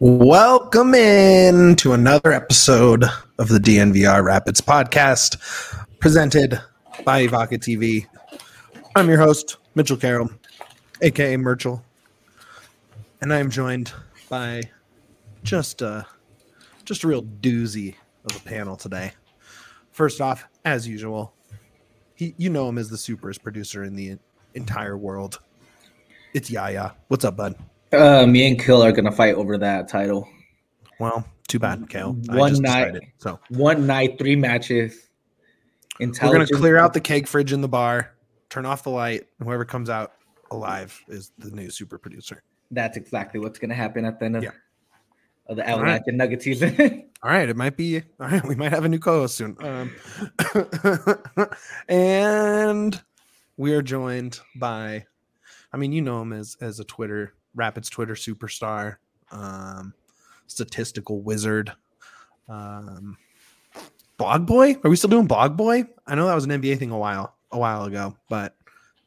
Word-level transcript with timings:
Welcome 0.00 0.92
in 0.92 1.76
to 1.76 1.92
another 1.92 2.32
episode 2.32 3.04
of 3.38 3.48
the 3.48 3.60
DNVR 3.60 4.24
Rapids 4.24 4.60
podcast, 4.60 5.36
presented 6.00 6.60
by 7.04 7.24
Evoca 7.24 7.52
TV. 7.52 8.04
I'm 8.96 9.08
your 9.08 9.18
host, 9.18 9.58
Mitchell 9.76 9.96
Carroll, 9.96 10.30
aka 11.00 11.36
Merchel, 11.36 11.80
and 13.20 13.32
I 13.32 13.38
am 13.38 13.50
joined 13.50 13.92
by 14.28 14.62
just 15.44 15.80
a 15.80 16.04
just 16.84 17.04
a 17.04 17.06
real 17.06 17.22
doozy 17.22 17.94
of 18.28 18.36
a 18.36 18.40
panel 18.40 18.74
today. 18.74 19.12
First 19.92 20.20
off, 20.20 20.44
as 20.64 20.88
usual, 20.88 21.32
he 22.16 22.34
you 22.36 22.50
know 22.50 22.68
him 22.68 22.78
as 22.78 22.88
the 22.90 22.96
superest 22.96 23.44
producer 23.44 23.84
in 23.84 23.94
the 23.94 24.18
entire 24.54 24.98
world. 24.98 25.38
It's 26.34 26.50
Yaya. 26.50 26.94
What's 27.06 27.24
up, 27.24 27.36
bud? 27.36 27.54
Uh, 27.94 28.26
me 28.26 28.46
and 28.48 28.58
Kill 28.58 28.82
are 28.82 28.92
gonna 28.92 29.12
fight 29.12 29.34
over 29.34 29.58
that 29.58 29.88
title. 29.88 30.28
Well, 31.00 31.24
too 31.48 31.58
bad, 31.58 31.88
Kale. 31.88 32.16
I 32.30 32.36
One 32.36 32.50
just 32.50 32.62
night. 32.62 32.84
decided, 32.92 33.02
so 33.18 33.38
One 33.50 33.86
night, 33.86 34.18
three 34.18 34.36
matches. 34.36 35.08
we're 36.00 36.10
gonna 36.12 36.46
clear 36.46 36.78
out 36.78 36.92
the 36.94 37.00
keg 37.00 37.26
fridge 37.28 37.52
in 37.52 37.60
the 37.60 37.68
bar, 37.68 38.12
turn 38.50 38.66
off 38.66 38.82
the 38.84 38.90
light, 38.90 39.24
and 39.38 39.46
whoever 39.48 39.64
comes 39.64 39.90
out 39.90 40.12
alive 40.50 41.00
is 41.08 41.32
the 41.38 41.50
new 41.50 41.70
super 41.70 41.98
producer. 41.98 42.42
That's 42.70 42.96
exactly 42.96 43.40
what's 43.40 43.58
gonna 43.58 43.74
happen 43.74 44.04
at 44.04 44.18
the 44.18 44.24
end 44.26 44.36
of, 44.36 44.42
Yeah. 44.44 44.50
of 45.46 45.56
the 45.56 45.68
Avalanche 45.68 46.04
and 46.06 46.16
Nugget 46.18 46.42
season. 46.42 47.04
All 47.22 47.30
right, 47.30 47.48
it 47.48 47.56
might 47.56 47.76
be. 47.76 47.98
All 48.20 48.28
right, 48.28 48.44
we 48.46 48.54
might 48.54 48.72
have 48.72 48.84
a 48.84 48.88
new 48.88 48.98
co-host 48.98 49.36
soon. 49.36 49.56
Um, 49.60 49.90
and 51.88 53.02
we 53.56 53.72
are 53.74 53.82
joined 53.82 54.40
by, 54.56 55.06
I 55.72 55.76
mean, 55.76 55.92
you 55.92 56.02
know 56.02 56.20
him 56.22 56.32
as 56.32 56.56
as 56.60 56.80
a 56.80 56.84
Twitter 56.84 57.34
Rapids 57.54 57.88
Twitter 57.88 58.14
superstar, 58.14 58.96
um, 59.30 59.94
statistical 60.46 61.20
wizard, 61.22 61.72
um, 62.48 63.16
blog 64.16 64.46
boy. 64.46 64.76
Are 64.84 64.90
we 64.90 64.96
still 64.96 65.10
doing 65.10 65.26
blog 65.26 65.56
boy? 65.56 65.84
I 66.06 66.14
know 66.14 66.26
that 66.26 66.34
was 66.34 66.44
an 66.44 66.50
NBA 66.50 66.78
thing 66.78 66.90
a 66.90 66.98
while 66.98 67.34
a 67.52 67.58
while 67.58 67.84
ago, 67.84 68.16
but 68.28 68.56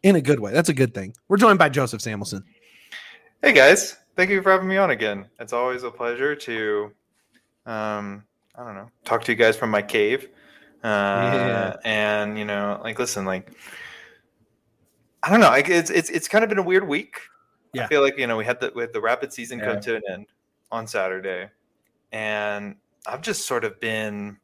in 0.03 0.15
a 0.15 0.21
good 0.21 0.39
way. 0.39 0.53
That's 0.53 0.69
a 0.69 0.73
good 0.73 0.93
thing. 0.93 1.13
We're 1.27 1.37
joined 1.37 1.59
by 1.59 1.69
Joseph 1.69 2.01
Samelson. 2.01 2.43
Hey 3.41 3.53
guys, 3.53 3.97
thank 4.15 4.29
you 4.29 4.41
for 4.41 4.51
having 4.51 4.67
me 4.67 4.77
on 4.77 4.89
again. 4.91 5.25
It's 5.39 5.53
always 5.53 5.83
a 5.83 5.91
pleasure 5.91 6.35
to, 6.35 6.91
um, 7.65 8.23
I 8.55 8.63
don't 8.63 8.75
know, 8.75 8.89
talk 9.05 9.23
to 9.25 9.31
you 9.31 9.35
guys 9.35 9.55
from 9.55 9.69
my 9.69 9.81
cave. 9.81 10.29
Uh, 10.83 10.87
Yeah. 10.87 11.75
And 11.83 12.37
you 12.39 12.45
know, 12.45 12.79
like, 12.83 12.97
listen, 12.99 13.25
like, 13.25 13.51
I 15.23 15.29
don't 15.29 15.39
know, 15.39 15.49
like, 15.49 15.69
it's 15.69 15.89
it's 15.89 16.09
it's 16.09 16.27
kind 16.27 16.43
of 16.43 16.49
been 16.49 16.57
a 16.57 16.63
weird 16.63 16.87
week. 16.87 17.19
Yeah. 17.77 17.85
I 17.85 17.87
feel 17.87 18.01
like 18.01 18.17
you 18.17 18.27
know 18.27 18.37
we 18.37 18.45
had 18.45 18.59
the 18.59 18.71
had 18.77 18.93
the 18.93 19.01
rapid 19.01 19.31
season 19.33 19.59
Yeah. 19.59 19.73
come 19.73 19.81
to 19.81 19.95
an 19.95 20.01
end 20.11 20.25
on 20.71 20.85
Saturday, 20.87 21.49
and 22.11 22.75
I've 23.05 23.21
just 23.21 23.47
sort 23.47 23.63
of 23.63 23.79
been, 23.79 24.37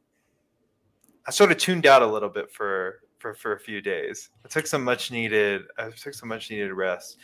I 1.26 1.30
sort 1.30 1.50
of 1.52 1.58
tuned 1.58 1.86
out 1.86 2.02
a 2.02 2.06
little 2.06 2.28
bit 2.30 2.50
for 2.50 3.00
for 3.18 3.34
for 3.34 3.54
a 3.54 3.60
few 3.60 3.80
days. 3.80 4.30
I 4.44 4.48
took 4.48 4.66
some 4.66 4.82
much 4.84 5.10
needed 5.10 5.62
I 5.78 5.90
took 5.90 6.14
some 6.14 6.28
much 6.28 6.50
needed 6.50 6.72
rest. 6.72 7.18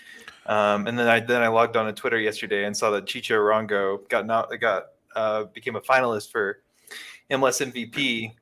Um, 0.46 0.86
and 0.86 0.98
then 0.98 1.08
I 1.08 1.20
then 1.20 1.42
I 1.42 1.48
logged 1.48 1.76
on 1.76 1.86
to 1.86 1.92
Twitter 1.92 2.18
yesterday 2.18 2.64
and 2.64 2.76
saw 2.76 2.90
that 2.90 3.06
Chicho 3.06 3.36
Arango 3.36 4.08
got 4.08 4.26
not 4.26 4.48
got 4.60 4.86
uh, 5.16 5.44
became 5.44 5.76
a 5.76 5.80
finalist 5.80 6.30
for 6.30 6.62
MLS 7.30 7.60
MVP 7.72 8.32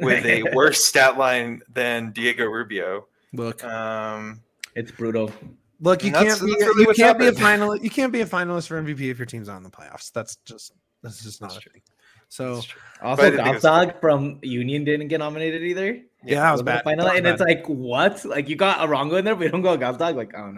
with 0.00 0.24
a 0.24 0.42
worse 0.54 0.84
stat 0.84 1.16
line 1.18 1.62
than 1.72 2.10
Diego 2.12 2.44
Rubio. 2.46 3.06
Look, 3.32 3.62
Um, 3.64 4.40
it's 4.74 4.90
brutal. 4.92 5.32
Look, 5.80 6.02
you 6.04 6.12
can't 6.12 6.40
be 6.40 6.46
really 6.46 6.82
you 6.88 6.94
can't 6.94 7.18
be 7.18 7.26
a 7.26 7.34
happened. 7.38 7.62
finalist. 7.62 7.82
You 7.82 7.90
can't 7.90 8.12
be 8.12 8.20
a 8.22 8.26
finalist 8.26 8.68
for 8.68 8.82
MVP 8.82 9.10
if 9.10 9.18
your 9.18 9.26
team's 9.26 9.48
not 9.48 9.58
in 9.58 9.62
the 9.62 9.70
playoffs. 9.70 10.10
That's 10.12 10.36
just 10.44 10.72
that's 11.02 11.22
just 11.22 11.40
not 11.40 11.48
That's 11.50 11.58
a 11.58 11.60
true. 11.62 11.72
thing. 11.72 11.82
So 12.28 12.56
it's 12.56 12.64
true. 12.66 12.80
I 13.02 13.04
Also, 13.06 13.22
didn't 13.22 13.36
think 13.36 13.48
it 13.48 13.54
was- 13.54 13.62
Dog 13.62 14.00
from 14.00 14.38
Union 14.42 14.84
didn't 14.84 15.08
get 15.08 15.18
nominated 15.18 15.62
either. 15.62 16.00
yeah, 16.24 16.40
that 16.40 16.50
was 16.52 16.62
Wasn't 16.62 16.66
bad. 16.66 16.84
Final, 16.84 17.04
That 17.04 17.12
was 17.12 17.18
and 17.18 17.26
it's 17.28 17.40
like 17.40 17.66
what? 17.66 18.24
Like 18.24 18.48
you 18.48 18.56
got 18.56 18.78
Arango 18.88 19.18
in 19.18 19.24
there, 19.24 19.36
but 19.36 19.44
you 19.44 19.50
don't 19.50 19.62
go 19.62 19.76
Dog. 19.76 20.00
Like 20.00 20.34
I 20.34 20.38
don't 20.38 20.54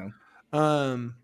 know. 0.52 0.58
um, 0.58 1.14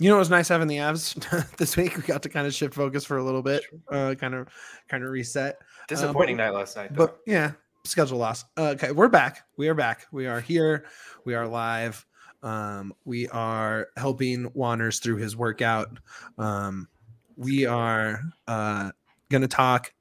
you 0.00 0.08
know, 0.10 0.16
it 0.16 0.18
was 0.18 0.30
nice 0.30 0.48
having 0.48 0.66
the 0.66 0.78
Avs 0.78 1.56
this 1.56 1.76
week. 1.76 1.96
We 1.96 2.02
got 2.02 2.22
to 2.24 2.28
kind 2.28 2.46
of 2.48 2.52
shift 2.54 2.74
focus 2.74 3.04
for 3.04 3.18
a 3.18 3.22
little 3.24 3.42
bit, 3.42 3.62
uh, 3.90 4.14
kind 4.18 4.34
of 4.34 4.48
kind 4.88 5.04
of 5.04 5.10
reset. 5.10 5.58
Disappointing 5.88 6.36
night 6.36 6.50
last 6.52 6.76
night. 6.76 6.90
Though. 6.92 7.06
But 7.06 7.20
yeah, 7.26 7.52
schedule 7.84 8.18
loss. 8.18 8.44
Uh, 8.58 8.70
okay, 8.70 8.90
we're 8.90 9.08
back. 9.08 9.44
We 9.56 9.68
are 9.68 9.74
back. 9.74 10.06
We 10.10 10.26
are 10.26 10.40
here. 10.40 10.86
We 11.24 11.34
are 11.34 11.46
live. 11.46 12.04
Um, 12.44 12.92
we 13.06 13.26
are 13.28 13.88
helping 13.96 14.50
Wanners 14.52 14.98
through 14.98 15.16
his 15.16 15.34
workout. 15.34 15.98
Um, 16.36 16.88
we 17.36 17.64
are 17.64 18.20
uh, 18.46 18.90
going 19.30 19.42
to 19.42 19.48
talk 19.48 19.92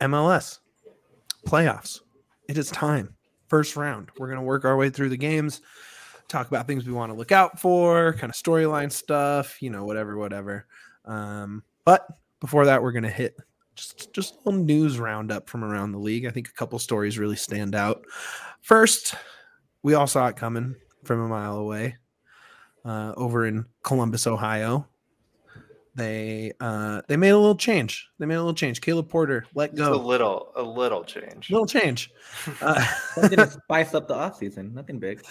MLS 0.00 0.60
playoffs. 1.46 2.00
It 2.48 2.56
is 2.56 2.70
time. 2.70 3.14
First 3.48 3.76
round. 3.76 4.08
We're 4.18 4.28
going 4.28 4.38
to 4.38 4.44
work 4.44 4.64
our 4.64 4.78
way 4.78 4.88
through 4.88 5.10
the 5.10 5.18
games, 5.18 5.60
talk 6.26 6.48
about 6.48 6.66
things 6.66 6.86
we 6.86 6.94
want 6.94 7.12
to 7.12 7.18
look 7.18 7.32
out 7.32 7.60
for, 7.60 8.14
kind 8.14 8.30
of 8.30 8.36
storyline 8.36 8.90
stuff, 8.90 9.60
you 9.60 9.68
know, 9.68 9.84
whatever, 9.84 10.16
whatever. 10.16 10.66
Um, 11.04 11.62
but 11.84 12.06
before 12.40 12.64
that, 12.64 12.82
we're 12.82 12.92
going 12.92 13.02
to 13.04 13.10
hit 13.10 13.36
just 13.74 14.12
just 14.14 14.34
a 14.34 14.38
little 14.38 14.64
news 14.64 14.98
roundup 14.98 15.50
from 15.50 15.64
around 15.64 15.92
the 15.92 15.98
league. 15.98 16.24
I 16.24 16.30
think 16.30 16.48
a 16.48 16.52
couple 16.52 16.78
stories 16.78 17.18
really 17.18 17.36
stand 17.36 17.74
out. 17.74 18.04
First, 18.62 19.14
we 19.82 19.92
all 19.92 20.06
saw 20.06 20.28
it 20.28 20.36
coming 20.36 20.74
from 21.08 21.20
a 21.22 21.28
mile 21.28 21.56
away. 21.56 21.96
Uh, 22.84 23.12
over 23.16 23.44
in 23.46 23.66
Columbus, 23.82 24.26
Ohio, 24.28 24.86
they 25.94 26.52
uh, 26.60 27.02
they 27.08 27.16
made 27.16 27.30
a 27.30 27.36
little 27.38 27.56
change. 27.56 28.08
They 28.18 28.26
made 28.26 28.36
a 28.36 28.38
little 28.38 28.54
change. 28.54 28.80
Caleb 28.80 29.08
Porter 29.08 29.44
let 29.54 29.74
Just 29.74 29.90
a 29.90 29.94
go. 29.94 30.00
little, 30.00 30.52
a 30.54 30.62
little 30.62 31.02
change. 31.02 31.50
Little 31.50 31.66
change. 31.66 32.10
Uh, 32.62 32.82
Something 33.14 33.38
to 33.38 33.50
spice 33.50 33.94
up 33.94 34.06
the 34.06 34.14
offseason. 34.14 34.72
Nothing 34.72 35.00
big. 35.00 35.22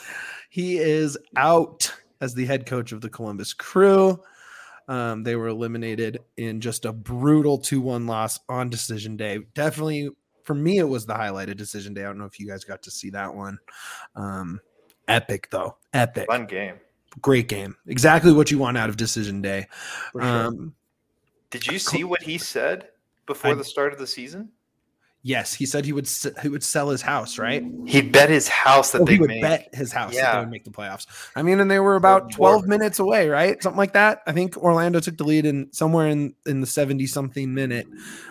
he 0.49 0.77
is 0.77 1.17
out 1.38 1.91
as 2.19 2.33
the 2.33 2.45
head 2.45 2.65
coach 2.65 2.91
of 2.91 2.99
the 3.01 3.09
Columbus 3.09 3.53
Crew. 3.53 4.19
Um, 4.89 5.23
they 5.23 5.35
were 5.35 5.47
eliminated 5.47 6.19
in 6.38 6.59
just 6.61 6.85
a 6.85 6.91
brutal 6.94 7.57
2 7.57 7.79
1 7.81 8.05
loss 8.07 8.39
on 8.49 8.69
decision 8.69 9.15
day. 9.17 9.39
Definitely, 9.55 10.09
for 10.44 10.53
me, 10.53 10.79
it 10.79 10.83
was 10.88 11.05
the 11.05 11.13
highlighted 11.13 11.57
decision 11.57 11.94
day. 11.94 12.03
I 12.03 12.07
don't 12.07 12.17
know 12.17 12.25
if 12.25 12.39
you 12.39 12.47
guys 12.47 12.63
got 12.65 12.81
to 12.83 12.91
see 12.91 13.09
that 13.11 13.33
one. 13.33 13.57
Um, 14.15 14.59
epic, 15.07 15.50
though. 15.51 15.78
Epic. 15.94 16.28
Fun 16.28 16.45
game. 16.45 16.75
Great 17.22 17.47
game. 17.47 17.75
Exactly 17.88 18.31
what 18.34 18.51
you 18.51 18.59
want 18.59 18.78
out 18.78 18.90
of 18.90 18.97
decision 18.97 19.41
day. 19.41 19.68
Sure. 20.12 20.22
Um, 20.22 20.75
Did 21.50 21.68
you 21.68 21.79
see 21.79 22.03
what 22.03 22.22
he 22.22 22.38
said 22.38 22.90
before 23.25 23.51
I- 23.51 23.56
the 23.56 23.63
start 23.63 23.94
of 23.94 24.00
the 24.00 24.07
season? 24.07 24.50
yes, 25.28 25.53
he 25.53 25.66
said 25.66 25.84
he 25.84 25.91
would 25.91 26.09
he 26.41 26.47
would 26.47 26.63
sell 26.63 26.90
his 26.90 27.01
house, 27.01 27.38
right? 27.38 27.62
He 27.85 28.01
bet 28.01 28.29
his 28.29 28.47
house 28.47 28.91
that 28.91 29.01
oh, 29.01 29.06
they 29.06 29.18
would 29.18 29.29
made. 29.29 29.41
bet 29.41 29.75
his 29.75 29.91
house 29.91 30.16
that 30.16 30.34
they 30.34 30.40
would 30.40 30.50
make 30.50 30.63
the 30.63 30.72
playoffs. 30.72 31.06
I 31.35 31.41
mean, 31.41 31.59
and 31.59 31.69
they 31.69 31.79
were 31.79 31.95
about 31.97 32.31
12 32.31 32.66
minutes 32.66 33.00
away, 33.00 33.28
right? 33.28 33.62
Something 33.62 33.78
like 33.78 33.94
that. 33.94 34.22
I 34.25 34.31
think 34.31 34.56
Orlando 34.56 35.01
took 35.01 35.18
the 35.18 35.25
lead 35.25 35.45
in 35.45 35.72
somewhere 35.74 36.07
in, 36.07 36.34
in 36.45 36.62
the 36.62 36.68
70 36.68 37.06
something 37.07 37.53
minute. 37.53 37.88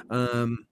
Um, 0.09 0.67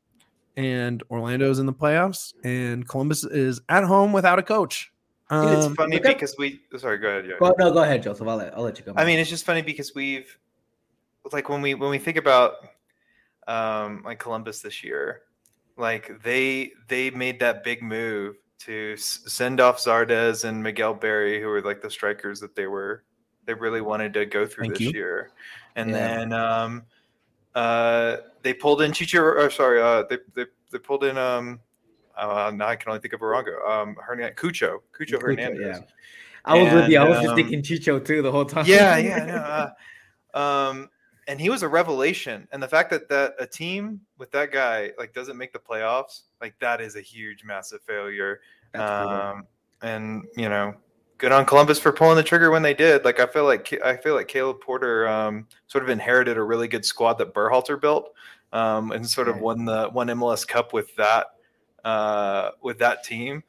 and 0.56 1.02
Orlando's 1.10 1.58
in 1.58 1.66
the 1.66 1.74
playoffs, 1.74 2.32
and 2.42 2.88
Columbus 2.88 3.24
is 3.24 3.60
at 3.68 3.84
home 3.84 4.12
without 4.12 4.38
a 4.38 4.42
coach. 4.42 4.92
Dude, 5.30 5.44
it's 5.52 5.66
Um, 5.66 5.74
funny 5.74 5.96
look 5.96 6.06
at- 6.06 6.14
because 6.14 6.36
we. 6.38 6.60
Sorry, 6.76 6.98
go 6.98 7.08
ahead. 7.08 7.26
yeah. 7.26 7.36
Go, 7.38 7.54
no, 7.58 7.72
go 7.72 7.82
ahead, 7.82 8.02
Joseph. 8.02 8.26
I'll 8.28 8.36
let 8.36 8.54
I'll 8.56 8.62
let 8.62 8.78
you 8.78 8.84
go. 8.84 8.92
I 8.96 9.04
mean, 9.04 9.18
it's 9.18 9.30
just 9.30 9.44
funny 9.46 9.62
because 9.62 9.94
we've 9.94 10.36
like 11.32 11.48
when 11.48 11.62
we 11.62 11.74
when 11.74 11.90
we 11.90 11.98
think 11.98 12.18
about 12.18 12.56
um 13.48 14.02
like 14.04 14.18
Columbus 14.18 14.60
this 14.60 14.84
year, 14.84 15.22
like 15.78 16.22
they 16.22 16.72
they 16.88 17.10
made 17.10 17.40
that 17.40 17.64
big 17.64 17.82
move 17.82 18.36
to 18.60 18.96
send 18.96 19.60
off 19.60 19.78
Zardes 19.78 20.44
and 20.44 20.62
Miguel 20.62 20.94
Berry, 20.94 21.40
who 21.40 21.48
were 21.48 21.62
like 21.62 21.80
the 21.80 21.90
strikers 21.90 22.38
that 22.40 22.54
they 22.54 22.66
were 22.66 23.02
they 23.46 23.54
really 23.54 23.80
wanted 23.80 24.12
to 24.14 24.26
go 24.26 24.46
through 24.46 24.64
Thank 24.66 24.78
this 24.78 24.88
you. 24.88 24.90
year, 24.92 25.30
and 25.76 25.88
Yeah. 25.90 25.96
then 26.18 26.32
um 26.34 26.82
uh 27.54 28.18
they 28.42 28.52
pulled 28.52 28.82
in 28.82 28.92
Chicho. 28.92 29.20
Or 29.22 29.48
sorry, 29.50 29.80
uh 29.80 30.02
they 30.10 30.18
they, 30.34 30.44
they 30.70 30.78
pulled 30.78 31.04
in 31.04 31.16
um. 31.16 31.60
Uh, 32.16 32.52
now 32.54 32.68
I 32.68 32.76
can 32.76 32.88
only 32.90 33.00
think 33.00 33.14
of 33.14 33.20
Arango. 33.20 33.66
Um, 33.68 33.96
Hernandez, 34.00 34.36
Cucho, 34.36 34.78
Cucho 34.98 35.14
Cucho, 35.18 35.22
Hernandez. 35.22 35.60
yeah. 35.78 35.80
I 36.44 36.62
was 36.62 36.72
with 36.74 36.88
you. 36.90 36.98
I 36.98 37.08
was 37.08 37.16
And, 37.18 37.22
just 37.24 37.30
um, 37.30 37.36
thinking 37.36 37.62
Chicho 37.62 38.04
too 38.04 38.20
the 38.22 38.30
whole 38.30 38.44
time. 38.44 38.66
yeah, 38.66 38.96
yeah, 38.98 39.24
no, 40.34 40.38
uh, 40.38 40.38
um, 40.38 40.90
and 41.26 41.40
he 41.40 41.48
was 41.48 41.62
a 41.62 41.68
revelation. 41.68 42.46
And 42.52 42.62
the 42.62 42.68
fact 42.68 42.90
that 42.90 43.08
that 43.08 43.34
a 43.38 43.46
team 43.46 44.00
with 44.18 44.30
that 44.32 44.52
guy 44.52 44.90
like 44.98 45.14
doesn't 45.14 45.38
make 45.38 45.52
the 45.54 45.58
playoffs, 45.58 46.22
like 46.42 46.54
that 46.60 46.80
is 46.82 46.96
a 46.96 47.00
huge, 47.00 47.44
massive 47.44 47.80
failure. 47.86 48.40
Um, 48.74 49.46
and 49.82 50.24
you 50.36 50.48
know, 50.50 50.74
good 51.16 51.32
on 51.32 51.46
Columbus 51.46 51.78
for 51.78 51.92
pulling 51.92 52.16
the 52.16 52.22
trigger 52.22 52.50
when 52.50 52.62
they 52.62 52.74
did. 52.74 53.04
Like 53.06 53.20
I 53.20 53.26
feel 53.26 53.44
like 53.44 53.72
I 53.82 53.96
feel 53.96 54.14
like 54.14 54.28
Caleb 54.28 54.60
Porter 54.60 55.08
um, 55.08 55.46
sort 55.66 55.82
of 55.82 55.88
inherited 55.90 56.36
a 56.36 56.42
really 56.42 56.68
good 56.68 56.84
squad 56.84 57.14
that 57.14 57.32
Berhalter 57.32 57.80
built, 57.80 58.12
um, 58.52 58.92
and 58.92 59.08
sort 59.08 59.28
of 59.28 59.38
won 59.38 59.64
the 59.64 59.88
one 59.92 60.08
MLS 60.08 60.46
Cup 60.46 60.74
with 60.74 60.94
that 60.96 61.26
uh, 61.84 62.50
with 62.62 62.78
that 62.78 63.04
team. 63.04 63.42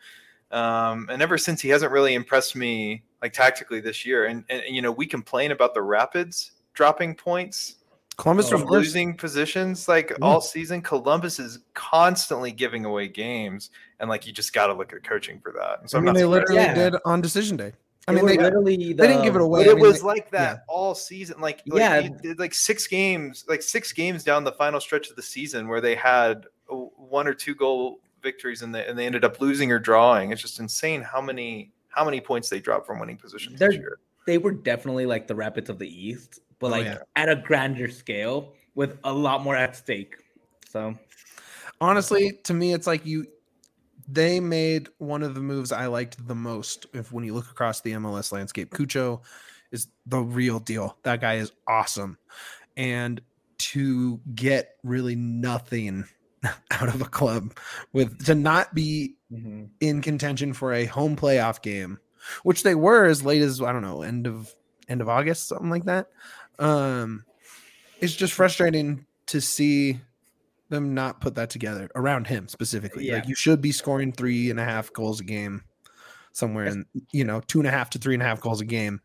Um, 0.52 1.10
and 1.12 1.22
ever 1.22 1.38
since 1.38 1.62
he 1.62 1.70
hasn't 1.70 1.92
really 1.92 2.14
impressed 2.14 2.56
me 2.56 3.04
like 3.22 3.34
tactically 3.34 3.80
this 3.82 4.06
year. 4.06 4.26
And, 4.26 4.44
and 4.50 4.64
you 4.68 4.82
know 4.82 4.92
we 4.92 5.06
complain 5.06 5.52
about 5.52 5.74
the 5.74 5.82
Rapids 5.82 6.52
dropping 6.74 7.16
points 7.16 7.76
Columbus 8.18 8.48
from 8.50 8.62
losing. 8.62 8.72
losing 9.10 9.14
positions 9.18 9.88
like 9.88 10.12
Yeah. 10.12 10.18
all 10.22 10.40
season. 10.42 10.82
Columbus 10.82 11.40
is 11.40 11.60
constantly 11.74 12.52
giving 12.52 12.86
away 12.86 13.08
games, 13.10 13.72
and 14.00 14.10
like 14.10 14.26
you 14.26 14.32
just 14.32 14.54
got 14.54 14.68
to 14.68 14.74
look 14.74 14.94
at 14.94 15.04
coaching 15.04 15.40
for 15.42 15.52
that. 15.54 15.82
And 15.82 15.90
so 15.90 15.98
I 15.98 16.00
I'm 16.00 16.06
mean, 16.06 16.14
not 16.14 16.14
they 16.14 16.22
surprised. 16.22 16.50
literally 16.50 16.62
Yeah. 16.82 16.90
did 16.92 17.02
on 17.04 17.22
decision 17.22 17.58
day. 17.58 17.74
I 18.08 18.14
They 18.14 18.18
mean, 18.22 18.26
they, 18.28 18.38
literally 18.38 18.94
they 18.94 19.08
didn't 19.08 19.24
give 19.24 19.36
it 19.36 19.42
away. 19.42 19.64
But 19.64 19.70
I 19.70 19.72
it 19.72 19.76
mean, 19.78 19.86
was 19.88 20.00
they- 20.02 20.08
like 20.08 20.30
that 20.32 20.58
yeah. 20.58 20.64
all 20.70 20.94
season. 20.96 21.42
Like, 21.42 21.62
like 21.68 21.80
Yeah. 21.80 22.00
you 22.00 22.10
did 22.22 22.40
like 22.40 22.54
six 22.54 22.86
games, 22.88 23.44
like 23.50 23.62
six 23.64 23.92
games 23.92 24.24
down 24.24 24.44
the 24.46 24.52
final 24.54 24.80
stretch 24.80 25.10
of 25.10 25.16
the 25.16 25.24
season 25.24 25.68
where 25.68 25.82
they 25.82 25.96
had 25.96 26.46
uh, 26.72 26.76
one 26.76 27.28
or 27.28 27.34
two 27.34 27.56
goal 27.56 28.00
victories 28.25 28.62
and 28.63 28.75
they 28.75 28.86
and 28.86 28.98
they 29.00 29.06
ended 29.06 29.24
up 29.24 29.39
losing 29.39 29.72
or 29.72 29.80
drawing. 29.80 30.31
It's 30.33 30.42
just 30.42 30.60
insane 30.60 31.01
how 31.01 31.22
many 31.22 31.72
how 31.89 32.04
many 32.04 32.19
points 32.19 32.50
they 32.50 32.60
dropped 32.60 32.86
from 32.86 33.00
winning 33.00 33.16
positions 33.18 33.57
They're- 33.60 33.69
this 33.69 33.77
year. 33.77 34.00
They 34.27 34.38
were 34.39 34.51
definitely 34.51 35.06
like 35.06 35.27
the 35.27 35.36
Rapids 35.36 35.69
of 35.69 35.77
the 35.80 35.88
East, 35.88 36.39
but 36.60 36.68
Oh, 36.68 36.72
like 36.72 36.86
yeah. 36.86 36.98
at 37.16 37.30
a 37.30 37.36
grander 37.38 37.88
scale 37.89 38.54
with 38.74 38.98
a 39.04 39.13
lot 39.13 39.44
more 39.44 39.56
at 39.56 39.75
stake. 39.75 40.16
So 40.68 40.95
honestly, 41.80 42.33
to 42.44 42.54
me, 42.54 42.74
it's 42.74 42.88
like 42.88 43.06
you. 43.06 43.27
They 44.07 44.39
made 44.39 44.89
one 44.98 45.24
of 45.24 45.33
the 45.36 45.42
moves 45.42 45.72
I 45.72 45.86
liked 45.88 46.27
the 46.27 46.36
most. 46.36 46.86
If 46.94 47.12
when 47.12 47.24
you 47.24 47.33
look 47.33 47.50
across 47.50 47.81
the 47.81 47.94
MLS 47.94 48.31
landscape, 48.31 48.72
Cucho 48.72 49.22
is 49.72 49.88
the 50.06 50.19
real 50.19 50.60
deal. 50.60 50.98
That 51.04 51.22
guy 51.22 51.36
is 51.36 51.51
awesome, 51.68 52.18
and 52.77 53.22
to 53.57 54.19
get 54.36 54.75
really 54.83 55.16
nothing 55.16 56.04
out 56.72 56.90
of 56.90 57.02
a 57.02 57.06
club 57.06 57.58
with 57.94 58.26
to 58.26 58.36
not 58.36 58.74
be 58.74 59.16
in 59.82 60.02
contention 60.02 60.54
for 60.54 60.74
a 60.74 60.86
home 60.86 61.16
playoff 61.16 61.62
game, 61.62 62.00
which 62.44 62.64
they 62.64 62.76
were 62.76 63.06
as 63.06 63.24
late 63.24 63.42
as 63.42 63.62
I 63.62 63.72
don't 63.72 63.82
know 63.82 64.02
end 64.02 64.28
of 64.28 64.54
end 64.88 65.02
of 65.02 65.10
August, 65.10 65.48
something 65.48 65.70
like 65.70 65.86
that. 65.86 66.08
Um, 66.60 67.26
it's 68.00 68.16
just 68.16 68.34
frustrating 68.34 69.06
to 69.28 69.42
see 69.42 70.00
them 70.70 70.94
not 70.94 71.22
put 71.22 71.36
that 71.36 71.50
together 71.50 71.90
around 71.96 72.28
him 72.28 72.48
specifically. 72.48 73.12
Like 73.12 73.28
you 73.28 73.36
should 73.36 73.62
be 73.62 73.72
scoring 73.72 74.12
three 74.12 74.50
and 74.50 74.60
a 74.60 74.66
half 74.66 74.92
goals 74.94 75.20
a 75.20 75.24
game, 75.24 75.64
somewhere 76.32 76.66
in 76.66 76.86
you 77.12 77.24
know 77.24 77.42
two 77.42 77.60
and 77.60 77.68
a 77.68 77.72
half 77.72 77.90
to 77.92 78.00
three 78.00 78.14
and 78.14 78.24
a 78.24 78.26
half 78.26 78.42
goals 78.42 78.62
a 78.62 78.66
game. 78.66 79.02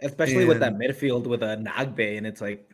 especially 0.00 0.44
with 0.44 0.60
that 0.60 0.74
midfield 0.74 1.24
with 1.24 1.42
a 1.42 1.56
Nagbe, 1.56 2.16
and 2.16 2.26
it's 2.26 2.40
like 2.40 2.70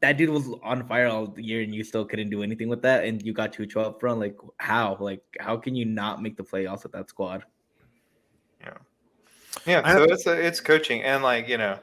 that 0.00 0.16
dude 0.16 0.30
was 0.30 0.48
on 0.62 0.86
fire 0.86 1.08
all 1.08 1.34
year, 1.38 1.62
and 1.62 1.74
you 1.74 1.82
still 1.84 2.04
couldn't 2.04 2.30
do 2.30 2.42
anything 2.42 2.68
with 2.68 2.82
that, 2.82 3.04
and 3.04 3.22
you 3.22 3.32
got 3.32 3.52
Cucho 3.52 3.84
up 3.84 4.00
front. 4.00 4.20
Like 4.20 4.36
how? 4.58 4.96
Like 5.00 5.22
how 5.40 5.56
can 5.56 5.74
you 5.74 5.84
not 5.84 6.22
make 6.22 6.36
the 6.36 6.44
playoffs 6.44 6.82
with 6.82 6.92
that 6.92 7.08
squad? 7.08 7.44
Yeah, 8.60 8.74
Yeah, 9.66 9.94
so 9.94 10.04
it's 10.04 10.26
it's 10.26 10.60
coaching 10.60 11.02
and 11.02 11.22
like 11.22 11.48
you 11.48 11.58
know, 11.58 11.78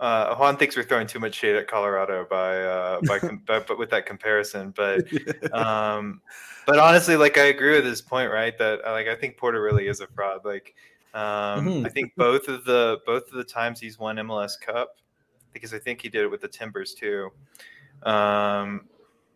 uh, 0.00 0.34
Juan 0.36 0.56
thinks 0.56 0.76
we're 0.76 0.84
throwing 0.84 1.06
too 1.06 1.18
much 1.18 1.34
shade 1.34 1.56
at 1.56 1.66
Colorado 1.68 2.26
by 2.28 2.62
uh, 2.62 3.00
by, 3.02 3.18
com- 3.20 3.42
by 3.46 3.58
but 3.60 3.78
with 3.78 3.90
that 3.90 4.06
comparison, 4.06 4.72
but 4.76 5.04
um, 5.52 6.20
but 6.66 6.78
honestly, 6.78 7.16
like 7.16 7.38
I 7.38 7.46
agree 7.46 7.76
with 7.76 7.84
his 7.84 8.02
point, 8.02 8.30
right? 8.30 8.56
That 8.58 8.86
uh, 8.86 8.92
like 8.92 9.08
I 9.08 9.14
think 9.14 9.36
Porter 9.36 9.62
really 9.62 9.88
is 9.88 10.00
a 10.00 10.06
fraud. 10.06 10.44
Like 10.44 10.74
um, 11.14 11.66
Mhm. 11.66 11.86
I 11.86 11.88
think 11.88 12.12
both 12.16 12.48
of 12.48 12.64
the 12.64 12.98
both 13.06 13.26
of 13.28 13.32
the 13.32 13.44
times 13.44 13.80
he's 13.80 13.98
won 13.98 14.16
MLS 14.16 14.60
Cup, 14.60 14.96
because 15.52 15.74
I 15.74 15.78
think 15.78 16.00
he 16.00 16.08
did 16.08 16.22
it 16.22 16.30
with 16.30 16.40
the 16.40 16.48
Timbers 16.48 16.94
too. 16.94 17.30
Um, 18.02 18.86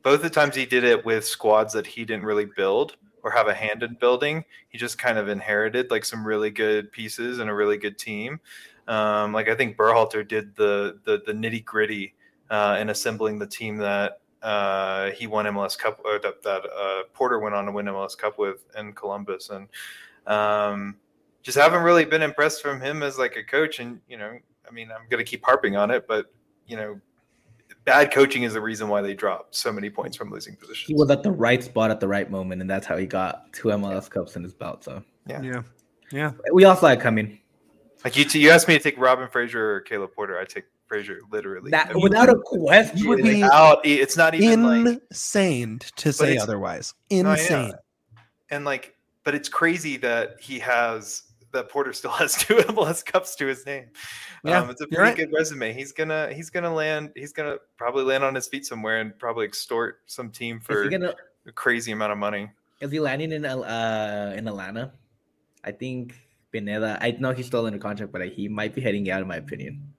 both 0.02 0.22
the 0.22 0.30
times 0.30 0.56
he 0.56 0.66
did 0.66 0.84
it 0.84 1.04
with 1.04 1.24
squads 1.24 1.72
that 1.74 1.86
he 1.86 2.04
didn't 2.04 2.24
really 2.24 2.46
build 2.56 2.96
or 3.22 3.30
have 3.30 3.48
a 3.48 3.54
hand 3.54 3.82
in 3.82 3.94
building. 3.94 4.44
He 4.68 4.78
just 4.78 4.98
kind 4.98 5.18
of 5.18 5.28
inherited 5.28 5.90
like 5.90 6.04
some 6.04 6.26
really 6.26 6.50
good 6.50 6.90
pieces 6.92 7.38
and 7.38 7.48
a 7.48 7.54
really 7.54 7.76
good 7.76 7.98
team. 7.98 8.40
Um, 8.88 9.32
like 9.32 9.48
I 9.48 9.54
think 9.54 9.76
Berhalter 9.76 10.26
did 10.26 10.56
the 10.56 10.98
the, 11.04 11.22
the 11.24 11.32
nitty 11.32 11.64
gritty 11.64 12.14
uh, 12.50 12.78
in 12.80 12.90
assembling 12.90 13.38
the 13.38 13.46
team 13.46 13.76
that 13.78 14.20
uh, 14.42 15.10
he 15.12 15.26
won 15.26 15.46
MLS 15.46 15.78
Cup 15.78 16.00
or 16.04 16.18
that, 16.18 16.42
that 16.42 16.62
uh, 16.66 17.02
Porter 17.14 17.38
went 17.38 17.54
on 17.54 17.66
to 17.66 17.72
win 17.72 17.86
MLS 17.86 18.18
Cup 18.18 18.38
with 18.38 18.64
in 18.76 18.92
Columbus, 18.92 19.50
and 19.50 19.68
um, 20.26 20.96
just 21.42 21.56
haven't 21.56 21.82
really 21.82 22.04
been 22.04 22.22
impressed 22.22 22.60
from 22.60 22.80
him 22.80 23.02
as 23.02 23.18
like 23.18 23.36
a 23.36 23.44
coach. 23.44 23.78
And 23.78 24.00
you 24.08 24.16
know, 24.16 24.36
I 24.68 24.72
mean, 24.72 24.90
I'm 24.90 25.06
gonna 25.10 25.24
keep 25.24 25.44
harping 25.44 25.76
on 25.76 25.90
it, 25.90 26.06
but 26.06 26.32
you 26.66 26.76
know, 26.76 27.00
bad 27.84 28.12
coaching 28.12 28.44
is 28.44 28.52
the 28.54 28.60
reason 28.60 28.88
why 28.88 29.02
they 29.02 29.14
dropped 29.14 29.54
so 29.54 29.72
many 29.72 29.90
points 29.90 30.16
from 30.16 30.30
losing 30.30 30.56
positions. 30.56 30.86
He 30.86 30.94
was 30.94 31.10
at 31.10 31.22
the 31.22 31.32
right 31.32 31.62
spot 31.62 31.90
at 31.90 32.00
the 32.00 32.08
right 32.08 32.30
moment, 32.30 32.60
and 32.60 32.70
that's 32.70 32.86
how 32.86 32.96
he 32.96 33.06
got 33.06 33.52
two 33.52 33.68
MLS 33.68 34.08
Cups 34.10 34.36
in 34.36 34.42
his 34.42 34.52
belt. 34.54 34.84
So 34.84 35.02
yeah, 35.26 35.42
yeah. 35.42 35.62
Yeah. 36.12 36.32
We 36.52 36.64
all 36.64 36.76
saw 36.76 36.88
it 36.88 37.00
coming. 37.00 37.38
like 38.04 38.16
you, 38.16 38.24
you 38.38 38.50
asked 38.50 38.68
me 38.68 38.76
to 38.76 38.82
take 38.82 38.98
Robin 38.98 39.28
Fraser 39.28 39.76
or 39.76 39.80
Caleb 39.80 40.10
Porter. 40.14 40.38
I 40.38 40.44
take 40.44 40.64
Fraser 40.86 41.20
literally. 41.30 41.70
That 41.70 41.88
I 41.90 41.94
mean, 41.94 42.02
without 42.02 42.28
a 42.28 42.36
question. 42.44 42.98
you 42.98 43.08
would 43.08 43.22
be 43.22 43.42
out. 43.42 43.80
It's 43.84 44.16
not 44.16 44.34
even 44.34 44.62
like 44.62 45.00
Insane 45.10 45.80
to 45.96 46.12
say 46.12 46.32
it's- 46.32 46.42
otherwise. 46.42 46.92
No, 47.10 47.16
yeah. 47.16 47.32
Insane. 47.32 47.72
and 48.50 48.64
like, 48.64 48.94
but 49.24 49.34
it's 49.34 49.48
crazy 49.48 49.96
that 49.98 50.36
he 50.40 50.58
has 50.58 51.22
that 51.52 51.68
Porter 51.68 51.92
still 51.92 52.10
has 52.10 52.34
two 52.34 52.56
MLS 52.56 53.04
Cups 53.04 53.36
to 53.36 53.46
his 53.46 53.64
name. 53.64 53.86
Yeah, 54.44 54.60
um, 54.60 54.70
it's 54.70 54.80
a 54.80 54.86
pretty 54.86 55.02
right. 55.02 55.16
good 55.16 55.32
resume. 55.32 55.72
He's 55.72 55.92
gonna 55.92 56.32
he's 56.32 56.50
gonna 56.50 56.72
land. 56.72 57.12
He's 57.14 57.32
gonna 57.32 57.56
probably 57.76 58.04
land 58.04 58.24
on 58.24 58.34
his 58.34 58.48
feet 58.48 58.66
somewhere 58.66 59.00
and 59.00 59.16
probably 59.18 59.44
extort 59.44 60.00
some 60.06 60.30
team 60.30 60.60
for 60.60 60.88
gonna? 60.88 61.14
a 61.46 61.52
crazy 61.52 61.92
amount 61.92 62.12
of 62.12 62.18
money. 62.18 62.50
Is 62.80 62.90
he 62.90 63.00
landing 63.00 63.32
in 63.32 63.44
uh 63.44 64.34
in 64.36 64.48
Atlanta? 64.48 64.92
I 65.64 65.70
think 65.70 66.14
Pineda. 66.50 66.98
I 67.00 67.12
know 67.12 67.32
he's 67.32 67.46
still 67.46 67.66
under 67.66 67.78
contract, 67.78 68.12
but 68.12 68.26
he 68.28 68.48
might 68.48 68.74
be 68.74 68.80
heading 68.80 69.08
out, 69.10 69.22
in 69.22 69.28
my 69.28 69.36
opinion. 69.36 69.92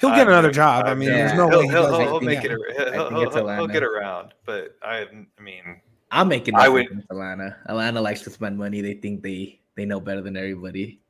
He'll 0.00 0.10
I 0.10 0.16
get 0.16 0.28
another 0.28 0.48
agree. 0.48 0.56
job. 0.56 0.86
I 0.86 0.90
I 0.90 0.94
mean, 0.94 1.08
agree. 1.10 1.20
there's 1.20 1.34
no 1.34 1.48
he'll, 1.50 1.58
way 1.58 1.64
he 1.66 1.70
he'll, 1.70 1.86
he'll, 1.88 1.98
he'll 2.00 2.20
make 2.22 2.42
Yeah. 2.42 2.52
it. 2.52 2.94
He'll, 2.94 3.10
he'll, 3.10 3.30
he'll, 3.30 3.48
he'll 3.56 3.66
get 3.66 3.82
around, 3.82 4.32
but 4.46 4.76
I, 4.82 5.06
I 5.38 5.42
mean, 5.42 5.82
I'm 6.10 6.28
making. 6.28 6.54
I 6.54 6.64
that 6.64 6.72
would- 6.72 6.88
with 6.90 7.04
Atlanta. 7.10 7.56
Atlanta 7.66 8.00
likes 8.00 8.22
to 8.22 8.30
spend 8.30 8.58
money. 8.58 8.80
They 8.80 8.94
think 8.94 9.22
they 9.22 9.60
they 9.76 9.84
know 9.84 10.00
better 10.00 10.20
than 10.20 10.36
everybody. 10.36 11.00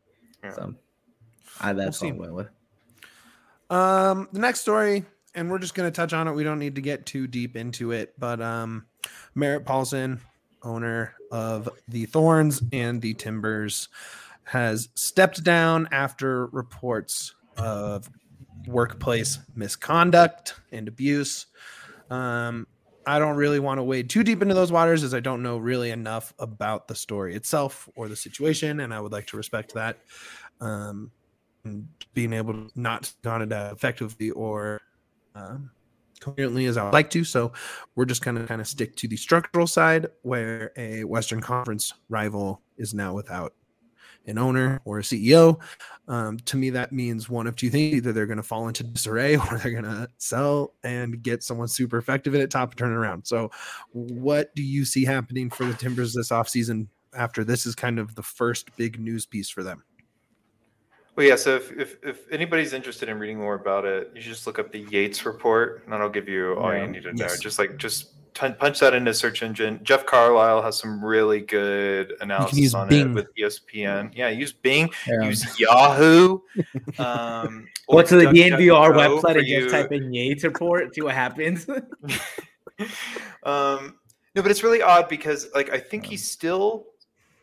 Yeah. 0.44 0.52
So 0.52 0.74
I 1.60 1.72
that's 1.72 2.00
We'll 2.00 2.14
what 2.14 2.28
I'm 2.28 2.34
with. 2.34 2.48
Um, 3.70 4.28
the 4.32 4.40
next 4.40 4.60
story, 4.60 5.04
and 5.34 5.50
we're 5.50 5.58
just 5.58 5.74
going 5.74 5.90
to 5.90 5.94
touch 5.94 6.12
on 6.12 6.26
it. 6.28 6.32
We 6.32 6.44
don't 6.44 6.58
need 6.58 6.74
to 6.74 6.80
get 6.80 7.06
too 7.06 7.26
deep 7.26 7.56
into 7.56 7.92
it, 7.92 8.14
but 8.18 8.40
um, 8.40 8.86
Merritt 9.34 9.64
Paulson, 9.64 10.20
owner 10.62 11.14
of 11.30 11.68
the 11.88 12.06
Thorns 12.06 12.62
and 12.72 13.00
the 13.00 13.14
Timbers, 13.14 13.88
has 14.44 14.88
stepped 14.96 15.44
down 15.44 15.88
after 15.92 16.46
reports 16.46 17.34
of 17.56 18.10
workplace 18.66 19.38
misconduct 19.54 20.54
and 20.72 20.88
abuse. 20.88 21.46
Um, 22.10 22.66
I 23.10 23.18
don't 23.18 23.36
really 23.36 23.58
want 23.58 23.78
to 23.78 23.82
wade 23.82 24.08
too 24.08 24.22
deep 24.22 24.40
into 24.40 24.54
those 24.54 24.70
waters 24.70 25.02
as 25.02 25.14
I 25.14 25.20
don't 25.20 25.42
know 25.42 25.58
really 25.58 25.90
enough 25.90 26.32
about 26.38 26.88
the 26.88 26.94
story 26.94 27.34
itself 27.34 27.88
or 27.96 28.08
the 28.08 28.16
situation, 28.16 28.80
and 28.80 28.94
I 28.94 29.00
would 29.00 29.12
like 29.12 29.26
to 29.28 29.36
respect 29.36 29.74
that. 29.74 29.98
Um, 30.60 31.10
being 32.14 32.32
able 32.32 32.54
to 32.54 32.70
not 32.74 33.12
on 33.26 33.42
it 33.42 33.52
uh, 33.52 33.70
effectively 33.72 34.30
or 34.30 34.80
um, 35.34 35.70
coherently 36.20 36.66
as 36.66 36.76
I 36.76 36.84
would 36.84 36.92
like 36.92 37.10
to. 37.10 37.24
So 37.24 37.52
we're 37.96 38.04
just 38.04 38.22
going 38.22 38.36
to 38.36 38.46
kind 38.46 38.60
of 38.60 38.66
stick 38.66 38.96
to 38.96 39.08
the 39.08 39.16
structural 39.16 39.66
side 39.66 40.06
where 40.22 40.72
a 40.76 41.04
Western 41.04 41.40
Conference 41.40 41.92
rival 42.08 42.62
is 42.78 42.94
now 42.94 43.12
without 43.14 43.54
an 44.26 44.38
owner 44.38 44.80
or 44.84 44.98
a 44.98 45.02
CEO. 45.02 45.60
Um, 46.08 46.38
to 46.40 46.56
me, 46.56 46.70
that 46.70 46.92
means 46.92 47.28
one 47.28 47.46
of 47.46 47.56
two 47.56 47.70
things: 47.70 47.96
either 47.96 48.12
they're 48.12 48.26
going 48.26 48.36
to 48.36 48.42
fall 48.42 48.68
into 48.68 48.82
disarray 48.84 49.36
or 49.50 49.58
they're 49.58 49.72
going 49.72 49.84
to 49.84 50.08
sell 50.18 50.74
and 50.82 51.22
get 51.22 51.42
someone 51.42 51.68
super 51.68 51.98
effective 51.98 52.34
at 52.34 52.40
it, 52.40 52.50
top 52.50 52.70
and 52.70 52.78
turn 52.78 52.92
it 52.92 52.96
around. 52.96 53.26
So, 53.26 53.50
what 53.92 54.54
do 54.54 54.62
you 54.62 54.84
see 54.84 55.04
happening 55.04 55.50
for 55.50 55.64
the 55.64 55.74
Timbers 55.74 56.14
this 56.14 56.30
offseason 56.30 56.88
after 57.16 57.44
this 57.44 57.66
is 57.66 57.74
kind 57.74 57.98
of 57.98 58.14
the 58.14 58.22
first 58.22 58.74
big 58.76 59.00
news 59.00 59.26
piece 59.26 59.50
for 59.50 59.62
them? 59.62 59.82
well, 61.16 61.26
yeah. 61.26 61.36
So 61.36 61.56
if, 61.56 61.72
if 61.72 61.96
if 62.02 62.32
anybody's 62.32 62.72
interested 62.72 63.08
in 63.08 63.18
reading 63.18 63.38
more 63.38 63.54
about 63.54 63.84
it, 63.84 64.10
you 64.14 64.20
should 64.20 64.32
just 64.32 64.46
look 64.46 64.58
up 64.58 64.72
the 64.72 64.86
Yates 64.90 65.26
report, 65.26 65.82
and 65.84 65.92
that'll 65.92 66.08
give 66.08 66.28
you 66.28 66.54
all 66.54 66.72
Yeah. 66.72 66.84
you 66.84 66.92
need 66.92 67.02
to 67.02 67.12
know. 67.12 67.24
Yes. 67.26 67.40
Just 67.40 67.58
like 67.58 67.76
just 67.76 68.12
punch 68.34 68.80
that 68.80 68.94
into 68.94 69.12
search 69.14 69.42
engine. 69.42 69.80
Jeff 69.82 70.06
Carlisle 70.06 70.62
has 70.62 70.78
some 70.78 71.04
really 71.04 71.40
good 71.40 72.14
analysis 72.20 72.58
use 72.58 72.74
on 72.74 72.88
Bing. 72.88 73.10
it 73.10 73.14
with 73.14 73.34
ESPN. 73.36 74.10
Yeah, 74.14 74.28
use 74.28 74.52
Bing. 74.52 74.90
Yeah. 75.06 75.22
Use 75.22 75.58
Yahoo. 75.58 76.40
Um, 76.98 77.66
Go 77.90 77.98
or 77.98 78.02
to 78.04 78.16
the 78.16 78.24
DNVR 78.26 78.92
website 78.94 79.38
and 79.38 79.46
just 79.46 79.70
type 79.70 79.90
in 79.92 80.12
Yates 80.12 80.44
report. 80.44 80.94
See 80.94 81.00
what 81.02 81.14
happens. 81.14 81.66
um, 83.42 83.96
no, 84.34 84.42
but 84.42 84.50
it's 84.50 84.62
really 84.62 84.82
odd 84.82 85.08
because 85.08 85.48
like 85.54 85.70
I 85.70 85.78
think 85.78 86.04
Yeah. 86.04 86.10
he's 86.10 86.30
still. 86.30 86.86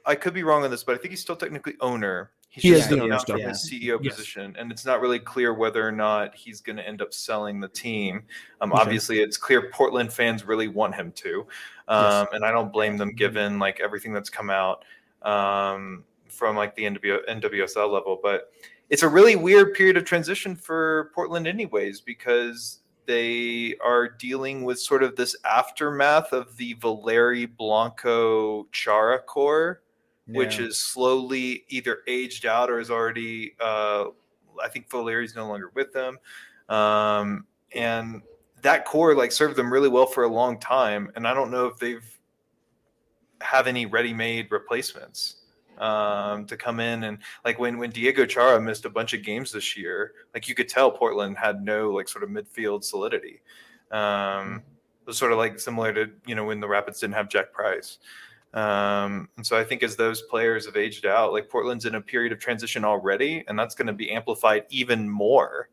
I 0.05 0.15
could 0.15 0.33
be 0.33 0.43
wrong 0.43 0.63
on 0.63 0.71
this, 0.71 0.83
but 0.83 0.95
I 0.95 0.99
think 0.99 1.11
he's 1.11 1.21
still 1.21 1.35
technically 1.35 1.75
owner. 1.81 2.31
He's 2.57 2.63
He 2.63 2.69
just 2.71 2.81
is 2.81 2.87
the 2.89 2.95
stepping 2.95 3.01
owner 3.03 3.09
down 3.11 3.19
still. 3.19 3.37
from 3.37 3.47
his 3.49 3.69
CEO 3.71 3.99
Yes. 4.01 4.15
position, 4.15 4.55
and 4.57 4.71
it's 4.71 4.83
not 4.83 4.99
really 4.99 5.19
clear 5.19 5.53
whether 5.53 5.87
or 5.87 5.91
not 5.91 6.33
he's 6.33 6.59
going 6.59 6.77
to 6.77 6.87
end 6.87 7.01
up 7.03 7.13
selling 7.13 7.59
the 7.59 7.67
team. 7.67 8.23
Um, 8.61 8.71
Okay. 8.73 8.81
Obviously, 8.81 9.19
it's 9.19 9.37
clear 9.37 9.69
Portland 9.69 10.11
fans 10.11 10.43
really 10.43 10.67
want 10.67 10.95
him 10.95 11.11
to, 11.13 11.45
um, 11.87 12.25
and 12.33 12.43
I 12.43 12.51
don't 12.51 12.73
blame 12.73 12.97
them 12.97 13.13
given 13.13 13.59
like 13.59 13.79
everything 13.79 14.11
that's 14.11 14.29
come 14.31 14.49
out 14.49 14.83
um, 15.21 16.03
from 16.27 16.55
like 16.55 16.73
the 16.75 16.83
NW- 16.85 17.25
NWSL 17.29 17.91
level. 17.91 18.19
But 18.21 18.51
it's 18.89 19.03
a 19.03 19.07
really 19.07 19.35
weird 19.35 19.73
period 19.75 19.95
of 19.97 20.05
transition 20.05 20.55
for 20.55 21.11
Portland, 21.13 21.45
anyways, 21.47 22.01
because 22.01 22.79
they 23.05 23.75
are 23.83 24.09
dealing 24.09 24.63
with 24.63 24.79
sort 24.79 25.03
of 25.03 25.15
this 25.15 25.35
aftermath 25.45 26.33
of 26.33 26.57
the 26.57 26.73
Valeri 26.73 27.45
Blanco 27.45 28.65
Chara 28.71 29.19
core, 29.19 29.81
which 30.27 30.59
is 30.59 30.77
slowly 30.77 31.63
either 31.69 31.99
aged 32.07 32.45
out 32.45 32.69
or 32.69 32.79
is 32.79 32.91
already. 32.91 33.53
Uh, 33.59 34.05
I 34.63 34.69
think 34.69 34.89
Valeri's 34.89 35.35
no 35.35 35.47
longer 35.47 35.71
with 35.75 35.93
them, 35.93 36.17
um, 36.69 37.45
and 37.73 38.21
that 38.61 38.85
core 38.85 39.15
like 39.15 39.31
served 39.31 39.55
them 39.55 39.71
really 39.71 39.89
well 39.89 40.05
for 40.05 40.23
a 40.23 40.27
long 40.27 40.59
time. 40.59 41.11
And 41.15 41.27
I 41.27 41.33
don't 41.33 41.51
know 41.51 41.67
if 41.67 41.77
they've 41.77 42.03
have 43.41 43.67
any 43.67 43.85
ready-made 43.85 44.51
replacements 44.51 45.35
um, 45.77 46.45
to 46.45 46.57
come 46.57 46.79
in 46.79 47.03
and 47.03 47.19
like 47.45 47.59
when 47.59 47.77
when 47.77 47.91
Diego 47.91 48.25
Chara 48.25 48.59
missed 48.59 48.85
a 48.85 48.89
bunch 48.89 49.13
of 49.13 49.23
games 49.23 49.51
this 49.51 49.77
year, 49.77 50.13
like 50.33 50.47
you 50.47 50.55
could 50.55 50.67
tell 50.67 50.91
Portland 50.91 51.37
had 51.37 51.63
no 51.63 51.91
like 51.91 52.09
sort 52.09 52.23
of 52.23 52.29
midfield 52.29 52.83
solidity. 52.83 53.41
Um, 53.91 54.63
it 55.01 55.07
was 55.07 55.17
sort 55.17 55.31
of 55.31 55.37
like 55.37 55.59
similar 55.59 55.93
to 55.93 56.09
you 56.25 56.35
know 56.35 56.45
when 56.45 56.59
the 56.59 56.67
Rapids 56.67 56.99
didn't 56.99 57.13
have 57.13 57.29
Jack 57.29 57.53
Price. 57.53 57.99
Um, 58.53 59.29
and 59.37 59.45
so 59.45 59.57
I 59.57 59.63
think 59.63 59.83
as 59.83 59.95
those 59.95 60.21
players 60.23 60.65
have 60.65 60.77
aged 60.77 61.05
out, 61.05 61.31
like 61.33 61.49
Portland's 61.49 61.85
in 61.85 61.95
a 61.95 62.01
period 62.01 62.31
of 62.31 62.39
transition 62.39 62.83
already, 62.85 63.43
and 63.47 63.57
that's 63.59 63.75
going 63.75 63.87
to 63.87 63.93
be 63.93 64.09
amplified 64.11 64.65
even 64.69 65.09
more 65.09 65.69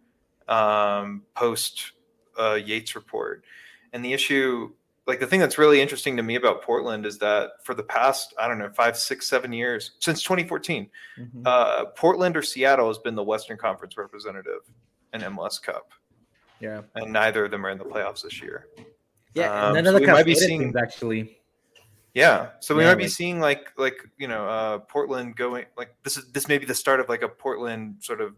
um, 0.49 1.23
post 1.35 1.93
uh, 2.39 2.55
Yates 2.55 2.95
report. 2.95 3.45
And 3.93 4.05
the 4.05 4.13
issue, 4.13 4.73
like 5.07 5.21
the 5.21 5.27
thing 5.27 5.41
that's 5.41 5.57
really 5.57 5.81
interesting 5.81 6.17
to 6.17 6.23
me 6.23 6.35
about 6.35 6.63
Portland 6.63 7.07
is 7.07 7.17
that 7.19 7.53
for 7.65 7.75
the 7.75 7.83
past, 7.85 8.35
I 8.39 8.49
don't 8.49 8.59
know, 8.59 8.69
five, 8.71 8.97
six, 8.99 9.27
seven 9.29 9.53
years, 9.53 9.93
since 10.01 10.23
2014, 10.23 10.91
Mhm. 11.19 11.47
uh, 11.47 11.87
Portland 11.87 12.37
or 12.37 12.43
Seattle 12.43 12.89
has 12.89 12.99
been 12.99 13.15
the 13.15 13.23
Western 13.23 13.57
Conference 13.57 13.97
representative 13.97 14.61
in 15.13 15.21
MLS 15.23 15.59
Cup, 15.63 15.93
yeah, 16.61 16.83
and 16.97 17.13
neither 17.13 17.45
of 17.45 17.53
them 17.53 17.65
are 17.65 17.71
in 17.71 17.79
the 17.79 17.85
playoffs 17.85 18.23
this 18.23 18.43
year. 18.43 18.67
yeah. 19.35 19.69
Um, 19.69 19.75
none 19.75 19.87
of 19.87 19.95
the 19.95 20.01
we 20.01 20.07
might 20.07 20.27
be 20.27 20.35
seeing- 20.35 20.75
actually. 20.77 21.39
Yeah, 22.15 22.51
so 22.61 22.75
we 22.77 22.83
Yeah, 22.85 22.91
might 22.91 22.95
be 22.95 23.05
like- 23.05 23.13
seeing 23.13 23.41
like 23.41 23.73
like 23.77 23.97
you 24.19 24.29
know 24.29 24.47
uh, 24.49 24.79
Portland 24.79 25.35
going 25.37 25.67
like 25.77 25.95
this 26.05 26.17
is 26.17 26.31
this 26.33 26.47
may 26.49 26.59
be 26.59 26.65
the 26.67 26.75
start 26.75 27.01
of 27.01 27.09
like 27.09 27.23
a 27.23 27.29
Portland 27.29 27.97
sort 28.01 28.21
of 28.21 28.35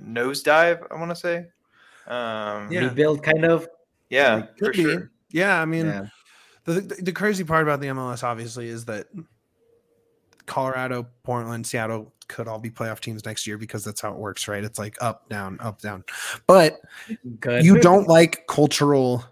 nosedive. 0.00 0.86
I 0.90 0.94
want 0.94 1.10
to 1.10 1.16
say. 1.16 1.36
Um, 2.06 2.72
Yeah. 2.72 2.88
rebuild 2.88 3.22
kind 3.22 3.44
of. 3.44 3.68
yeah, 4.08 4.34
Like, 4.36 4.58
for 4.58 4.64
Could 4.66 4.72
be. 4.72 4.82
sure. 4.82 5.10
Yeah, 5.30 5.60
I 5.60 5.64
mean, 5.66 5.86
yeah. 5.86 6.06
the, 6.64 6.80
the 6.80 6.94
the 7.02 7.12
crazy 7.12 7.44
part 7.44 7.62
about 7.62 7.80
the 7.80 7.88
MLS 7.88 8.24
obviously 8.24 8.68
is 8.68 8.86
that 8.86 9.06
Colorado, 10.46 11.06
Portland, 11.22 11.66
Seattle 11.66 12.12
could 12.28 12.48
all 12.48 12.58
be 12.58 12.70
playoff 12.70 13.00
teams 13.00 13.24
next 13.24 13.46
year 13.46 13.58
because 13.58 13.84
that's 13.84 14.00
how 14.00 14.10
it 14.12 14.18
works, 14.18 14.48
right? 14.48 14.64
It's 14.64 14.78
like 14.78 14.96
up, 15.00 15.28
down, 15.28 15.58
up, 15.60 15.80
down. 15.80 16.04
But 16.46 16.80
Good. 17.40 17.64
you 17.64 17.78
don't 17.78 18.08
like 18.08 18.46
cultural 18.48 19.24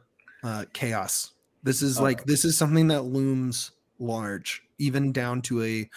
uh, 0.45 0.67
chaos. 0.73 1.33
This 1.63 1.83
is 1.83 1.99
Oh. 1.99 2.03
like 2.03 2.25
this 2.25 2.45
is 2.45 2.57
something 2.57 2.89
that 2.89 3.03
looms 3.03 3.73
large, 3.99 4.63
even 4.79 5.13
down 5.13 5.43
to 5.43 5.63
a 5.63 5.91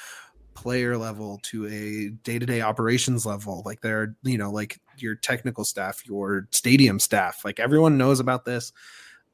player 0.53 0.98
level, 0.98 1.39
to 1.44 1.68
a 1.68 2.10
day-to-day 2.24 2.62
operations 2.62 3.25
level. 3.25 3.63
Like 3.65 3.82
there, 3.82 4.15
you 4.24 4.38
know, 4.38 4.51
like 4.51 4.80
your 4.98 5.15
technical 5.15 5.63
staff, 5.63 6.06
your 6.06 6.48
stadium 6.51 7.00
staff, 7.00 7.44
like 7.46 7.60
everyone 7.60 7.98
knows 7.98 8.20
about 8.20 8.46
this. 8.46 8.74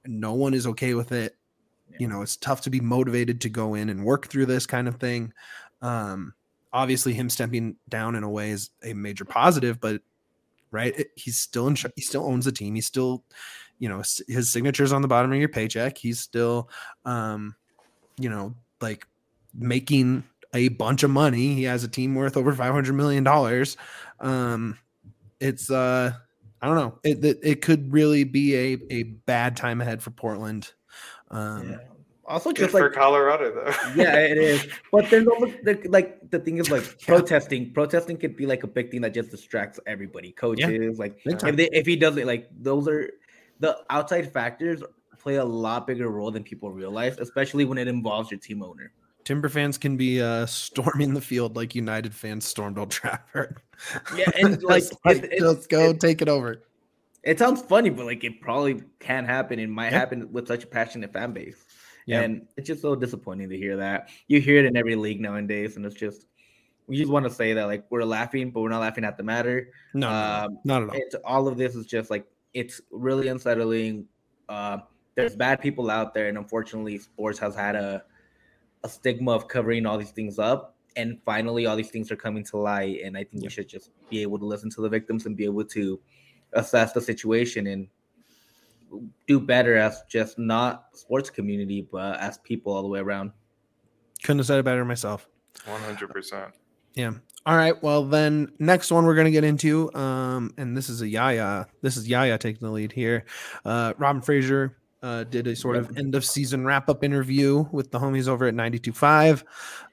No 0.06 0.34
one 0.34 0.54
is 0.54 0.68
okay 0.68 0.94
with 0.94 1.12
it. 1.12 1.36
You 2.00 2.08
know, 2.08 2.22
it's 2.22 2.38
tough 2.38 2.62
to 2.62 2.70
be 2.70 2.80
motivated 2.80 3.42
to 3.42 3.50
go 3.50 3.74
in 3.74 3.90
and 3.90 4.06
work 4.06 4.28
through 4.28 4.46
this 4.46 4.66
kind 4.66 4.88
of 4.88 4.98
thing. 4.98 5.34
Um, 5.82 6.34
obviously, 6.72 7.14
him 7.14 7.30
stepping 7.30 7.78
down 7.90 8.16
in 8.16 8.24
a 8.24 8.30
way 8.30 8.52
is 8.52 8.70
a 8.84 8.94
major 8.94 9.26
positive, 9.26 9.80
but 9.82 10.02
right, 10.70 10.98
it, 11.00 11.08
he's 11.16 11.40
still 11.40 11.68
in. 11.68 11.76
He 11.96 12.02
still 12.02 12.26
owns 12.26 12.46
the 12.46 12.52
team. 12.52 12.76
He's 12.76 12.86
still, 12.86 13.24
you 13.80 13.90
know, 13.90 14.00
s- 14.00 14.22
his 14.28 14.52
signature's 14.52 14.92
on 14.94 15.02
the 15.02 15.08
bottom 15.08 15.32
of 15.32 15.40
your 15.40 15.50
paycheck. 15.50 15.98
He's 15.98 16.20
still, 16.20 16.70
um, 17.06 17.56
you 18.20 18.30
know, 18.30 18.54
like 18.82 19.06
making 19.54 20.24
a 20.54 20.70
bunch 20.70 21.04
of 21.04 21.10
money. 21.10 21.54
He 21.56 21.64
has 21.64 21.84
a 21.84 21.88
team 21.88 22.16
worth 22.16 22.38
over 22.38 22.54
five 22.54 22.74
hundred 22.74 22.94
million 22.94 23.24
dollars. 23.24 23.78
Um, 24.20 24.78
it's 25.40 25.70
uh, 25.70 26.14
I 26.62 26.68
don't 26.68 26.76
know. 26.76 27.00
It, 27.04 27.24
it 27.24 27.40
it 27.44 27.62
could 27.62 27.92
really 27.94 28.24
be 28.24 28.56
a 28.56 28.78
a 28.90 29.04
bad 29.04 29.56
time 29.58 29.82
ahead 29.82 30.02
for 30.02 30.12
Portland. 30.12 30.72
Um, 31.30 31.70
Yeah. 31.72 31.78
Also, 32.30 32.50
Good 32.50 32.58
just 32.58 32.72
for 32.72 32.82
like 32.90 32.92
Colorado 32.92 33.54
though. 33.56 33.72
yeah, 33.96 34.18
it 34.18 34.38
is. 34.38 34.68
But 34.92 35.10
there's 35.10 35.28
almost 35.28 35.54
the, 35.64 35.80
like 35.88 36.30
the 36.30 36.40
thing 36.40 36.58
is 36.58 36.70
like 36.70 37.00
protesting. 37.00 37.72
Protesting 37.72 38.18
could 38.18 38.36
be 38.36 38.46
like 38.46 38.64
a 38.64 38.68
big 38.68 38.92
thing 38.92 39.00
that 39.02 39.14
just 39.14 39.32
distracts 39.32 39.80
everybody, 39.88 40.34
coaches. 40.34 41.00
Like 41.00 41.22
if 41.26 41.56
they, 41.56 41.70
if 41.72 41.86
he 41.86 41.96
doesn't 41.96 42.28
like 42.28 42.50
those 42.52 42.86
are 42.90 43.10
the 43.60 43.78
outside 43.90 44.32
factors 44.32 44.84
play 45.20 45.36
a 45.36 45.46
lot 45.46 45.88
bigger 45.88 46.10
role 46.10 46.32
than 46.32 46.44
people 46.44 46.72
realize, 46.72 47.18
especially 47.20 47.66
when 47.66 47.78
it 47.78 47.88
involves 47.88 48.30
your 48.32 48.40
team 48.40 48.62
owner. 48.64 48.92
Timber 49.24 49.50
fans 49.50 49.78
can 49.78 49.98
be 49.98 50.22
uh, 50.22 50.46
storming 50.46 51.14
the 51.14 51.22
field 51.22 51.56
like 51.56 51.76
United 51.76 52.14
fans 52.14 52.46
stormed 52.46 52.78
Old 52.78 52.92
Trafford. 52.92 53.60
Yeah, 54.16 54.30
and 54.42 54.62
like 54.64 54.84
Just 54.84 54.96
like, 55.06 55.18
it, 55.18 55.34
it- 55.34 55.40
just 55.40 55.70
go 55.70 55.90
it- 55.90 56.00
take 56.00 56.22
it 56.22 56.30
over. 56.30 56.64
it 57.24 57.38
sounds 57.40 57.62
funny, 57.62 57.90
but 57.90 58.06
like 58.06 58.24
it 58.24 58.40
probably 58.42 58.84
can 59.00 59.26
happen. 59.26 59.60
It 59.60 59.68
might 59.70 59.92
Yeah. 59.92 60.00
happen 60.00 60.32
with 60.32 60.48
such 60.48 60.64
a 60.64 60.68
passionate 60.68 61.12
fan 61.12 61.34
base. 61.34 61.66
Yeah. 62.06 62.22
And 62.22 62.48
it's 62.56 62.68
just 62.68 62.82
so 62.82 62.96
disappointing 62.96 63.50
to 63.50 63.58
hear 63.58 63.76
that. 63.76 64.08
You 64.28 64.40
hear 64.40 64.60
it 64.60 64.66
in 64.66 64.78
every 64.78 64.96
league 64.96 65.20
nowadays, 65.20 65.76
and 65.76 65.86
it's 65.86 65.96
just 65.96 66.26
we 66.88 66.96
just 66.96 67.12
want 67.12 67.26
to 67.26 67.30
say 67.30 67.52
that 67.52 67.66
like 67.66 67.84
we're 67.90 68.06
laughing, 68.06 68.52
but 68.52 68.62
we're 68.62 68.70
not 68.70 68.80
laughing 68.80 69.04
at 69.04 69.18
the 69.18 69.24
matter. 69.24 69.72
No, 69.94 70.08
no, 70.10 70.46
Um, 70.46 70.60
not 70.64 70.84
at 70.84 70.90
all. 70.90 70.96
It's 70.96 71.16
all 71.26 71.48
of 71.50 71.58
this 71.58 71.76
is 71.76 71.86
just 71.86 72.10
like 72.10 72.26
it's 72.58 72.82
really 72.92 73.28
unsettling. 73.28 74.08
Uh, 74.50 74.80
there's 75.16 75.36
bad 75.36 75.62
people 75.62 75.90
out 75.92 76.14
there, 76.14 76.28
and 76.28 76.38
unfortunately, 76.38 76.98
sports 76.98 77.38
has 77.40 77.56
had 77.56 77.76
a 77.76 78.04
a 78.84 78.90
stigma 78.90 79.32
of 79.32 79.48
covering 79.48 79.86
all 79.86 79.98
these 79.98 80.12
things 80.12 80.38
up. 80.40 80.76
And 80.96 81.20
finally, 81.26 81.66
all 81.68 81.76
these 81.76 81.90
things 81.92 82.12
are 82.12 82.16
coming 82.16 82.44
to 82.46 82.58
light, 82.58 83.02
and 83.04 83.16
I 83.16 83.24
think 83.24 83.44
Yeah. 83.44 83.48
we 83.48 83.50
should 83.52 83.68
just 83.68 83.92
be 84.10 84.22
able 84.24 84.40
to 84.40 84.46
listen 84.46 84.70
to 84.72 84.82
the 84.82 84.90
victims 84.90 85.26
and 85.28 85.36
be 85.38 85.46
able 85.46 85.66
to 85.66 86.00
assess 86.54 86.94
the 86.94 87.02
situation 87.02 87.68
and 87.68 87.88
do 89.28 89.40
better 89.40 89.76
as 89.76 90.02
just 90.10 90.40
not 90.40 90.86
sports 90.94 91.30
community, 91.30 91.88
but 91.92 92.20
as 92.20 92.38
people 92.40 92.74
all 92.74 92.82
the 92.82 92.88
way 92.88 93.00
around. 93.00 93.32
Couldn't 94.24 94.40
have 94.40 94.48
said 94.48 94.60
it 94.60 94.66
better 94.66 94.86
myself. 94.86 95.28
One 95.66 95.82
hundred 95.82 96.10
percent. 96.10 96.54
Yeah. 96.98 97.12
All 97.46 97.56
right. 97.56 97.82
Well, 97.84 98.04
then 98.04 98.52
next 98.58 98.92
one 98.92 99.06
we're 99.06 99.16
gonna 99.16 99.32
get 99.32 99.44
into, 99.44 99.94
um, 99.94 100.52
and 100.58 100.76
this 100.76 100.90
is 100.90 101.02
a 101.02 101.08
Yaya. 101.08 101.68
This 101.82 101.96
is 101.96 102.10
Yaya 102.10 102.40
taking 102.40 102.68
the 102.68 102.74
lead 102.74 102.92
here. 102.92 103.24
Uh, 103.64 103.94
Robin 104.00 104.22
Fraser 104.22 104.78
uh, 105.04 105.24
did 105.26 105.46
a 105.46 105.56
sort 105.56 105.76
of 105.78 105.96
end 105.96 106.16
of 106.16 106.26
season 106.26 106.66
wrap 106.66 106.90
up 106.90 107.04
interview 107.04 107.66
with 107.72 107.92
the 107.92 108.00
homies 108.00 108.28
over 108.28 108.48
at 108.48 108.56
92.5. 108.56 109.44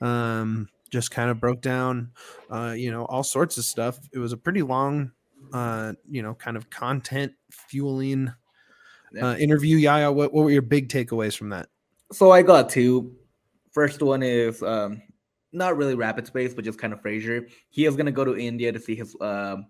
Um, 0.01 0.69
just 0.91 1.11
kind 1.11 1.31
of 1.31 1.39
broke 1.39 1.61
down, 1.61 2.11
uh, 2.51 2.75
you 2.75 2.91
know, 2.91 3.05
all 3.05 3.23
sorts 3.23 3.59
of 3.59 3.65
stuff. 3.65 3.99
It 4.13 4.19
was 4.19 4.33
a 4.33 4.39
pretty 4.39 4.63
long, 4.63 5.13
uh, 5.53 5.93
you 6.11 6.23
know, 6.23 6.35
kind 6.35 6.57
of 6.57 6.71
content 6.71 7.33
fueling 7.51 8.33
uh, 9.21 9.37
interview. 9.39 9.77
Yaya, 9.77 10.11
what, 10.11 10.33
what 10.33 10.45
were 10.45 10.51
your 10.51 10.63
big 10.63 10.89
takeaways 10.89 11.37
from 11.37 11.51
that? 11.51 11.69
So 12.13 12.31
I 12.31 12.41
got 12.41 12.71
two. 12.71 13.15
First 13.73 14.01
one 14.01 14.23
is 14.23 14.63
um 14.63 15.03
not 15.55 15.77
really 15.77 15.95
rapid 15.95 16.27
space, 16.27 16.53
but 16.55 16.65
just 16.65 16.79
kind 16.79 16.93
of 16.93 17.01
Fraser. 17.01 17.47
He 17.71 17.87
is 17.87 17.97
gonna 17.97 18.13
go 18.13 18.25
to 18.25 18.37
India 18.37 18.73
to 18.73 18.81
see 18.81 18.95
his 18.95 19.17
um 19.21 19.67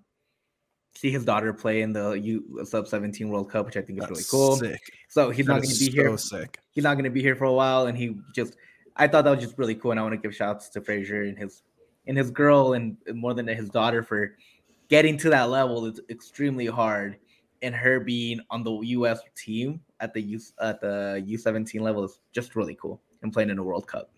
see 0.96 1.10
his 1.10 1.24
daughter 1.24 1.52
play 1.52 1.82
in 1.82 1.92
the 1.92 2.12
U 2.12 2.64
sub 2.64 2.86
17 2.86 3.28
World 3.28 3.50
Cup, 3.50 3.66
which 3.66 3.76
I 3.76 3.82
think 3.82 4.00
is 4.02 4.08
really 4.08 4.22
cool. 4.30 4.56
Sick. 4.56 4.80
So 5.08 5.30
he's 5.30 5.46
That 5.46 5.52
not 5.54 5.62
gonna 5.62 5.72
is 5.72 5.78
be 5.78 5.90
here. 5.90 6.08
so 6.16 6.38
sick. 6.38 6.58
He's 6.70 6.84
not 6.84 6.96
gonna 6.96 7.10
be 7.10 7.20
here 7.22 7.36
for 7.36 7.44
a 7.44 7.52
while, 7.52 7.86
and 7.86 7.96
he 7.98 8.16
just 8.34 8.56
I 8.96 9.08
thought 9.08 9.24
that 9.24 9.30
was 9.30 9.40
just 9.44 9.58
really 9.58 9.74
cool, 9.74 9.90
and 9.90 10.00
I 10.00 10.02
want 10.04 10.14
to 10.14 10.18
give 10.20 10.34
shouts 10.34 10.68
to 10.70 10.80
Fraser 10.80 11.22
and 11.24 11.36
his 11.36 11.62
and 12.06 12.16
his 12.16 12.30
girl 12.30 12.74
and 12.74 12.96
more 13.12 13.34
than 13.34 13.46
his 13.46 13.68
daughter 13.68 14.02
for 14.02 14.36
getting 14.88 15.16
to 15.18 15.30
that 15.30 15.50
level. 15.50 15.86
It's 15.86 16.00
extremely 16.10 16.66
hard, 16.66 17.16
and 17.62 17.74
her 17.74 17.98
being 18.00 18.40
on 18.50 18.62
the 18.62 18.72
U.S. 18.72 19.20
team 19.34 19.80
at 20.00 20.14
the 20.14 20.20
U 20.20 20.40
at 20.60 20.80
the 20.80 21.24
U17 21.26 21.80
level 21.80 22.04
is 22.04 22.20
just 22.32 22.54
really 22.54 22.76
cool, 22.80 23.02
and 23.22 23.32
playing 23.32 23.50
in 23.50 23.58
a 23.58 23.62
World 23.64 23.86
Cup. 23.88 24.13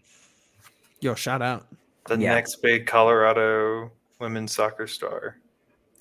Yo, 1.01 1.15
shout 1.15 1.43
out. 1.43 1.67
The 2.09 2.17
Yeah. 2.19 2.35
next 2.35 2.57
big 2.63 2.87
Colorado 2.87 3.91
women's 4.21 4.53
soccer 4.55 4.87
star. 4.87 5.39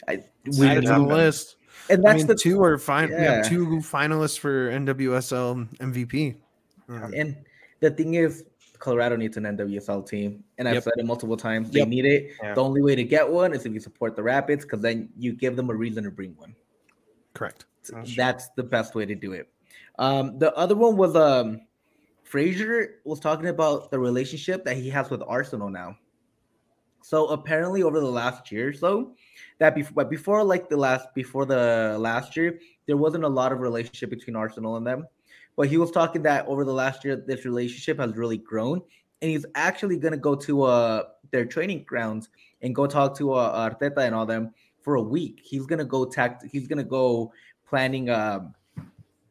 I 0.07 0.23
We 0.57 0.67
Add 0.67 0.77
it 0.77 0.81
to 0.81 0.87
the 0.93 0.99
list. 0.99 1.55
and 1.89 1.99
I 2.05 2.11
that's 2.13 2.17
mean, 2.19 2.27
the 2.27 2.35
two 2.35 2.63
are 2.63 2.77
fine. 2.77 3.09
We 3.09 3.15
have 3.23 3.47
two 3.47 3.67
finalists 3.77 4.37
for 4.37 4.69
NWSL 4.69 5.67
MVP. 5.79 6.35
Um, 6.87 7.13
and 7.15 7.35
the 7.79 7.89
thing 7.91 8.13
is, 8.13 8.45
Colorado 8.77 9.15
needs 9.15 9.37
an 9.37 9.45
NWSL 9.45 10.03
team, 10.03 10.43
and 10.59 10.67
I've 10.67 10.75
Yep. 10.75 10.83
said 10.83 10.93
it 10.97 11.05
multiple 11.05 11.37
times. 11.37 11.71
They 11.71 11.79
Yep. 11.79 11.87
need 11.87 12.05
it. 12.05 12.31
Yeah. 12.43 12.53
The 12.53 12.61
only 12.63 12.83
way 12.83 12.93
to 12.95 13.03
get 13.03 13.27
one 13.27 13.53
is 13.53 13.65
if 13.65 13.73
you 13.73 13.79
support 13.79 14.15
the 14.15 14.21
Rapids, 14.21 14.63
because 14.63 14.81
then 14.81 15.09
you 15.17 15.33
give 15.33 15.55
them 15.55 15.69
a 15.69 15.73
reason 15.73 16.03
to 16.03 16.11
bring 16.11 16.35
one. 16.37 16.55
correct. 17.33 17.65
That's. 17.89 18.15
That's 18.15 18.49
the 18.55 18.63
best 18.63 18.95
way 18.95 19.05
to 19.05 19.13
do 19.15 19.33
it. 19.33 19.49
Um, 19.99 20.39
the 20.39 20.53
other 20.55 20.73
one 20.75 20.95
was 20.95 21.15
um, 21.17 21.61
Fraser 22.35 22.95
was 23.05 23.21
talking 23.21 23.47
about 23.47 23.89
the 23.91 23.97
relationship 23.97 24.65
that 24.65 24.75
he 24.75 24.89
has 24.89 25.09
with 25.09 25.23
Arsenal 25.25 25.69
now. 25.69 25.95
So 27.01 27.27
apparently, 27.27 27.81
over 27.81 28.01
the 28.01 28.11
last 28.11 28.51
year 28.51 28.67
or 28.67 28.73
so, 28.73 29.13
that 29.59 29.73
before, 29.73 29.93
but 29.95 30.09
before 30.09 30.43
like 30.43 30.67
the 30.67 30.75
last 30.75 31.07
before 31.15 31.45
the 31.45 31.95
last 31.97 32.35
year, 32.35 32.59
there 32.87 32.97
wasn't 32.97 33.23
a 33.23 33.29
lot 33.29 33.53
of 33.53 33.61
relationship 33.61 34.09
between 34.09 34.35
Arsenal 34.35 34.75
and 34.75 34.85
them. 34.85 35.07
But 35.55 35.69
he 35.69 35.77
was 35.77 35.91
talking 35.91 36.23
that 36.23 36.45
over 36.47 36.65
the 36.65 36.73
last 36.73 37.05
year, 37.05 37.15
this 37.15 37.45
relationship 37.45 38.01
has 38.01 38.17
really 38.17 38.39
grown, 38.39 38.81
and 39.21 39.31
he's 39.31 39.45
actually 39.55 39.97
gonna 39.97 40.17
go 40.17 40.35
to 40.35 40.63
uh 40.63 41.03
their 41.31 41.45
training 41.45 41.85
grounds 41.87 42.27
and 42.61 42.75
go 42.75 42.85
talk 42.85 43.15
to 43.19 43.31
uh, 43.31 43.69
Arteta 43.69 43.99
and 43.99 44.13
all 44.13 44.25
them 44.25 44.53
for 44.81 44.95
a 44.95 45.01
week. 45.01 45.39
He's 45.41 45.65
gonna 45.65 45.85
go 45.85 46.03
tact. 46.03 46.43
He's 46.51 46.67
gonna 46.67 46.83
go 46.83 47.31
planning. 47.65 48.09
Um, 48.09 48.53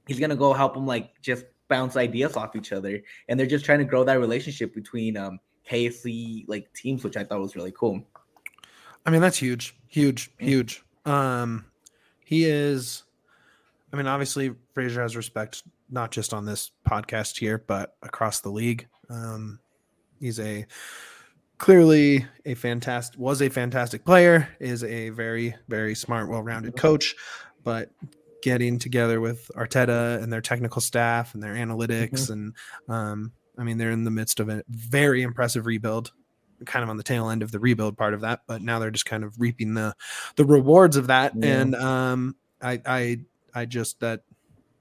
he's 0.06 0.18
gonna 0.18 0.36
go 0.36 0.54
help 0.54 0.74
him 0.74 0.86
like 0.86 1.20
just 1.20 1.44
bounce 1.74 1.96
ideas 1.96 2.36
off 2.36 2.54
each 2.54 2.72
other, 2.72 3.02
and 3.28 3.38
they're 3.38 3.48
just 3.48 3.64
trying 3.64 3.80
to 3.80 3.84
grow 3.84 4.04
that 4.04 4.20
relationship 4.20 4.72
between 4.72 5.16
um 5.16 5.40
KSE 5.68 6.44
like 6.46 6.72
teams, 6.72 7.02
which 7.02 7.16
I 7.16 7.24
thought 7.24 7.40
was 7.40 7.56
really 7.56 7.72
cool. 7.72 8.00
I 9.04 9.10
mean, 9.10 9.20
that's 9.20 9.38
huge, 9.38 9.74
huge, 9.88 10.30
huge. 10.38 10.84
Um, 11.04 11.66
he 12.24 12.44
is. 12.44 13.02
I 13.92 13.96
mean, 13.96 14.06
obviously, 14.06 14.54
Fraser 14.72 15.02
has 15.02 15.16
respect 15.16 15.64
not 15.90 16.12
just 16.12 16.32
on 16.32 16.44
this 16.44 16.70
podcast 16.88 17.38
here, 17.38 17.58
but 17.66 17.96
across 18.02 18.40
the 18.40 18.50
league. 18.50 18.86
Um, 19.10 19.58
he's 20.20 20.38
a 20.38 20.66
clearly 21.58 22.24
a 22.44 22.54
fantastic 22.54 23.18
was 23.18 23.42
a 23.42 23.48
fantastic 23.48 24.04
player, 24.04 24.48
is 24.60 24.84
a 24.84 25.08
very 25.08 25.56
very 25.66 25.96
smart, 25.96 26.28
well-rounded 26.28 26.76
coach, 26.76 27.16
but 27.64 27.90
getting 28.44 28.78
together 28.78 29.22
with 29.22 29.50
Arteta 29.56 30.22
and 30.22 30.30
their 30.30 30.42
technical 30.42 30.82
staff 30.82 31.32
and 31.32 31.42
their 31.42 31.54
analytics 31.54 32.28
and 32.28 32.52
um, 32.90 33.32
I 33.56 33.64
mean 33.64 33.78
they're 33.78 33.90
in 33.90 34.04
the 34.04 34.10
midst 34.10 34.38
of 34.38 34.50
a 34.50 34.62
very 34.68 35.22
impressive 35.22 35.64
rebuild 35.64 36.12
kind 36.66 36.82
of 36.82 36.90
on 36.90 36.98
the 36.98 37.02
tail 37.02 37.30
end 37.30 37.42
of 37.42 37.50
the 37.52 37.58
rebuild 37.58 37.96
part 37.96 38.12
of 38.12 38.20
that 38.20 38.40
but 38.46 38.60
now 38.60 38.78
they're 38.78 38.90
just 38.90 39.06
kind 39.06 39.24
of 39.24 39.40
reaping 39.40 39.72
the 39.72 39.94
the 40.36 40.44
rewards 40.44 40.98
of 40.98 41.06
that 41.06 41.32
Yeah. 41.34 41.60
and 41.62 41.74
um 41.74 42.36
I 42.60 42.82
I 42.84 43.20
I 43.54 43.64
just 43.64 43.98
that 44.00 44.24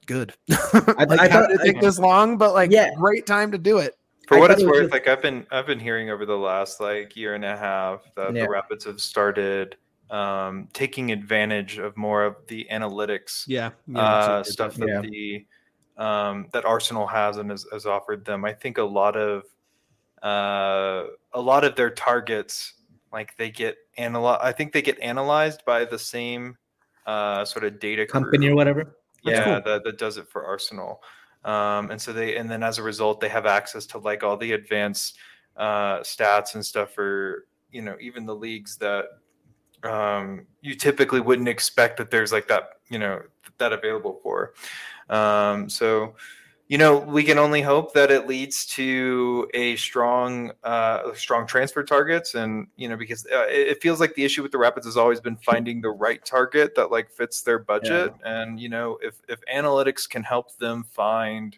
good 0.08 0.34
I 0.51 1.05
like 1.05 1.32
how 1.32 1.39
thought- 1.39 1.48
did 1.50 1.62
it 1.62 1.63
take 1.63 1.79
this 1.79 1.98
long 2.00 2.38
but 2.38 2.53
like 2.53 2.70
Yeah. 2.70 2.89
great 2.98 3.25
time 3.25 3.53
to 3.53 3.58
do 3.58 3.77
it 3.77 3.98
For 4.27 4.36
I 4.36 4.39
what 4.41 4.51
it's 4.51 4.62
it 4.62 4.67
worth, 4.67 4.82
just- 4.82 4.91
like 4.91 5.08
I've 5.08 5.22
been 5.22 5.48
I've 5.51 5.67
been 5.67 5.79
hearing 5.79 6.10
over 6.10 6.25
the 6.25 6.38
last 6.38 6.82
like 6.82 7.15
year 7.15 7.34
and 7.36 7.46
a 7.46 7.55
half 7.55 8.01
that 8.17 8.36
Yeah. 8.36 8.43
the 8.43 8.50
Rapids 8.50 8.84
have 8.84 9.00
started 9.00 9.77
um, 10.13 10.67
taking 10.74 11.12
advantage 11.12 11.79
of 11.79 11.98
more 11.98 12.24
of 12.24 12.36
the 12.48 12.67
analytics 12.72 13.46
yeah, 13.48 13.72
yeah 13.88 14.00
uh, 14.00 14.12
that's 14.12 14.48
a 14.48 14.51
good 14.51 14.53
stuff 14.53 14.75
that 14.75 15.01
the 15.10 15.46
um, 15.98 16.48
that 16.53 16.65
Arsenal 16.65 17.08
has 17.08 17.38
and 17.38 17.51
has, 17.51 17.65
has 17.72 17.86
offered 17.86 18.25
them. 18.25 18.46
I 18.46 18.53
think 18.53 18.77
a 18.77 18.84
lot 18.84 19.15
of 19.15 19.43
uh, 20.24 21.08
a 21.34 21.41
lot 21.41 21.63
of 21.63 21.75
their 21.75 21.89
targets, 21.89 22.74
like 23.12 23.36
they 23.38 23.51
get 23.51 23.77
analyzed. 23.98 24.41
I 24.43 24.51
think 24.51 24.74
they 24.74 24.82
get 24.82 25.00
analyzed 25.00 25.63
by 25.65 25.86
the 25.86 26.00
same 26.00 26.58
uh, 27.05 27.46
sort 27.46 27.65
of 27.65 27.79
data 27.79 28.05
Company 28.05 28.48
crew 28.48 28.53
or 28.53 28.55
whatever. 28.55 28.96
That's 29.24 29.38
yeah, 29.38 29.43
cool. 29.43 29.62
that, 29.65 29.84
that 29.84 29.98
does 29.98 30.17
it 30.17 30.27
for 30.27 30.46
Arsenal. 30.46 31.01
Um, 31.46 31.91
and 31.91 32.01
so 32.01 32.13
they, 32.13 32.38
and 32.38 32.50
then 32.50 32.63
as 32.63 32.77
a 32.77 32.84
result, 32.84 33.20
they 33.20 33.29
have 33.29 33.46
access 33.46 33.86
to 33.88 33.98
like 33.98 34.24
all 34.24 34.38
the 34.38 34.53
advanced 34.53 35.17
uh, 35.58 36.00
stats 36.00 36.55
and 36.55 36.65
stuff 36.65 36.93
for 36.93 37.46
you 37.72 37.82
know 37.82 37.96
even 38.00 38.25
the 38.25 38.36
leagues 38.36 38.77
that 38.77 39.05
um, 39.84 40.46
you 40.62 40.75
typically 40.75 41.20
wouldn't 41.20 41.48
expect 41.48 41.98
that 41.98 42.12
there's 42.12 42.32
like 42.32 42.48
that 42.48 42.70
you 42.90 43.00
know 43.00 43.22
that 43.58 43.74
available 43.74 44.20
for. 44.24 44.54
Um, 45.10 45.70
so 45.70 46.16
you 46.68 46.78
know 46.78 46.98
we 46.98 47.24
can 47.24 47.38
only 47.38 47.62
hope 47.62 47.94
that 47.94 48.10
it 48.10 48.25
leads 48.28 48.66
to 48.66 49.48
a 49.54 49.75
strong 49.75 50.52
uh, 50.63 51.13
strong 51.13 51.46
transfer 51.46 51.84
targets 51.84 52.36
and 52.36 52.68
you 52.78 52.88
know 52.88 52.96
because 52.96 53.25
uh, 53.32 53.46
it, 53.48 53.68
it 53.68 53.82
feels 53.82 54.00
like 54.00 54.16
the 54.16 54.24
issue 54.24 54.42
with 54.42 54.52
the 54.52 54.58
rapids 54.58 54.86
has 54.86 54.98
always 54.98 55.20
been 55.20 55.36
finding 55.38 55.82
the 55.82 55.90
right 55.90 56.25
target 56.25 56.74
that 56.75 56.90
like 56.90 57.12
fits 57.12 57.42
their 57.42 57.60
budget 57.60 58.13
and 58.25 58.60
you 58.60 58.70
know 58.70 58.98
if 59.02 59.22
if 59.28 59.40
analytics 59.54 60.10
can 60.10 60.24
help 60.24 60.58
them 60.58 60.84
find 60.84 61.58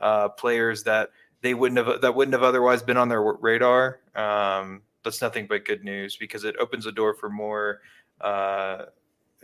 uh, 0.00 0.28
players 0.28 0.84
that 0.84 1.10
they 1.42 1.52
wouldn't 1.52 1.84
have 1.84 2.00
that 2.00 2.14
wouldn't 2.14 2.32
have 2.32 2.42
otherwise 2.42 2.82
been 2.82 2.96
on 2.96 3.08
their 3.08 3.22
radar 3.22 4.00
um, 4.14 4.82
that's 5.04 5.20
nothing 5.22 5.46
but 5.46 5.64
good 5.64 5.84
news 5.84 6.16
because 6.16 6.44
it 6.44 6.56
opens 6.58 6.84
the 6.84 6.92
door 6.92 7.14
for 7.14 7.30
more 7.30 7.80
uh, 8.20 8.86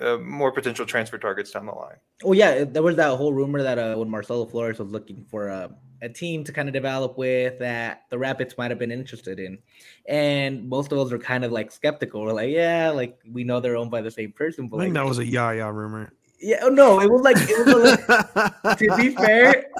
uh, 0.00 0.16
more 0.18 0.50
potential 0.50 0.86
transfer 0.86 1.18
targets 1.18 1.50
down 1.50 1.66
the 1.66 1.72
line 1.72 1.98
Oh 2.22 2.32
yeah, 2.32 2.64
there 2.64 2.82
was 2.82 2.96
that 2.96 3.16
whole 3.16 3.32
rumor 3.32 3.62
that 3.62 3.78
uh, 3.78 3.96
when 3.96 4.10
Marcelo 4.10 4.44
Flores 4.44 4.78
was 4.78 4.90
looking 4.90 5.24
for 5.30 5.48
uh, 5.48 5.68
a 6.02 6.08
team 6.08 6.44
to 6.44 6.52
kind 6.52 6.68
of 6.68 6.74
develop 6.74 7.16
with, 7.16 7.58
that 7.60 8.02
the 8.10 8.18
Rapids 8.18 8.56
might 8.58 8.70
have 8.70 8.78
been 8.78 8.90
interested 8.90 9.38
in, 9.38 9.58
and 10.06 10.68
most 10.68 10.92
of 10.92 10.98
us 10.98 11.10
were 11.10 11.18
kind 11.18 11.44
of 11.44 11.52
like 11.52 11.72
skeptical. 11.72 12.22
We're 12.22 12.32
like, 12.32 12.50
yeah, 12.50 12.90
like 12.90 13.18
we 13.30 13.42
know 13.42 13.60
they're 13.60 13.76
owned 13.76 13.90
by 13.90 14.02
the 14.02 14.10
same 14.10 14.32
person, 14.32 14.68
but 14.68 14.78
I 14.78 14.84
think 14.84 14.94
like, 14.94 15.02
that 15.02 15.08
was 15.08 15.18
a 15.18 15.24
Yaya 15.24 15.72
rumor. 15.72 16.12
yeah, 16.40 16.58
oh, 16.62 16.68
no, 16.68 17.00
it 17.00 17.10
was 17.10 17.22
like, 17.22 17.36
it 17.38 17.66
was 17.66 17.92
a 17.92 18.76
to 18.78 18.96
be 18.96 19.14
fair, 19.14 19.70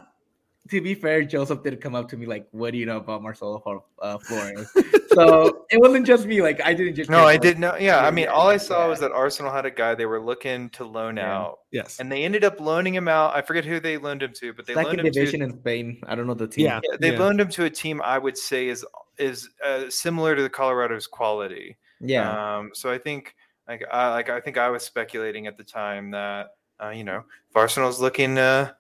to 0.71 0.81
be 0.81 0.95
fair, 0.95 1.23
Joseph 1.25 1.63
did 1.63 1.79
come 1.83 1.95
up 1.95 2.09
to 2.09 2.17
me 2.17 2.25
like, 2.25 2.49
"What 2.53 2.73
do 2.73 2.79
you 2.79 2.87
know 2.87 2.97
about 2.97 3.23
Marcelo 3.23 3.85
uh, 4.01 4.17
Flores?" 4.17 4.73
So 5.13 5.65
it 5.71 5.81
wasn't 5.81 6.07
just 6.07 6.27
me. 6.27 6.41
Like 6.43 6.61
I 6.65 6.73
didn't 6.75 6.95
just 6.95 7.11
no 7.11 7.19
i 7.19 7.23
like- 7.25 7.41
did 7.41 7.59
know 7.59 7.77
yeah 7.77 8.07
i 8.07 8.11
mean 8.11 8.29
all 8.29 8.49
i 8.49 8.57
saw 8.57 8.83
Yeah. 8.85 8.89
was 8.89 9.01
that 9.01 9.13
arsenal 9.13 9.53
had 9.53 9.67
a 9.67 9.71
guy 9.71 9.95
they 9.95 10.07
were 10.07 10.21
looking 10.21 10.71
to 10.71 10.85
loan 10.85 11.17
Yeah. 11.17 11.37
out 11.37 11.59
yes. 11.71 11.99
and 12.01 12.11
they 12.11 12.25
ended 12.25 12.45
up 12.45 12.61
loaning 12.61 12.95
him 12.95 13.09
out 13.09 13.35
i 13.35 13.43
forget 13.43 13.65
who 13.65 13.81
they 13.81 13.97
loaned 13.99 14.23
him 14.23 14.33
to 14.35 14.53
but 14.53 14.67
they 14.67 14.75
second 14.75 14.87
loaned 14.89 15.01
him 15.01 15.07
to 15.07 15.11
division 15.13 15.43
in 15.43 15.59
Spain. 15.61 16.01
I 16.07 16.15
don't 16.15 16.27
know 16.27 16.35
the 16.35 16.49
team. 16.49 16.67
Yeah. 16.67 16.81
Yeah, 16.83 16.97
they 17.01 17.13
Yeah. 17.13 17.19
loaned 17.19 17.41
him 17.41 17.49
to 17.49 17.65
a 17.65 17.71
team 17.71 18.01
I 18.03 18.19
would 18.19 18.37
say 18.39 18.69
is 18.69 18.85
is 19.19 19.49
uh, 19.65 19.91
similar 19.91 20.35
to 20.35 20.43
the 20.43 20.49
Colorado's 20.49 21.07
quality. 21.07 21.77
yeah, 22.01 22.57
Um, 22.59 22.71
so 22.73 22.91
I 22.91 22.97
think 22.97 23.35
like 23.69 23.85
I 23.93 24.11
like 24.11 24.31
I 24.31 24.41
think 24.41 24.57
I 24.59 24.69
was 24.71 24.83
speculating 24.83 25.47
at 25.47 25.57
the 25.59 25.65
time 25.65 26.11
that 26.13 26.55
uh, 26.83 26.89
you 26.91 27.05
know 27.05 27.19
if 27.51 27.57
Arsenal's 27.57 28.01
looking 28.01 28.37
to 28.37 28.75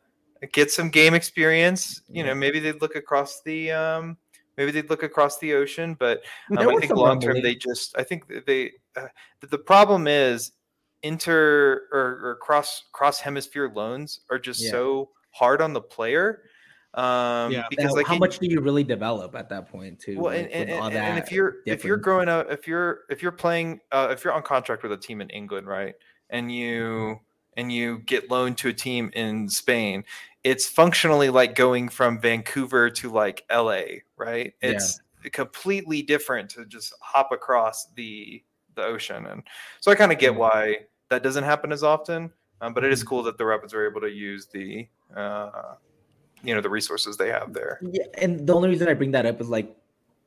get 0.53 0.71
some 0.71 0.89
game 0.89 1.13
experience, 1.13 2.01
you 2.09 2.25
know 2.25 2.35
maybe 2.35 2.59
they'd 2.59 2.81
look 2.81 2.97
across 2.97 3.43
the 3.43 3.71
um, 3.73 4.17
maybe 4.61 4.73
they'd 4.73 4.91
look 4.91 5.03
across 5.03 5.39
the 5.39 5.55
ocean, 5.55 5.97
but 5.99 6.23
um, 6.59 6.69
I 6.69 6.77
think 6.77 6.95
long 6.95 7.19
term 7.19 7.41
they 7.43 7.55
just 7.55 7.97
I 7.99 8.03
think 8.05 8.31
they 8.47 8.73
uh, 8.95 9.07
the- 9.41 9.59
problem 9.59 10.07
is 10.07 10.53
inter 11.03 11.89
or, 11.93 12.21
or 12.31 12.39
cross 12.43 12.85
cross 12.93 13.21
hemisphere 13.21 13.73
loans 13.75 14.21
are 14.31 14.39
just 14.39 14.61
Yeah. 14.63 14.71
so 14.73 15.09
hard 15.31 15.63
on 15.63 15.73
the 15.73 15.81
player. 15.81 16.43
Um, 16.93 17.53
Yeah. 17.53 17.65
because 17.71 17.87
Now, 17.93 17.93
like 17.93 18.07
how 18.07 18.19
much 18.19 18.39
do 18.39 18.47
you 18.49 18.61
really 18.61 18.85
develop 18.85 19.35
at 19.35 19.49
that 19.49 19.71
point 19.71 19.99
too? 19.99 20.19
well, 20.21 20.35
like, 20.35 20.51
and, 20.53 20.69
and, 20.69 20.81
all 20.81 20.89
and, 20.89 20.97
and 20.97 21.19
if 21.19 21.33
you're 21.33 21.57
if 21.65 21.85
you're 21.85 21.97
growing 21.97 22.29
up, 22.29 22.51
if 22.51 22.69
you're 22.69 23.01
if 23.09 23.23
you're 23.23 23.33
playing, 23.33 23.81
uh, 23.93 24.09
if 24.11 24.25
you're 24.25 24.35
on 24.35 24.43
contract 24.43 24.83
with 24.83 24.93
a 24.93 24.97
team 24.99 25.21
in 25.23 25.31
England, 25.31 25.67
right, 25.67 25.95
and 26.29 26.53
you 26.53 26.83
Mm-hmm. 26.83 27.23
and 27.57 27.73
you 27.73 27.99
get 28.01 28.31
loaned 28.31 28.59
to 28.59 28.69
a 28.69 28.73
team 28.73 29.11
in 29.15 29.49
Spain, 29.49 30.05
it's 30.45 30.67
functionally 30.67 31.29
like 31.29 31.55
going 31.55 31.89
from 31.89 32.21
Vancouver 32.21 32.91
to 32.91 33.11
like 33.11 33.45
LA, 33.53 33.83
right? 34.17 34.55
Yeah. 34.63 34.71
It's 34.71 35.01
completely 35.33 36.03
different 36.03 36.49
to 36.51 36.65
just 36.65 36.95
hop 37.01 37.33
across 37.33 37.89
the 37.95 38.43
the 38.77 38.85
ocean, 38.85 39.27
and 39.27 39.43
so 39.81 39.91
I 39.91 39.95
kind 39.95 40.13
of 40.13 40.19
get 40.19 40.35
why 40.35 40.79
that 41.09 41.23
doesn't 41.23 41.45
happen 41.45 41.73
as 41.73 41.83
often. 41.83 42.33
Um, 42.63 42.75
but 42.75 42.85
it 42.85 42.93
Mm-hmm. 42.93 43.09
cool 43.09 43.23
that 43.25 43.39
the 43.39 43.45
Rapids 43.45 43.75
are 43.75 43.89
able 43.89 44.01
to 44.01 44.11
use 44.11 44.47
the 44.47 44.87
uh, 45.17 45.75
you 46.43 46.55
know 46.55 46.61
the 46.61 46.71
resources 46.71 47.17
they 47.17 47.29
have 47.29 47.53
there. 47.53 47.79
Yeah, 47.83 48.05
and 48.15 48.47
the 48.47 48.55
only 48.55 48.69
reason 48.69 48.89
I 48.89 48.95
bring 48.95 49.11
that 49.13 49.27
up 49.27 49.41
is 49.41 49.49
like 49.49 49.75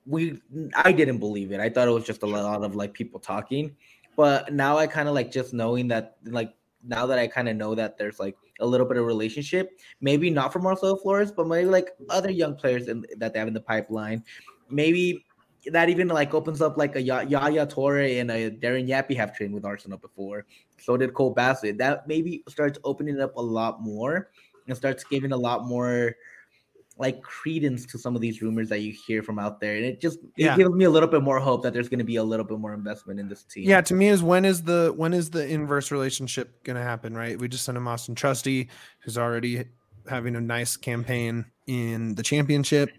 we 0.05 0.39
I 0.75 0.91
didn't 0.91 1.19
believe 1.19 1.51
it. 1.51 1.59
I 1.59 1.69
thought 1.69 1.87
it 1.87 1.91
was 1.91 2.05
just 2.05 2.23
a 2.23 2.27
lot 2.27 2.63
of 2.63 2.75
like 2.75 2.93
people 2.93 3.19
talking. 3.19 3.75
But 4.15 4.53
now 4.53 4.77
I 4.77 4.85
kind 4.85 5.07
of 5.07 5.15
like 5.15 5.31
just 5.31 5.53
knowing 5.53 5.87
that 5.87 6.17
like 6.25 6.53
now 6.85 7.05
that 7.05 7.19
I 7.19 7.27
kind 7.27 7.49
of 7.49 7.55
know 7.55 7.75
that 7.75 7.97
there's 7.97 8.19
like 8.19 8.35
a 8.59 8.65
little 8.65 8.85
bit 8.85 8.97
of 8.97 9.05
relationship, 9.05 9.79
maybe 10.01 10.29
not 10.29 10.51
for 10.51 10.59
Marcelo 10.59 10.97
Flores, 10.97 11.31
but 11.31 11.47
maybe 11.47 11.69
like 11.69 11.89
other 12.09 12.29
young 12.31 12.55
players 12.55 12.87
in, 12.87 13.05
that 13.17 13.33
they 13.33 13.39
have 13.39 13.47
in 13.47 13.53
the 13.53 13.61
pipeline. 13.61 14.23
Maybe 14.69 15.25
that 15.71 15.89
even 15.89 16.07
like 16.09 16.33
opens 16.33 16.61
up 16.61 16.77
like 16.77 16.95
a 16.95 17.01
Yaya 17.01 17.65
Torre 17.65 17.99
and 18.19 18.29
a 18.29 18.51
Darren 18.51 18.87
Yapi 18.87 19.15
have 19.15 19.35
trained 19.35 19.53
with 19.53 19.65
Arsenal 19.65 19.97
before. 19.97 20.45
So 20.79 20.97
did 20.97 21.13
Cole 21.13 21.31
Bassett. 21.31 21.77
That 21.77 22.07
maybe 22.07 22.43
starts 22.49 22.79
opening 22.83 23.21
up 23.21 23.35
a 23.37 23.41
lot 23.41 23.81
more 23.81 24.31
and 24.67 24.75
starts 24.75 25.03
giving 25.03 25.31
a 25.31 25.37
lot 25.37 25.65
more 25.65 26.15
like 26.97 27.21
credence 27.23 27.85
to 27.87 27.97
some 27.97 28.15
of 28.15 28.21
these 28.21 28.41
rumors 28.41 28.69
that 28.69 28.79
you 28.81 28.91
hear 28.91 29.23
from 29.23 29.39
out 29.39 29.59
there, 29.59 29.75
and 29.75 29.83
it 29.85 29.99
just 29.99 30.19
Yeah. 30.37 30.53
it 30.53 30.57
gives 30.57 30.71
me 30.71 30.85
a 30.85 30.89
little 30.89 31.09
bit 31.09 31.23
more 31.23 31.39
hope 31.39 31.63
that 31.63 31.73
there's 31.73 31.89
going 31.89 31.99
to 31.99 32.05
be 32.05 32.17
a 32.17 32.23
little 32.23 32.45
bit 32.45 32.59
more 32.59 32.73
investment 32.73 33.19
in 33.19 33.27
this 33.27 33.43
team. 33.43 33.67
Yeah, 33.67 33.81
to 33.81 33.93
me 33.95 34.09
is 34.09 34.21
when 34.21 34.45
is 34.45 34.61
the 34.63 34.93
when 34.95 35.13
is 35.13 35.31
the 35.31 35.47
inverse 35.47 35.91
relationship 35.91 36.63
going 36.63 36.75
to 36.75 36.83
happen? 36.83 37.15
Right, 37.15 37.39
we 37.39 37.47
just 37.47 37.65
sent 37.65 37.77
him 37.77 37.85
Auston 37.85 38.15
Trusty, 38.15 38.69
who's 38.99 39.17
already 39.17 39.65
having 40.07 40.35
a 40.35 40.41
nice 40.41 40.77
campaign 40.77 41.45
in 41.65 42.13
the 42.15 42.23
championship. 42.23 42.89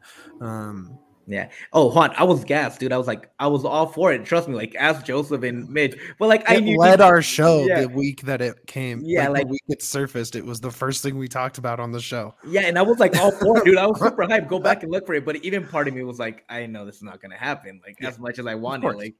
Um, 0.40 0.98
yeah. 1.26 1.48
Oh, 1.72 1.90
Juan, 1.90 2.12
I 2.16 2.24
was 2.24 2.44
gassed, 2.44 2.80
dude. 2.80 2.92
I 2.92 2.98
was 2.98 3.06
like, 3.06 3.30
I 3.38 3.46
was 3.46 3.64
all 3.64 3.86
for 3.86 4.12
it. 4.12 4.24
Trust 4.24 4.48
me. 4.48 4.54
Like, 4.54 4.74
ask 4.76 5.04
Joseph 5.04 5.42
and 5.42 5.68
Mitch. 5.68 5.98
But 6.18 6.28
like, 6.28 6.50
I 6.50 6.56
knew 6.60 6.78
led 6.78 7.00
our 7.00 7.22
show 7.22 7.64
Yeah. 7.66 7.82
the 7.82 7.88
week 7.88 8.22
that 8.22 8.40
it 8.40 8.66
came. 8.66 9.00
Yeah, 9.04 9.28
like, 9.28 9.30
like- 9.30 9.46
the 9.46 9.50
week 9.52 9.62
it 9.68 9.82
surfaced, 9.82 10.36
it 10.36 10.44
was 10.44 10.60
the 10.60 10.70
first 10.70 11.02
thing 11.02 11.16
we 11.18 11.28
talked 11.28 11.58
about 11.58 11.80
on 11.80 11.92
the 11.92 12.00
show. 12.00 12.34
Yeah, 12.46 12.62
and 12.62 12.78
I 12.78 12.82
was 12.82 12.98
like 12.98 13.16
all 13.16 13.30
for 13.32 13.58
it, 13.58 13.64
dude. 13.64 13.78
I 13.78 13.86
was 13.86 13.98
super 14.00 14.24
hyped. 14.24 14.48
Go 14.48 14.58
back 14.58 14.82
and 14.82 14.92
look 14.92 15.06
for 15.06 15.14
it. 15.14 15.24
But 15.24 15.36
even 15.36 15.66
part 15.66 15.88
of 15.88 15.94
me 15.94 16.02
was 16.04 16.18
like, 16.18 16.44
I 16.48 16.66
know 16.66 16.84
this 16.84 16.96
is 16.96 17.02
not 17.02 17.20
gonna 17.22 17.36
happen. 17.38 17.80
Like 17.86 17.96
Yeah, 18.00 18.08
as 18.08 18.18
much 18.18 18.38
as 18.38 18.46
I 18.46 18.54
wanted, 18.54 18.94
like 18.96 19.14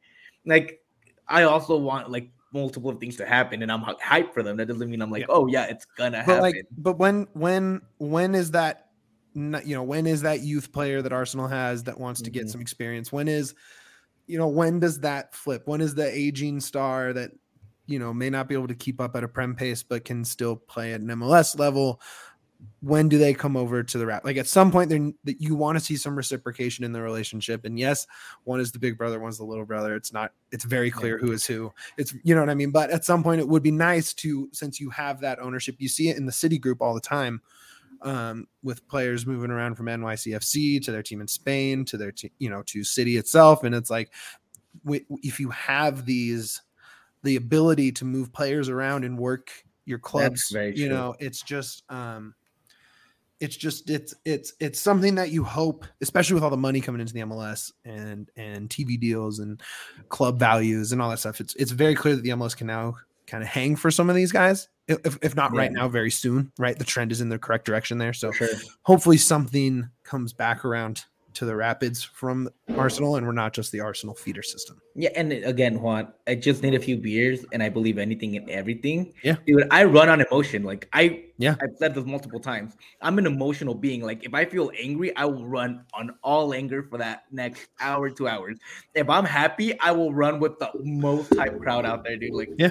like 0.47 0.81
I 1.29 1.45
also 1.45 1.77
want 1.79 2.11
like 2.11 2.29
multiple 2.53 2.93
things 2.93 3.17
to 3.17 3.27
happen, 3.27 3.63
and 3.63 3.73
I'm 3.73 3.83
hyped 3.83 4.33
for 4.33 4.43
them. 4.43 4.57
That 4.57 4.67
doesn't 4.69 4.89
mean 4.89 5.03
I'm 5.03 5.11
like, 5.11 5.23
yeah. 5.23 5.27
oh 5.31 5.47
yeah, 5.47 5.65
it's 5.65 5.85
gonna 5.85 6.19
but 6.19 6.27
happen. 6.27 6.41
Like, 6.43 6.67
but 6.79 6.99
when 6.99 7.27
when 7.33 7.83
when 7.99 8.35
is 8.35 8.51
that? 8.53 8.84
You 9.35 9.75
know, 9.75 9.83
when 9.83 10.07
is 10.07 10.23
that 10.23 10.41
youth 10.41 10.73
player 10.73 11.03
that 11.03 11.13
Arsenal 11.13 11.49
has 11.49 11.85
that 11.85 11.99
wants 11.99 12.23
to 12.23 12.31
get 12.31 12.43
mm-hmm. 12.43 12.51
some 12.51 12.61
experience? 12.61 13.13
When 13.13 13.29
is, 13.29 13.55
you 14.27 14.39
know, 14.39 14.49
when 14.49 14.81
does 14.81 15.01
that 15.01 15.35
flip? 15.35 15.63
When 15.67 15.81
is 15.81 15.95
the 15.95 16.07
aging 16.07 16.61
star 16.61 17.13
that 17.13 17.33
you 17.87 17.99
know 17.99 18.15
may 18.15 18.31
not 18.31 18.49
be 18.49 18.55
able 18.55 18.69
to 18.69 18.75
keep 18.75 19.01
up 19.01 19.15
at 19.15 19.25
a 19.25 19.29
prem 19.29 19.55
pace 19.55 19.83
but 19.83 20.05
can 20.05 20.25
still 20.25 20.57
play 20.57 20.95
at 20.95 21.01
an 21.01 21.09
MLS 21.09 21.59
level? 21.59 22.01
when 22.81 23.09
do 23.09 23.19
they 23.19 23.35
come 23.35 23.57
over 23.57 23.83
to 23.83 23.99
the 23.99 24.07
rap? 24.07 24.25
Like 24.25 24.37
at 24.37 24.47
some 24.47 24.71
point, 24.71 24.91
that 25.25 25.41
you 25.41 25.55
want 25.55 25.79
to 25.79 25.85
see 25.85 25.97
some 25.97 26.17
reciprocation 26.17 26.85
in 26.85 26.93
the 26.93 27.01
relationship. 27.01 27.65
And 27.65 27.79
yes, 27.79 28.07
one 28.45 28.61
is 28.61 28.73
the 28.73 28.79
big 28.79 28.99
brother, 28.99 29.19
one's 29.19 29.39
the 29.39 29.45
little 29.45 29.65
brother. 29.65 29.95
It's 29.95 30.13
not. 30.13 30.33
It's 30.53 30.65
very 30.65 30.91
clear 30.91 31.19
who 31.19 31.33
is 31.33 31.47
who. 31.47 31.73
It's 31.97 32.15
you 32.23 32.35
know 32.35 32.41
what 32.41 32.51
I 32.51 32.55
mean. 32.55 32.71
But 32.71 32.91
at 32.91 33.05
some 33.05 33.23
point, 33.23 33.41
it 33.41 33.49
would 33.49 33.63
be 33.63 33.71
nice 33.71 34.13
to 34.15 34.49
since 34.53 34.81
you 34.81 34.91
have 34.91 35.21
that 35.21 35.39
ownership. 35.39 35.77
You 35.79 35.89
see 35.89 36.09
it 36.09 36.17
in 36.17 36.27
the 36.27 36.33
city 36.33 36.59
group 36.59 36.81
all 36.81 36.95
the 36.95 37.01
time. 37.01 37.41
Um, 38.05 38.49
with 38.63 38.87
players 38.87 39.27
moving 39.27 39.51
around 39.51 39.77
from 39.77 39.87
NYCFC 39.87 40.85
to 40.85 40.93
their 40.93 41.03
team 41.03 41.23
in 41.23 41.27
Spain 41.27 41.87
to 41.87 41.97
their 41.97 42.13
team, 42.13 42.31
you 42.39 42.51
know, 42.51 42.63
to 42.67 42.85
City 42.85 43.17
itself, 43.17 43.65
and 43.65 43.75
it's 43.75 43.89
like 43.89 44.13
if 45.23 45.41
you 45.41 45.49
have 45.51 46.05
these 46.05 46.61
the 47.23 47.37
ability 47.37 47.93
to 47.93 48.05
move 48.05 48.33
players 48.33 48.69
around 48.69 49.05
and 49.05 49.19
work 49.19 49.51
your 49.87 49.99
clubs, 49.99 50.51
you 50.77 50.89
know, 50.91 51.15
it's 51.19 51.41
just 51.41 51.83
um, 51.91 52.35
it's 53.41 53.57
just 53.57 53.91
it's 53.91 54.15
it's 54.25 54.53
it's 54.61 54.81
something 54.81 55.15
that 55.17 55.31
you 55.31 55.43
hope, 55.45 55.87
especially 56.01 56.35
with 56.35 56.45
all 56.45 56.51
the 56.51 56.57
money 56.57 56.81
coming 56.81 57.01
into 57.01 57.13
the 57.13 57.21
MLS 57.21 57.73
and 57.85 58.31
and 58.37 58.69
TV 58.69 58.99
deals 58.99 59.39
and 59.39 59.63
club 60.09 60.39
values 60.39 60.93
and 60.93 61.03
all 61.03 61.11
that 61.11 61.19
stuff. 61.19 61.41
It's 61.41 61.55
it's 61.57 61.73
very 61.73 61.95
clear 61.95 62.17
that 62.17 62.23
the 62.23 62.31
MLS 62.31 62.57
can 62.57 62.67
now 62.67 62.95
kind 63.27 63.43
of 63.43 63.49
hang 63.49 63.77
for 63.77 63.91
some 63.91 64.11
of 64.11 64.17
these 64.17 64.33
guys, 64.33 64.69
if, 64.89 65.19
if 65.23 65.35
not 65.35 65.53
yeah. 65.53 65.61
right 65.61 65.73
now, 65.73 65.89
very 65.89 66.11
soon. 66.11 66.53
Right, 66.59 66.79
the 66.79 66.85
trend 66.85 67.13
is 67.13 67.21
in 67.21 67.29
the 67.29 67.39
correct 67.39 67.65
direction 67.65 67.99
there. 67.99 68.13
So 68.13 68.33
sure. 68.33 68.49
hopefully 68.83 69.17
something 69.17 69.89
comes 70.03 70.33
back 70.33 70.65
around 70.65 71.05
to 71.35 71.45
the 71.45 71.57
Rapids 71.57 72.03
from 72.03 72.49
Arsenal, 72.77 73.17
and 73.17 73.27
we're 73.27 73.33
not 73.33 73.53
just 73.53 73.73
the 73.73 73.81
Arsenal 73.81 74.15
feeder 74.15 74.43
system. 74.43 74.81
Yeah, 74.97 75.11
and 75.17 75.33
again, 75.33 75.83
Juan, 75.83 76.13
I 76.29 76.37
just 76.37 76.63
need 76.63 76.75
a 76.75 76.79
few 76.79 76.97
beers, 76.97 77.45
and 77.53 77.61
I 77.65 77.69
believe 77.69 77.99
anything 77.99 78.37
and 78.37 78.49
everything. 78.49 79.13
Yeah, 79.25 79.37
dude, 79.45 79.67
I 79.73 79.83
run 79.83 80.09
on 80.09 80.21
emotion. 80.21 80.63
Like 80.63 80.89
I, 80.93 81.25
yeah, 81.37 81.57
I've 81.61 81.77
said 81.79 81.97
this 81.97 82.05
multiple 82.05 82.39
times. 82.39 82.77
I'm 83.01 83.19
an 83.19 83.27
emotional 83.27 83.75
being. 83.75 84.03
Like 84.03 84.25
if 84.25 84.35
I 84.35 84.45
feel 84.45 84.71
angry, 84.81 85.15
I 85.17 85.25
will 85.25 85.47
run 85.47 85.85
on 85.95 86.15
all 86.23 86.55
anger 86.55 86.85
for 86.85 86.99
that 86.99 87.25
next 87.33 87.67
hour, 87.81 88.09
two 88.09 88.29
hours. 88.29 88.57
If 88.95 89.11
I'm 89.11 89.25
happy, 89.25 89.79
I 89.81 89.91
will 89.91 90.15
run 90.15 90.39
with 90.39 90.61
the 90.61 90.71
most 90.85 91.35
hype 91.35 91.59
crowd 91.59 91.85
out 91.85 92.05
there, 92.05 92.17
dude. 92.17 92.33
Like 92.33 92.51
yeah, 92.57 92.71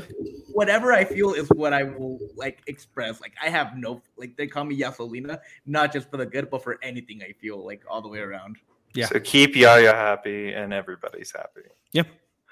whatever 0.53 0.93
I 0.93 1.03
feel 1.03 1.33
is 1.33 1.49
what 1.49 1.73
I 1.73 1.83
will 1.83 2.19
like 2.37 2.61
express. 2.67 3.19
Like 3.19 3.33
I 3.43 3.49
have 3.49 3.75
no 3.75 4.01
like 4.15 4.37
they 4.37 4.47
call 4.47 4.63
me 4.63 4.79
Yasolina, 4.79 5.39
not 5.65 5.91
just 5.91 6.09
for 6.09 6.15
the 6.15 6.25
good, 6.25 6.49
but 6.49 6.63
for 6.63 6.79
anything 6.81 7.21
I 7.21 7.33
feel 7.33 7.65
like 7.65 7.83
all 7.89 8.01
the 8.01 8.07
way 8.07 8.19
around. 8.19 8.55
Yeah. 8.95 9.07
So 9.07 9.19
keep 9.19 9.55
Yaya 9.55 9.93
happy 9.93 10.53
and 10.53 10.73
everybody's 10.73 11.31
happy. 11.31 11.67
Yep. 11.93 12.07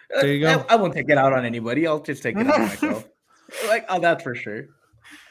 There 0.10 0.34
you 0.34 0.42
go. 0.42 0.66
I, 0.70 0.74
I, 0.74 0.76
won't 0.76 0.94
take 0.94 1.10
it 1.10 1.18
out 1.18 1.34
on 1.34 1.46
anybody. 1.46 1.88
I'll 1.88 2.02
just 2.02 2.24
take 2.24 2.36
it 2.36 2.48
out 2.48 2.56
on 2.56 2.62
myself. 2.68 3.08
Like, 3.68 3.86
oh, 3.90 4.00
that's 4.00 4.24
for 4.24 4.36
sure. 4.36 4.66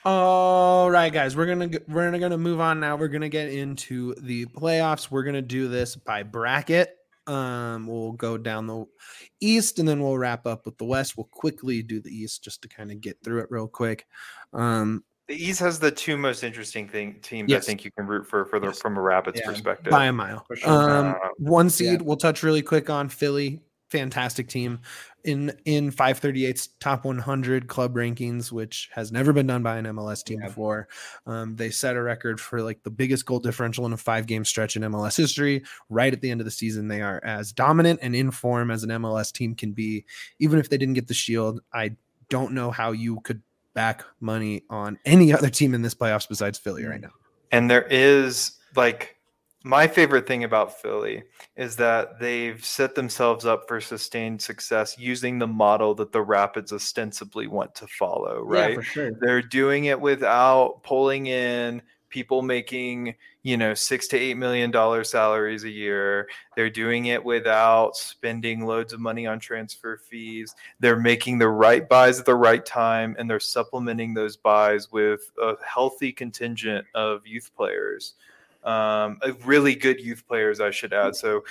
All 0.04 0.90
right, 0.90 1.12
guys, 1.12 1.36
we're 1.36 1.46
gonna 1.46 1.68
we're 1.88 2.18
gonna 2.18 2.38
move 2.38 2.60
on 2.60 2.80
now. 2.80 2.96
We're 2.96 3.08
gonna 3.08 3.28
get 3.28 3.50
into 3.52 4.14
the 4.14 4.46
playoffs. 4.46 5.10
We're 5.10 5.24
gonna 5.24 5.42
do 5.42 5.68
this 5.68 5.96
by 5.96 6.22
bracket. 6.22 6.96
Um, 7.26 7.86
we'll 7.86 8.12
go 8.12 8.38
down 8.38 8.66
the 8.66 8.86
east 9.40 9.78
and 9.78 9.86
then 9.86 10.02
we'll 10.02 10.16
wrap 10.18 10.46
up 10.46 10.64
with 10.64 10.78
the 10.78 10.84
west. 10.84 11.16
We'll 11.16 11.28
quickly 11.30 11.82
do 11.82 12.00
the 12.00 12.10
east 12.10 12.42
just 12.42 12.62
to 12.62 12.68
kind 12.68 12.90
of 12.90 13.00
get 13.00 13.18
through 13.22 13.40
it 13.40 13.50
real 13.50 13.68
quick. 13.68 14.06
Um, 14.52 15.04
the 15.30 15.36
East 15.36 15.60
has 15.60 15.78
the 15.78 15.92
two 15.92 16.16
most 16.16 16.42
interesting 16.42 16.88
thing 16.88 17.14
teams 17.22 17.48
yes. 17.48 17.62
I 17.62 17.66
think 17.66 17.84
you 17.84 17.92
can 17.92 18.04
root 18.04 18.26
for 18.26 18.44
for 18.46 18.58
the 18.58 18.66
yes. 18.66 18.80
from 18.80 18.96
a 18.96 19.00
Rapids 19.00 19.40
yeah. 19.40 19.48
perspective 19.48 19.92
by 19.92 20.06
a 20.06 20.12
mile. 20.12 20.44
Sure. 20.56 20.68
Um, 20.68 21.06
uh, 21.10 21.28
one 21.38 21.70
seed. 21.70 22.00
Yeah. 22.00 22.04
We'll 22.06 22.16
touch 22.16 22.42
really 22.42 22.62
quick 22.62 22.90
on 22.90 23.08
Philly. 23.08 23.60
Fantastic 23.90 24.48
team 24.48 24.80
in 25.22 25.52
in 25.64 25.92
538's 25.92 26.70
top 26.80 27.04
100 27.04 27.68
club 27.68 27.94
rankings, 27.94 28.50
which 28.50 28.90
has 28.92 29.12
never 29.12 29.32
been 29.32 29.46
done 29.46 29.62
by 29.62 29.76
an 29.76 29.84
MLS 29.84 30.24
team 30.24 30.40
yeah. 30.40 30.48
before. 30.48 30.88
Um, 31.26 31.54
they 31.54 31.70
set 31.70 31.94
a 31.94 32.02
record 32.02 32.40
for 32.40 32.60
like 32.60 32.82
the 32.82 32.90
biggest 32.90 33.24
goal 33.24 33.38
differential 33.38 33.86
in 33.86 33.92
a 33.92 33.96
five 33.96 34.26
game 34.26 34.44
stretch 34.44 34.74
in 34.74 34.82
MLS 34.82 35.16
history. 35.16 35.62
Right 35.88 36.12
at 36.12 36.22
the 36.22 36.30
end 36.32 36.40
of 36.40 36.44
the 36.44 36.50
season, 36.50 36.88
they 36.88 37.02
are 37.02 37.20
as 37.22 37.52
dominant 37.52 38.00
and 38.02 38.16
in 38.16 38.32
form 38.32 38.72
as 38.72 38.82
an 38.82 38.90
MLS 38.90 39.32
team 39.32 39.54
can 39.54 39.70
be. 39.72 40.04
Even 40.40 40.58
if 40.58 40.68
they 40.68 40.78
didn't 40.78 40.94
get 40.94 41.06
the 41.06 41.14
Shield, 41.14 41.60
I 41.72 41.92
don't 42.28 42.52
know 42.52 42.72
how 42.72 42.90
you 42.90 43.20
could 43.20 43.42
back 43.74 44.04
money 44.20 44.62
on 44.70 44.98
any 45.04 45.32
other 45.32 45.50
team 45.50 45.74
in 45.74 45.82
this 45.82 45.94
playoffs 45.94 46.28
besides 46.28 46.58
Philly 46.58 46.84
right 46.84 47.00
now. 47.00 47.12
And 47.52 47.70
there 47.70 47.86
is 47.90 48.58
like 48.76 49.16
my 49.62 49.86
favorite 49.86 50.26
thing 50.26 50.44
about 50.44 50.80
Philly 50.80 51.22
is 51.56 51.76
that 51.76 52.18
they've 52.18 52.64
set 52.64 52.94
themselves 52.94 53.44
up 53.44 53.68
for 53.68 53.80
sustained 53.80 54.40
success 54.40 54.98
using 54.98 55.38
the 55.38 55.46
model 55.46 55.94
that 55.96 56.12
the 56.12 56.22
Rapids 56.22 56.72
ostensibly 56.72 57.46
want 57.46 57.74
to 57.74 57.86
follow, 57.86 58.40
right? 58.40 58.70
Yeah, 58.70 58.74
for 58.76 58.82
sure. 58.82 59.10
They're 59.20 59.42
doing 59.42 59.86
it 59.86 60.00
without 60.00 60.82
pulling 60.82 61.26
in 61.26 61.82
people 62.10 62.42
making 62.42 63.14
you 63.42 63.56
know 63.56 63.72
six 63.72 64.06
to 64.08 64.18
eight 64.18 64.36
million 64.36 64.70
dollar 64.70 65.04
salaries 65.04 65.64
a 65.64 65.70
year. 65.70 66.28
They're 66.56 66.70
doing 66.70 67.06
it 67.06 67.24
without 67.24 67.96
spending 67.96 68.66
loads 68.66 68.92
of 68.92 69.00
money 69.00 69.26
on 69.26 69.40
transfer 69.40 69.96
fees. 69.96 70.54
They're 70.80 70.98
making 71.00 71.38
the 71.38 71.48
right 71.48 71.88
buys 71.88 72.20
at 72.20 72.26
the 72.26 72.34
right 72.34 72.64
time 72.64 73.16
and 73.18 73.30
they're 73.30 73.40
supplementing 73.40 74.12
those 74.12 74.36
buys 74.36 74.92
with 74.92 75.30
a 75.40 75.54
healthy 75.64 76.12
contingent 76.12 76.86
of 76.94 77.26
youth 77.26 77.50
players. 77.56 78.14
Um, 78.64 79.18
really 79.46 79.74
good 79.74 80.00
youth 80.00 80.26
players 80.28 80.60
i 80.60 80.70
should 80.70 80.92
add. 80.92 81.16
So 81.16 81.44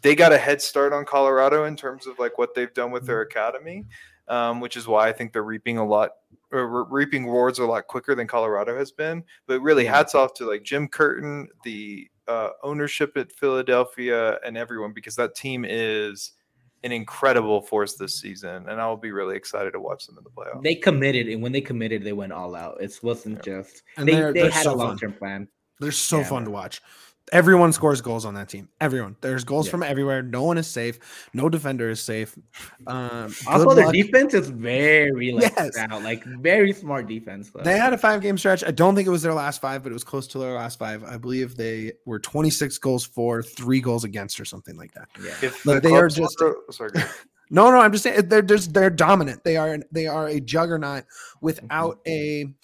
they 0.00 0.14
got 0.14 0.32
a 0.32 0.38
head 0.38 0.62
start 0.62 0.92
on 0.92 1.04
colorado 1.04 1.64
in 1.64 1.74
terms 1.74 2.06
of 2.06 2.18
like 2.20 2.38
what 2.38 2.54
they've 2.54 2.72
done 2.72 2.92
with 2.92 3.04
their 3.04 3.22
academy 3.22 3.84
um, 4.28 4.60
which 4.60 4.76
is 4.76 4.86
why 4.86 5.08
I 5.08 5.12
think 5.12 5.32
they're 5.32 5.42
reaping 5.42 5.78
a 5.78 5.84
lot 5.84 6.12
reaping 6.52 7.26
rewards 7.26 7.58
a 7.58 7.66
lot 7.66 7.86
quicker 7.86 8.14
than 8.14 8.26
Colorado 8.26 8.76
has 8.76 8.92
been. 8.92 9.24
But 9.46 9.60
really, 9.60 9.84
hats 9.84 10.14
off 10.14 10.34
to 10.34 10.46
like 10.46 10.62
Jim 10.62 10.88
Curtin, 10.88 11.48
the 11.64 12.08
uh, 12.28 12.50
ownership 12.62 13.16
at 13.16 13.32
Philadelphia, 13.32 14.38
and 14.44 14.56
everyone 14.56 14.92
because 14.92 15.16
that 15.16 15.34
team 15.34 15.64
is 15.66 16.32
an 16.84 16.92
incredible 16.92 17.60
force 17.62 17.94
this 17.94 18.20
season, 18.20 18.68
and 18.68 18.80
I'll 18.80 18.96
be 18.96 19.12
really 19.12 19.36
excited 19.36 19.72
to 19.72 19.80
watch 19.80 20.06
them 20.06 20.18
in 20.18 20.24
the 20.24 20.30
playoffs. 20.30 20.62
They 20.62 20.74
committed, 20.74 21.28
and 21.28 21.42
when 21.42 21.52
they 21.52 21.60
committed, 21.60 22.02
they 22.02 22.12
went 22.12 22.32
all 22.32 22.54
out. 22.54 22.78
It 22.80 22.98
wasn't 23.02 23.36
yeah. 23.46 23.60
just 23.60 23.82
and 23.96 24.08
they, 24.08 24.32
they 24.32 24.50
had 24.50 24.64
so 24.64 24.74
a 24.74 24.76
long 24.76 24.98
term 24.98 25.12
plan. 25.12 25.48
They're 25.78 25.92
so 25.92 26.18
yeah, 26.18 26.24
fun 26.24 26.44
to 26.44 26.50
watch. 26.50 26.80
Everyone 27.32 27.72
scores 27.72 28.02
goals 28.02 28.26
on 28.26 28.34
that 28.34 28.50
team. 28.50 28.68
Everyone. 28.78 29.16
There's 29.22 29.42
goals 29.42 29.66
yeah. 29.66 29.70
from 29.70 29.82
everywhere. 29.82 30.22
No 30.22 30.42
one 30.42 30.58
is 30.58 30.66
safe. 30.66 30.98
No 31.32 31.48
defender 31.48 31.88
is 31.88 32.00
safe. 32.00 32.36
Um, 32.86 33.34
also, 33.46 33.74
their 33.74 33.90
defense 33.90 34.34
is 34.34 34.50
very 34.50 35.32
like 35.32 35.50
yes. 35.56 35.78
out, 35.78 36.02
like 36.02 36.22
very 36.24 36.74
smart 36.74 37.08
defense. 37.08 37.50
Though. 37.50 37.62
They 37.62 37.78
had 37.78 37.94
a 37.94 37.98
five 37.98 38.20
game 38.20 38.36
stretch. 38.36 38.62
I 38.62 38.70
don't 38.70 38.94
think 38.94 39.08
it 39.08 39.10
was 39.10 39.22
their 39.22 39.32
last 39.32 39.62
five, 39.62 39.82
but 39.82 39.90
it 39.90 39.94
was 39.94 40.04
close 40.04 40.26
to 40.28 40.38
their 40.38 40.52
last 40.52 40.78
five. 40.78 41.02
I 41.04 41.16
believe 41.16 41.56
they 41.56 41.92
were 42.04 42.18
26 42.18 42.76
goals 42.78 43.06
for, 43.06 43.42
three 43.42 43.80
goals 43.80 44.04
against, 44.04 44.38
or 44.38 44.44
something 44.44 44.76
like 44.76 44.92
that. 44.92 45.08
Yeah, 45.18 45.30
if 45.42 45.64
like, 45.64 45.82
the 45.82 45.88
they 45.88 45.94
are 45.94 46.08
just. 46.08 46.38
Were, 46.38 46.58
sorry, 46.70 46.90
no, 47.50 47.70
no, 47.70 47.80
I'm 47.80 47.92
just 47.92 48.04
saying 48.04 48.28
they're 48.28 48.42
just 48.42 48.74
they're 48.74 48.90
dominant. 48.90 49.42
They 49.42 49.56
are 49.56 49.78
they 49.90 50.06
are 50.06 50.28
a 50.28 50.38
juggernaut 50.38 51.04
without 51.40 52.04
mm-hmm. 52.04 52.48
a 52.50 52.54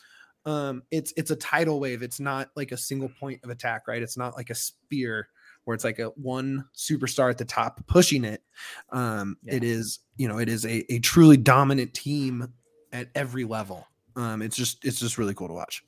um 0.49 0.83
it's 0.91 1.13
it's 1.17 1.31
a 1.31 1.37
tidal 1.37 1.79
wave. 1.79 2.03
It's 2.03 2.19
not 2.19 2.51
like 2.57 2.73
a 2.73 2.77
single 2.77 3.11
point 3.21 3.41
of 3.45 3.51
attack 3.51 3.87
right? 3.87 4.03
It's 4.03 4.17
not 4.17 4.35
like 4.35 4.49
a 4.49 4.55
spear 4.55 5.29
where 5.65 5.75
it's 5.75 5.85
like 5.85 5.99
a 5.99 6.07
one 6.17 6.65
superstar 6.75 7.29
at 7.29 7.37
the 7.37 7.45
top 7.45 7.87
pushing 7.87 8.25
it. 8.25 8.43
Um 8.91 9.37
yeah. 9.45 9.57
it 9.57 9.65
is 9.65 9.99
you 10.17 10.27
know 10.27 10.39
it 10.39 10.49
is 10.49 10.65
a, 10.65 10.91
a 10.93 11.01
truly 11.01 11.37
dominant 11.37 11.93
team 11.93 12.53
at 12.93 13.09
every 13.15 13.45
level. 13.45 13.87
Um 14.17 14.41
it's 14.41 14.57
just 14.57 14.85
it's 14.85 14.99
just 14.99 15.19
really 15.19 15.35
cool 15.35 15.49
to 15.49 15.55
watch. 15.55 15.85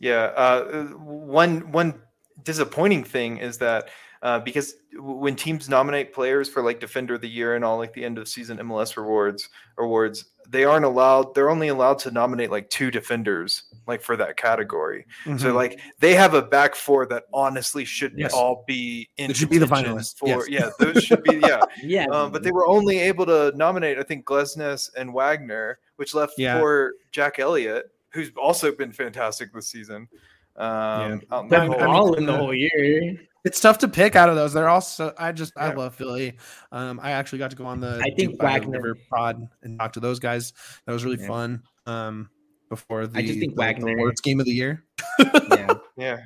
Yeah 0.00 0.32
uh 0.36 0.84
one 0.96 1.70
one 1.70 2.00
disappointing 2.42 3.04
thing 3.04 3.38
is 3.38 3.58
that 3.58 3.88
uh, 4.24 4.38
because 4.38 4.76
when 4.94 5.36
teams 5.36 5.68
nominate 5.68 6.14
players 6.14 6.48
for 6.48 6.62
like 6.62 6.80
defender 6.80 7.14
of 7.14 7.20
the 7.20 7.28
year 7.28 7.56
and 7.56 7.64
all 7.64 7.76
like 7.76 7.92
the 7.92 8.04
end 8.04 8.16
of 8.16 8.26
season 8.26 8.56
MLS 8.56 8.96
rewards 8.96 9.50
awards, 9.78 10.24
they 10.48 10.64
aren't 10.64 10.84
allowed. 10.84 11.34
They're 11.34 11.50
only 11.50 11.68
allowed 11.68 11.98
to 12.00 12.10
nominate 12.10 12.50
like 12.50 12.70
two 12.70 12.90
defenders, 12.90 13.64
like 13.86 14.02
for 14.02 14.16
that 14.16 14.36
category. 14.36 15.06
Mm-hmm. 15.24 15.38
So 15.38 15.52
like 15.52 15.80
they 15.98 16.14
have 16.14 16.34
a 16.34 16.42
back 16.42 16.74
four 16.74 17.06
that 17.06 17.24
honestly 17.32 17.84
should 17.84 18.14
yes. 18.16 18.32
all 18.32 18.64
be 18.66 19.08
in. 19.16 19.30
It 19.30 19.36
should 19.36 19.50
be 19.50 19.58
the 19.58 19.66
finalists. 19.66 20.16
For 20.16 20.48
yes. 20.48 20.48
yeah, 20.48 20.70
those 20.78 21.02
should 21.02 21.22
be 21.22 21.36
yeah 21.36 21.62
yeah. 21.82 22.06
Um, 22.06 22.30
but 22.30 22.42
they 22.42 22.52
were 22.52 22.66
only 22.66 22.98
able 22.98 23.26
to 23.26 23.52
nominate 23.56 23.98
I 23.98 24.02
think 24.02 24.24
Glesnes 24.24 24.90
and 24.96 25.12
Wagner, 25.12 25.78
which 25.96 26.14
left 26.14 26.34
yeah. 26.36 26.58
for 26.58 26.94
Jack 27.10 27.38
Elliott, 27.38 27.90
who's 28.10 28.30
also 28.36 28.72
been 28.72 28.92
fantastic 28.92 29.52
this 29.52 29.68
season. 29.68 30.08
Um, 30.56 31.22
yeah. 31.30 31.66
all 31.86 32.14
in 32.14 32.26
the 32.26 32.36
whole 32.36 32.54
year. 32.54 33.18
It's 33.44 33.60
tough 33.60 33.78
to 33.78 33.88
pick 33.88 34.16
out 34.16 34.28
of 34.30 34.36
those. 34.36 34.52
They're 34.54 34.68
all 34.68 34.80
so. 34.80 35.12
I 35.18 35.32
just 35.32 35.52
I 35.56 35.72
love 35.72 35.94
Philly. 35.94 36.38
Um, 36.72 36.98
I 37.02 37.10
actually 37.12 37.40
got 37.40 37.50
to 37.50 37.56
go 37.56 37.66
on 37.66 37.80
the 37.80 37.98
I 38.00 38.10
think 38.16 38.32
Duke 38.32 38.42
Wagner- 38.42 38.80
River 38.80 38.96
pod 39.10 39.46
and 39.62 39.78
talk 39.78 39.92
to 39.94 40.00
those 40.00 40.18
guys. 40.18 40.52
That 40.86 40.92
was 40.92 41.04
really 41.04 41.20
Yeah. 41.20 41.26
fun. 41.28 41.62
Um, 41.86 42.30
before 42.70 43.06
the, 43.06 43.18
I 43.18 43.22
just 43.22 43.38
think 43.38 43.54
the, 43.54 43.74
the 43.78 43.96
worst 44.00 44.22
game 44.24 44.40
of 44.40 44.46
the 44.46 44.52
year. 44.52 44.82
yeah, 45.18 45.74
Yeah. 45.98 46.16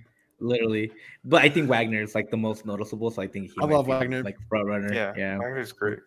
literally. 0.40 0.92
But 1.24 1.42
I 1.42 1.48
think 1.48 1.68
Wagner 1.68 2.00
is 2.00 2.14
like 2.14 2.30
the 2.30 2.36
most 2.36 2.64
noticeable, 2.64 3.10
so 3.10 3.20
I 3.20 3.26
think 3.26 3.46
he 3.48 3.54
I 3.60 3.64
love 3.66 3.86
be, 3.86 3.90
Wagner. 3.90 4.22
like 4.22 4.36
front 4.48 4.66
runner. 4.66 4.92
Yeah. 4.94 5.12
Yeah, 5.16 5.38
Wagner's 5.38 5.72
great. 5.72 5.98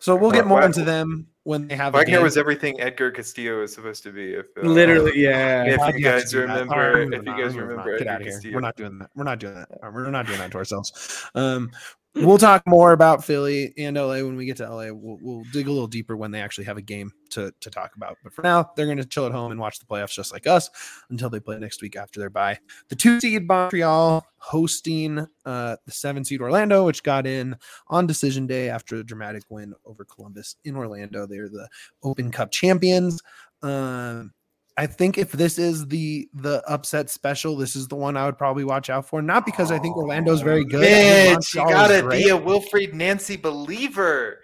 So 0.00 0.14
we'll 0.16 0.30
get 0.30 0.44
Wa- 0.44 0.48
more 0.48 0.60
Wa- 0.60 0.66
into 0.66 0.84
them 0.84 1.26
when 1.44 1.66
they 1.68 1.76
have. 1.76 1.94
a 1.94 1.98
Wagner 1.98 2.14
game. 2.16 2.22
was 2.22 2.36
everything 2.36 2.80
Edgar 2.80 3.10
Castillo 3.10 3.62
is 3.62 3.74
supposed 3.74 4.02
to 4.04 4.12
be. 4.12 4.34
If, 4.34 4.46
uh, 4.56 4.66
literally. 4.66 5.12
Yeah, 5.20 5.64
If 5.64 5.78
Why'd 5.78 5.94
you 5.94 6.00
guys 6.04 6.34
remember- 6.34 6.62
if 7.02 7.08
we're 7.08 7.14
you 7.36 7.44
guys 7.44 7.56
remember 7.56 7.98
get 7.98 8.02
Edgar 8.06 8.10
out 8.12 8.20
of 8.20 8.26
here. 8.26 8.32
Castillo. 8.34 8.54
We're 8.54 8.60
not 8.60 8.76
doing 8.76 8.98
that. 8.98 9.10
We're 9.16 9.24
not 9.24 9.38
doing 9.40 9.54
that. 9.54 9.68
We're 9.92 10.10
not 10.10 10.26
doing 10.26 10.38
that 10.38 10.50
to 10.52 10.58
ourselves. 10.58 11.24
Um, 11.34 11.70
we'll 12.14 12.38
talk 12.38 12.62
more 12.66 12.92
about 12.92 13.24
Philly 13.24 13.72
and 13.78 13.96
LA 13.96 14.16
when 14.16 14.36
we 14.36 14.46
get 14.46 14.56
to 14.58 14.68
LA. 14.68 14.90
We'll, 14.92 15.18
we'll 15.20 15.44
dig 15.52 15.68
a 15.68 15.72
little 15.72 15.86
deeper 15.86 16.16
when 16.16 16.30
they 16.30 16.40
actually 16.40 16.64
have 16.64 16.76
a 16.76 16.82
game 16.82 17.12
to 17.30 17.52
to 17.60 17.70
talk 17.70 17.94
about. 17.96 18.16
But 18.22 18.32
for 18.32 18.42
now, 18.42 18.70
they're 18.76 18.86
going 18.86 18.98
to 18.98 19.04
chill 19.04 19.26
at 19.26 19.32
home 19.32 19.52
and 19.52 19.60
watch 19.60 19.78
the 19.78 19.86
playoffs 19.86 20.14
just 20.14 20.32
like 20.32 20.46
us 20.46 20.70
until 21.10 21.30
they 21.30 21.40
play 21.40 21.58
next 21.58 21.82
week 21.82 21.96
after 21.96 22.20
their 22.20 22.30
bye. 22.30 22.58
The 22.88 22.96
two 22.96 23.20
seed 23.20 23.46
Montreal 23.46 24.24
hosting 24.38 25.26
uh, 25.44 25.76
the 25.84 25.92
seven 25.92 26.24
seed 26.24 26.40
Orlando, 26.40 26.84
which 26.84 27.02
got 27.02 27.26
in 27.26 27.56
on 27.88 28.06
decision 28.06 28.46
day 28.46 28.68
after 28.68 28.96
a 28.96 29.04
dramatic 29.04 29.44
win 29.48 29.74
over 29.84 30.04
Columbus 30.04 30.56
in 30.64 30.76
Orlando. 30.76 31.26
They're 31.26 31.48
the 31.48 31.68
Open 32.02 32.30
Cup 32.30 32.50
champions. 32.50 33.20
Um, 33.62 34.32
I 34.78 34.86
think 34.86 35.18
if 35.18 35.32
this 35.32 35.58
is 35.58 35.88
the 35.88 36.28
the 36.32 36.62
upset 36.70 37.10
special, 37.10 37.56
this 37.56 37.74
is 37.74 37.88
the 37.88 37.96
one 37.96 38.16
I 38.16 38.26
would 38.26 38.38
probably 38.38 38.62
watch 38.62 38.88
out 38.88 39.06
for. 39.08 39.20
Not 39.20 39.44
because 39.44 39.72
I 39.72 39.80
think 39.80 39.96
Orlando's 39.96 40.40
very 40.40 40.64
good. 40.64 40.82
Mitch, 40.82 41.52
you 41.52 41.68
gotta 41.68 42.00
great. 42.02 42.22
be 42.22 42.30
a 42.30 42.38
Wilfried 42.38 42.92
Nancy 42.94 43.36
believer. 43.36 44.38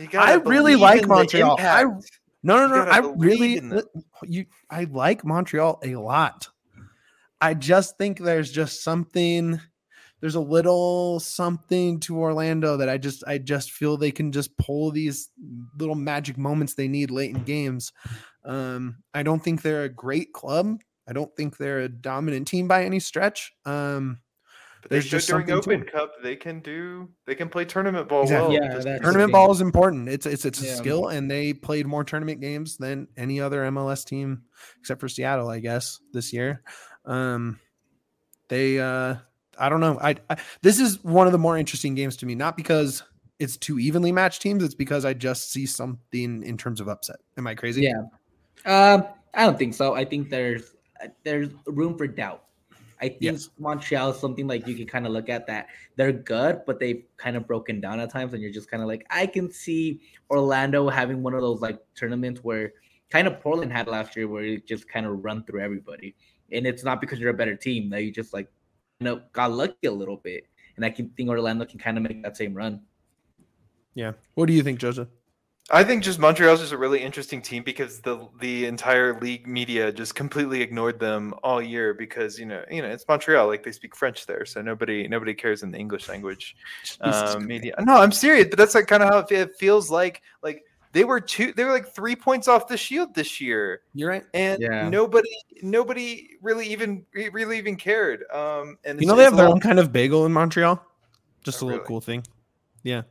You 0.00 0.08
gotta 0.08 0.32
I 0.32 0.34
really 0.34 0.74
like 0.74 1.06
Montreal. 1.06 1.56
I- 1.60 1.84
No, 2.42 2.66
no, 2.66 2.66
no. 2.66 2.90
I 2.90 2.98
really 3.16 3.62
you 4.24 4.46
I 4.68 4.84
like 4.90 5.24
Montreal 5.24 5.78
a 5.84 5.94
lot. 5.94 6.48
I 7.40 7.54
just 7.54 7.96
think 7.98 8.18
there's 8.18 8.50
just 8.50 8.82
something 8.82 9.60
there's 10.22 10.36
a 10.36 10.40
little 10.40 11.20
something 11.20 12.00
to 12.00 12.16
Orlando 12.18 12.78
that 12.78 12.88
I 12.88 12.96
just 12.96 13.22
I 13.26 13.36
just 13.36 13.72
feel 13.72 13.98
they 13.98 14.10
can 14.12 14.32
just 14.32 14.56
pull 14.56 14.90
these 14.92 15.28
little 15.76 15.94
magic 15.96 16.38
moments 16.38 16.74
they 16.74 16.88
need 16.88 17.10
late 17.10 17.36
in 17.36 17.42
games. 17.42 17.92
Um 18.44 19.02
I 19.12 19.22
don't 19.22 19.42
think 19.44 19.60
they're 19.60 19.82
a 19.84 19.88
great 19.90 20.32
club. 20.32 20.78
I 21.06 21.12
don't 21.12 21.34
think 21.36 21.58
they're 21.58 21.80
a 21.80 21.88
dominant 21.88 22.46
team 22.48 22.68
by 22.68 22.84
any 22.84 23.00
stretch. 23.00 23.52
Um 23.66 24.20
But 24.82 24.90
they 24.90 24.96
There's 24.96 25.04
showed 25.06 25.10
just 25.18 25.28
during 25.28 25.46
something 25.48 25.62
to 25.62 25.70
Open 25.74 25.86
it. 25.88 25.92
Cup 25.92 26.12
they 26.22 26.36
can 26.36 26.60
do 26.60 27.08
they 27.26 27.34
can 27.34 27.48
play 27.48 27.64
tournament 27.64 28.08
ball 28.08 28.22
Exactly. 28.22 28.58
well. 28.60 28.68
Yeah, 28.68 28.78
that's- 28.78 29.00
tournament 29.02 29.32
ball 29.32 29.50
is 29.52 29.60
important. 29.60 30.08
It's 30.08 30.24
it's 30.26 30.44
it's 30.44 30.62
a 30.62 30.66
Yeah. 30.66 30.74
skill, 30.76 31.08
and 31.08 31.28
they 31.30 31.52
played 31.52 31.86
more 31.86 32.04
tournament 32.04 32.40
games 32.40 32.76
than 32.78 33.08
any 33.16 33.40
other 33.40 33.64
MLS 33.72 34.04
team 34.04 34.42
except 34.80 35.00
for 35.00 35.08
Seattle, 35.08 35.48
I 35.48 35.58
guess, 35.58 35.98
this 36.12 36.32
year. 36.32 36.62
Um, 37.04 37.58
they, 38.48 38.78
uh, 38.78 39.16
I 39.62 39.68
don't 39.68 39.80
know. 39.80 39.98
I, 40.00 40.16
I 40.28 40.36
this 40.60 40.78
is 40.80 41.02
one 41.04 41.26
of 41.26 41.32
the 41.32 41.38
more 41.38 41.56
interesting 41.56 41.94
games 41.94 42.16
to 42.18 42.26
me, 42.26 42.34
not 42.34 42.56
because 42.56 43.02
it's 43.38 43.56
two 43.56 43.78
evenly 43.78 44.12
matched 44.12 44.42
teams. 44.42 44.62
It's 44.62 44.74
because 44.74 45.04
I 45.04 45.14
just 45.14 45.50
see 45.50 45.66
something 45.66 46.42
in 46.42 46.56
terms 46.58 46.80
of 46.80 46.88
upset. 46.88 47.16
Am 47.38 47.46
I 47.46 47.54
crazy? 47.54 47.82
Yeah. 47.82 48.02
Um, 48.64 49.06
I 49.34 49.44
don't 49.44 49.58
think 49.58 49.74
so. 49.74 49.94
I 49.94 50.04
think 50.04 50.30
there's 50.30 50.74
there's 51.24 51.48
room 51.66 51.96
for 51.96 52.06
doubt. 52.06 52.44
I 53.00 53.08
think 53.08 53.22
Yes. 53.22 53.50
Montreal 53.58 54.10
is 54.10 54.18
something 54.18 54.46
like 54.46 54.68
you 54.68 54.76
can 54.76 54.86
kind 54.86 55.06
of 55.06 55.12
look 55.12 55.28
at 55.28 55.46
that 55.48 55.66
they're 55.96 56.12
good, 56.12 56.62
but 56.66 56.78
they've 56.78 57.04
kind 57.16 57.36
of 57.36 57.46
broken 57.46 57.80
down 57.80 58.00
at 58.00 58.10
times, 58.10 58.32
and 58.32 58.42
you're 58.42 58.52
just 58.52 58.70
kind 58.70 58.82
of 58.82 58.88
like, 58.88 59.04
I 59.10 59.26
can 59.26 59.50
see 59.50 60.00
Orlando 60.30 60.88
having 60.88 61.22
one 61.22 61.34
of 61.34 61.40
those 61.40 61.60
like 61.60 61.80
tournaments 61.94 62.44
where 62.44 62.72
kind 63.10 63.26
of 63.26 63.40
Portland 63.40 63.72
had 63.72 63.88
last 63.88 64.16
year, 64.16 64.28
where 64.28 64.44
you 64.44 64.60
just 64.60 64.88
kind 64.88 65.04
of 65.04 65.24
run 65.24 65.44
through 65.44 65.60
everybody, 65.62 66.14
and 66.52 66.66
it's 66.66 66.84
not 66.84 67.00
because 67.00 67.18
you're 67.18 67.30
a 67.30 67.34
better 67.34 67.56
team 67.56 67.90
that 67.90 68.04
you 68.04 68.12
just 68.12 68.32
like, 68.32 68.48
you 69.02 69.10
know, 69.10 69.20
got 69.32 69.50
lucky 69.50 69.88
a 69.88 69.92
little 69.92 70.16
bit, 70.16 70.46
and 70.76 70.84
I 70.84 70.90
can 70.90 71.08
think 71.10 71.28
Orlando 71.28 71.64
can 71.64 71.80
kind 71.80 71.96
of 71.96 72.04
make 72.04 72.22
that 72.22 72.36
same 72.36 72.54
run. 72.54 72.82
Yeah. 73.94 74.12
What 74.34 74.46
do 74.46 74.52
you 74.52 74.62
think, 74.62 74.78
Joseph? 74.78 75.08
I 75.70 75.84
think 75.84 76.02
just 76.02 76.18
Montreal's 76.18 76.60
just 76.60 76.72
a 76.72 76.76
really 76.76 77.02
interesting 77.02 77.40
team 77.40 77.62
because 77.62 78.00
the 78.00 78.28
the 78.40 78.66
entire 78.66 79.18
league 79.20 79.46
media 79.46 79.92
just 79.92 80.14
completely 80.14 80.60
ignored 80.60 80.98
them 80.98 81.34
all 81.42 81.62
year 81.62 81.94
because 81.94 82.38
you 82.38 82.46
know 82.46 82.64
you 82.70 82.82
know 82.82 82.88
it's 82.88 83.06
Montreal 83.06 83.46
like 83.46 83.62
they 83.62 83.70
speak 83.70 83.94
French 83.94 84.26
there 84.26 84.44
so 84.44 84.60
nobody 84.60 85.06
nobody 85.06 85.32
cares 85.34 85.62
in 85.62 85.70
the 85.70 85.78
English 85.78 86.08
language 86.08 86.56
um, 87.00 87.46
media. 87.46 87.74
No, 87.80 87.94
I'm 87.94 88.12
serious, 88.12 88.48
but 88.48 88.58
that's 88.58 88.74
like 88.74 88.86
kind 88.86 89.02
of 89.02 89.08
how 89.08 89.26
it 89.30 89.54
feels 89.54 89.90
like 89.90 90.22
like 90.42 90.64
they 90.92 91.04
were 91.04 91.20
two 91.20 91.52
they 91.54 91.64
were 91.64 91.72
like 91.72 91.94
three 91.94 92.14
points 92.14 92.48
off 92.48 92.68
the 92.68 92.76
shield 92.76 93.14
this 93.14 93.40
year 93.40 93.80
You're 93.94 94.08
right. 94.10 94.24
and 94.34 94.60
Yeah. 94.60 94.88
nobody 94.88 95.30
nobody 95.62 96.30
really 96.42 96.66
even 96.68 97.04
really 97.14 97.58
even 97.58 97.76
cared. 97.76 98.24
Um, 98.32 98.78
and 98.84 99.00
You 99.00 99.06
know 99.06 99.16
they 99.16 99.24
have 99.24 99.36
their 99.36 99.48
own 99.48 99.60
kind 99.60 99.78
of 99.78 99.92
bagel 99.92 100.26
in 100.26 100.32
Montreal. 100.32 100.84
Just 101.44 101.62
Oh, 101.62 101.64
a 101.64 101.66
little 101.66 101.78
really? 101.80 101.88
cool 101.88 102.00
thing. 102.00 102.24
Yeah. 102.82 103.02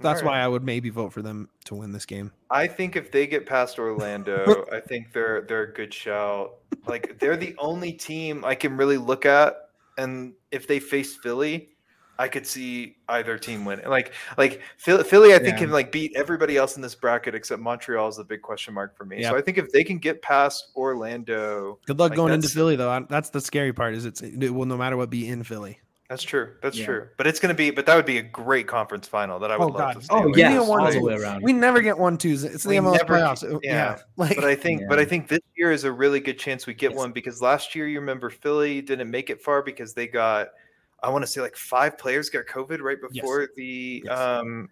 That's 0.00 0.22
All 0.22 0.26
right. 0.26 0.38
why 0.38 0.40
I 0.40 0.48
would 0.48 0.64
maybe 0.64 0.90
vote 0.90 1.12
for 1.12 1.22
them 1.22 1.48
to 1.66 1.76
win 1.76 1.92
this 1.92 2.04
game. 2.04 2.32
I 2.50 2.66
think 2.66 2.96
if 2.96 3.12
they 3.12 3.26
get 3.28 3.46
past 3.46 3.78
Orlando, 3.78 4.66
I 4.72 4.80
think 4.80 5.12
they're 5.12 5.42
they're 5.42 5.62
a 5.62 5.72
good 5.72 5.94
shout. 5.94 6.54
Like 6.86 7.18
they're 7.20 7.36
the 7.36 7.54
only 7.58 7.92
team 7.92 8.44
I 8.44 8.54
can 8.56 8.76
really 8.76 8.98
look 8.98 9.24
at, 9.24 9.54
and 9.96 10.34
if 10.50 10.66
they 10.66 10.80
face 10.80 11.16
Philly, 11.16 11.70
I 12.18 12.28
could 12.28 12.46
see 12.46 12.96
either 13.08 13.36
team 13.38 13.64
win. 13.64 13.80
Like 13.86 14.12
like 14.38 14.60
Philly, 14.78 15.02
Philly 15.04 15.34
I 15.34 15.38
think 15.38 15.54
Yeah. 15.54 15.58
can 15.64 15.70
like 15.70 15.90
beat 15.90 16.12
everybody 16.14 16.56
else 16.56 16.76
in 16.76 16.82
this 16.82 16.94
bracket 16.94 17.34
except 17.34 17.60
Montreal 17.60 18.08
is 18.08 18.16
the 18.16 18.24
big 18.24 18.40
question 18.42 18.72
mark 18.74 18.96
for 18.96 19.04
me. 19.04 19.20
Yeah. 19.20 19.30
So 19.30 19.36
I 19.36 19.40
think 19.40 19.58
if 19.58 19.70
they 19.72 19.82
can 19.84 19.98
get 19.98 20.22
past 20.22 20.68
Orlando, 20.76 21.78
Good 21.86 21.98
luck 21.98 22.10
Like, 22.10 22.16
going 22.16 22.32
into 22.32 22.48
Philly 22.48 22.76
though. 22.76 23.04
That's 23.08 23.30
the 23.30 23.40
scary 23.40 23.72
part. 23.72 23.94
Is 23.94 24.04
it's 24.04 24.20
it 24.22 24.50
will 24.52 24.66
no 24.66 24.76
matter 24.76 24.96
what 24.96 25.10
be 25.10 25.28
in 25.28 25.42
Philly. 25.42 25.80
that's 26.08 26.22
true. 26.22 26.50
That's 26.62 26.78
Yeah. 26.78 26.84
true. 26.86 27.08
But 27.16 27.26
it's 27.26 27.40
gonna 27.40 27.54
be 27.54 27.70
but 27.72 27.86
that 27.86 27.96
would 27.96 28.06
be 28.06 28.18
a 28.18 28.22
great 28.22 28.68
conference 28.68 29.08
final 29.08 29.38
that 29.40 29.50
I 29.50 29.56
would 29.56 29.64
Oh, 29.64 29.66
love 29.68 29.76
God. 29.78 29.92
to 29.96 30.00
see. 30.02 30.08
Oh, 30.10 30.16
oh 30.18 30.26
Like, 30.28 30.36
yeah. 30.36 30.50
yeah, 30.52 30.58
need 30.60 30.68
one 30.68 30.80
all 30.82 30.86
two. 30.92 30.98
the 31.00 31.04
way 31.04 31.14
around. 31.16 31.42
We 31.42 31.52
never 31.52 31.80
get 31.80 31.98
one 31.98 32.16
twos. 32.16 32.44
It's 32.44 32.62
the 32.62 32.68
We 32.70 32.76
MLS 32.76 32.98
never 32.98 33.14
playoffs. 33.14 33.40
get- 33.42 33.50
It- 33.52 33.60
yeah. 33.64 33.98
Like 34.16 34.36
But 34.36 34.44
I 34.44 34.54
think, 34.54 34.82
but 34.88 34.98
I 35.00 35.04
think 35.04 35.26
this 35.28 35.40
year 35.56 35.72
is 35.72 35.82
a 35.84 35.90
really 35.90 36.20
good 36.20 36.38
chance 36.38 36.66
we 36.66 36.74
get 36.74 36.92
Yes. 36.92 36.98
one 36.98 37.10
because 37.12 37.42
last 37.42 37.74
year 37.74 37.88
you 37.88 37.98
remember 37.98 38.30
Philly 38.30 38.80
didn't 38.82 39.10
make 39.10 39.30
it 39.30 39.42
far 39.42 39.62
because 39.62 39.94
they 39.94 40.06
got, 40.06 40.50
I 41.04 41.10
want 41.10 41.22
to 41.22 41.26
say 41.30 41.40
like 41.42 41.54
five 41.56 41.98
players 41.98 42.30
got 42.30 42.46
COVID 42.46 42.80
right 42.80 42.96
Yes. 43.02 43.12
before 43.12 43.48
the 43.56 44.02
Yes. 44.06 44.18
um, 44.18 44.70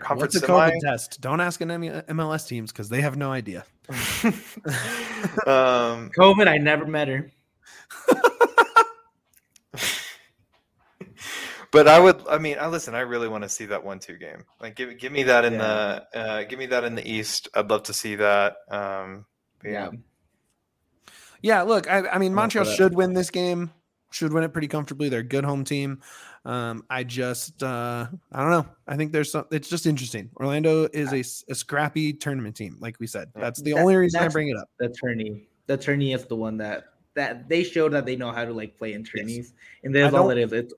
conference 0.00 0.34
what's 0.34 0.44
a 0.44 0.46
semi. 0.46 0.70
COVID 0.70 0.80
test? 0.82 1.20
Don't 1.20 1.40
ask 1.40 1.60
an 1.60 1.68
MLS 1.70 2.48
teams 2.48 2.72
because 2.72 2.88
they 2.88 3.00
have 3.00 3.16
no 3.16 3.30
idea. 3.30 3.64
um, 5.46 6.10
COVID, 6.18 6.48
I 6.48 6.58
never 6.58 6.84
met 6.86 7.06
her. 7.08 7.30
but 11.70 11.86
I 11.88 11.98
would, 12.00 12.22
I 12.28 12.38
mean, 12.38 12.56
I 12.60 12.66
listen. 12.66 12.94
I 12.94 13.00
really 13.00 13.28
want 13.28 13.44
to 13.44 13.48
see 13.48 13.66
that 13.66 13.84
one-two 13.84 14.16
game. 14.18 14.44
Like, 14.60 14.74
give 14.74 14.98
give 14.98 15.12
me 15.12 15.22
that 15.24 15.44
in 15.44 15.54
Yeah. 15.54 16.00
the, 16.12 16.18
uh, 16.18 16.42
give 16.44 16.58
me 16.58 16.66
that 16.66 16.84
in 16.84 16.94
the 16.94 17.08
East. 17.08 17.48
I'd 17.54 17.70
love 17.70 17.84
to 17.84 17.92
see 17.92 18.16
that. 18.16 18.56
Um, 18.70 19.26
but 19.62 19.70
Yeah. 19.70 19.90
Yeah, 21.40 21.62
look, 21.62 21.88
I, 21.88 22.08
I 22.08 22.18
mean, 22.18 22.34
Montreal 22.34 22.66
should 22.66 22.94
win 22.96 23.12
this 23.14 23.30
game. 23.30 23.70
Should 24.10 24.32
win 24.32 24.42
it 24.42 24.52
pretty 24.54 24.68
comfortably. 24.68 25.08
They're 25.10 25.20
a 25.20 25.24
good 25.24 25.44
home 25.44 25.64
team. 25.64 26.00
Um, 26.46 26.82
I 26.88 27.04
just, 27.04 27.62
uh, 27.62 28.06
I 28.32 28.40
don't 28.40 28.50
know. 28.50 28.66
I 28.86 28.96
think 28.96 29.12
there's 29.12 29.30
some. 29.32 29.44
It's 29.50 29.68
just 29.68 29.84
interesting. 29.86 30.30
Orlando 30.36 30.88
is 30.94 31.12
a 31.12 31.54
scrappy 31.54 32.14
tournament 32.14 32.56
team, 32.56 32.78
like 32.80 32.98
we 33.00 33.06
said. 33.06 33.30
That's 33.34 33.60
the 33.60 33.72
That- 33.74 33.80
only 33.80 33.96
reason 33.96 34.20
I 34.22 34.28
bring 34.28 34.48
it 34.48 34.56
up. 34.56 34.70
the 34.78 34.88
tourney. 34.88 35.46
The 35.66 35.76
tourney 35.76 36.14
is 36.14 36.24
the 36.24 36.36
one 36.36 36.56
that 36.58 36.84
that 37.14 37.48
they 37.50 37.62
showed 37.64 37.92
that 37.92 38.06
they 38.06 38.16
know 38.16 38.32
how 38.32 38.44
to 38.46 38.52
like 38.54 38.78
play 38.78 38.94
in 38.94 39.04
tourneys, 39.04 39.52
and 39.84 39.94
that's 39.94 40.14
all 40.14 40.30
it 40.30 40.38
is. 40.38 40.52
It's 40.54 40.72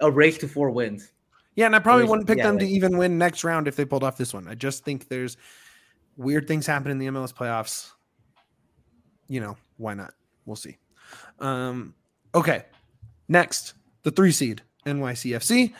a 0.00 0.10
race 0.10 0.36
to 0.38 0.48
four 0.48 0.70
wins. 0.70 1.12
Yeah, 1.56 1.66
and 1.66 1.74
I 1.74 1.78
probably 1.78 2.02
Whereas- 2.02 2.10
wouldn't 2.10 2.28
pick 2.28 2.38
yeah, 2.38 2.46
them 2.48 2.58
to 2.58 2.66
even 2.66 2.98
win 2.98 3.16
next 3.16 3.44
round 3.44 3.66
if 3.66 3.76
they 3.76 3.86
pulled 3.86 4.04
off 4.04 4.18
this 4.18 4.34
one. 4.34 4.46
I 4.46 4.54
just 4.54 4.84
think 4.84 5.08
there's 5.08 5.38
weird 6.18 6.46
things 6.46 6.66
happen 6.66 6.90
in 6.90 6.98
the 6.98 7.06
MLS 7.06 7.32
playoffs. 7.32 7.92
You 9.28 9.40
know, 9.40 9.56
why 9.78 9.94
not? 9.94 10.12
We'll 10.44 10.56
see. 10.56 10.76
Um, 11.38 11.94
okay. 12.38 12.64
Next, 13.28 13.74
the 14.02 14.10
three 14.10 14.32
seed 14.32 14.62
NYCFC 14.86 15.74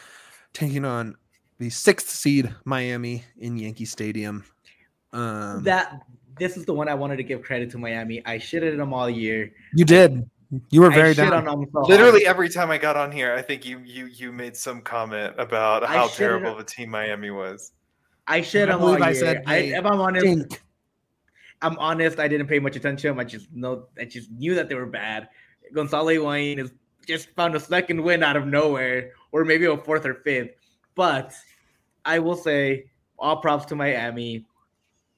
taking 0.53 0.85
on 0.85 1.17
the 1.59 1.71
sixth 1.71 2.11
seed 2.11 2.55
Miami 2.65 3.25
in 3.39 3.57
Yankee 3.57 3.85
Stadium. 3.85 4.45
Um, 5.13 5.63
that 5.65 6.03
this 6.39 6.57
is 6.57 6.65
the 6.65 6.75
one 6.75 6.89
I 6.89 6.95
wanted 6.95 7.17
to 7.17 7.23
give 7.23 7.43
credit 7.43 7.71
to 7.71 7.79
Miami. 7.79 8.25
I 8.27 8.37
shitted 8.37 8.77
them 8.77 8.93
all 8.93 9.09
year. 9.09 9.53
you 9.75 9.85
did. 9.85 10.29
You 10.71 10.81
were 10.81 10.91
very 10.91 11.11
I 11.11 11.15
down. 11.15 11.33
on 11.35 11.45
them 11.45 11.69
so 11.73 11.81
hard. 11.81 11.89
Literally 11.89 12.27
every 12.27 12.49
time 12.49 12.71
I 12.71 12.79
got 12.79 12.97
on 12.97 13.13
here, 13.13 13.35
I 13.35 13.43
think 13.43 13.67
you 13.67 13.81
you 13.85 14.07
you 14.07 14.33
made 14.33 14.57
some 14.57 14.81
comment 14.81 15.35
about 15.37 15.85
I 15.85 15.89
how 15.89 16.09
terrible 16.09 16.53
of 16.53 16.59
a 16.59 16.65
team 16.65 16.91
Miami 16.91 17.31
was. 17.31 17.73
I 18.27 18.41
shit 18.41 18.69
I 18.69 18.73
them 18.73 18.81
all 18.81 18.95
believe 18.95 19.03
I 19.03 19.13
said 19.13 19.43
I, 19.47 19.57
if 19.57 19.85
I'm 19.85 20.01
honest, 20.01 20.25
Stink. 20.25 20.63
I'm 21.61 21.77
honest. 21.79 22.19
I 22.19 22.29
didn't 22.29 22.47
pay 22.47 22.61
much 22.61 22.77
attention. 22.77 23.19
I 23.21 23.25
just 23.25 23.53
know. 23.53 23.89
I 23.99 24.05
just 24.05 24.31
knew 24.31 24.55
that 24.55 24.71
they 24.71 24.75
were 24.75 24.87
bad. 24.87 25.29
Gonzalo 25.75 26.11
Higuain 26.11 26.59
is 26.59 26.73
just 27.07 27.31
found 27.31 27.55
a 27.55 27.61
second 27.61 28.03
win 28.03 28.23
out 28.23 28.37
of 28.37 28.47
nowhere, 28.47 29.13
or 29.33 29.45
maybe 29.45 29.65
a 29.67 29.77
fourth 29.77 30.05
or 30.07 30.15
fifth. 30.15 30.51
But 30.95 31.33
I 32.05 32.19
will 32.19 32.37
say, 32.37 32.91
all 33.19 33.37
props 33.41 33.65
to 33.67 33.75
Miami. 33.77 34.45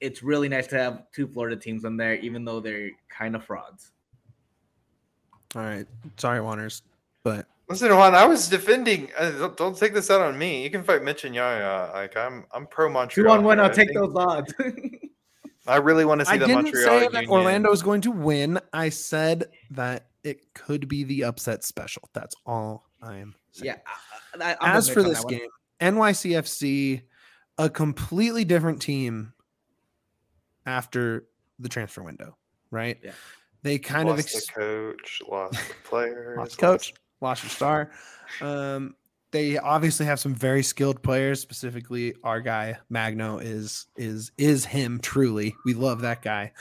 It's 0.01 0.23
really 0.23 0.49
nice 0.49 0.67
to 0.69 0.79
have 0.79 1.03
two 1.13 1.27
Florida 1.27 1.57
teams 1.57 1.85
in 1.85 1.97
there, 1.97 2.15
even 2.15 2.45
though 2.45 2.61
they're 2.61 2.91
kind 3.09 3.37
of 3.37 3.45
frauds. 3.45 3.93
All 5.55 5.63
right, 5.63 5.87
sorry, 6.17 6.41
Wanners, 6.41 6.83
but 7.23 7.47
Listen, 7.69 7.95
Juan, 7.95 8.17
I 8.17 8.25
was 8.27 8.49
defending. 8.49 9.11
Uh, 9.17 9.31
don't, 9.31 9.57
don't 9.57 9.77
take 9.77 9.95
this 9.95 10.11
out 10.11 10.21
on 10.21 10.37
me. 10.37 10.65
You 10.65 10.71
can 10.71 10.83
fight 10.83 11.05
Mitch 11.05 11.25
and 11.25 11.33
Yaya. 11.33 11.91
Like 11.95 12.17
I'm, 12.17 12.45
I'm 12.53 12.67
pro 12.67 12.89
Montreal. 12.89 13.27
Two 13.27 13.31
on 13.31 13.45
one. 13.45 13.61
I'll 13.61 13.67
I 13.67 13.69
take 13.69 13.91
think- 13.91 14.01
those 14.01 14.17
odds. 14.17 14.53
I 15.69 15.77
really 15.77 16.05
want 16.05 16.19
to 16.21 16.25
see 16.27 16.33
I 16.33 16.39
the 16.39 16.47
didn't 16.47 16.65
Montreal 16.65 16.85
say 16.85 17.09
that 17.09 17.13
Union. 17.13 17.31
Orlando 17.31 17.71
is 17.71 17.81
going 17.83 18.01
to 18.01 18.11
win. 18.11 18.59
I 18.73 18.89
said 18.89 19.45
that 19.71 20.07
it 20.24 20.52
could 20.54 20.88
be 20.88 21.04
the 21.04 21.24
upset 21.24 21.64
special. 21.64 22.09
That's 22.12 22.35
all 22.46 22.87
I 23.02 23.16
am 23.16 23.35
saying. 23.52 23.66
yeah. 23.66 24.40
I, 24.40 24.52
I, 24.52 24.56
I'm 24.61 24.76
As 24.76 24.88
for 24.88 25.02
this 25.02 25.24
game, 25.24 25.48
NYCFC, 25.80 27.02
a 27.59 27.70
completely 27.70 28.44
different 28.44 28.80
team 28.83 29.33
after 30.66 31.26
the 31.59 31.68
transfer 31.68 32.02
window, 32.02 32.37
right? 32.70 32.98
Yeah. 33.02 33.12
They 33.62 33.78
kind 33.78 34.09
lost 34.09 34.20
of 34.20 34.24
ex- 34.24 34.46
the 34.46 34.52
coach, 34.52 35.22
lost 35.28 35.52
the 35.52 35.74
players, 35.85 36.38
lost 36.38 36.59
coach, 36.59 36.94
lost 37.20 37.42
your 37.42 37.50
star. 37.50 37.90
Um, 38.40 38.94
they 39.33 39.59
obviously 39.59 40.06
have 40.06 40.18
some 40.18 40.35
very 40.35 40.62
skilled 40.62 41.02
players. 41.02 41.40
Specifically, 41.40 42.14
our 42.24 42.40
guy 42.40 42.78
Magno 42.88 43.38
is 43.38 43.87
is 43.96 44.33
is 44.38 44.64
him 44.64 44.98
truly. 45.00 45.54
We 45.64 45.74
love 45.74 46.00
that 46.00 46.22
guy. 46.22 46.52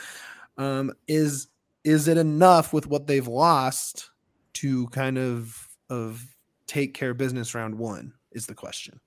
Um, 0.58 0.92
is 1.08 1.48
is 1.84 2.08
it 2.08 2.18
enough 2.18 2.74
with 2.74 2.88
what 2.88 3.08
they've 3.08 3.28
lost 3.28 4.12
to 4.54 4.88
kind 4.88 5.18
of 5.18 5.68
of 5.90 6.24
take 6.68 6.94
care 6.94 7.12
of 7.12 7.18
business 7.18 7.56
round 7.56 7.78
one? 7.78 8.14
Is 8.32 8.46
the 8.46 8.54
question. 8.56 9.00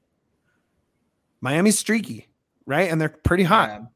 Miami's 1.41 1.79
streaky, 1.79 2.29
right? 2.67 2.91
And 2.91 3.01
they're 3.01 3.09
pretty 3.09 3.45
hot. 3.45 3.69
Yeah. 3.69 3.87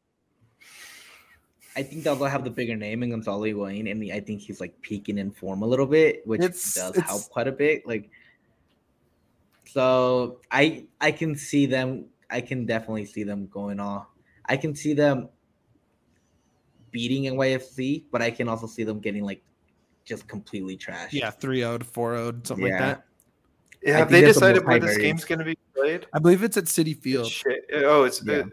I 1.76 1.82
think 1.82 2.04
they'll 2.04 2.16
have 2.24 2.42
the 2.44 2.50
bigger 2.50 2.74
name 2.74 3.02
in 3.02 3.10
Gonzalo 3.10 3.44
Higuain, 3.44 3.90
and 3.90 4.10
I 4.12 4.20
think 4.20 4.40
he's 4.40 4.60
like 4.60 4.80
peaking 4.80 5.18
in 5.18 5.30
form 5.30 5.62
a 5.62 5.66
little 5.66 5.84
bit, 5.86 6.26
which 6.26 6.40
It's- 6.40 6.74
does 6.74 6.90
it's- 6.90 7.06
help 7.08 7.22
quite 7.28 7.48
a 7.48 7.52
bit. 7.52 7.86
Like, 7.86 8.10
so 9.66 10.40
I 10.50 10.86
I 11.00 11.12
can 11.12 11.34
see 11.36 11.66
them. 11.66 12.06
I 12.30 12.40
can 12.40 12.66
definitely 12.66 13.04
see 13.04 13.24
them 13.24 13.46
going 13.48 13.78
off. 13.78 14.06
I 14.46 14.56
can 14.56 14.74
see 14.74 14.94
them 14.94 15.28
beating 16.96 17.24
NYFC, 17.24 18.04
but 18.10 18.22
I 18.22 18.30
can 18.30 18.48
also 18.48 18.66
see 18.66 18.82
them 18.82 19.00
getting 19.00 19.22
like 19.22 19.42
just 20.06 20.26
completely 20.26 20.78
trashed. 20.78 21.12
Yeah, 21.12 21.30
3 21.30 21.58
0 21.58 21.78
4 21.80 22.16
0, 22.16 22.32
something 22.44 22.64
like 22.70 22.78
that. 22.78 23.04
Yeah, 23.82 23.98
have 23.98 24.10
they 24.10 24.22
that's 24.22 24.40
the 24.40 24.40
decided 24.40 24.62
most 24.62 24.66
where 24.68 24.80
this 24.80 24.96
game's 24.96 25.24
going 25.24 25.40
to 25.40 25.44
be 25.44 25.58
played? 25.76 26.06
I 26.14 26.18
believe 26.18 26.42
it's 26.42 26.56
at 26.56 26.64
Citi 26.64 26.96
Field. 26.96 27.30
Shit. 27.30 27.66
Oh, 27.74 28.04
it's 28.04 28.24
Yeah. 28.24 28.36
it- 28.36 28.46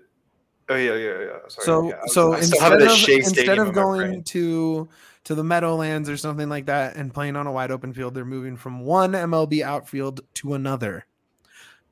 oh 0.68 0.76
yeah, 0.76 0.96
yeah, 0.96 1.20
yeah. 1.20 1.28
Sorry, 1.48 1.66
So 1.66 1.90
yeah. 1.90 2.00
Was- 2.02 2.14
so 2.14 2.34
I 2.34 2.38
instead 2.40 2.82
of 2.82 3.10
instead 3.10 3.60
of 3.60 3.74
going 3.74 4.10
brain. 4.12 4.24
to 4.24 4.90
to 5.24 5.36
the 5.36 5.44
Meadowlands 5.44 6.10
or 6.10 6.18
something 6.18 6.50
like 6.50 6.66
that 6.66 6.98
and 6.98 7.14
playing 7.14 7.38
on 7.38 7.48
a 7.48 7.52
wide 7.52 7.72
open 7.72 7.94
field, 7.94 8.14
they're 8.14 8.26
moving 8.26 8.58
from 8.58 8.82
one 8.82 9.14
MLB 9.14 9.64
outfield 9.64 10.20
to 10.34 10.54
another. 10.54 11.06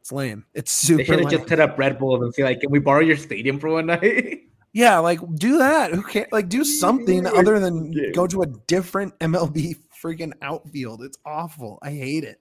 It's 0.01 0.11
lame. 0.11 0.43
It's 0.53 0.71
super. 0.71 0.97
They 0.97 1.05
super 1.05 1.13
should 1.21 1.31
have 1.31 1.39
just 1.39 1.49
hit 1.49 1.59
up 1.61 1.77
Red 1.79 1.97
Bull 1.97 2.21
and 2.21 2.33
say 2.33 2.43
like, 2.43 2.59
"Can 2.59 2.71
we 2.71 2.79
borrow 2.79 2.99
your 2.99 3.15
stadium 3.15 3.57
for 3.59 3.69
one 3.69 3.85
night?" 3.85 4.41
yeah, 4.73 4.99
like 4.99 5.19
do 5.35 5.57
that. 5.57 5.93
Who 5.93 6.03
can't 6.03 6.31
like 6.31 6.49
do 6.49 6.63
something 6.63 7.25
other 7.27 7.59
than 7.59 8.11
go 8.13 8.27
to 8.27 8.41
a 8.43 8.47
different 8.67 9.17
MLB 9.19 9.75
freaking 10.01 10.33
outfield. 10.41 11.03
It's 11.03 11.17
awful. 11.25 11.79
I 11.81 11.91
hate 11.91 12.23
it. 12.23 12.39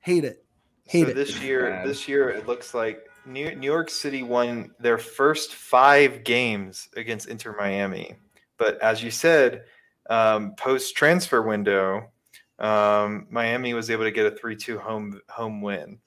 Hate 0.00 0.24
it. 0.24 0.44
Hate 0.84 1.04
so 1.04 1.10
it. 1.10 1.14
this 1.14 1.40
year, 1.40 1.70
bad. 1.70 1.88
this 1.88 2.06
year 2.06 2.30
it 2.30 2.46
looks 2.46 2.72
like 2.72 3.08
New, 3.26 3.54
New 3.56 3.66
York 3.66 3.90
City 3.90 4.22
won 4.22 4.70
their 4.78 4.98
first 4.98 5.54
five 5.54 6.22
games 6.22 6.88
against 6.96 7.28
Inter 7.28 7.56
Miami. 7.58 8.14
But 8.56 8.80
as 8.80 9.02
you 9.02 9.10
said, 9.10 9.64
um, 10.08 10.54
post 10.54 10.96
transfer 10.96 11.42
window, 11.42 12.08
um, 12.60 13.26
Miami 13.30 13.74
was 13.74 13.90
able 13.90 14.04
to 14.04 14.12
get 14.12 14.32
a 14.32 14.36
three-two 14.36 14.78
home 14.78 15.20
home 15.28 15.60
win. 15.60 15.98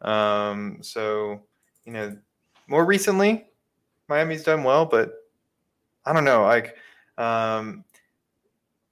Um, 0.00 0.78
so 0.82 1.42
you 1.84 1.92
know, 1.92 2.16
more 2.68 2.84
recently, 2.84 3.46
Miami's 4.08 4.42
done 4.42 4.64
well, 4.64 4.84
but 4.84 5.12
I 6.04 6.12
don't 6.12 6.24
know. 6.24 6.42
Like 6.42 6.76
um, 7.18 7.84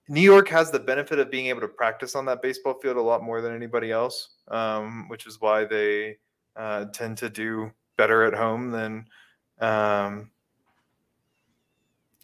New 0.08 0.20
York 0.20 0.48
has 0.48 0.70
the 0.70 0.78
benefit 0.78 1.18
of 1.18 1.30
being 1.30 1.46
able 1.46 1.62
to 1.62 1.68
practice 1.68 2.14
on 2.14 2.24
that 2.26 2.42
baseball 2.42 2.74
field 2.80 2.96
a 2.96 3.02
lot 3.02 3.22
more 3.22 3.40
than 3.40 3.54
anybody 3.54 3.90
else, 3.90 4.36
um, 4.48 5.08
which 5.08 5.26
is 5.26 5.40
why 5.40 5.64
they 5.64 6.18
uh, 6.54 6.86
tend 6.86 7.18
to 7.18 7.30
do 7.30 7.70
better 7.96 8.24
at 8.24 8.34
home 8.34 8.70
than. 8.70 9.06
Um, 9.60 10.30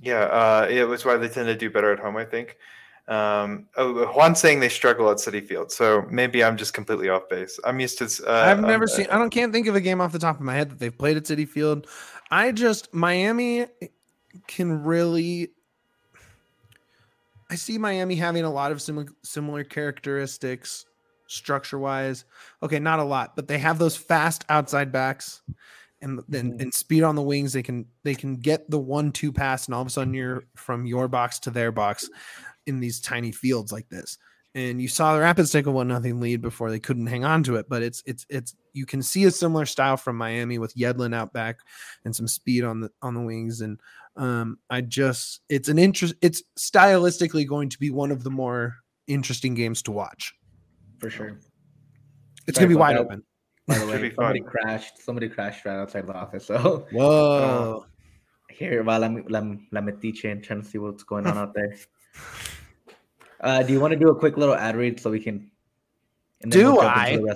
yeah, 0.01 0.23
uh, 0.25 0.67
it 0.69 0.85
was 0.85 1.05
why 1.05 1.17
they 1.17 1.29
tend 1.29 1.47
to 1.47 1.57
do 1.57 1.71
better 1.71 1.93
at 1.93 1.99
home. 1.99 2.17
I 2.17 2.25
think. 2.25 2.57
Um, 3.09 3.67
oh, 3.77 4.07
Juan's 4.07 4.39
saying 4.39 4.61
they 4.61 4.69
struggle 4.69 5.11
at 5.11 5.17
Citi 5.17 5.45
Field, 5.45 5.73
so 5.73 6.07
maybe 6.09 6.45
I'm 6.45 6.57
just 6.57 6.73
completely 6.73 7.09
off 7.09 7.29
base. 7.29 7.59
I'm 7.65 7.81
used 7.81 7.99
to. 7.99 8.05
Uh, 8.27 8.33
I've 8.33 8.61
never 8.61 8.85
um, 8.85 8.89
seen. 8.89 9.07
I 9.11 9.19
don't 9.19 9.31
can't 9.31 9.53
think 9.53 9.67
of 9.67 9.75
a 9.75 9.81
game 9.81 10.01
off 10.01 10.13
the 10.13 10.19
top 10.19 10.37
of 10.37 10.43
my 10.43 10.55
head 10.55 10.71
that 10.71 10.79
they've 10.79 10.97
played 10.97 11.17
at 11.17 11.25
Citi 11.25 11.49
Field. 11.49 11.89
I 12.33 12.51
just 12.51 12.93
Miami 12.95 13.67
can 14.49 14.83
really. 14.83 15.51
I 17.51 17.55
see 17.57 17.77
Miami 17.77 18.17
having 18.17 18.45
a 18.45 18.51
lot 18.51 18.73
of 18.73 18.81
similar 18.81 19.09
similar 19.23 19.65
characteristics, 19.65 20.87
structure 21.27 21.79
wise. 21.79 22.25
Okay, 22.63 22.79
not 22.79 23.01
a 23.01 23.05
lot, 23.05 23.37
but 23.37 23.49
they 23.49 23.59
have 23.59 23.79
those 23.79 23.97
fast 23.97 24.47
outside 24.49 24.91
backs, 24.91 25.43
and 26.01 26.21
then 26.27 26.53
Mhm. 26.53 26.63
and 26.63 26.75
speed 26.75 27.03
on 27.03 27.17
the 27.17 27.23
wings. 27.23 27.53
They 27.53 27.63
can 27.63 27.87
they 28.03 28.15
can 28.15 28.37
get 28.37 28.71
the 28.71 28.79
one 28.79 29.13
two 29.13 29.31
pass, 29.31 29.67
and 29.67 29.75
all 29.75 29.83
of 29.83 29.87
a 29.89 29.91
sudden 29.91 30.15
you're 30.15 30.45
from 30.57 30.87
your 30.87 31.09
box 31.09 31.39
to 31.41 31.51
their 31.51 31.71
box 31.71 32.09
in 32.65 32.81
these 32.81 32.99
tiny 32.99 33.33
fields 33.33 33.73
like 33.73 33.89
this 33.91 34.17
and 34.55 34.81
you 34.81 34.89
saw 34.89 35.15
the 35.15 35.21
Rapids 35.21 35.51
take 35.51 35.67
a 35.67 35.71
one 35.71 35.89
nothing 35.89 36.21
lead 36.21 36.41
before 36.43 36.71
they 36.71 36.79
couldn't 36.79 37.07
hang 37.07 37.25
on 37.25 37.43
to 37.45 37.57
it. 37.57 37.69
But 37.69 37.83
it's 37.83 38.03
it's 38.07 38.27
it's 38.29 38.55
you 38.73 38.87
can 38.87 39.03
see 39.03 39.25
a 39.25 39.31
similar 39.31 39.67
style 39.67 39.97
from 39.97 40.17
Miami 40.17 40.59
with 40.59 40.75
Yedlin 40.75 41.15
out 41.15 41.33
back 41.33 41.59
and 42.05 42.15
some 42.15 42.27
speed 42.29 42.65
on 42.65 42.81
the 42.81 42.91
on 43.03 43.15
the 43.15 43.21
wings. 43.21 43.61
And 43.61 43.81
um, 44.17 44.59
I 44.71 44.81
just 44.81 45.41
it's 45.49 45.69
an 45.69 45.79
interest. 45.79 46.15
It's 46.23 46.43
stylistically 46.59 47.47
going 47.47 47.69
to 47.71 47.79
be 47.79 47.91
one 47.91 48.11
of 48.11 48.25
the 48.25 48.31
more 48.31 48.77
interesting 49.07 49.55
games 49.55 49.83
to 49.83 49.93
watch. 49.93 50.35
For 50.99 51.11
sure. 51.11 51.39
It's 52.47 52.57
Sorry 52.59 52.67
gonna 52.67 52.77
be 52.77 52.81
wide 52.81 52.97
that. 52.97 53.01
open. 53.03 53.23
By 53.67 53.79
the 53.79 53.87
way, 53.87 54.03
be 54.09 54.15
somebody 54.15 54.41
fun. 54.41 54.49
crashed. 54.51 54.99
Somebody 55.03 55.29
crashed 55.29 55.65
right 55.65 55.77
outside 55.79 56.07
the 56.07 56.15
office. 56.15 56.47
So 56.47 56.87
Whoa! 56.93 57.87
here, 58.51 58.83
while 58.83 59.03
I'm 59.05 59.25
la, 59.29 59.41
la 59.71 59.81
metiche 59.81 60.31
and 60.31 60.43
trying 60.43 60.63
to 60.63 60.69
see 60.69 60.79
what's 60.79 61.03
going 61.03 61.27
on 61.27 61.39
out 61.39 61.55
there. 61.55 61.77
Uh, 63.41 63.61
do 63.61 63.73
you 63.73 63.81
want 63.81 63.93
to 63.93 63.99
do 63.99 64.09
a 64.09 64.15
quick 64.15 64.37
little 64.37 64.55
ad 64.55 64.77
read 64.77 65.01
so 65.01 65.11
we 65.11 65.19
can? 65.19 65.51
and 66.43 66.53
then 66.53 66.61
Do 66.61 66.77
jump 66.77 67.09
into 67.09 67.29
I? 67.29 67.33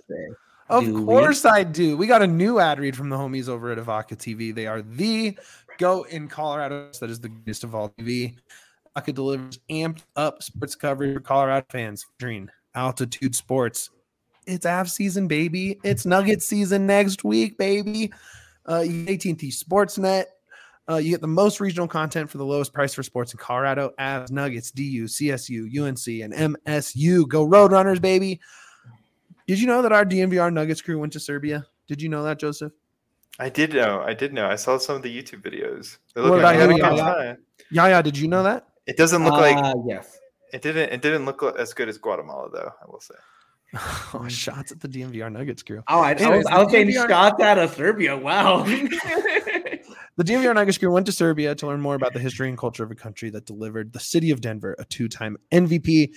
Of 0.69 0.85
Do 0.85 0.95
we? 0.95 1.05
course 1.05 1.45
I 1.45 1.63
do. 1.63 1.97
We 1.97 2.07
got 2.07 2.23
a 2.23 2.27
new 2.27 2.59
ad 2.59 2.81
read 2.81 2.97
from 2.97 3.09
the 3.09 3.17
homies 3.17 3.49
over 3.49 3.71
at 3.71 3.79
Evoca 3.79 4.17
TV. 4.17 4.55
They 4.55 4.67
are 4.67 4.83
the 4.83 5.37
go 5.79 6.03
in 6.05 6.29
Colorado. 6.29 6.91
That 7.01 7.11
is 7.11 7.21
the 7.21 7.29
greatest 7.29 7.65
of 7.65 7.75
all 7.75 7.91
TV. 7.91 8.35
Evoca 8.97 9.15
delivers 9.15 9.59
amped 9.71 10.03
up 10.17 10.43
sports 10.43 10.75
coverage 10.75 11.15
for 11.15 11.21
Colorado 11.21 11.67
fans 11.71 12.05
featuring 12.19 12.49
altitude 12.75 13.35
sports. 13.35 13.91
It's 14.47 14.67
half 14.67 14.89
season, 14.89 15.29
baby. 15.29 15.79
It's 15.83 16.07
Nugget 16.07 16.43
season 16.43 16.87
next 16.87 17.25
week, 17.25 17.59
baby. 17.59 18.13
Uh, 18.69 18.81
AT&T 18.83 19.35
Sportsnet. 19.35 20.25
Uh, 20.89 20.97
you 20.97 21.11
get 21.11 21.21
the 21.21 21.27
most 21.27 21.59
regional 21.59 21.89
content 21.89 22.31
for 22.31 22.39
the 22.39 22.45
lowest 22.45 22.73
price 22.73 22.95
for 22.95 23.03
sports 23.03 23.33
in 23.33 23.39
Colorado. 23.39 23.93
Avs, 23.99 24.31
Nuggets, 24.31 24.71
DU, 24.71 25.05
CSU, 25.05 25.65
UNC, 25.67 26.23
and 26.23 26.57
MSU. 26.57 27.27
Go 27.27 27.45
Roadrunners, 27.47 28.01
baby. 28.01 28.41
Did 29.47 29.61
you 29.61 29.67
know 29.67 29.83
that 29.83 29.93
our 29.93 30.05
DNVR 30.05 30.53
Nuggets 30.53 30.83
crew 30.83 30.99
went 30.99 31.13
to 31.13 31.21
Serbia? 31.21 31.67
Did 31.87 32.03
you 32.03 32.09
know 32.09 32.23
that, 32.25 32.39
Joseph? 32.39 32.73
I 33.39 33.49
did 33.49 33.75
know. 33.75 34.03
I 34.05 34.15
did 34.15 34.33
know. 34.33 34.47
I 34.49 34.57
saw 34.57 34.79
some 34.79 34.97
of 34.97 35.03
the 35.03 35.15
YouTube 35.23 35.43
videos. 35.43 35.99
They 36.15 36.23
What 36.23 36.31
look 36.31 36.39
about 36.41 36.57
like 36.57 36.57
you, 36.57 36.65
a 36.65 36.69
good 36.91 36.97
Yaya? 36.97 37.15
time. 37.15 37.39
Yaya, 37.71 38.03
did 38.03 38.17
you 38.19 38.29
know 38.29 38.43
that? 38.43 38.67
It 38.87 38.97
doesn't 38.97 39.23
look 39.25 39.35
like 39.35 39.57
Uh, 39.57 39.75
yes. 39.87 40.19
it 40.53 40.63
didn't. 40.63 40.91
It 40.93 41.03
didn't 41.03 41.27
look 41.27 41.43
as 41.59 41.75
good 41.75 41.89
as 41.89 41.99
Guatemala, 41.99 42.49
though. 42.53 42.71
I 42.83 42.87
will 42.91 43.01
say. 43.01 43.15
oh, 44.15 44.27
shots 44.29 44.73
at 44.73 44.81
the 44.81 44.89
DNVR 44.89 45.31
Nuggets 45.31 45.63
crew. 45.63 45.83
Oh, 45.89 46.01
I, 46.01 46.13
I 46.13 46.37
was, 46.37 46.47
I 46.47 46.59
was 46.59 46.69
the 46.69 46.73
saying 46.73 46.93
shots 46.93 47.43
out 47.43 47.59
of 47.59 47.75
Serbia. 47.75 48.17
Wow. 48.17 48.65
The 50.19 50.25
DNVR 50.25 50.55
Niagara 50.55 50.73
crew 50.73 50.91
went 50.91 51.05
to 51.05 51.13
Serbia 51.13 51.55
to 51.55 51.67
learn 51.67 51.83
more 51.83 51.95
about 51.95 52.15
the 52.15 52.19
history 52.19 52.49
and 52.49 52.57
culture 52.57 52.83
of 52.83 52.91
a 52.91 52.95
country 52.95 53.29
that 53.29 53.45
delivered 53.45 53.93
the 53.93 54.01
city 54.01 54.31
of 54.31 54.41
Denver 54.41 54.75
a 54.79 54.85
two 54.87 55.09
time 55.11 55.37
MVP. 55.53 56.09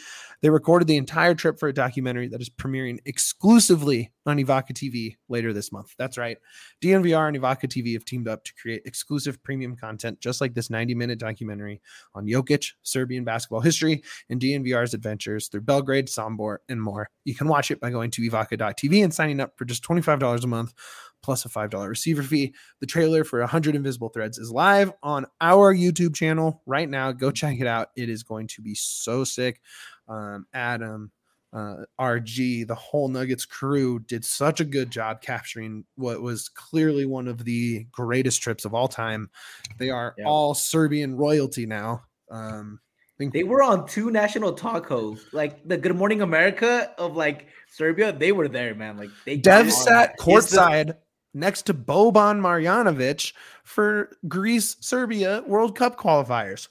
They 0.42 0.50
recorded 0.50 0.88
the 0.88 0.96
entire 0.96 1.36
trip 1.36 1.60
for 1.60 1.68
a 1.68 1.74
documentary 1.74 2.30
that 2.30 2.40
is 2.40 2.50
premiering 2.50 3.00
exclusively 3.04 4.10
on 4.26 4.38
Evoca 4.38 4.72
TV 4.72 5.18
later 5.28 5.52
this 5.52 5.74
month. 5.74 5.96
That's 5.98 6.18
right. 6.18 6.38
DNVR 6.82 7.28
and 7.28 7.38
Evoca 7.38 7.66
TV 7.66 7.92
have 7.92 8.06
teamed 8.06 8.30
up 8.30 8.46
to 8.46 8.54
create 8.54 8.84
exclusive 8.86 9.44
premium 9.44 9.76
content, 9.76 10.22
just 10.22 10.40
like 10.40 10.54
this 10.54 10.70
90 10.70 10.96
minute 10.96 11.20
documentary 11.20 11.82
on 12.16 12.26
Jokic, 12.26 12.72
Serbian 12.84 13.26
basketball 13.26 13.60
history, 13.60 14.02
and 14.30 14.40
DNVR's 14.40 14.94
adventures 14.94 15.50
through 15.50 15.62
Belgrade, 15.62 16.08
Sombor, 16.08 16.60
and 16.70 16.82
more. 16.82 17.10
You 17.26 17.36
can 17.36 17.50
watch 17.50 17.70
it 17.70 17.82
by 17.82 17.90
going 17.90 18.12
to 18.12 18.22
Evoca.tv 18.22 19.04
and 19.04 19.14
signing 19.14 19.42
up 19.42 19.58
for 19.58 19.66
just 19.66 19.84
$25 19.84 20.42
a 20.42 20.48
month 20.48 20.74
plus 21.22 21.46
a 21.46 21.50
$5 21.50 21.88
receiver 21.88 22.24
fee. 22.24 22.54
The 22.80 22.86
trailer 22.86 23.24
for 23.24 23.40
100 23.40 23.76
Invisible 23.76 24.10
Threads 24.10 24.38
is 24.38 24.52
live 24.52 24.92
on 25.04 25.26
our 25.42 25.74
YouTube 25.74 26.16
channel 26.16 26.62
right 26.66 26.90
now. 26.90 27.12
Go 27.12 27.32
check 27.32 27.60
it 27.60 27.68
out. 27.68 27.90
It 27.96 28.10
is 28.10 28.24
going 28.24 28.48
to 28.48 28.62
be 28.62 28.76
so 28.76 29.24
sick. 29.24 29.62
Um, 30.08 30.46
Adam, 30.54 31.12
uh, 31.52 31.78
RG, 32.00 32.68
the 32.68 32.76
whole 32.76 33.08
Nuggets 33.10 33.46
crew 33.46 34.00
did 34.00 34.24
such 34.24 34.60
a 34.60 34.66
good 34.66 34.92
job 34.92 35.22
capturing 35.22 35.84
what 35.96 36.22
was 36.22 36.48
clearly 36.50 37.06
one 37.06 37.28
of 37.28 37.44
the 37.44 37.86
greatest 37.92 38.42
trips 38.42 38.66
of 38.66 38.74
all 38.74 38.88
time. 38.88 39.30
They 39.78 39.90
are 39.90 40.16
Yeah. 40.18 40.26
all 40.26 40.54
Serbian 40.54 41.16
royalty 41.16 41.66
now. 41.66 42.04
Um, 42.30 42.80
think 43.18 43.34
They 43.34 43.44
were 43.44 43.62
on 43.62 43.86
two 43.88 44.12
national 44.12 44.54
talk 44.54 44.88
hosts, 44.88 45.26
like 45.34 45.68
the 45.68 45.78
Good 45.78 45.96
Morning 45.96 46.22
America 46.22 46.94
of 46.98 47.16
like 47.18 47.48
Serbia. 47.68 48.14
They 48.14 48.32
were 48.32 48.48
there, 48.48 48.74
man. 48.76 48.98
Like 48.98 49.10
they 49.26 49.36
Dev 49.36 49.72
sat 49.74 50.18
courtside 50.18 50.94
next 51.34 51.64
to 51.68 51.74
Boban 51.74 52.40
Marjanovic 52.40 53.34
for 53.64 54.12
Greece 54.28 54.78
Serbia 54.80 55.44
World 55.46 55.78
Cup 55.78 55.98
qualifiers. 55.98 56.68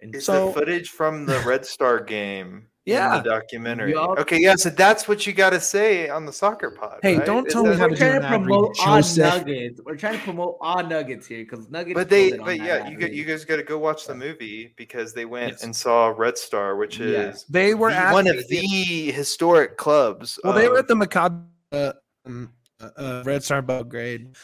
And 0.00 0.14
Is 0.14 0.24
So- 0.26 0.48
the 0.48 0.52
footage 0.52 0.90
from 0.90 1.26
the 1.26 1.38
Red 1.46 1.64
Star 1.64 2.00
game 2.00 2.66
Yeah. 2.84 3.16
in 3.18 3.22
the 3.24 3.30
documentary? 3.30 3.92
Yup. 3.92 4.18
Okay, 4.18 4.38
yeah, 4.38 4.54
so 4.56 4.68
that's 4.70 5.08
what 5.08 5.26
you 5.26 5.32
got 5.32 5.50
to 5.50 5.60
say 5.60 6.08
on 6.10 6.26
the 6.26 6.32
soccer 6.32 6.70
pod. 6.70 6.98
Hey, 7.02 7.16
right? 7.16 7.26
don't 7.26 7.46
Is 7.46 7.52
tell 7.52 7.64
me 7.64 7.74
how 7.76 7.84
to 7.88 7.94
do 7.94 7.96
trying 7.96 8.16
an 8.16 8.20
to 8.22 8.26
ad 8.26 8.32
read, 8.32 8.40
promote 8.42 8.76
on 8.86 9.02
Joseph. 9.02 9.46
Nuggets. 9.46 9.80
We're 9.84 9.96
trying 9.96 10.18
to 10.18 10.24
promote 10.24 10.58
on 10.60 10.88
Nuggets 10.90 11.26
here 11.26 11.38
because 11.44 11.68
Nuggets. 11.70 11.94
But 11.94 12.10
they, 12.10 12.28
killed 12.28 12.34
it 12.34 12.40
on 12.40 12.46
but 12.46 12.56
yeah, 12.58 12.88
you 12.88 12.98
got, 12.98 13.12
you 13.12 13.24
guys 13.24 13.44
got 13.46 13.56
to 13.56 13.62
go 13.62 13.78
watch 13.78 14.06
the 14.06 14.14
movie 14.14 14.74
because 14.76 15.14
they 15.14 15.24
went 15.24 15.52
Yes. 15.52 15.62
and 15.64 15.74
saw 15.74 16.08
Red 16.08 16.36
Star, 16.36 16.76
which 16.76 16.98
Yeah. 16.98 17.30
is 17.30 17.44
They 17.48 17.72
were 17.74 17.90
the- 17.90 17.96
at 17.96 18.12
one 18.12 18.26
of 18.26 18.36
the- 18.36 18.44
the 18.48 19.12
historic 19.12 19.76
clubs. 19.78 20.38
Well, 20.44 20.52
they 20.52 20.68
were 20.68 20.78
at 20.78 20.88
the 20.88 20.94
Maccabi 20.94 21.42
uh, 21.72 21.92
um, 22.26 22.52
uh, 22.80 22.90
uh, 22.96 23.22
Red 23.24 23.42
Star 23.42 23.62
Belgrade, 23.62 24.36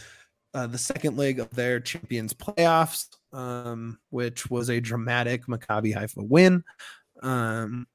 uh, 0.55 0.67
the 0.67 0.79
second 0.79 1.17
leg 1.17 1.41
of 1.41 1.51
their 1.51 1.81
Champions 1.81 2.33
playoffs, 2.33 3.09
um, 3.33 3.99
which 4.11 4.51
was 4.51 4.71
a 4.71 4.81
dramatic 4.81 5.47
Maccabi 5.47 5.95
Haifa 5.95 6.23
win. 6.23 6.65
Um, 7.23 7.87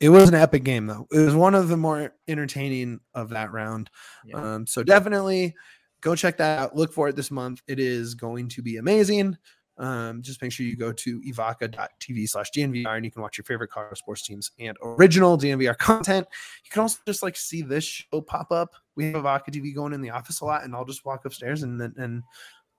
it 0.00 0.08
was 0.08 0.28
an 0.28 0.34
epic 0.34 0.64
game, 0.64 0.86
though. 0.86 1.06
It 1.12 1.18
was 1.18 1.34
one 1.34 1.54
of 1.54 1.68
the 1.68 1.76
more 1.76 2.14
entertaining 2.26 3.00
of 3.14 3.30
that 3.30 3.52
round. 3.52 3.88
Yeah. 4.24 4.54
Um, 4.54 4.66
so 4.66 4.82
definitely 4.82 5.54
go 6.00 6.16
check 6.16 6.38
that 6.38 6.58
out. 6.58 6.76
Look 6.76 6.92
for 6.92 7.08
it 7.08 7.16
this 7.16 7.30
month. 7.30 7.62
It 7.68 7.78
is 7.78 8.14
going 8.14 8.48
to 8.50 8.62
be 8.62 8.78
amazing. 8.78 9.36
Um, 9.78 10.22
just 10.22 10.42
make 10.42 10.52
sure 10.52 10.66
you 10.66 10.76
go 10.76 10.92
to 10.92 11.20
evoca.tv 11.22 12.28
slash 12.28 12.50
DNVR 12.54 12.96
and 12.96 13.04
you 13.04 13.10
can 13.10 13.22
watch 13.22 13.38
your 13.38 13.44
favorite 13.44 13.70
car 13.70 13.94
sports 13.94 14.22
teams 14.22 14.50
and 14.58 14.76
original 14.82 15.38
DNVR 15.38 15.76
content. 15.78 16.26
You 16.64 16.70
can 16.70 16.82
also 16.82 16.98
just 17.06 17.22
like 17.22 17.36
see 17.36 17.62
this 17.62 17.84
show 17.84 18.20
pop 18.20 18.52
up. 18.52 18.74
We 18.96 19.06
have 19.06 19.22
Evoca 19.22 19.48
TV 19.48 19.74
going 19.74 19.92
in 19.92 20.02
the 20.02 20.10
office 20.10 20.40
a 20.40 20.44
lot, 20.44 20.64
and 20.64 20.74
I'll 20.74 20.84
just 20.84 21.04
walk 21.04 21.24
upstairs 21.24 21.62
and 21.62 21.80
then 21.80 21.94
and 21.96 22.22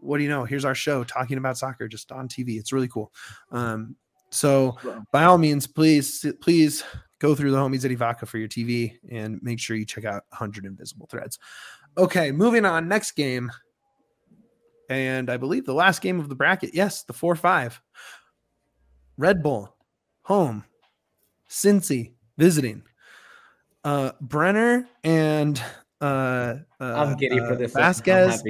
what 0.03 0.17
do 0.17 0.23
you 0.23 0.29
know? 0.29 0.43
Here's 0.43 0.65
our 0.65 0.75
show 0.75 1.03
talking 1.03 1.37
about 1.37 1.57
soccer 1.57 1.87
just 1.87 2.11
on 2.11 2.27
TV. 2.27 2.59
It's 2.59 2.73
really 2.73 2.89
cool. 2.89 3.11
Um, 3.51 3.95
so 4.29 4.77
by 5.11 5.23
all 5.23 5.37
means, 5.37 5.65
please, 5.65 6.25
please 6.41 6.83
go 7.19 7.35
through 7.35 7.51
the 7.51 7.57
homies 7.57 7.85
at 7.85 7.91
Evoca 7.91 8.27
for 8.27 8.37
your 8.37 8.47
TV 8.47 8.97
and 9.09 9.41
make 9.41 9.59
sure 9.59 9.77
you 9.77 9.85
check 9.85 10.05
out 10.05 10.23
100 10.29 10.65
Invisible 10.65 11.07
Threads. 11.09 11.39
Okay, 11.97 12.31
moving 12.31 12.65
on. 12.65 12.87
Next 12.87 13.11
game. 13.11 13.51
And 14.89 15.29
I 15.29 15.37
believe 15.37 15.65
the 15.65 15.73
last 15.73 16.01
game 16.01 16.19
of 16.19 16.29
the 16.29 16.35
bracket. 16.35 16.71
Yes, 16.73 17.03
the 17.03 17.13
4 17.13 17.35
5. 17.35 17.81
Red 19.17 19.43
Bull, 19.43 19.75
home. 20.23 20.65
Cincy, 21.49 22.13
visiting. 22.37 22.83
Uh, 23.83 24.11
Brenner 24.21 24.87
and 25.03 25.61
uh, 26.01 26.55
uh, 26.79 26.83
I'm 26.83 27.15
giddy 27.15 27.37
for 27.37 27.53
uh, 27.53 27.55
this. 27.55 27.73
Vazquez 27.73 28.41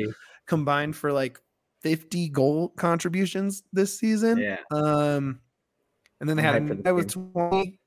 combined 0.45 0.95
for 0.95 1.11
like 1.11 1.39
50 1.81 2.29
goal 2.29 2.69
contributions 2.69 3.63
this 3.73 3.97
season. 3.97 4.37
Yeah. 4.37 4.57
Um, 4.71 5.39
and 6.19 6.29
then 6.29 6.37
they 6.37 6.43
I'm 6.47 6.53
had 6.53 6.63
hyped 6.63 6.67
for 6.67 6.75
this 6.75 6.85
I 6.85 6.91
was 6.91 7.05
20. 7.07 7.79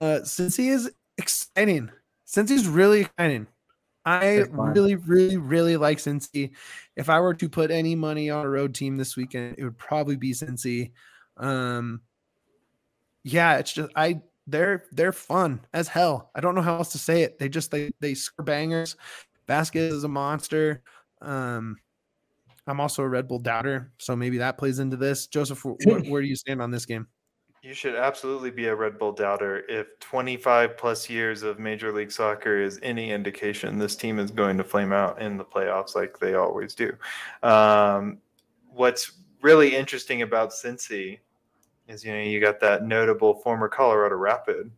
Uh, 0.00 0.24
since 0.24 0.56
he 0.56 0.68
is 0.68 0.90
exciting, 1.18 1.90
since 2.24 2.50
he's 2.50 2.66
really 2.66 3.02
exciting. 3.02 3.46
I 4.10 4.44
really, 4.50 4.96
really, 4.96 5.36
really 5.36 5.76
like 5.76 5.98
Cincy. 5.98 6.52
If 6.96 7.08
I 7.08 7.20
were 7.20 7.34
to 7.34 7.48
put 7.48 7.70
any 7.70 7.94
money 7.94 8.30
on 8.30 8.44
a 8.44 8.48
road 8.48 8.74
team 8.74 8.96
this 8.96 9.16
weekend, 9.16 9.56
it 9.58 9.64
would 9.64 9.78
probably 9.78 10.16
be 10.16 10.32
Cincy. 10.32 10.92
Um, 11.36 12.02
yeah, 13.22 13.58
it's 13.58 13.72
just 13.72 13.90
I 13.96 14.20
they're 14.46 14.84
they're 14.92 15.12
fun 15.12 15.60
as 15.72 15.88
hell. 15.88 16.30
I 16.34 16.40
don't 16.40 16.54
know 16.54 16.62
how 16.62 16.76
else 16.76 16.92
to 16.92 16.98
say 16.98 17.22
it. 17.22 17.38
They 17.38 17.48
just 17.48 17.70
they 17.70 17.90
they 18.00 18.14
score 18.14 18.44
bangers. 18.44 18.96
Vazquez 19.48 19.92
is 19.92 20.04
a 20.04 20.08
monster. 20.08 20.82
Um, 21.22 21.76
I'm 22.66 22.80
also 22.80 23.02
a 23.02 23.08
Red 23.08 23.28
Bull 23.28 23.38
doubter, 23.38 23.92
so 23.98 24.14
maybe 24.14 24.38
that 24.38 24.58
plays 24.58 24.78
into 24.78 24.96
this. 24.96 25.26
Joseph, 25.26 25.62
wh- 25.62 25.82
wh- 25.84 26.08
where 26.10 26.22
do 26.22 26.28
you 26.28 26.36
stand 26.36 26.62
on 26.62 26.70
this 26.70 26.86
game? 26.86 27.06
You 27.62 27.74
should 27.74 27.94
absolutely 27.94 28.50
be 28.50 28.66
a 28.68 28.74
Red 28.74 28.98
Bull 28.98 29.12
doubter. 29.12 29.64
If 29.68 29.98
25 30.00 30.78
plus 30.78 31.10
years 31.10 31.42
of 31.42 31.58
Major 31.58 31.92
League 31.92 32.10
Soccer 32.10 32.62
is 32.62 32.80
any 32.82 33.10
indication, 33.10 33.78
this 33.78 33.96
team 33.96 34.18
is 34.18 34.30
going 34.30 34.56
to 34.56 34.64
flame 34.64 34.94
out 34.94 35.20
in 35.20 35.36
the 35.36 35.44
playoffs 35.44 35.94
like 35.94 36.18
they 36.18 36.34
always 36.34 36.74
do. 36.74 36.90
Um, 37.42 38.18
what's 38.70 39.12
really 39.42 39.76
interesting 39.76 40.22
about 40.22 40.52
Cincy 40.52 41.18
is, 41.86 42.02
you 42.02 42.12
know, 42.14 42.20
you 42.20 42.40
got 42.40 42.60
that 42.60 42.84
notable 42.86 43.34
former 43.34 43.68
Colorado 43.68 44.16
Rapid. 44.16 44.70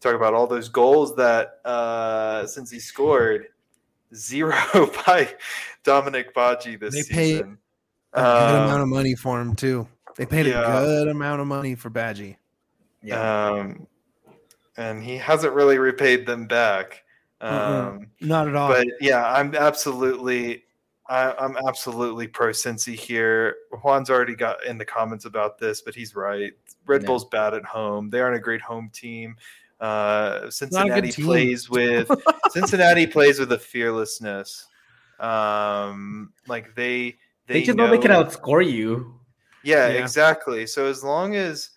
Talk 0.00 0.14
about 0.14 0.32
all 0.32 0.46
those 0.46 0.70
goals 0.70 1.14
that 1.16 1.60
uh, 1.66 2.42
Cincy 2.44 2.80
scored. 2.80 3.48
Zero 4.14 4.56
by 5.06 5.28
Dominique 5.82 6.32
Badji 6.32 6.78
this 6.80 6.94
They 6.94 7.02
season. 7.02 7.58
A 8.14 8.22
good 8.22 8.54
amount 8.54 8.72
Um, 8.76 8.80
of 8.82 8.88
money 8.88 9.14
for 9.16 9.38
him 9.40 9.54
too. 9.54 9.86
They 10.16 10.26
paid 10.26 10.46
yeah. 10.46 10.62
a 10.62 10.84
good 10.84 11.08
amount 11.08 11.40
of 11.40 11.46
money 11.46 11.74
for 11.74 11.90
Badji. 11.90 12.36
Yeah. 13.02 13.50
Um, 13.50 13.86
and 14.76 15.02
he 15.02 15.16
hasn't 15.16 15.52
really 15.52 15.78
repaid 15.78 16.26
them 16.26 16.46
back. 16.46 17.04
Mm-mm. 17.40 17.96
Um, 17.96 18.06
Not 18.20 18.48
at 18.48 18.56
all. 18.56 18.68
but 18.68 18.86
yeah, 19.00 19.30
I'm 19.30 19.54
absolutely, 19.54 20.64
I, 21.08 21.32
I'm 21.38 21.56
absolutely 21.68 22.28
pro 22.28 22.48
Cincy 22.48 22.94
here. 22.94 23.56
Juan's 23.82 24.08
already 24.10 24.34
got 24.34 24.64
in 24.64 24.78
the 24.78 24.84
comments 24.84 25.26
about 25.26 25.58
this, 25.58 25.82
but 25.82 25.94
he's 25.94 26.16
right. 26.16 26.52
Red 26.86 27.02
Yeah. 27.02 27.06
Bull's 27.06 27.26
bad 27.26 27.54
at 27.54 27.64
home. 27.64 28.10
They 28.10 28.20
aren't 28.20 28.36
a 28.36 28.40
great 28.40 28.62
home 28.62 28.90
team. 28.92 29.36
Uh, 29.80 30.48
Cincinnati 30.48 31.12
team. 31.12 31.26
plays 31.26 31.68
with 31.70 32.10
Cincinnati 32.50 33.06
plays 33.06 33.38
with 33.38 33.52
a 33.52 33.58
fearlessness. 33.58 34.66
Um, 35.20 36.32
like 36.48 36.74
they 36.74 37.16
they, 37.46 37.54
they 37.54 37.62
just 37.62 37.76
know 37.76 37.90
they 37.90 37.98
can 37.98 38.10
outscore 38.10 38.68
you. 38.68 39.20
Yeah, 39.66 39.88
Yeah. 39.88 40.00
exactly. 40.00 40.66
So 40.66 40.86
as 40.86 41.02
long 41.04 41.34
as 41.34 41.70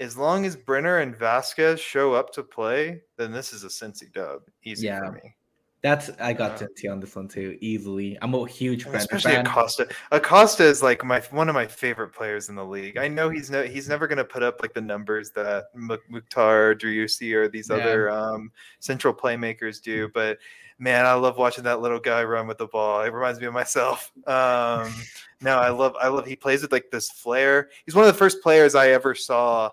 as 0.00 0.16
long 0.16 0.44
as 0.44 0.56
Brenner 0.56 0.98
and 0.98 1.14
Vazquez 1.16 1.78
show 1.78 2.14
up 2.14 2.32
to 2.32 2.42
play, 2.42 3.02
then 3.16 3.30
this 3.30 3.52
is 3.52 3.62
a 3.62 3.68
Cincy 3.68 4.12
dub. 4.12 4.42
Easy 4.64 4.86
Yeah. 4.86 4.98
for 5.06 5.12
me. 5.12 5.36
That's 5.82 6.08
I 6.18 6.32
got 6.32 6.58
Yeah. 6.60 6.66
Cincy 6.66 6.90
on 6.90 6.98
this 6.98 7.14
one 7.14 7.28
too, 7.28 7.58
easily. 7.60 8.16
I'm 8.22 8.34
a 8.34 8.48
huge 8.48 8.84
Brandon 8.84 9.02
Especially 9.02 9.32
fan. 9.32 9.46
Acosta. 9.46 9.86
Acosta 10.10 10.64
is 10.64 10.82
like 10.82 11.04
my 11.04 11.20
one 11.30 11.48
of 11.50 11.54
my 11.54 11.66
favorite 11.66 12.14
players 12.14 12.48
in 12.48 12.54
the 12.54 12.64
league. 12.64 12.96
I 12.96 13.06
know 13.06 13.28
he's 13.28 13.50
no 13.50 13.62
he's 13.62 13.88
never 13.88 14.06
going 14.06 14.16
to 14.18 14.24
put 14.24 14.42
up 14.42 14.62
like 14.62 14.72
the 14.72 14.80
numbers 14.80 15.30
that 15.32 15.66
Muk- 15.74 16.08
Mukhtar, 16.10 16.74
Driussi, 16.74 17.34
or 17.34 17.48
these 17.48 17.68
Yeah. 17.68 17.76
other 17.76 18.10
um, 18.10 18.50
central 18.80 19.12
playmakers 19.14 19.80
do, 19.82 20.08
but 20.14 20.38
man, 20.78 21.06
I 21.06 21.14
love 21.14 21.36
watching 21.38 21.64
that 21.64 21.80
little 21.80 22.00
guy 22.00 22.24
run 22.24 22.46
with 22.46 22.58
the 22.58 22.66
ball. 22.66 23.02
It 23.02 23.12
reminds 23.12 23.40
me 23.40 23.46
of 23.46 23.52
myself. 23.54 24.10
Um, 24.26 24.92
no, 25.40 25.58
I 25.58 25.68
love 25.68 25.94
I 26.00 26.08
love 26.08 26.26
he 26.26 26.36
plays 26.36 26.62
with 26.62 26.72
like 26.72 26.90
this 26.90 27.10
flair. 27.10 27.68
He's 27.84 27.94
one 27.94 28.06
of 28.06 28.12
the 28.12 28.18
first 28.18 28.42
players 28.42 28.74
I 28.74 28.88
ever 28.88 29.14
saw 29.14 29.70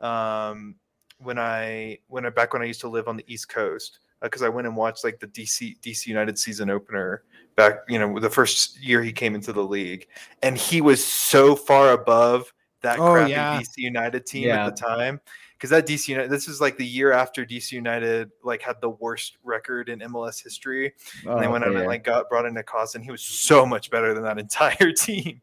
um, 0.00 0.74
when 1.18 1.38
I 1.38 1.98
when 2.08 2.26
I 2.26 2.30
back 2.30 2.52
when 2.52 2.62
I 2.62 2.66
used 2.66 2.80
to 2.82 2.88
live 2.88 3.08
on 3.08 3.16
the 3.16 3.24
East 3.26 3.48
Coast 3.48 4.00
because 4.20 4.42
I 4.42 4.48
went 4.48 4.66
and 4.66 4.76
watched 4.76 5.04
like 5.04 5.18
the 5.20 5.26
DC 5.28 5.78
DC 5.80 6.06
United 6.06 6.38
season 6.38 6.70
opener 6.70 7.22
back 7.56 7.78
you 7.88 7.98
know 7.98 8.18
the 8.18 8.28
first 8.30 8.82
year 8.82 9.02
he 9.02 9.12
came 9.12 9.34
into 9.34 9.52
the 9.52 9.62
league 9.62 10.06
and 10.42 10.56
he 10.58 10.80
was 10.80 11.04
so 11.04 11.54
far 11.54 11.92
above 11.92 12.52
that 12.82 12.98
Oh, 12.98 13.12
crappy 13.12 13.30
yeah. 13.30 13.60
DC 13.60 13.68
United 13.76 14.26
team 14.26 14.48
Yeah. 14.48 14.66
at 14.66 14.74
the 14.74 14.82
time 14.82 15.20
because 15.64 15.70
that 15.70 15.86
DC 15.90 16.08
United 16.08 16.30
this 16.30 16.46
is 16.46 16.60
like 16.60 16.76
the 16.76 16.84
year 16.84 17.10
after 17.10 17.46
DC 17.46 17.72
United 17.72 18.30
like 18.42 18.60
had 18.60 18.78
the 18.82 18.90
worst 18.90 19.38
record 19.42 19.88
in 19.88 20.00
MLS 20.00 20.42
history. 20.42 20.92
Oh, 21.26 21.32
and 21.32 21.42
they 21.42 21.48
went 21.48 21.64
okay, 21.64 21.74
out 21.74 21.80
and 21.80 21.86
like 21.86 22.04
got 22.04 22.28
brought 22.28 22.44
in 22.44 22.54
Acosta, 22.58 22.98
and 22.98 23.04
he 23.04 23.10
was 23.10 23.22
so 23.22 23.64
much 23.64 23.90
better 23.90 24.12
than 24.12 24.24
that 24.24 24.38
entire 24.38 24.92
team. 24.92 25.40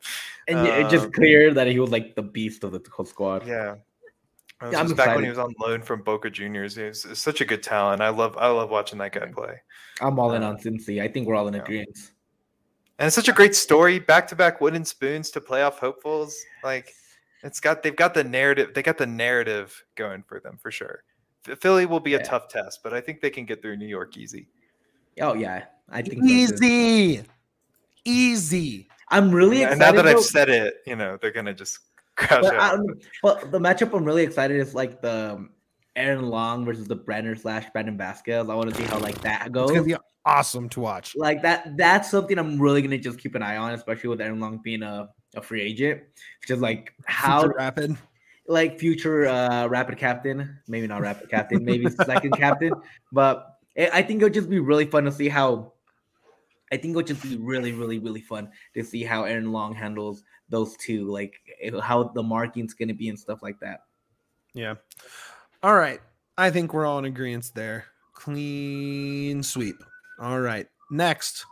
and 0.48 0.68
yeah, 0.68 0.76
it's 0.76 0.92
just 0.92 1.06
um, 1.06 1.12
clear 1.12 1.56
that 1.56 1.66
he 1.66 1.80
was 1.80 1.90
like 1.90 2.14
the 2.14 2.22
beast 2.22 2.64
of 2.64 2.72
the 2.72 2.84
whole 2.92 3.04
squad. 3.04 3.48
Yeah. 3.48 3.78
It 4.62 4.66
was 4.66 4.74
Yeah, 4.74 4.94
back 4.94 5.16
when 5.16 5.24
he 5.24 5.30
was 5.32 5.40
on 5.40 5.56
loan 5.60 5.82
from 5.82 6.04
Boca 6.04 6.30
Juniors. 6.30 6.76
He 6.76 6.84
was, 6.84 7.08
such 7.14 7.42
a 7.42 7.46
good 7.46 7.64
talent. 7.64 8.04
I 8.04 8.10
love 8.10 8.38
I 8.38 8.48
love 8.50 8.70
watching 8.70 9.00
that 9.00 9.14
guy 9.14 9.26
play. 9.26 9.56
I'm 10.02 10.20
all 10.20 10.34
in 10.34 10.44
Uh, 10.44 10.50
on 10.50 10.58
Cincy. 10.58 11.02
I 11.02 11.08
think 11.08 11.28
we're 11.28 11.34
all 11.34 11.48
in 11.48 11.56
yeah. 11.56 11.64
agreement. 11.64 11.98
And 13.00 13.08
it's 13.08 13.16
such 13.16 13.28
a 13.28 13.34
great 13.34 13.56
story. 13.56 13.98
Back 13.98 14.28
to 14.28 14.36
back 14.36 14.62
wooden 14.62 14.86
spoons 14.86 15.32
to 15.32 15.42
playoff 15.42 15.80
hopefuls. 15.80 16.40
Like 16.64 16.94
it's 17.44 17.60
got 17.60 17.84
they've 17.84 17.96
got 17.96 18.14
the 18.14 18.24
narrative. 18.24 18.74
They 18.74 18.84
got 18.84 18.98
the 18.98 19.08
narrative 19.08 19.84
going 19.96 20.24
for 20.28 20.40
them 20.40 20.58
for 20.62 20.72
sure. 20.72 21.04
Philly 21.60 21.86
will 21.86 22.00
be 22.00 22.14
a 22.14 22.18
Yeah. 22.18 22.24
tough 22.24 22.48
test, 22.50 22.82
but 22.84 22.94
I 22.94 23.02
think 23.02 23.22
they 23.22 23.30
can 23.32 23.46
get 23.46 23.62
through 23.62 23.78
New 23.78 23.88
York 23.88 24.16
easy. 24.18 24.48
Oh 25.20 25.34
yeah, 25.34 25.66
I 25.90 26.02
think 26.02 26.22
so. 26.22 26.28
Easy, 26.28 27.24
easy. 28.06 28.88
I'm 29.10 29.32
really 29.32 29.64
excited. 29.64 29.74
and 29.74 29.82
excited. 29.82 29.96
now 29.98 30.04
that 30.04 30.16
I've 30.18 30.24
said 30.24 30.50
it, 30.50 30.76
you 30.86 30.96
know 30.96 31.18
they're 31.22 31.32
gonna 31.32 31.54
just 31.54 31.80
crash 32.16 32.42
but, 32.44 32.56
out. 32.56 32.80
But 33.22 33.52
the 33.52 33.60
matchup 33.60 33.96
I'm 33.96 34.06
really 34.06 34.24
excited 34.24 34.58
is 34.58 34.74
like 34.76 35.02
the 35.02 35.34
um, 35.36 35.50
Aaron 35.96 36.30
Long 36.30 36.64
versus 36.66 36.88
the 36.88 36.96
Brenner 36.96 37.36
slash 37.36 37.66
Brandon 37.74 37.98
Vazquez. 37.98 38.50
I 38.50 38.56
want 38.56 38.70
to 38.70 38.76
see 38.76 38.84
how 38.84 39.00
like 39.00 39.20
that 39.22 39.52
goes. 39.52 39.72
It's 39.72 39.80
goes. 39.80 39.88
gonna 39.88 39.98
be 40.00 40.04
awesome 40.26 40.70
to 40.70 40.80
watch. 40.80 41.14
like 41.16 41.42
that 41.42 41.76
that's 41.76 42.10
something 42.12 42.38
I'm 42.38 42.62
really 42.62 42.82
gonna 42.82 42.98
just 42.98 43.20
keep 43.20 43.36
an 43.36 43.42
eye 43.44 43.58
on, 43.58 43.74
especially 43.74 44.10
with 44.10 44.22
Aaron 44.22 44.40
Long 44.40 44.60
being 44.64 44.84
a, 44.84 45.10
a 45.36 45.42
free 45.42 45.62
agent. 45.62 46.02
Just 46.48 46.62
like 46.62 46.94
how 47.06 47.42
Future 47.42 47.56
rapid. 47.58 47.98
like 48.48 48.80
future 48.80 49.28
uh 49.28 49.68
rapid 49.68 49.98
captain, 49.98 50.60
maybe 50.68 50.88
not 50.88 51.02
rapid 51.02 51.30
captain, 51.30 51.64
maybe 51.64 51.90
second 52.06 52.32
captain, 52.32 52.74
but 53.12 53.58
I 53.78 53.90
I 53.94 54.02
think 54.02 54.22
it'll 54.22 54.34
just 54.34 54.50
be 54.50 54.60
really 54.60 54.86
fun 54.86 55.06
to 55.06 55.12
see 55.12 55.30
how. 55.30 55.74
I 56.74 56.78
think 56.78 56.92
it'll 56.92 57.04
just 57.04 57.22
be 57.22 57.36
really, 57.36 57.74
really, 57.74 58.00
really 58.00 58.22
fun 58.22 58.50
to 58.76 58.84
see 58.84 59.04
how 59.04 59.26
Aaron 59.26 59.52
Long 59.52 59.76
handles 59.76 60.24
those 60.48 60.78
two, 60.78 61.12
like 61.12 61.34
how 61.82 62.04
the 62.16 62.24
marking's 62.24 62.74
gonna 62.74 62.94
be 62.94 63.10
and 63.10 63.20
stuff 63.20 63.44
like 63.44 63.60
that. 63.60 63.82
Yeah. 64.54 64.76
All 65.64 65.76
right. 65.76 66.00
I 66.38 66.50
think 66.50 66.74
we're 66.74 66.86
all 66.86 66.98
in 67.00 67.06
agreement 67.06 67.52
there. 67.56 67.86
Clean 68.14 69.44
sweep. 69.44 69.76
All 70.20 70.40
right. 70.40 70.66
Next, 70.90 71.46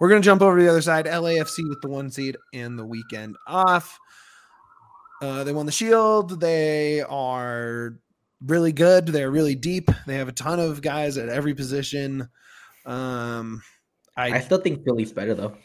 we're 0.00 0.08
going 0.08 0.20
to 0.22 0.24
jump 0.26 0.42
over 0.42 0.56
to 0.58 0.62
the 0.64 0.70
other 0.70 0.82
side. 0.82 1.06
LAFC 1.06 1.68
with 1.68 1.80
the 1.80 1.88
one 1.88 2.10
seed 2.10 2.36
and 2.52 2.78
the 2.78 2.84
weekend 2.86 3.36
off. 3.46 3.98
Uh, 5.20 5.44
they 5.44 5.52
won 5.52 5.66
the 5.66 5.72
Shield. 5.72 6.40
They 6.40 7.00
are 7.02 7.94
really 8.44 8.72
good. 8.72 9.06
They're 9.06 9.30
really 9.30 9.54
deep. 9.54 9.88
They 10.06 10.16
have 10.16 10.28
a 10.28 10.32
ton 10.32 10.58
of 10.58 10.82
guys 10.82 11.16
at 11.18 11.28
every 11.28 11.54
position. 11.54 12.28
Um, 12.84 13.62
I 14.16 14.32
I 14.34 14.40
still 14.40 14.58
think 14.58 14.84
Philly's 14.84 15.12
better 15.12 15.34
though. 15.34 15.56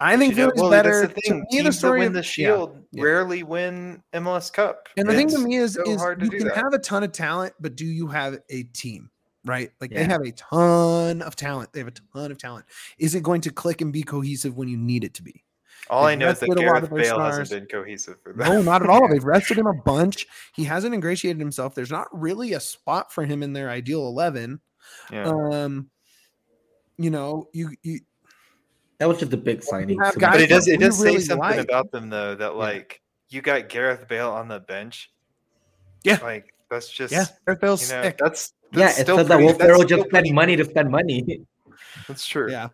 I 0.00 0.16
think 0.16 0.34
You 0.34 0.38
know, 0.38 0.46
Philly's 0.50 0.60
well, 0.62 0.70
better. 0.70 1.00
That's 1.02 1.14
the 1.14 1.20
To 1.22 1.28
thing. 1.28 1.40
me, 1.40 1.46
Teams 1.50 1.66
the 1.66 1.72
story 1.72 2.00
that 2.00 2.06
of- 2.06 2.10
win 2.10 2.12
the. 2.14 2.22
Shield 2.22 2.84
yeah. 2.92 3.02
rarely 3.04 3.42
win 3.42 4.02
MLS 4.14 4.52
Cup. 4.52 4.88
And 4.96 5.08
the 5.08 5.14
thing 5.14 5.28
to 5.30 5.38
me 5.38 5.56
is, 5.56 5.74
so 5.74 5.82
is 5.82 6.00
you 6.20 6.30
can 6.30 6.48
that. 6.48 6.56
have 6.56 6.72
a 6.72 6.78
ton 6.78 7.02
of 7.04 7.12
talent, 7.12 7.54
but 7.60 7.76
do 7.76 7.84
you 7.86 8.06
have 8.08 8.38
a 8.50 8.62
team? 8.64 9.10
Right? 9.44 9.70
Like 9.80 9.90
they 9.90 10.04
have 10.04 10.22
a 10.22 10.30
ton 10.32 11.20
of 11.22 11.34
talent. 11.36 11.72
They 11.72 11.80
have 11.80 11.88
a 11.88 11.92
ton 12.14 12.30
of 12.30 12.38
talent. 12.38 12.64
Is 12.98 13.14
it 13.14 13.22
going 13.22 13.40
to 13.42 13.50
click 13.50 13.80
and 13.80 13.92
be 13.92 14.02
cohesive 14.02 14.56
when 14.56 14.68
you 14.68 14.76
need 14.76 15.02
it 15.04 15.14
to 15.14 15.22
be? 15.22 15.42
All 15.90 16.04
I 16.04 16.12
They've 16.12 16.18
know 16.20 16.28
is 16.28 16.38
that 16.38 16.48
rested 16.48 16.64
a 16.64 16.66
lot 16.66 16.74
Gareth 16.74 16.84
of 16.84 16.90
their 16.90 16.98
Bale 17.00 17.14
stars. 17.16 17.36
hasn't 17.38 17.68
been 17.68 17.80
cohesive 17.80 18.20
for 18.22 18.32
them. 18.32 18.48
No, 18.48 18.62
not 18.62 18.82
at 18.82 18.88
all. 18.88 19.08
They've 19.08 19.24
rested 19.24 19.58
him 19.58 19.66
a 19.66 19.74
bunch. 19.84 20.28
He 20.54 20.62
hasn't 20.64 20.94
ingratiated 20.94 21.40
himself. 21.40 21.74
There's 21.74 21.90
not 21.90 22.06
really 22.12 22.52
a 22.52 22.60
spot 22.60 23.12
for 23.12 23.24
him 23.24 23.42
in 23.42 23.52
their 23.52 23.68
ideal 23.68 24.06
11. 24.06 24.60
Yeah. 25.10 25.24
Um, 25.26 25.90
you 26.98 27.10
know, 27.10 27.48
you 27.52 27.74
you 27.82 27.98
That 28.98 29.08
was 29.08 29.18
just 29.18 29.32
a 29.32 29.36
big 29.36 29.64
signing. 29.64 29.98
have 30.00 30.14
to 30.14 30.20
guys 30.20 30.32
but 30.34 30.40
it 30.42 30.46
does 30.48 30.68
it 30.68 30.78
does 30.78 30.98
say 30.98 31.06
really 31.06 31.20
something 31.20 31.38
like. 31.40 31.58
about 31.58 31.90
them 31.90 32.10
though 32.10 32.36
that 32.36 32.54
like 32.54 33.02
you 33.28 33.42
got 33.42 33.68
Gareth 33.68 34.06
Bale 34.06 34.30
on 34.30 34.46
the 34.46 34.60
bench. 34.60 35.10
Yeah. 36.04 36.18
Like 36.22 36.54
that's 36.70 36.88
just 36.88 37.12
yeah, 37.12 37.24
Gareth 37.44 37.60
Bale's 37.60 37.90
you 37.90 37.96
know 37.96 38.02
sick. 38.04 38.18
that's, 38.18 38.52
yeah, 38.72 38.86
that's 38.86 38.98
it 39.00 39.02
still 39.02 39.16
says 39.18 39.28
that 39.28 39.36
pretty- 39.36 39.52
Will 39.52 39.58
Ferrell 39.58 39.84
just 39.84 40.08
spend 40.08 40.32
money 40.32 40.56
to 40.56 40.64
spend 40.64 40.90
money. 40.90 41.40
That's 42.08 42.26
true. 42.26 42.50
Yeah. 42.50 42.68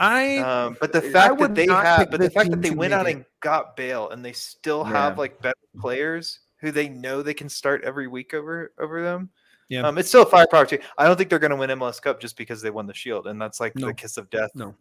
I 0.00 0.38
Um, 0.38 0.76
but 0.80 0.92
the 0.92 1.02
fact 1.02 1.38
that 1.40 1.54
they 1.56 1.66
have, 1.66 2.10
but 2.10 2.20
the 2.20 2.30
fact 2.30 2.50
that 2.50 2.62
they 2.62 2.70
went 2.70 2.92
out 2.94 3.08
it. 3.08 3.16
and 3.16 3.24
got 3.40 3.76
Bale 3.76 4.10
and 4.10 4.24
they 4.24 4.32
still 4.32 4.84
Yeah. 4.86 4.92
have 4.92 5.18
like 5.18 5.40
better 5.42 5.56
players 5.80 6.38
who 6.60 6.70
they 6.70 6.88
know 6.88 7.22
they 7.22 7.34
can 7.34 7.48
start 7.48 7.82
every 7.84 8.06
week 8.06 8.32
over 8.34 8.72
over 8.78 9.02
them. 9.02 9.30
Yeah. 9.68 9.82
Um, 9.86 9.98
it's 9.98 10.08
still 10.08 10.22
a 10.22 10.26
firepower 10.26 10.66
team. 10.66 10.80
I 10.96 11.06
don't 11.06 11.16
think 11.16 11.28
they're 11.30 11.38
going 11.38 11.50
to 11.50 11.56
win 11.56 11.70
MLS 11.70 12.00
Cup 12.00 12.20
just 12.20 12.36
because 12.36 12.62
they 12.62 12.70
won 12.70 12.86
the 12.86 12.94
Shield, 12.94 13.26
and 13.26 13.40
that's 13.42 13.58
like 13.60 13.74
No. 13.76 13.88
the 13.88 13.94
kiss 13.94 14.16
of 14.16 14.30
death 14.30 14.50
No. 14.54 14.74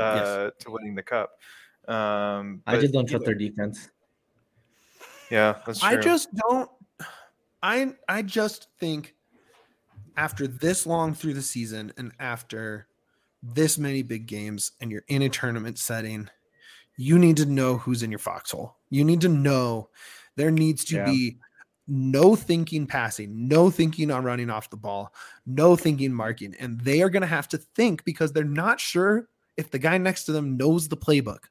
uh, 0.00 0.50
to 0.58 0.70
winning 0.70 0.94
the 0.94 1.02
cup. 1.02 1.38
Um, 1.86 2.62
I 2.66 2.78
just 2.80 2.92
don't 2.94 3.06
trust 3.08 3.26
their 3.26 3.34
defense. 3.34 3.90
Yeah, 5.30 5.60
that's 5.66 5.80
true. 5.80 5.88
I 5.88 5.96
just 5.96 6.34
don't 6.34 6.70
I 7.62 7.94
I 8.08 8.22
just 8.22 8.68
think 8.80 9.13
after 10.16 10.46
this 10.46 10.86
long 10.86 11.14
through 11.14 11.34
the 11.34 11.42
season 11.42 11.92
and 11.96 12.12
after 12.18 12.86
this 13.42 13.78
many 13.78 14.02
big 14.02 14.26
games 14.26 14.72
and 14.80 14.90
you're 14.90 15.04
in 15.08 15.22
a 15.22 15.28
tournament 15.28 15.78
setting, 15.78 16.28
you 16.96 17.18
need 17.18 17.36
to 17.38 17.46
know 17.46 17.76
who's 17.78 18.02
in 18.02 18.10
your 18.10 18.18
foxhole. 18.18 18.76
You 18.90 19.04
need 19.04 19.20
to 19.22 19.28
know 19.28 19.90
there 20.36 20.50
needs 20.50 20.84
to 20.86 20.96
Yeah. 20.96 21.04
be 21.06 21.38
no 21.86 22.34
thinking 22.34 22.86
passing, 22.86 23.46
no 23.46 23.70
thinking 23.70 24.10
on 24.10 24.24
running 24.24 24.48
off 24.48 24.70
the 24.70 24.76
ball, 24.76 25.12
no 25.44 25.76
thinking 25.76 26.14
marking. 26.14 26.54
And 26.58 26.80
they 26.80 27.02
are 27.02 27.10
going 27.10 27.20
to 27.20 27.26
have 27.26 27.48
to 27.48 27.58
think 27.58 28.04
because 28.04 28.32
they're 28.32 28.44
not 28.44 28.80
sure 28.80 29.28
if 29.56 29.70
the 29.70 29.78
guy 29.78 29.98
next 29.98 30.24
to 30.24 30.32
them 30.32 30.56
knows 30.56 30.88
the 30.88 30.96
playbook. 30.96 31.44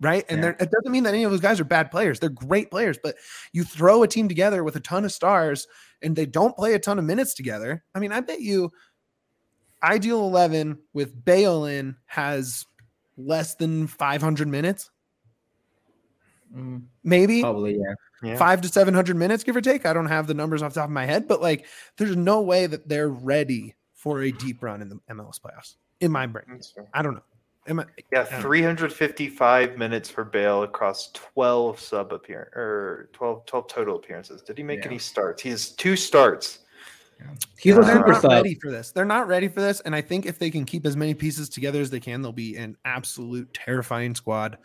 Right. 0.00 0.24
And 0.28 0.42
Yeah. 0.42 0.50
it 0.60 0.70
doesn't 0.70 0.90
mean 0.90 1.04
that 1.04 1.14
any 1.14 1.24
of 1.24 1.30
those 1.30 1.40
guys 1.40 1.60
are 1.60 1.64
bad 1.64 1.90
players. 1.90 2.20
They're 2.20 2.28
great 2.28 2.70
players, 2.70 2.98
but 3.02 3.16
you 3.52 3.64
throw 3.64 4.02
a 4.02 4.08
team 4.08 4.28
together 4.28 4.62
with 4.64 4.76
a 4.76 4.80
ton 4.80 5.04
of 5.04 5.12
stars 5.12 5.66
and 6.02 6.14
they 6.14 6.26
don't 6.26 6.56
play 6.56 6.74
a 6.74 6.78
ton 6.78 6.98
of 6.98 7.04
minutes 7.04 7.34
together. 7.34 7.84
I 7.94 7.98
mean, 7.98 8.12
I 8.12 8.20
bet 8.20 8.40
you 8.40 8.72
ideal 9.82 10.20
11 10.20 10.78
with 10.92 11.24
Bale 11.24 11.64
in 11.66 11.96
has 12.06 12.66
less 13.16 13.54
than 13.54 13.86
500 13.86 14.48
minutes, 14.48 14.90
Mm, 16.56 16.84
maybe 17.04 17.42
probably, 17.42 17.76
yeah. 17.76 17.94
Yeah. 18.22 18.38
five 18.38 18.62
to 18.62 18.68
700 18.68 19.14
minutes, 19.16 19.44
give 19.44 19.54
or 19.54 19.60
take. 19.60 19.84
I 19.84 19.92
don't 19.92 20.06
have 20.06 20.26
the 20.26 20.32
numbers 20.32 20.62
off 20.62 20.72
the 20.72 20.80
top 20.80 20.88
of 20.88 20.92
my 20.94 21.04
head, 21.04 21.28
but 21.28 21.42
like 21.42 21.66
there's 21.98 22.16
no 22.16 22.40
way 22.40 22.66
that 22.66 22.88
they're 22.88 23.10
ready 23.10 23.74
for 23.92 24.22
a 24.22 24.32
deep 24.32 24.62
run 24.62 24.80
in 24.80 24.88
the 24.88 24.98
MLS 25.10 25.38
playoffs 25.38 25.74
in 26.00 26.10
my 26.10 26.26
brain. 26.26 26.60
I 26.94 27.02
don't 27.02 27.14
know. 27.14 27.22
Am 27.68 27.80
I, 27.80 27.84
Yeah, 28.12 28.22
don't 28.24 28.32
know. 28.32 28.40
355 28.40 29.76
minutes 29.78 30.08
for 30.10 30.24
Bale 30.24 30.62
across 30.62 31.10
12 31.12 31.78
sub 31.80 32.12
appearance 32.12 32.50
or 32.56 33.08
12, 33.12 33.46
12 33.46 33.68
total 33.68 33.96
appearances. 33.96 34.42
Did 34.42 34.56
he 34.58 34.64
make 34.64 34.80
Yeah. 34.80 34.86
any 34.88 34.98
starts? 34.98 35.42
He 35.42 35.50
has 35.50 35.70
two 35.70 35.96
starts. 35.96 36.60
He's 37.58 37.76
a 37.76 37.80
Uh, 37.80 37.84
they're 37.84 37.96
super 37.96 38.12
not 38.12 38.22
sub. 38.22 38.30
ready 38.30 38.54
for 38.54 38.70
this. 38.70 38.92
They're 38.92 39.04
not 39.04 39.26
ready 39.26 39.48
for 39.48 39.60
this. 39.60 39.80
And 39.80 39.94
I 39.94 40.00
think 40.00 40.24
if 40.24 40.38
they 40.38 40.50
can 40.50 40.64
keep 40.64 40.86
as 40.86 40.96
many 40.96 41.14
pieces 41.14 41.48
together 41.48 41.80
as 41.80 41.90
they 41.90 41.98
can, 42.00 42.22
they'll 42.22 42.32
be 42.32 42.56
an 42.56 42.76
absolute 42.84 43.52
terrifying 43.52 44.14
squad 44.14 44.56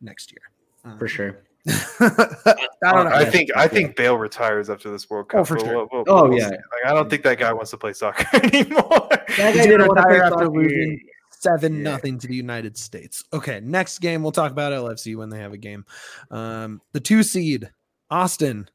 next 0.00 0.30
year. 0.30 0.42
Um, 0.84 0.98
for 0.98 1.08
sure. 1.08 1.38
I 1.98 2.54
don't 2.82 3.06
know. 3.06 3.10
I 3.16 3.24
think 3.24 3.50
I 3.56 3.66
think 3.66 3.96
Bale 3.96 4.16
retires 4.18 4.70
after 4.70 4.88
this 4.90 5.10
World 5.10 5.30
Cup. 5.30 5.40
Oh, 5.40 5.44
for 5.44 5.58
sure. 5.58 5.74
we'll- 5.74 5.88
we'll- 5.90 6.04
Oh, 6.06 6.28
we'll 6.28 6.38
yeah. 6.38 6.48
Like, 6.50 6.60
I 6.86 6.92
don't 6.92 7.10
think 7.10 7.22
that 7.24 7.38
guy 7.38 7.52
wants 7.52 7.70
to 7.72 7.76
play 7.76 7.92
soccer 7.92 8.24
anymore. 8.44 9.08
That 9.10 9.26
guy 9.36 9.52
didn't 9.52 9.88
want 9.88 9.96
to 9.96 10.02
play 10.04 10.12
retire 10.12 10.22
after 10.22 10.44
soccer. 10.44 10.48
losing 10.50 11.00
seven 11.40 11.76
Yeah. 11.76 11.82
nothing 11.90 12.18
to 12.18 12.26
the 12.26 12.34
United 12.34 12.76
States. 12.76 13.24
Okay, 13.32 13.60
next 13.60 13.98
game 14.00 14.22
we'll 14.22 14.32
talk 14.32 14.52
about 14.52 14.72
LFC 14.72 15.16
when 15.16 15.28
they 15.30 15.38
have 15.38 15.52
a 15.52 15.58
game. 15.58 15.84
Um, 16.30 16.80
the 16.92 17.00
two 17.00 17.22
seed 17.22 17.70
Austin 18.10 18.68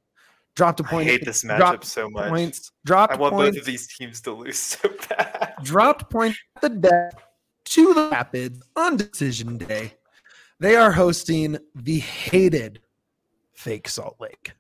dropped 0.55 0.79
a 0.79 0.83
point. 0.83 1.07
hate 1.07 1.23
this 1.25 1.43
matchup 1.43 1.83
so 1.83 2.09
much. 2.09 2.29
Points 2.29 2.71
dropped 2.85 3.13
I 3.13 3.17
want 3.17 3.33
points, 3.33 3.55
both 3.55 3.59
of 3.61 3.65
these 3.65 3.87
teams 3.95 4.21
to 4.21 4.31
lose 4.33 4.57
so 4.59 4.89
bad. 5.09 5.53
dropped 5.63 6.09
point 6.09 6.35
at 6.57 6.61
the 6.61 6.69
death 6.69 7.13
to 7.65 7.93
the 7.93 8.09
Rapids 8.09 8.61
on 8.75 8.97
decision 8.97 9.57
day. 9.57 9.93
They 10.59 10.75
are 10.75 10.91
hosting 10.91 11.57
the 11.75 11.99
hated 11.99 12.81
fake 13.53 13.87
Salt 13.87 14.17
Lake. 14.19 14.51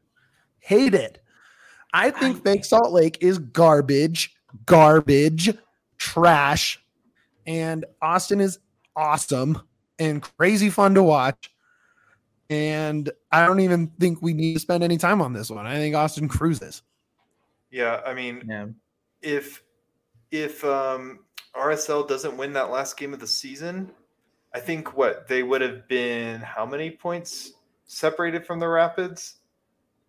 Hated. 0.59 1.19
I 1.93 2.09
think 2.11 2.37
I- 2.37 2.39
fake 2.39 2.65
Salt 2.65 2.91
Lake 2.91 3.17
is 3.21 3.37
garbage, 3.37 4.33
garbage, 4.65 5.53
trash, 5.97 6.79
and 7.45 7.85
Austin 8.01 8.39
is 8.41 8.59
awesome 8.95 9.61
and 9.99 10.21
crazy 10.21 10.69
fun 10.69 10.93
to 10.95 11.03
watch. 11.03 11.51
And 12.49 13.09
I 13.31 13.45
don't 13.45 13.61
even 13.61 13.87
think 13.99 14.21
we 14.21 14.33
need 14.33 14.55
to 14.55 14.59
spend 14.59 14.83
any 14.83 14.97
time 14.97 15.21
on 15.21 15.31
this 15.31 15.49
one. 15.49 15.65
I 15.65 15.75
think 15.75 15.95
Austin 15.95 16.27
cruises. 16.27 16.81
Yeah, 17.69 18.01
I 18.05 18.13
mean, 18.13 18.43
Yeah. 18.47 18.67
if 19.21 19.63
if 20.31 20.63
um, 20.63 21.19
RSL 21.55 22.07
doesn't 22.07 22.37
win 22.37 22.53
that 22.53 22.69
last 22.69 22.97
game 22.97 23.13
of 23.13 23.19
the 23.19 23.27
season, 23.27 23.91
I 24.53 24.59
think 24.59 24.95
what 24.97 25.27
they 25.27 25.43
would 25.43 25.61
have 25.61 25.87
been 25.87 26.41
how 26.41 26.65
many 26.65 26.91
points 26.91 27.53
separated 27.85 28.45
from 28.45 28.59
the 28.59 28.67
Rapids? 28.67 29.35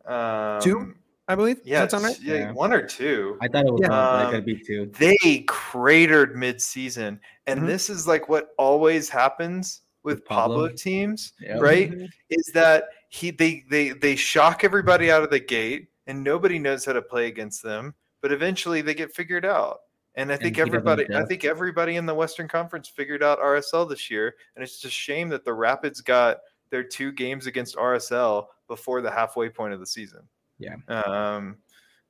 Um, 0.04 0.60
Two? 0.60 0.94
I 1.32 1.34
believe. 1.34 1.60
Yeah, 1.64 1.80
that 1.80 1.90
sound 1.90 2.04
right? 2.04 2.18
yeah, 2.22 2.34
Yeah. 2.34 2.52
one 2.52 2.72
or 2.72 2.86
two. 2.86 3.38
I 3.40 3.48
thought 3.48 3.66
it 3.66 3.72
was 3.72 3.80
Yeah. 3.82 3.88
one, 3.88 4.26
but 4.26 4.34
it 4.34 4.38
Um, 4.38 4.44
be 4.44 4.56
two. 4.58 4.86
They 4.98 5.44
cratered 5.48 6.36
mid-season, 6.36 7.20
and 7.46 7.60
Mhm. 7.62 7.66
this 7.66 7.90
is 7.90 8.06
like 8.06 8.28
what 8.28 8.54
always 8.58 9.08
happens 9.08 9.80
with 10.02 10.18
With 10.18 10.24
Pablo. 10.24 10.56
Pablo 10.62 10.76
teams, 10.76 11.32
Yep. 11.40 11.60
right? 11.60 11.92
Is 12.30 12.46
that 12.54 12.88
he 13.08 13.30
they 13.30 13.64
they 13.70 13.90
they 13.90 14.16
shock 14.16 14.64
everybody 14.64 15.10
out 15.10 15.22
of 15.22 15.30
the 15.30 15.40
gate, 15.40 15.88
and 16.06 16.22
nobody 16.24 16.58
knows 16.58 16.84
how 16.84 16.92
to 16.92 17.02
play 17.02 17.26
against 17.28 17.62
them, 17.62 17.94
but 18.20 18.32
eventually 18.32 18.82
they 18.82 18.94
get 18.94 19.14
figured 19.14 19.44
out. 19.44 19.80
And 20.14 20.30
I 20.30 20.36
think 20.36 20.56
he 20.56 20.60
doesn't 20.62 20.74
everybody, 20.74 21.06
I 21.14 21.24
think 21.24 21.44
everybody 21.44 21.96
in 21.96 22.04
the 22.04 22.14
Western 22.14 22.46
Conference 22.46 22.86
figured 22.88 23.22
out 23.22 23.38
RSL 23.40 23.86
this 23.86 24.10
year, 24.10 24.34
and 24.54 24.62
it's 24.62 24.72
just 24.72 24.84
a 24.84 24.90
shame 24.90 25.28
that 25.30 25.44
the 25.44 25.54
Rapids 25.54 26.00
got 26.02 26.40
their 26.68 26.82
two 26.82 27.12
games 27.12 27.46
against 27.46 27.76
RSL 27.76 28.48
before 28.68 29.00
the 29.00 29.10
halfway 29.10 29.48
point 29.48 29.72
of 29.72 29.80
the 29.80 29.86
season. 29.86 30.28
Yeah. 30.62 30.76
Um, 31.02 31.56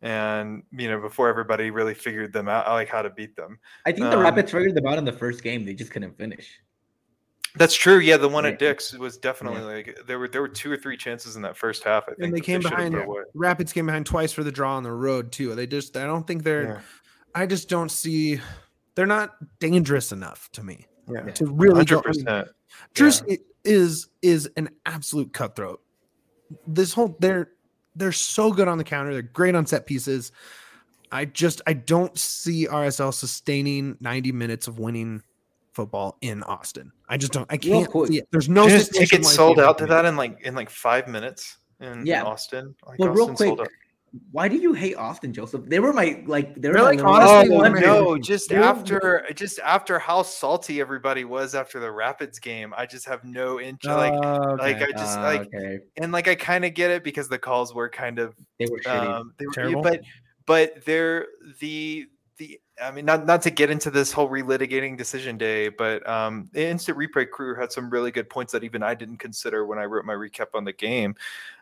and 0.03 0.63
you 0.73 0.89
know, 0.89 1.01
before 1.01 1.29
everybody 1.29 1.71
really 1.71 1.95
figured 1.95 2.33
them 2.33 2.49
out, 2.49 2.67
like 2.69 2.89
how 2.89 3.03
to 3.03 3.11
beat 3.11 3.37
them. 3.37 3.59
I 3.87 3.93
think 3.93 4.11
the 4.11 4.17
um, 4.17 4.23
Rapids 4.23 4.51
figured 4.51 4.75
them 4.75 4.87
out 4.87 4.99
in 4.99 5.05
the 5.05 5.13
first 5.13 5.43
game. 5.43 5.65
They 5.65 5.75
just 5.75 5.91
couldn't 5.93 6.17
finish. 6.19 6.49
That's 7.57 7.75
true. 7.75 7.99
Yeah, 7.99 8.17
the 8.17 8.29
one 8.29 8.45
Yeah. 8.45 8.51
at 8.51 8.59
Dick's 8.59 8.95
was 8.95 9.19
definitely 9.19 9.61
like 9.61 9.99
there 10.07 10.19
were 10.19 10.27
there 10.29 10.41
were 10.41 10.49
two 10.49 10.73
or 10.73 10.77
three 10.77 10.97
chances 10.97 11.37
in 11.37 11.43
that 11.43 11.57
first 11.57 11.85
half. 11.85 12.05
I 12.05 12.15
think 12.15 12.23
And 12.23 12.35
they 12.35 12.41
came 12.41 12.61
should 12.63 12.73
have 12.73 12.91
behind. 12.93 13.09
Rapids 13.35 13.73
came 13.73 13.87
behind 13.87 14.07
twice 14.07 14.33
for 14.33 14.43
the 14.43 14.51
draw 14.53 14.77
on 14.77 14.83
the 14.83 14.91
road 14.93 15.31
too. 15.33 15.55
They 15.55 15.67
just 15.67 15.97
I 15.97 16.07
don't 16.07 16.27
think 16.27 16.43
they're 16.45 16.63
Yeah. 16.65 16.81
I 17.35 17.47
just 17.47 17.69
don't 17.69 17.91
see 17.91 18.41
they're 18.95 19.07
not 19.07 19.37
dangerous 19.61 20.13
enough 20.13 20.51
to 20.53 20.63
me 20.63 20.87
Yeah, 21.09 21.23
to 21.23 21.47
really 21.47 21.85
go. 21.85 21.97
hundred 21.97 22.03
percent. 22.03 22.49
Drew's 22.95 23.23
is 23.65 24.09
is 24.23 24.49
an 24.57 24.71
absolute 24.87 25.33
cutthroat. 25.33 25.81
This 26.67 26.93
whole 26.95 27.17
they're 27.21 27.51
they're 27.97 28.13
so 28.13 28.53
good 28.53 28.69
on 28.69 28.79
the 28.79 28.85
counter. 28.85 29.13
They're 29.13 29.23
great 29.23 29.55
on 29.55 29.67
set 29.67 29.87
pieces. 29.87 30.33
I 31.11 31.27
just 31.27 31.61
I 31.67 31.75
don't 31.75 32.17
see 32.19 32.67
RSL 32.67 33.13
sustaining 33.13 33.97
90 34.01 34.33
minutes 34.33 34.67
of 34.67 34.79
winning 34.79 35.23
football 35.73 36.17
in 36.23 36.43
Austin. 36.45 36.93
I 37.09 37.17
just 37.17 37.33
don't. 37.33 37.47
I 37.51 37.57
can't 37.57 37.89
quick, 37.89 38.09
see 38.09 38.19
it. 38.19 38.29
There's 38.31 38.49
no 38.49 38.69
Just 38.69 38.93
tickets 38.93 39.35
sold 39.35 39.61
out 39.61 39.79
to 39.79 39.87
that 39.87 40.05
in 40.05 40.17
like 40.17 40.41
in 40.43 40.55
like 40.55 40.71
five 40.71 41.09
minutes 41.09 41.59
in, 41.81 42.07
in 42.07 42.15
Austin. 42.23 42.75
Like 42.87 42.99
But 42.99 43.11
real 43.11 43.31
Austin 43.31 43.37
sold 43.37 43.59
quick, 43.59 43.69
out. 43.69 43.82
Why 44.31 44.47
do 44.47 44.57
you 44.57 44.75
hate 44.75 44.95
Austin, 44.97 45.33
Joseph? 45.33 45.65
They 45.67 45.81
were 45.81 45.93
my 45.93 46.23
like 46.27 46.55
they 46.55 46.69
were 46.69 46.75
They're 46.75 46.83
like, 46.83 46.99
number 46.99 47.13
honestly, 47.13 47.51
Oh 47.55 47.59
one 47.59 47.61
one 47.61 47.67
of 47.69 47.75
my- 47.75 47.81
no! 47.81 48.19
Just 48.19 48.51
They 48.51 48.59
were- 48.59 48.65
after, 48.65 49.27
just 49.35 49.59
after 49.61 49.99
how 49.99 50.23
salty 50.23 50.81
everybody 50.83 51.25
was 51.25 51.55
after 51.55 51.81
the 51.81 51.91
Rapids 51.91 52.39
game, 52.39 52.75
I 52.77 52.85
just 52.85 53.07
have 53.07 53.25
no 53.25 53.59
interest. 53.59 53.97
like, 53.97 54.13
Oh, 54.13 54.57
like. 54.59 54.77
I 54.83 54.91
just 54.93 55.19
Ah, 55.19 55.23
like, 55.23 55.41
okay. 55.55 55.79
and 55.97 56.13
like 56.13 56.29
I 56.29 56.35
kind 56.35 56.65
of 56.67 56.75
get 56.75 56.91
it 56.91 57.05
because 57.05 57.29
the 57.29 57.39
calls 57.39 57.75
were 57.75 57.89
kind 57.89 58.19
of 58.19 58.35
They 58.59 58.67
were 58.71 58.81
shitty. 58.81 58.91
um, 59.07 59.33
they 59.39 59.47
were, 59.47 59.53
Terrible. 59.53 59.83
but 59.83 60.01
but 60.45 60.85
they're 60.85 61.27
the 61.61 62.07
the 62.11 62.12
I 62.81 62.91
mean 62.91 63.05
not 63.05 63.27
not 63.27 63.43
to 63.43 63.51
get 63.51 63.71
into 63.71 63.91
this 63.91 64.13
whole 64.13 64.29
relitigating 64.29 64.97
decision 64.97 65.37
day, 65.37 65.69
but 65.69 66.07
um, 66.09 66.49
the 66.53 66.67
instant 66.67 66.97
replay 66.97 67.29
crew 67.29 67.55
had 67.55 67.71
some 67.71 67.91
really 67.91 68.11
good 68.11 68.31
points 68.31 68.53
that 68.53 68.65
even 68.65 68.83
I 68.83 68.95
didn't 68.95 69.19
consider 69.19 69.67
when 69.67 69.79
I 69.79 69.85
wrote 69.85 70.05
my 70.05 70.15
recap 70.15 70.49
on 70.55 70.65
the 70.65 70.73
game, 70.73 71.15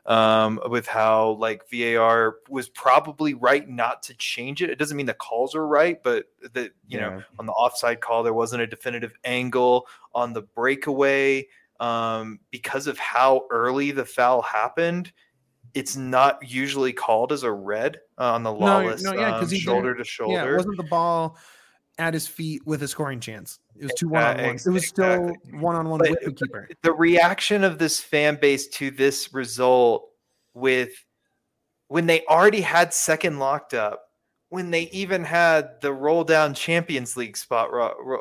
um, 0.06 0.60
with 0.68 0.86
how 0.86 1.32
like 1.32 1.68
VAR 1.70 2.36
was 2.48 2.68
probably 2.68 3.34
right 3.34 3.68
not 3.68 4.02
to 4.04 4.14
change 4.14 4.62
it. 4.62 4.70
It 4.70 4.78
doesn't 4.78 4.96
mean 4.96 5.06
the 5.06 5.14
calls 5.14 5.54
are 5.54 5.66
right, 5.66 6.00
but 6.02 6.26
that 6.52 6.72
you 6.86 7.00
know 7.00 7.22
on 7.38 7.46
the 7.46 7.52
offside 7.52 8.00
call 8.00 8.22
there 8.22 8.34
wasn't 8.34 8.62
a 8.62 8.66
definitive 8.66 9.12
angle 9.24 9.86
on 10.14 10.32
the 10.32 10.42
breakaway 10.42 11.46
um, 11.80 12.38
because 12.50 12.86
of 12.86 12.98
how 12.98 13.46
early 13.50 13.90
the 13.90 14.04
foul 14.04 14.42
happened 14.42 15.12
it's 15.74 15.96
not 15.96 16.38
usually 16.48 16.92
called 16.92 17.32
as 17.32 17.42
a 17.42 17.52
red 17.52 18.00
uh, 18.18 18.32
on 18.32 18.42
the 18.42 18.52
lawless 18.52 19.02
No, 19.02 19.12
no, 19.12 19.20
yeah, 19.20 19.36
um, 19.36 19.48
he 19.48 19.58
shoulder 19.58 19.94
to 19.94 20.00
Yeah, 20.00 20.04
shoulder 20.04 20.54
it 20.54 20.56
wasn't 20.56 20.76
the 20.76 20.84
ball 20.84 21.36
at 21.98 22.14
his 22.14 22.26
feet 22.26 22.62
with 22.66 22.82
a 22.82 22.88
scoring 22.88 23.20
chance. 23.20 23.58
It 23.76 23.84
was 23.84 23.94
two 23.94 24.08
one 24.08 24.24
on 24.24 24.44
one. 24.44 24.56
It 24.56 24.70
was 24.70 24.86
still 24.86 25.32
one 25.52 25.76
on 25.76 25.88
one 25.88 26.00
with 26.00 26.24
the 26.24 26.32
keeper. 26.32 26.68
the 26.82 26.92
reaction 26.92 27.62
of 27.64 27.78
this 27.78 28.00
fan 28.00 28.38
base 28.40 28.68
to 28.68 28.90
this 28.90 29.32
result 29.32 30.08
with 30.54 30.90
when 31.88 32.06
they 32.06 32.24
already 32.26 32.60
had 32.60 32.94
second 32.94 33.38
locked 33.38 33.74
up 33.74 34.02
when 34.48 34.70
they 34.70 34.82
even 34.90 35.22
had 35.22 35.80
the 35.80 35.92
roll 35.92 36.24
down 36.24 36.54
champions 36.54 37.16
league 37.16 37.36
spot 37.36 37.70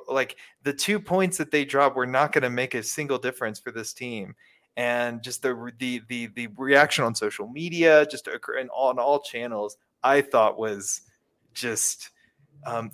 like 0.07 0.35
the 0.63 0.73
two 0.73 0.99
points 0.99 1.37
that 1.37 1.51
they 1.51 1.65
dropped 1.65 1.95
were 1.95 2.05
not 2.05 2.31
going 2.31 2.43
to 2.43 2.49
make 2.49 2.75
a 2.75 2.83
single 2.83 3.17
difference 3.17 3.59
for 3.59 3.71
this 3.71 3.93
team 3.93 4.35
and 4.79 5.21
just 5.21 5.41
the 5.41 5.73
the 5.79 6.01
the, 6.07 6.27
the 6.35 6.47
reaction 6.55 7.03
on 7.03 7.13
social 7.13 7.49
media 7.49 8.05
just 8.05 8.29
and 8.57 8.69
on 8.73 8.97
all 8.97 9.19
channels 9.19 9.75
i 10.03 10.21
thought 10.21 10.57
was 10.57 11.01
just 11.53 12.11
um 12.65 12.89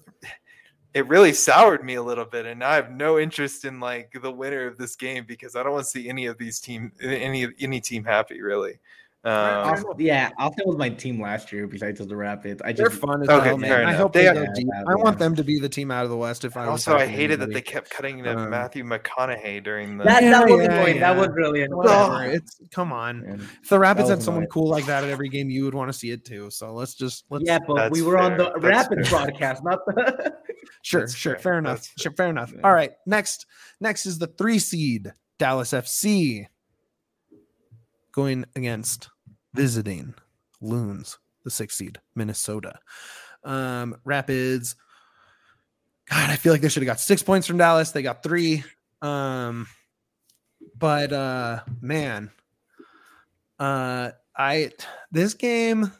it 0.96 1.08
really 1.08 1.32
soured 1.32 1.84
me 1.84 1.94
a 1.94 2.02
little 2.02 2.26
bit 2.26 2.48
and 2.48 2.64
i 2.64 2.74
have 2.74 2.90
no 2.90 3.20
interest 3.20 3.66
in 3.66 3.80
like 3.80 4.12
the 4.20 4.32
winner 4.32 4.66
of 4.66 4.80
this 4.80 4.96
game 4.96 5.26
because 5.28 5.56
i 5.56 5.62
don't 5.62 5.74
want 5.74 5.84
to 5.84 5.90
see 5.90 6.10
any 6.10 6.26
of 6.26 6.40
these 6.40 6.60
team 6.60 6.92
any 7.04 7.48
any 7.60 7.80
team 7.80 8.04
happy 8.04 8.42
really 8.42 8.80
um, 9.26 9.32
Austin- 9.74 9.92
yeah, 9.98 10.30
Austin 10.38 10.64
was 10.68 10.74
with 10.74 10.80
my 10.80 10.90
team 10.90 11.20
last 11.20 11.52
year. 11.52 11.66
Besides 11.66 12.00
the 12.06 12.16
Rapids, 12.16 12.62
I 12.64 12.74
They're 12.74 12.90
just 12.90 13.02
fun 13.02 13.24
as 13.24 13.30
Okay, 13.30 13.48
hell, 13.48 13.58
man. 13.58 13.86
I 13.88 13.94
hope 13.94 14.14
They 14.14 14.22
they, 14.24 14.28
are- 14.28 14.46
go 14.46 14.54
deep. 14.54 14.68
I 14.88 14.94
want 14.96 15.18
them 15.18 15.36
to 15.36 15.44
be 15.44 15.60
the 15.60 15.68
team 15.68 15.90
out 15.90 16.04
of 16.04 16.12
the 16.12 16.18
West. 16.18 16.46
If 16.46 16.56
I 16.56 16.62
was 16.70 16.88
also 16.88 16.94
i 16.96 17.00
backing 17.00 17.16
hated 17.16 17.40
that 17.40 17.52
they 17.52 17.62
kept 17.62 17.90
cutting 17.90 18.24
to 18.24 18.38
Um, 18.38 18.50
matthew 18.52 18.84
mcconaughey 18.84 19.64
during 19.64 19.98
the 19.98 20.04
that, 20.04 20.22
Yeah, 20.24 20.30
that 20.32 20.50
was 20.50 20.62
yeah, 20.62 20.74
annoying. 20.74 21.00
That 21.00 21.18
was 21.18 21.30
really 21.34 21.64
annoying. 21.64 21.78
Whatever. 21.78 22.26
It's 22.26 22.62
come 22.72 22.94
on. 22.94 23.24
And- 23.26 23.42
If 23.42 23.70
the 23.70 23.80
Rapids 23.80 24.10
had 24.10 24.22
someone 24.22 24.44
annoying. 24.44 24.52
cool 24.52 24.70
like 24.70 24.86
that 24.86 25.04
at 25.04 25.10
every 25.10 25.30
game, 25.30 25.50
you 25.50 25.66
would 25.66 25.74
want 25.74 25.92
to 25.92 25.98
see 25.98 26.12
it 26.12 26.24
too. 26.24 26.52
So 26.52 26.74
let's 26.74 26.94
just 26.94 27.26
let's 27.32 27.46
yeah, 27.46 27.58
but 27.66 27.92
we 27.92 28.02
That's 28.02 28.08
were 28.08 28.18
on 28.20 28.38
the 28.38 28.52
That's 28.62 28.64
Rapids 28.90 29.10
fair. 29.10 29.26
broadcast, 29.26 29.64
not 29.64 29.80
the. 29.88 30.36
sure, 30.84 31.02
That's 31.02 31.16
sure, 31.16 31.34
fair. 31.34 31.42
fair 31.42 31.58
enough. 31.58 31.78
That's 31.80 32.02
Sure, 32.02 32.12
fair 32.12 32.28
enough. 32.30 32.54
Yeah. 32.54 32.62
All 32.64 32.74
right, 32.74 32.92
next 33.08 33.48
next 33.82 34.06
is 34.06 34.20
the 34.20 34.28
three 34.28 34.60
seed 34.60 35.12
Dallas 35.40 35.72
FC 35.72 36.46
going 38.12 38.46
against 38.56 39.10
visiting 39.56 40.14
Loons, 40.62 41.18
the 41.44 41.50
six 41.50 41.76
seed 41.76 42.00
Minnesota. 42.16 42.80
Um, 43.44 43.98
Rapids. 44.04 44.76
God, 46.10 46.30
I 46.30 46.36
feel 46.36 46.54
like 46.54 46.62
they 46.62 46.70
should 46.70 46.84
have 46.84 46.88
got 46.88 47.00
six 47.00 47.24
points 47.24 47.48
from 47.48 47.58
Dallas. 47.58 47.92
They 47.92 48.02
got 48.02 48.24
three. 48.24 48.64
Um, 49.02 49.68
but 50.78 51.12
uh, 51.12 51.62
man, 51.82 52.32
uh, 53.60 54.12
I 54.36 54.72
this 55.12 55.34
game. 55.34 55.92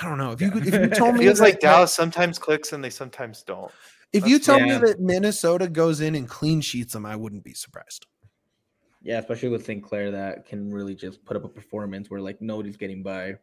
I 0.00 0.08
don't 0.08 0.16
know 0.16 0.32
if 0.32 0.40
you 0.40 0.50
could, 0.50 0.66
if 0.66 0.72
you 0.72 0.88
told 0.88 1.16
it 1.16 1.18
me 1.18 1.24
feels 1.26 1.38
like 1.38 1.60
dallas 1.60 1.92
sometimes 1.92 2.38
clicks 2.38 2.72
and 2.72 2.82
they 2.82 2.88
sometimes 2.88 3.42
don't 3.42 3.70
if 4.12 4.26
you 4.26 4.38
That's- 4.38 4.46
told 4.46 4.62
me 4.62 4.86
that 4.86 5.00
Minnesota 5.00 5.68
goes 5.68 6.00
in 6.00 6.14
and 6.14 6.28
clean 6.28 6.60
sheets 6.60 6.92
them, 6.92 7.06
I 7.06 7.16
wouldn't 7.16 7.44
be 7.44 7.54
surprised. 7.54 8.06
Yeah, 9.02 9.18
especially 9.18 9.48
with 9.48 9.64
St. 9.64 9.82
Clair 9.82 10.10
that 10.12 10.46
can 10.46 10.70
really 10.72 10.94
just 10.94 11.24
put 11.24 11.36
up 11.36 11.44
a 11.44 11.48
performance 11.48 12.10
where 12.10 12.20
like 12.20 12.40
nobody's 12.40 12.76
getting 12.76 13.02
by. 13.02 13.34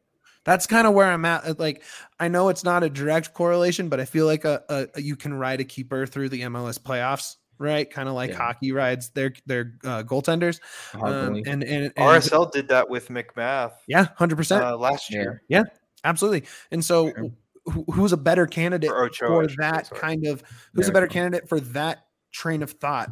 That's 0.46 0.66
kind 0.66 0.88
of 0.88 0.94
where 0.94 1.06
I'm 1.12 1.26
at. 1.26 1.60
Like, 1.60 1.84
I 2.20 2.30
know 2.30 2.48
it's 2.50 2.64
not 2.64 2.82
a 2.82 2.90
direct 2.90 3.34
correlation, 3.34 3.90
but 3.90 4.00
I 4.00 4.06
feel 4.06 4.26
like 4.26 4.46
a, 4.46 4.64
a, 4.70 4.88
a- 4.96 5.02
you 5.02 5.16
can 5.18 5.34
ride 5.34 5.60
a 5.60 5.66
keeper 5.66 6.06
through 6.08 6.30
the 6.30 6.42
MLS 6.44 6.80
playoffs, 6.80 7.36
right? 7.58 7.90
Kind 7.92 8.08
of 8.08 8.16
like 8.16 8.30
Yeah. 8.32 8.38
hockey 8.38 8.72
rides 8.72 9.10
their 9.10 9.34
their 9.46 9.74
uh, 9.84 10.04
goaltenders. 10.04 10.62
Um, 10.94 11.02
Hopefully. 11.02 11.44
and, 11.46 11.64
and, 11.64 11.84
and 11.84 11.94
rsl 11.96 12.50
did 12.52 12.70
that 12.70 12.90
with 12.90 13.10
MacMath 13.10 13.74
yeah, 13.88 14.08
hundred 14.18 14.38
percent, 14.38 14.64
uh, 14.64 14.78
last 14.78 15.12
year. 15.12 15.44
Yeah. 15.50 15.58
year 15.60 15.72
absolutely. 16.06 16.46
And 16.72 16.84
so, 16.86 17.12
Sure. 17.12 17.30
who, 17.66 17.86
who's 17.92 18.14
a 18.14 18.18
better 18.18 18.48
candidate 18.48 18.90
Or 18.90 19.04
Ochoa, 19.06 19.44
for 19.44 19.50
should 19.50 19.58
that 19.60 19.88
sorry. 19.88 20.00
kind 20.02 20.26
of? 20.26 20.42
Who's 20.74 20.88
a 20.88 20.94
better 20.94 21.08
candidate 21.08 21.50
for 21.50 21.60
that 21.60 22.06
train 22.32 22.64
of 22.64 22.72
thought 22.72 23.10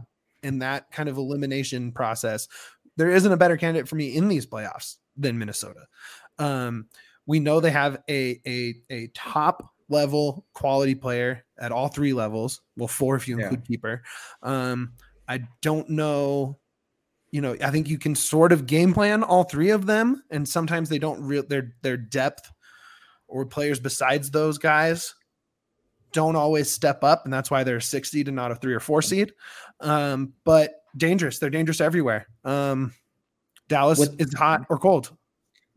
and 0.48 0.62
that 0.62 0.89
kind 0.91 1.10
of 1.10 1.18
elimination 1.18 1.91
process? 1.91 2.48
There 2.95 3.12
isn't 3.12 3.32
a 3.32 3.38
better 3.38 3.58
candidate 3.58 3.88
for 3.88 3.95
me 3.95 4.16
in 4.16 4.28
these 4.28 4.48
playoffs 4.48 4.95
than 5.16 5.38
Minnesota. 5.38 5.86
Um, 6.39 6.88
we 7.26 7.39
know 7.39 7.60
they 7.60 7.72
have 7.72 8.02
a 8.10 8.39
a 8.48 8.76
a 8.89 9.08
top 9.14 9.70
level 9.89 10.45
quality 10.54 10.95
player 10.95 11.45
at 11.60 11.72
all 11.72 11.88
three 11.88 12.14
levels. 12.14 12.62
Well, 12.76 12.88
four 12.88 13.16
if 13.16 13.28
you 13.28 13.38
Yeah. 13.38 13.43
include 13.45 13.66
keeper. 13.68 14.02
Um, 14.41 14.93
I 15.28 15.41
don't 15.62 15.89
know. 15.89 16.60
You 17.32 17.41
know, 17.41 17.56
I 17.62 17.72
think 17.72 17.89
you 17.89 17.98
can 17.98 18.16
sort 18.16 18.52
of 18.54 18.66
game 18.66 18.93
plan 18.93 19.22
all 19.24 19.43
three 19.43 19.70
of 19.72 19.86
them, 19.86 20.24
and 20.32 20.48
sometimes 20.48 20.88
they 20.89 21.00
don't 21.00 21.22
real 21.22 21.43
their 21.48 21.74
their 21.82 21.98
depth 21.98 22.52
or 23.28 23.45
players 23.45 23.80
besides 23.80 24.32
those 24.32 24.58
guys 24.58 25.14
don't 26.18 26.36
always 26.36 26.68
step 26.72 27.03
up, 27.03 27.26
and 27.26 27.32
that's 27.32 27.51
why 27.51 27.63
they're 27.63 27.78
a 27.78 27.82
six 27.82 28.09
seed 28.09 28.28
and 28.28 28.36
not 28.36 28.51
a 28.51 28.55
three 28.55 28.74
or 28.74 28.80
four 28.80 29.03
seed. 29.03 29.34
Um, 29.82 30.34
but 30.43 30.82
dangerous. 30.97 31.38
They're 31.38 31.51
dangerous 31.51 31.80
everywhere. 31.80 32.28
Um, 32.43 32.91
Dallas 33.68 33.99
With- 33.99 34.20
is 34.20 34.34
hot 34.34 34.65
or 34.70 34.80
cold. 34.80 35.15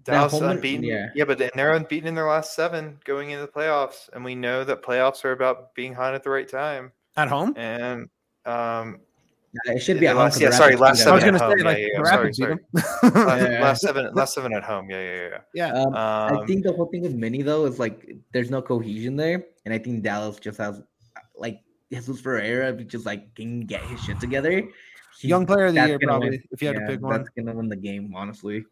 Dallas 0.05 0.32
Holman- 0.32 0.53
unbeaten. 0.57 0.82
yeah. 0.84 1.09
Yeah. 1.14 1.24
but 1.26 1.36
they're 1.36 1.74
unbeaten 1.74 2.09
in 2.09 2.14
their 2.14 2.26
last 2.26 2.55
seven 2.55 2.99
going 3.05 3.30
into 3.30 3.45
the 3.45 3.53
playoffs, 3.53 4.09
and 4.14 4.24
we 4.24 4.34
know 4.34 4.64
that 4.64 4.82
playoffs 4.82 5.24
are 5.26 5.32
about 5.32 5.74
being 5.74 5.93
hot 5.93 6.14
at 6.14 6.22
the 6.24 6.30
right 6.30 6.49
time. 6.49 6.93
At 7.18 7.28
home, 7.28 7.53
And 7.57 8.09
um, 8.47 9.01
Nah, 9.53 9.72
It 9.74 9.80
should 9.80 9.98
be 9.98 10.05
Yeah, 10.05 10.11
at 10.11 10.14
home. 10.16 10.24
last- 10.24 10.34
'cause 10.34 10.42
yeah, 10.42 10.51
sorry, 10.51 10.76
last 10.76 10.98
beat 10.98 11.01
I 11.01 11.05
seven 11.05 11.14
was 11.14 11.22
at 11.24 11.26
gonna 11.26 11.38
home. 11.38 11.51
say 11.51 11.59
Yeah, 11.59 11.68
like 11.70 11.78
yeah, 11.78 11.84
the 11.84 11.90
yeah. 11.92 12.16
Rapids 12.16 12.38
Sorry, 12.38 12.57
last, 13.03 13.61
last 13.61 13.80
seven, 13.82 14.14
last 14.14 14.34
seven 14.34 14.53
at 14.55 14.62
home. 14.62 14.90
Yeah, 14.90 15.01
yeah, 15.03 15.28
yeah. 15.28 15.38
yeah. 15.55 15.72
Um, 15.82 15.94
I 15.96 16.28
Um, 16.40 16.46
think 16.46 16.62
the 16.64 16.72
whole 16.72 16.86
thing 16.86 17.03
with 17.03 17.14
Mini 17.14 17.42
though 17.42 17.64
is 17.66 17.78
like 17.78 18.09
there's 18.32 18.51
no 18.51 18.62
cohesion 18.62 19.16
there, 19.16 19.44
and 19.64 19.74
I 19.74 19.78
think 19.78 20.03
Dallas 20.05 20.38
just 20.38 20.59
has 20.59 20.80
like 21.36 21.61
Jesus 21.92 22.20
Ferreira 22.20 22.68
if 22.72 22.78
he 22.78 22.84
just 22.84 23.07
like 23.07 23.34
can 23.34 23.62
get 23.62 23.82
his 23.82 24.01
shit 24.05 24.20
together. 24.20 24.62
he- 25.18 25.28
Young 25.28 25.44
player 25.46 25.66
of 25.66 25.74
the 25.74 25.86
year, 25.86 25.98
probably, 26.01 26.30
win. 26.30 26.42
if 26.53 26.62
you 26.62 26.68
had 26.68 26.76
to 26.76 26.86
pick 26.86 27.01
one. 27.01 27.12
That's 27.18 27.28
gonna 27.36 27.53
win 27.53 27.68
the 27.68 27.76
game, 27.76 28.14
honestly. 28.14 28.64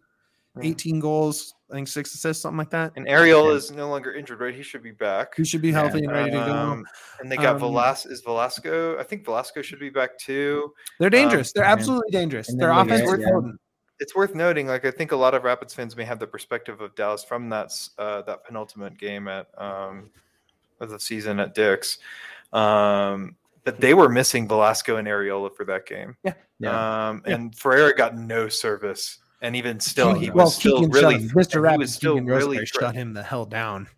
18 0.62 0.98
goals, 1.00 1.54
I 1.70 1.74
think 1.74 1.86
six 1.88 2.14
assists, 2.14 2.42
something 2.42 2.56
like 2.58 2.70
that. 2.70 2.92
And 2.96 3.06
Arriola 3.06 3.50
Yeah. 3.50 3.56
is 3.56 3.70
no 3.70 3.90
longer 3.90 4.12
injured, 4.12 4.40
right? 4.40 4.54
He 4.54 4.62
should 4.62 4.82
be 4.82 4.90
back. 4.90 5.34
He 5.36 5.44
should 5.44 5.60
be 5.60 5.68
Yeah. 5.68 5.74
healthy 5.82 5.98
and 5.98 6.10
ready 6.10 6.30
to 6.30 6.36
go. 6.38 6.42
Um, 6.56 6.86
and 7.20 7.30
they 7.30 7.36
got 7.36 7.56
Um, 7.56 7.60
Velas. 7.62 8.10
Is 8.10 8.22
Velasco? 8.22 8.98
I 8.98 9.02
think 9.02 9.24
Velasco 9.24 9.60
should 9.60 9.78
be 9.78 9.90
back 9.90 10.16
too. 10.18 10.72
They're 10.98 11.10
dangerous. 11.10 11.52
They're 11.52 11.64
absolutely 11.64 12.10
dangerous. 12.10 12.48
And 12.48 12.58
Their 12.58 12.68
then 12.70 12.78
offense 12.78 13.00
Leggett, 13.02 13.20
is 13.20 13.26
yeah. 13.26 13.32
potent. 13.32 13.60
It's 14.00 14.14
worth 14.14 14.34
noting. 14.34 14.66
Like 14.68 14.84
I 14.86 14.90
think 14.90 15.12
a 15.12 15.16
lot 15.16 15.34
of 15.34 15.44
Rapids 15.44 15.74
fans 15.74 15.94
may 15.96 16.04
have 16.04 16.18
the 16.20 16.26
perspective 16.26 16.80
of 16.80 16.94
Dallas 16.94 17.22
from 17.24 17.48
that 17.50 17.72
uh, 17.98 18.22
that 18.22 18.44
penultimate 18.44 18.96
game 18.96 19.28
at 19.28 19.48
um, 19.60 20.08
of 20.80 20.88
the 20.90 20.98
season 21.00 21.38
at 21.40 21.54
Dick's. 21.54 21.98
Um, 22.52 23.36
but 23.64 23.80
they 23.80 23.92
were 23.92 24.08
missing 24.08 24.48
Velasco 24.48 24.96
and 24.96 25.06
Arriola 25.06 25.54
for 25.54 25.64
that 25.66 25.84
game. 25.84 26.16
Yeah. 26.22 27.08
Um, 27.08 27.22
Yeah. 27.26 27.34
and 27.34 27.54
Ferreira 27.58 27.94
got 27.94 28.16
no 28.16 28.48
service, 28.48 29.18
and 29.40 29.54
even 29.56 29.78
still, 29.80 30.14
he 30.14 30.20
Keegan- 30.26 30.34
was 30.34 30.42
well, 30.42 30.50
still 30.50 30.76
Keegan 30.80 30.90
really, 30.90 31.14
him. 31.16 31.28
Mr. 31.30 31.52
he 31.54 31.58
Rapids, 31.58 31.78
was 31.80 31.94
still 31.94 32.14
Keegan 32.14 32.26
really, 32.26 32.58
Rosemary 32.58 32.66
shut 32.66 32.94
him 32.94 33.12
the 33.14 33.22
hell 33.22 33.44
down. 33.44 33.88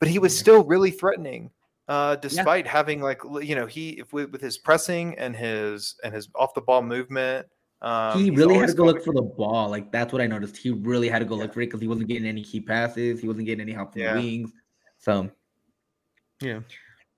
but 0.00 0.08
he 0.08 0.18
was 0.18 0.36
still 0.36 0.64
really 0.64 0.90
threatening, 0.90 1.50
uh, 1.88 2.16
despite 2.16 2.66
having 2.66 3.00
like 3.00 3.20
you 3.42 3.54
know 3.54 3.66
he 3.66 3.90
if 4.00 4.12
with, 4.12 4.30
with 4.32 4.40
his 4.40 4.58
pressing 4.58 5.16
and 5.18 5.36
his 5.36 5.94
and 6.04 6.12
his 6.14 6.28
off 6.34 6.54
the 6.54 6.60
ball 6.60 6.82
movement. 6.82 7.46
Um, 7.82 8.16
he 8.22 8.30
really 8.30 8.54
had 8.54 8.68
to 8.68 8.74
go 8.74 8.84
look 8.84 9.04
for 9.04 9.12
the 9.12 9.22
ball. 9.22 9.68
Like 9.68 9.90
that's 9.90 10.12
what 10.12 10.22
I 10.22 10.26
noticed. 10.28 10.56
He 10.56 10.70
really 10.70 11.08
had 11.08 11.18
to 11.18 11.24
go 11.24 11.34
Yeah. 11.34 11.42
look 11.42 11.54
for 11.54 11.60
it 11.62 11.66
because 11.66 11.80
he 11.80 11.88
wasn't 11.88 12.06
getting 12.06 12.26
any 12.26 12.44
key 12.44 12.60
passes. 12.60 13.20
He 13.20 13.26
wasn't 13.26 13.46
getting 13.46 13.60
any 13.62 13.72
help 13.72 13.92
from 13.92 14.02
Yeah. 14.02 14.14
the 14.14 14.20
wings. 14.20 14.52
So 14.98 15.28
Yeah. 16.40 16.60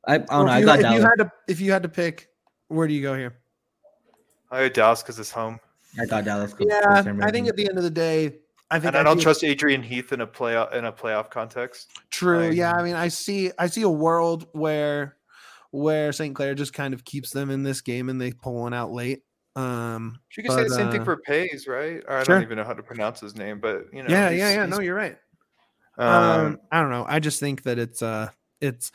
I, 0.07 0.15
I 0.15 0.19
don't 0.19 0.29
Well, 0.29 0.45
know. 0.47 0.53
if, 0.53 0.55
I 0.55 0.59
you, 0.61 0.65
got 0.67 0.73
if 0.73 0.79
you 0.79 0.83
Dallas. 0.85 1.03
had 1.05 1.25
to, 1.25 1.33
if 1.49 1.61
you 1.61 1.73
had 1.73 1.83
to 1.83 1.89
pick, 1.91 2.29
where 2.69 2.89
do 2.89 2.95
you 2.95 3.03
go 3.03 3.15
here? 3.15 3.37
I 4.51 4.61
go 4.61 4.69
Dallas 4.71 5.03
because 5.03 5.19
it's 5.19 5.31
home, 5.31 5.61
I 5.99 6.07
got 6.07 6.25
Dallas. 6.25 6.53
'cause 6.55 6.67
Yeah, 6.69 6.81
I 7.23 7.31
think 7.31 7.49
at 7.49 7.57
the 7.57 7.69
end 7.69 7.79
of 7.79 7.85
the 7.85 7.91
day, 7.91 8.39
I 8.71 8.79
think 8.81 8.89
and 8.89 8.97
I 8.97 9.03
don't 9.03 9.19
do- 9.19 9.23
trust 9.23 9.45
Adrian 9.45 9.83
Heath 9.83 10.13
in 10.13 10.21
a 10.21 10.27
playoff 10.27 10.73
in 10.75 10.85
a 10.87 10.93
playoff 10.93 11.31
context. 11.31 11.91
True. 12.11 12.49
Like- 12.49 12.57
yeah, 12.57 12.73
I 12.73 12.83
mean, 12.83 12.95
I 12.97 13.09
see. 13.09 13.53
I 13.59 13.67
see 13.69 13.83
a 13.83 13.89
world 13.89 14.49
where 14.53 15.17
where 15.71 16.13
St. 16.13 16.35
Clair 16.35 16.55
just 16.55 16.73
kind 16.73 16.95
of 16.95 17.05
keeps 17.05 17.31
them 17.31 17.51
in 17.51 17.63
this 17.65 17.81
game 17.81 18.09
and 18.09 18.21
they 18.21 18.33
pull 18.33 18.55
one 18.55 18.73
out 18.75 18.93
late. 18.93 19.23
Um, 19.57 20.21
You 20.37 20.43
can 20.45 20.53
say 20.53 20.63
the 20.65 20.69
But, 20.69 20.75
same 20.75 20.91
thing 20.91 21.01
uh, 21.03 21.05
for 21.05 21.17
Paes, 21.29 21.67
right? 21.69 22.03
Or 22.09 22.19
I 22.19 22.23
sure. 22.25 22.37
don't 22.37 22.43
even 22.43 22.57
know 22.59 22.65
how 22.65 22.73
to 22.75 22.83
pronounce 22.83 23.21
his 23.21 23.37
name, 23.37 23.61
but 23.61 23.87
you 23.93 24.03
know, 24.03 24.09
yeah, 24.09 24.31
yeah, 24.31 24.51
yeah. 24.55 24.67
No, 24.67 24.81
you're 24.81 24.95
right. 24.97 25.17
um, 25.99 26.09
Um, 26.09 26.61
I 26.73 26.81
don't 26.81 26.91
know. 26.91 27.05
I 27.09 27.19
just 27.21 27.39
think 27.41 27.63
that 27.65 27.79
it's 27.79 28.03
uh, 28.03 28.31
it's 28.61 28.91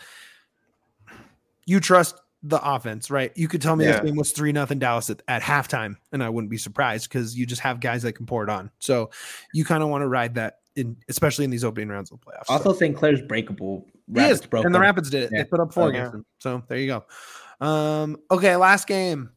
you 1.66 1.80
trust 1.80 2.16
the 2.44 2.60
offense, 2.64 3.12
right? 3.12 3.32
You 3.36 3.48
could 3.48 3.62
tell 3.62 3.76
me 3.76 3.86
Yeah. 3.86 3.94
this 3.94 4.02
game 4.02 4.16
was 4.16 4.32
three 4.32 4.52
nothing 4.52 4.80
Dallas 4.80 5.10
at, 5.10 5.22
at 5.28 5.42
halftime, 5.42 5.96
and 6.12 6.24
I 6.24 6.30
wouldn't 6.30 6.50
be 6.52 6.58
surprised 6.58 7.10
because 7.10 7.38
you 7.38 7.46
just 7.46 7.62
have 7.62 7.80
guys 7.82 8.04
that 8.04 8.14
can 8.14 8.26
pour 8.26 8.44
it 8.44 8.50
on. 8.50 8.72
So 8.80 9.10
you 9.54 9.66
kind 9.66 9.84
of 9.84 9.90
want 9.90 10.04
to 10.04 10.08
ride 10.08 10.36
that 10.36 10.60
in, 10.76 10.96
especially 11.10 11.44
in 11.46 11.52
these 11.52 11.64
opening 11.66 11.90
rounds 11.90 12.12
of 12.12 12.20
the 12.20 12.26
playoffs. 12.26 12.46
So- 12.48 12.54
Also, 12.54 12.74
St. 12.74 12.96
Clair's 12.96 13.22
breakable. 13.22 13.86
He 14.14 14.22
is, 14.22 14.42
broke 14.46 14.66
and 14.66 14.74
the. 14.74 14.80
Rapids 14.80 15.10
did 15.10 15.24
it. 15.24 15.30
Yeah. 15.34 15.44
They 15.44 15.50
put 15.50 15.60
up 15.60 15.74
four 15.74 15.84
Oh, 15.84 15.88
against 15.90 16.14
them. 16.14 16.26
So 16.40 16.64
there 16.68 16.78
you 16.78 16.88
go. 16.88 17.66
Um, 17.66 18.18
okay, 18.32 18.56
last 18.56 18.88
game. 18.88 19.30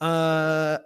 Uh, 0.00 0.78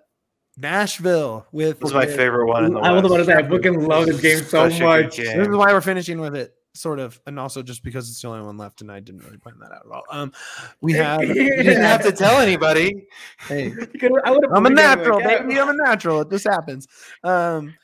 Nashville 0.57 1.47
with 1.53 1.78
this 1.80 1.91
is 1.91 1.95
my 1.95 2.05
favorite 2.07 2.47
one 2.47 2.64
in 2.64 2.74
the 2.74 2.80
I 2.80 2.91
was 2.93 3.05
about 3.05 3.18
to 3.18 3.24
West. 3.24 3.30
I 3.30 3.49
fucking 3.49 3.86
love 3.86 4.07
this 4.07 4.20
game 4.20 4.39
so 4.39 4.68
Such 4.68 4.74
a 4.74 4.78
good 4.80 4.84
much. 5.07 5.16
game. 5.16 5.39
This 5.39 5.49
is 5.49 5.57
why 5.57 5.72
we're 5.72 5.80
finishing 5.80 6.20
with 6.20 6.34
it, 6.34 6.53
sort 6.79 6.99
of, 6.99 7.20
and 7.26 7.39
also 7.39 7.62
just 7.62 7.83
because 7.83 8.09
it's 8.09 8.22
the 8.22 8.29
only 8.29 8.45
one 8.45 8.57
left, 8.57 8.81
and 8.81 8.91
I 8.91 9.01
didn't 9.01 9.24
really 9.24 9.39
point 9.39 9.59
that 9.61 9.72
out 9.72 9.87
at 9.87 9.93
all. 9.93 10.05
Um, 10.11 10.33
we 10.81 10.93
have. 10.95 11.22
You 11.22 11.35
You 11.35 11.62
didn't 11.62 11.83
have 11.83 12.03
to 12.03 12.12
tell 12.12 12.41
anybody. 12.41 13.07
hey, 13.49 13.70
Because 13.93 14.11
I 14.24 14.31
i'm 14.31 14.66
a 14.66 14.70
put 14.70 14.72
it 14.72 14.74
natural, 14.74 15.20
like, 15.20 15.47
baby. 15.47 15.61
I'm 15.61 15.68
a 15.68 15.74
natural. 15.74 16.24
This 16.24 16.45
happens. 16.45 16.87
Um, 17.24 17.74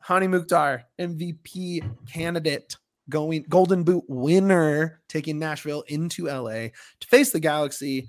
Hany 0.00 0.26
Mukhtar, 0.26 0.84
MVP 1.00 1.82
candidate, 2.06 2.76
going 3.08 3.44
Golden 3.48 3.84
Boot 3.84 4.04
winner, 4.08 5.00
taking 5.08 5.38
Nashville 5.38 5.82
into 5.88 6.26
LA 6.26 6.68
to 7.00 7.06
face 7.08 7.30
the 7.30 7.40
Galaxy. 7.40 8.08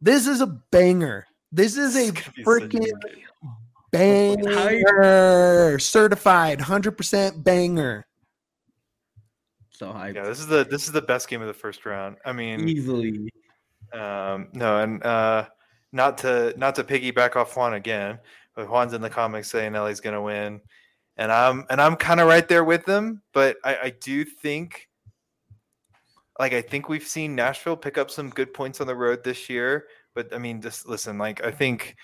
This 0.00 0.26
is 0.26 0.40
a 0.40 0.46
banger. 0.46 1.26
This 1.50 1.76
is 1.76 1.96
a 1.96 2.00
is 2.00 2.10
gonna 2.12 2.32
be 2.34 2.44
such 2.44 2.62
a 2.62 2.78
freaking 2.78 2.92
banger, 3.90 5.78
certified, 5.78 6.60
hundred 6.60 6.92
percent 6.92 7.44
banger. 7.44 8.06
So 9.82 9.88
hyped. 9.88 10.14
Yeah, 10.14 10.22
this 10.22 10.38
is 10.38 10.46
the 10.46 10.64
this 10.64 10.84
is 10.84 10.92
the 10.92 11.02
best 11.02 11.26
game 11.26 11.40
of 11.40 11.48
the 11.48 11.52
first 11.52 11.84
round. 11.84 12.16
I 12.24 12.32
mean, 12.32 12.68
Easily. 12.68 13.32
Um, 13.92 14.46
no, 14.52 14.78
and 14.78 15.02
uh, 15.02 15.48
not 15.90 16.18
to 16.18 16.54
not 16.56 16.76
to 16.76 16.84
piggyback 16.84 17.34
off 17.34 17.56
Juan 17.56 17.74
again, 17.74 18.20
but 18.54 18.68
Juan's 18.68 18.92
in 18.92 19.00
the 19.00 19.10
comics 19.10 19.50
saying 19.50 19.72
going 19.72 20.00
to 20.00 20.22
win, 20.22 20.60
and 21.16 21.32
I'm 21.32 21.66
and 21.68 21.80
I'm 21.80 21.96
kind 21.96 22.20
of 22.20 22.28
right 22.28 22.46
there 22.46 22.62
with 22.62 22.84
them. 22.84 23.22
But 23.32 23.56
I, 23.64 23.76
I 23.76 23.90
do 24.00 24.24
think, 24.24 24.88
like, 26.38 26.52
I 26.52 26.62
think 26.62 26.88
we've 26.88 27.02
seen 27.02 27.34
Nashville 27.34 27.76
pick 27.76 27.98
up 27.98 28.08
some 28.08 28.30
good 28.30 28.54
points 28.54 28.80
on 28.80 28.86
the 28.86 28.94
road 28.94 29.24
this 29.24 29.50
year. 29.50 29.86
But 30.14 30.32
I 30.32 30.38
mean, 30.38 30.62
just 30.62 30.86
listen, 30.86 31.18
like, 31.18 31.44
I 31.44 31.50
think 31.50 31.96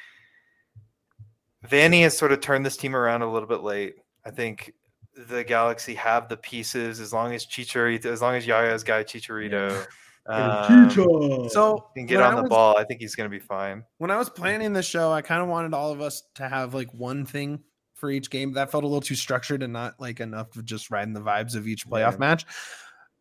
Vanney 1.64 2.02
has 2.02 2.18
sort 2.18 2.32
of 2.32 2.40
turned 2.40 2.66
this 2.66 2.76
team 2.76 2.96
around 2.96 3.22
a 3.22 3.32
little 3.32 3.48
bit 3.48 3.60
late. 3.62 3.94
I 4.26 4.32
think 4.32 4.74
the 5.26 5.42
Galaxy 5.42 5.94
have 5.94 6.28
the 6.28 6.36
pieces 6.36 7.00
as 7.00 7.12
long 7.12 7.34
as 7.34 7.44
Chicharito, 7.44 8.06
as 8.06 8.22
long 8.22 8.34
as 8.36 8.46
Yaya's 8.46 8.84
guy 8.84 9.02
Chicharito. 9.04 9.84
Um, 10.30 10.90
So 11.48 11.88
can 11.96 12.04
get 12.04 12.20
on 12.20 12.32
I 12.34 12.36
the 12.36 12.42
was- 12.42 12.50
ball. 12.50 12.76
I 12.76 12.84
think 12.84 13.00
he's 13.00 13.14
going 13.14 13.30
to 13.30 13.34
be 13.34 13.42
fine. 13.42 13.82
when 13.96 14.10
I 14.10 14.18
was 14.18 14.28
planning 14.28 14.74
the 14.74 14.82
show, 14.82 15.10
I 15.10 15.22
kind 15.22 15.40
of 15.40 15.48
wanted 15.48 15.72
all 15.72 15.90
of 15.90 16.02
us 16.02 16.22
to 16.34 16.46
have 16.46 16.74
like 16.74 16.92
one 16.92 17.24
thing 17.24 17.60
for 17.94 18.10
each 18.10 18.28
game. 18.28 18.52
That 18.52 18.70
felt 18.70 18.84
a 18.84 18.86
little 18.86 19.00
too 19.00 19.14
structured 19.14 19.62
and 19.62 19.72
not 19.72 19.94
like 19.98 20.20
enough 20.20 20.54
of 20.56 20.66
just 20.66 20.90
riding 20.90 21.14
the 21.14 21.22
vibes 21.22 21.54
of 21.56 21.66
each 21.66 21.86
playoff 21.86 22.12
Yeah. 22.12 22.18
match. 22.18 22.44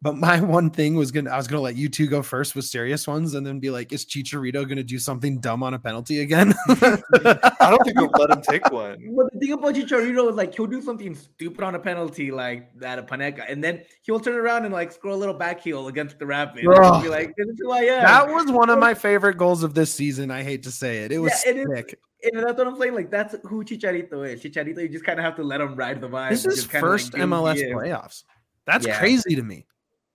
But 0.02 0.16
my 0.16 0.40
one 0.58 0.70
thing 0.70 0.96
was 0.96 1.12
gonna 1.12 1.32
I 1.32 1.38
was 1.38 1.48
gonna 1.48 1.62
let 1.62 1.76
you 1.76 1.90
two 1.90 2.08
go 2.08 2.22
first 2.22 2.56
with 2.56 2.66
serious 2.66 3.08
ones 3.08 3.34
and 3.34 3.46
then 3.46 3.60
be 3.60 3.70
like, 3.72 3.92
is 3.92 4.06
Chicharito 4.06 4.68
gonna 4.68 4.84
do 4.84 5.00
something 5.00 5.40
dumb 5.40 5.64
on 5.64 5.74
a 5.74 5.80
penalty 5.80 6.22
again? 6.22 6.54
I 6.70 7.68
don't 7.70 7.84
think 7.84 8.00
we'll 8.00 8.10
let 8.20 8.30
him 8.30 8.42
take 8.42 8.70
one. 8.72 8.98
But 9.16 9.34
the 9.34 9.40
thing 9.40 9.54
about 9.54 9.74
Chicharito 9.74 10.30
is 10.30 10.36
like 10.36 10.54
he'll 10.54 10.68
do 10.68 10.82
something 10.82 11.16
stupid 11.16 11.64
on 11.64 11.74
a 11.76 11.80
penalty 11.80 12.30
like 12.32 12.78
that 12.80 13.00
of 13.00 13.06
Panenka, 13.08 13.50
and 13.52 13.64
then 13.64 13.82
he'll 14.04 14.20
turn 14.20 14.36
around 14.36 14.66
and 14.66 14.74
like 14.74 14.92
score 14.92 15.12
a 15.12 15.16
little 15.16 15.34
back 15.34 15.62
heel 15.62 15.88
against 15.88 16.20
the 16.20 16.26
Rapids. 16.26 16.66
and 16.68 16.84
he'll 16.86 17.02
be 17.02 17.10
like, 17.10 17.34
"This 17.36 17.48
is 17.48 17.56
who 17.60 17.72
I 17.72 17.80
am." 17.80 18.04
that 18.04 18.28
was 18.32 18.52
one 18.52 18.70
of 18.70 18.78
my 18.80 18.94
favorite 18.94 19.38
goals 19.38 19.64
of 19.64 19.74
this 19.74 19.92
season. 19.94 20.30
I 20.32 20.44
hate 20.44 20.64
to 20.64 20.72
say 20.72 21.00
it. 21.06 21.12
It 21.12 21.20
was 21.20 21.34
Yeah, 21.46 21.54
it 21.54 21.58
is. 21.58 21.68
sick. 21.76 22.00
and 22.24 22.44
that's 22.44 22.58
what 22.58 22.68
I'm 22.68 22.78
saying. 22.80 22.94
Like 22.94 23.10
that's 23.10 23.36
who 23.46 23.64
Chicharito 23.64 24.32
is. 24.32 24.44
Chicharito, 24.44 24.80
you 24.82 24.90
just 24.90 25.06
kind 25.06 25.18
of 25.20 25.26
have 25.26 25.36
to 25.38 25.44
let 25.44 25.60
him 25.60 25.76
ride 25.76 26.02
the 26.02 26.08
vibe. 26.10 26.30
This 26.30 26.46
is 26.46 26.56
just 26.56 26.72
kinda, 26.72 26.86
like, 26.88 26.92
first 27.00 27.14
MLS 27.14 27.62
playoffs. 27.74 28.24
That's 28.68 28.86
Yeah. 28.86 29.00
crazy 29.00 29.36
to 29.36 29.42
me. 29.42 29.66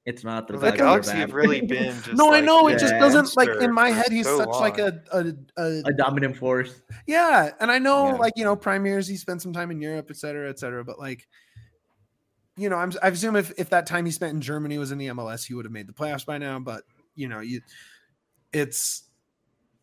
It's 0.05 0.25
not 0.25 0.49
the 0.49 0.55
The 0.55 0.67
Like, 0.67 0.77
Galaxy 0.79 1.13
bad. 1.13 1.21
have 1.21 1.33
really 1.33 1.61
been 1.67 1.95
just. 2.03 2.15
no, 2.15 2.33
I 2.33 2.41
know 2.41 2.69
it 2.69 2.79
just 2.79 2.95
doesn't 2.95 3.37
like 3.37 3.49
in 3.61 3.73
my 3.73 3.91
head. 3.91 4.11
He's 4.11 4.27
so 4.27 4.39
such 4.39 4.49
like 4.49 4.79
a, 4.79 5.01
a, 5.13 5.33
a 5.57 5.83
a 5.87 5.93
dominant 5.93 6.37
force. 6.37 6.83
Yeah, 7.07 7.51
and 7.61 7.71
I 7.71 7.79
know 7.79 8.09
Yeah. 8.09 8.15
like 8.15 8.33
you 8.37 8.45
know 8.45 8.57
prime 8.57 8.85
years 8.85 9.07
he 9.07 9.17
spent 9.17 9.43
some 9.43 9.53
time 9.53 9.71
in 9.71 9.81
Europe, 9.81 10.07
et 10.11 10.17
cetera, 10.17 10.49
et 10.51 10.59
cetera. 10.59 10.85
But 10.85 10.99
like, 10.99 11.29
you 12.57 12.69
know, 12.69 12.77
I'm 12.77 12.93
I 13.03 13.09
assume 13.09 13.37
if 13.37 13.53
if 13.59 13.71
that 13.71 13.87
time 13.87 14.05
he 14.05 14.11
spent 14.13 14.35
in 14.35 14.41
Germany 14.41 14.77
was 14.79 14.91
in 14.91 14.99
the 14.99 15.09
MLS, 15.09 15.47
he 15.47 15.55
would 15.55 15.65
have 15.65 15.73
made 15.73 15.87
the 15.87 15.93
playoffs 15.93 16.27
by 16.27 16.39
now. 16.39 16.59
But 16.59 16.83
you 17.15 17.29
know, 17.29 17.41
you, 17.41 17.61
it's 18.53 19.05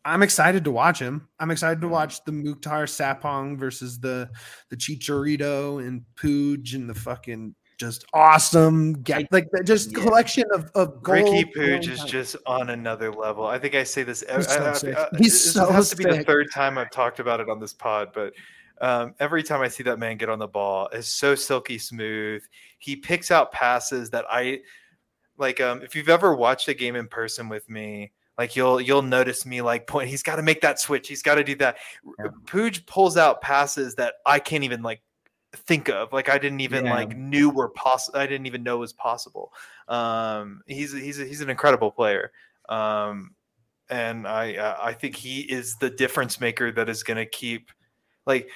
I'm 0.04 0.22
excited 0.22 0.64
to 0.64 0.70
watch 0.70 0.98
him. 0.98 1.28
I'm 1.38 1.50
excited 1.50 1.80
to 1.80 1.86
mm-hmm. 1.86 1.94
watch 1.94 2.24
the 2.24 2.32
Mukhtar 2.32 2.84
Sapong 2.84 3.58
versus 3.58 4.00
the 4.00 4.30
the 4.68 4.76
Chicharito 4.76 5.86
and 5.86 6.02
Puig 6.16 6.74
and 6.74 6.88
the 6.90 6.94
fucking 6.94 7.54
just 7.80 8.04
awesome 8.12 8.92
ga- 9.02 9.26
like 9.32 9.50
the- 9.50 9.64
just 9.64 9.90
Yeah. 9.90 10.04
collection 10.04 10.44
of 10.52 10.70
of 10.74 10.98
Ricky 11.02 11.42
gold 11.42 11.44
Puig 11.56 11.88
is 11.88 12.04
just 12.04 12.36
on 12.46 12.70
another 12.70 13.10
level. 13.12 13.46
I 13.46 13.58
think 13.58 13.74
I 13.74 13.82
say 13.82 14.02
this. 14.04 14.22
ev- 14.24 14.36
He's 14.44 14.46
so 14.52 14.62
I- 14.64 14.70
I- 14.70 14.72
sick. 14.74 14.96
I- 14.96 15.08
He's 15.18 15.32
this 15.32 15.52
so 15.54 15.72
has 15.72 15.90
to 15.90 15.96
be 15.96 16.04
the 16.04 16.22
third 16.22 16.48
time 16.52 16.78
I've 16.78 16.90
talked 16.90 17.18
about 17.18 17.40
it 17.40 17.48
on 17.48 17.58
this 17.58 17.72
pod, 17.72 18.10
but 18.14 18.34
um, 18.82 19.14
every 19.18 19.42
time 19.42 19.60
I 19.60 19.68
see 19.68 19.82
that 19.84 19.98
man 19.98 20.16
get 20.16 20.28
on 20.28 20.38
the 20.38 20.46
ball, 20.46 20.88
it's 20.92 21.08
so 21.08 21.34
silky 21.34 21.76
smooth. 21.78 22.42
He 22.78 22.96
picks 22.96 23.30
out 23.30 23.50
passes 23.52 24.10
that 24.10 24.24
I 24.30 24.60
like. 25.36 25.60
Um, 25.60 25.82
if 25.82 25.94
you've 25.96 26.08
ever 26.08 26.34
watched 26.34 26.68
a 26.68 26.74
game 26.74 26.96
in 26.96 27.06
person 27.08 27.48
with 27.48 27.68
me, 27.68 28.12
like 28.38 28.56
you'll 28.56 28.80
you'll 28.80 29.02
notice 29.02 29.44
me 29.44 29.60
like 29.60 29.86
point. 29.86 30.08
He's 30.08 30.22
got 30.22 30.36
to 30.36 30.42
make 30.42 30.60
that 30.62 30.78
switch. 30.80 31.08
He's 31.08 31.22
got 31.22 31.34
to 31.34 31.44
do 31.44 31.54
that. 31.56 31.76
Yeah. 32.18 32.26
Puig 32.46 32.86
pulls 32.86 33.16
out 33.18 33.42
passes 33.42 33.94
that 33.96 34.14
I 34.24 34.38
can't 34.38 34.64
even 34.64 34.80
like 34.82 35.02
think 35.54 35.88
of 35.88 36.12
like 36.12 36.28
i 36.28 36.38
didn't 36.38 36.60
even 36.60 36.84
Yeah. 36.84 36.92
like 36.92 37.16
knew 37.16 37.50
were 37.50 37.70
possible 37.70 38.18
i 38.18 38.26
didn't 38.26 38.46
even 38.46 38.62
know 38.62 38.78
was 38.78 38.92
possible 38.92 39.52
um 39.88 40.62
he's 40.66 40.92
he's 40.92 41.16
he's 41.16 41.40
an 41.40 41.50
incredible 41.50 41.90
player 41.90 42.30
um 42.68 43.34
and 43.90 44.26
I 44.26 44.54
uh, 44.54 44.78
I 44.80 44.92
think 44.92 45.16
he 45.16 45.40
is 45.40 45.74
the 45.76 45.90
difference 45.90 46.40
maker 46.40 46.70
that 46.70 46.88
is 46.88 47.02
going 47.02 47.16
to 47.16 47.26
keep 47.26 47.70
like 48.24 48.48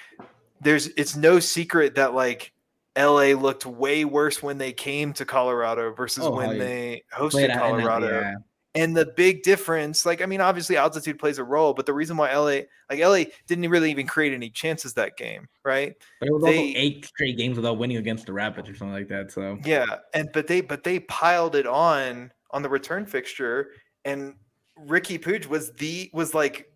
there's 0.61 0.87
it's 0.97 1.17
no 1.17 1.41
secret 1.41 1.97
that 1.97 2.15
like 2.15 2.53
LA 2.97 3.33
looked 3.33 3.67
way 3.67 4.05
worse 4.05 4.41
when 4.45 4.59
they 4.59 4.73
came 4.73 5.13
to 5.15 5.25
Colorado 5.25 5.93
versus 5.93 6.25
Oh, 6.25 6.31
when 6.31 6.57
they 6.59 7.03
hosted 7.13 7.53
Colorado. 7.59 8.21
yeah. 8.21 8.35
And 8.77 8.97
the 8.97 9.07
big 9.07 9.45
difference, 9.45 10.05
like 10.05 10.21
I 10.21 10.27
mean, 10.27 10.41
obviously 10.41 10.77
altitude 10.77 11.19
plays 11.19 11.39
a 11.39 11.45
role, 11.45 11.75
but 11.75 11.87
the 11.87 11.93
reason 11.95 12.17
why 12.17 12.35
LA, 12.35 12.63
like 12.91 12.99
LA, 12.99 13.25
didn't 13.47 13.69
really 13.71 13.91
even 13.91 14.07
create 14.07 14.33
any 14.33 14.51
chances 14.51 14.95
that 14.95 15.17
game, 15.17 15.49
right? 15.65 15.95
But 16.19 16.29
it 16.29 16.33
was 16.33 16.43
They- 16.43 16.59
also 16.59 16.79
eight 16.79 17.05
straight 17.05 17.37
games 17.37 17.57
without 17.57 17.79
winning 17.79 17.99
against 17.99 18.27
the 18.27 18.33
Rapids 18.33 18.69
or 18.69 18.75
something 18.75 18.93
like 18.95 19.09
that. 19.09 19.31
So 19.31 19.59
Yeah, 19.65 19.85
and 20.13 20.29
but 20.33 20.49
they 20.49 20.61
but 20.61 20.83
they 20.83 21.01
piled 21.01 21.55
it 21.55 21.67
on 21.67 22.33
on 22.51 22.63
the 22.63 22.69
return 22.69 23.07
fixture, 23.07 23.71
and 24.05 24.35
Riqui 24.79 25.21
Puig 25.21 25.47
was 25.47 25.71
the 25.75 26.11
was 26.13 26.35
like, 26.35 26.69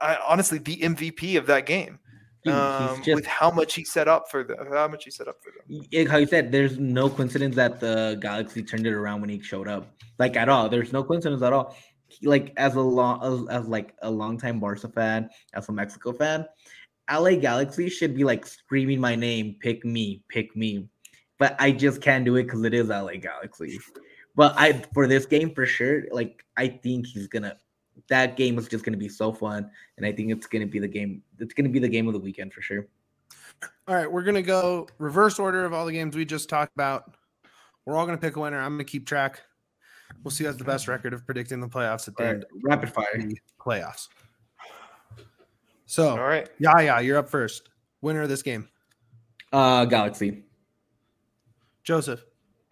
I, 0.00 0.16
honestly 0.26 0.56
the 0.58 0.78
MVP 0.78 1.36
of 1.36 1.46
that 1.46 1.66
game. 1.66 1.98
Um, 2.50 3.02
just 3.02 3.14
with 3.14 3.26
how 3.26 3.50
much 3.50 3.74
he 3.74 3.84
set 3.84 4.08
up 4.08 4.28
for 4.30 4.42
the 4.42 4.56
how 4.70 4.88
much 4.88 5.04
he 5.04 5.10
set 5.10 5.28
up 5.28 5.36
for 5.42 5.52
them. 5.52 5.86
y- 5.92 6.06
how 6.10 6.16
you 6.16 6.26
said, 6.26 6.50
there's 6.50 6.78
no 6.78 7.08
coincidence 7.08 7.54
that 7.56 7.78
the 7.78 8.18
Galaxy 8.20 8.62
turned 8.62 8.86
it 8.86 8.92
around 8.92 9.20
when 9.20 9.30
he 9.30 9.40
showed 9.40 9.68
up. 9.68 9.94
Like 10.18 10.36
at 10.36 10.48
all. 10.48 10.68
There's 10.68 10.92
no 10.92 11.04
coincidence 11.04 11.42
at 11.42 11.52
all. 11.52 11.76
He- 12.08 12.26
like 12.26 12.52
as 12.56 12.74
a 12.74 12.80
long 12.80 13.48
as, 13.48 13.62
as 13.62 13.68
like 13.68 13.94
a 14.02 14.10
longtime 14.10 14.58
Barca 14.58 14.88
fan, 14.88 15.30
as 15.54 15.68
a 15.68 15.72
Mexico 15.72 16.12
fan, 16.12 16.44
LA 17.10 17.36
Galaxy 17.36 17.88
should 17.88 18.14
be 18.16 18.24
like 18.24 18.44
screaming 18.46 19.00
my 19.00 19.14
name, 19.14 19.56
pick 19.60 19.84
me, 19.84 20.22
pick 20.28 20.54
me. 20.56 20.88
But 21.38 21.56
I 21.58 21.72
just 21.72 22.00
can't 22.00 22.24
do 22.24 22.36
it 22.36 22.44
because 22.44 22.64
it 22.64 22.74
is 22.74 22.88
LA 22.88 23.16
Galaxy. 23.16 23.78
But 24.34 24.54
I 24.56 24.82
for 24.94 25.06
this 25.06 25.26
game 25.26 25.54
for 25.54 25.66
sure, 25.66 26.04
like 26.10 26.44
I 26.56 26.68
think 26.68 27.06
he's 27.06 27.28
gonna 27.28 27.56
that 28.08 28.36
game 28.36 28.58
is 28.58 28.68
just 28.68 28.84
gonna 28.84 28.96
be 28.96 29.08
so 29.08 29.32
fun. 29.32 29.70
And 29.96 30.06
I 30.06 30.12
think 30.12 30.30
it's 30.30 30.46
gonna 30.46 30.66
be 30.66 30.78
the 30.78 30.88
game, 30.88 31.22
it's 31.38 31.54
gonna 31.54 31.68
be 31.68 31.78
the 31.78 31.88
game 31.88 32.06
of 32.06 32.12
the 32.14 32.20
weekend 32.20 32.52
for 32.52 32.62
sure. 32.62 32.86
All 33.86 33.94
right, 33.94 34.10
we're 34.10 34.22
gonna 34.22 34.42
go 34.42 34.88
reverse 34.98 35.38
order 35.38 35.64
of 35.64 35.72
all 35.72 35.86
the 35.86 35.92
games 35.92 36.16
we 36.16 36.24
just 36.24 36.48
talked 36.48 36.74
about. 36.74 37.14
We're 37.84 37.96
all 37.96 38.06
gonna 38.06 38.18
pick 38.18 38.36
a 38.36 38.40
winner. 38.40 38.58
I'm 38.60 38.72
gonna 38.74 38.84
keep 38.84 39.06
track. 39.06 39.42
We'll 40.22 40.30
see 40.30 40.44
who 40.44 40.48
has 40.48 40.56
the 40.56 40.64
best 40.64 40.88
record 40.88 41.14
of 41.14 41.24
predicting 41.24 41.60
the 41.60 41.68
playoffs 41.68 42.06
at 42.06 42.16
the 42.16 42.24
end 42.26 42.44
Rapid 42.62 42.92
fire. 42.92 43.06
playoffs. 43.60 44.08
So, 45.86 46.10
All 46.10 46.18
right, 46.18 46.48
yeah, 46.58 46.80
yeah, 46.80 47.00
you're 47.00 47.18
up 47.18 47.28
first. 47.28 47.68
Winner 48.00 48.22
of 48.22 48.28
this 48.28 48.42
game, 48.42 48.68
Uh 49.52 49.84
Galaxy. 49.84 50.44
Joseph. 51.84 52.24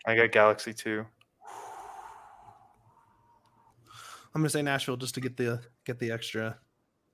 I 0.07 0.17
got 0.17 0.33
Galaxy 0.33 0.73
two. 0.73 1.05
I'm 4.35 4.41
gonna 4.43 4.51
say 4.51 4.63
Nashville 4.63 4.97
just 4.97 5.15
to 5.15 5.21
get 5.21 5.37
the 5.37 5.61
get 5.85 5.99
the 5.99 6.11
extra 6.13 6.57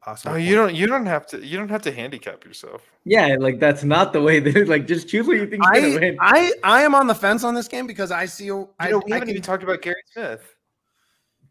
possible. 0.03 0.33
Oh, 0.33 0.35
point. 0.37 0.47
you 0.47 0.55
don't 0.55 0.75
you 0.75 0.87
don't 0.87 1.07
have 1.07 1.27
to 1.29 1.45
you 1.45 1.57
don't 1.57 1.71
have 1.71 1.83
to 1.83 1.93
handicap 1.93 2.45
yourself. 2.45 2.83
Yeah, 3.05 3.37
like 3.39 3.59
that's 3.59 3.85
not 3.85 4.12
the 4.12 4.21
way 4.21 4.39
they 4.47 4.64
like 4.64 4.87
just 4.87 5.09
choose 5.09 5.27
what 5.27 5.37
you 5.37 5.47
think 5.47 5.62
you're 5.64 5.75
I, 5.75 5.99
win. 5.99 6.17
I 6.21 6.53
I 6.62 6.83
am 6.83 6.95
on 6.95 7.07
the 7.07 7.14
fence 7.14 7.43
on 7.45 7.55
this 7.55 7.69
game 7.69 7.87
because 7.87 8.11
I 8.11 8.27
see. 8.27 8.45
You 8.47 8.69
I, 8.79 8.91
know, 8.91 9.03
we 9.05 9.12
I 9.12 9.17
haven't 9.17 9.29
can- 9.29 9.37
even 9.37 9.43
talked 9.43 9.62
about 9.62 9.83
Gary 9.83 10.03
Smith. 10.12 10.55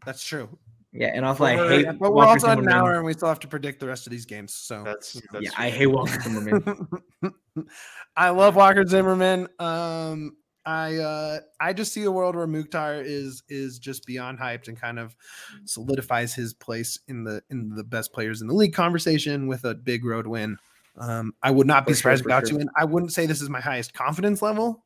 That's 0.04 0.22
true. 0.24 0.48
Yeah, 0.92 1.08
and 1.08 1.26
also 1.26 1.44
I 1.44 1.56
But 1.56 1.68
hate 1.70 1.98
but 1.98 2.14
we're 2.14 2.24
also 2.24 2.46
at 2.48 2.58
an 2.58 2.68
hour 2.70 2.94
and 2.94 3.04
we 3.04 3.12
still 3.12 3.28
have 3.28 3.40
to 3.40 3.48
predict 3.48 3.80
the 3.80 3.86
rest 3.86 4.06
of 4.06 4.12
these 4.12 4.24
games. 4.24 4.54
So 4.54 4.82
That's, 4.82 5.20
that's 5.30 5.44
Yeah, 5.44 5.50
true. 5.50 5.64
I 5.64 5.68
hate 5.68 5.86
Walker 5.88 6.20
Zimmerman. 6.22 6.88
I 8.16 8.30
love 8.30 8.56
Walker 8.56 8.86
Zimmerman. 8.86 9.48
Um, 9.58 10.36
I 10.66 10.96
uh, 10.96 11.38
I 11.60 11.72
just 11.72 11.92
see 11.92 12.02
a 12.02 12.10
world 12.10 12.34
where 12.34 12.46
Mukhtar 12.48 13.00
is 13.00 13.44
is 13.48 13.78
just 13.78 14.04
beyond 14.04 14.38
hyped 14.38 14.66
and 14.66 14.78
kind 14.78 14.98
of 14.98 15.16
solidifies 15.64 16.34
his 16.34 16.52
place 16.52 16.98
in 17.06 17.22
the 17.22 17.40
in 17.50 17.70
the 17.70 17.84
best 17.84 18.12
players 18.12 18.42
in 18.42 18.48
the 18.48 18.54
league 18.54 18.74
conversation 18.74 19.46
with 19.46 19.64
a 19.64 19.74
big 19.74 20.04
road 20.04 20.26
win. 20.26 20.58
Um, 20.98 21.34
I 21.42 21.52
would 21.52 21.68
not 21.68 21.86
be 21.86 21.92
For 21.92 21.96
sure, 21.96 21.98
surprised 21.98 22.22
for 22.22 22.28
without 22.28 22.48
sure. 22.48 22.56
you. 22.56 22.60
And 22.62 22.70
I 22.76 22.84
wouldn't 22.84 23.12
say 23.12 23.26
this 23.26 23.40
is 23.40 23.48
my 23.48 23.60
highest 23.60 23.94
confidence 23.94 24.42
level 24.42 24.84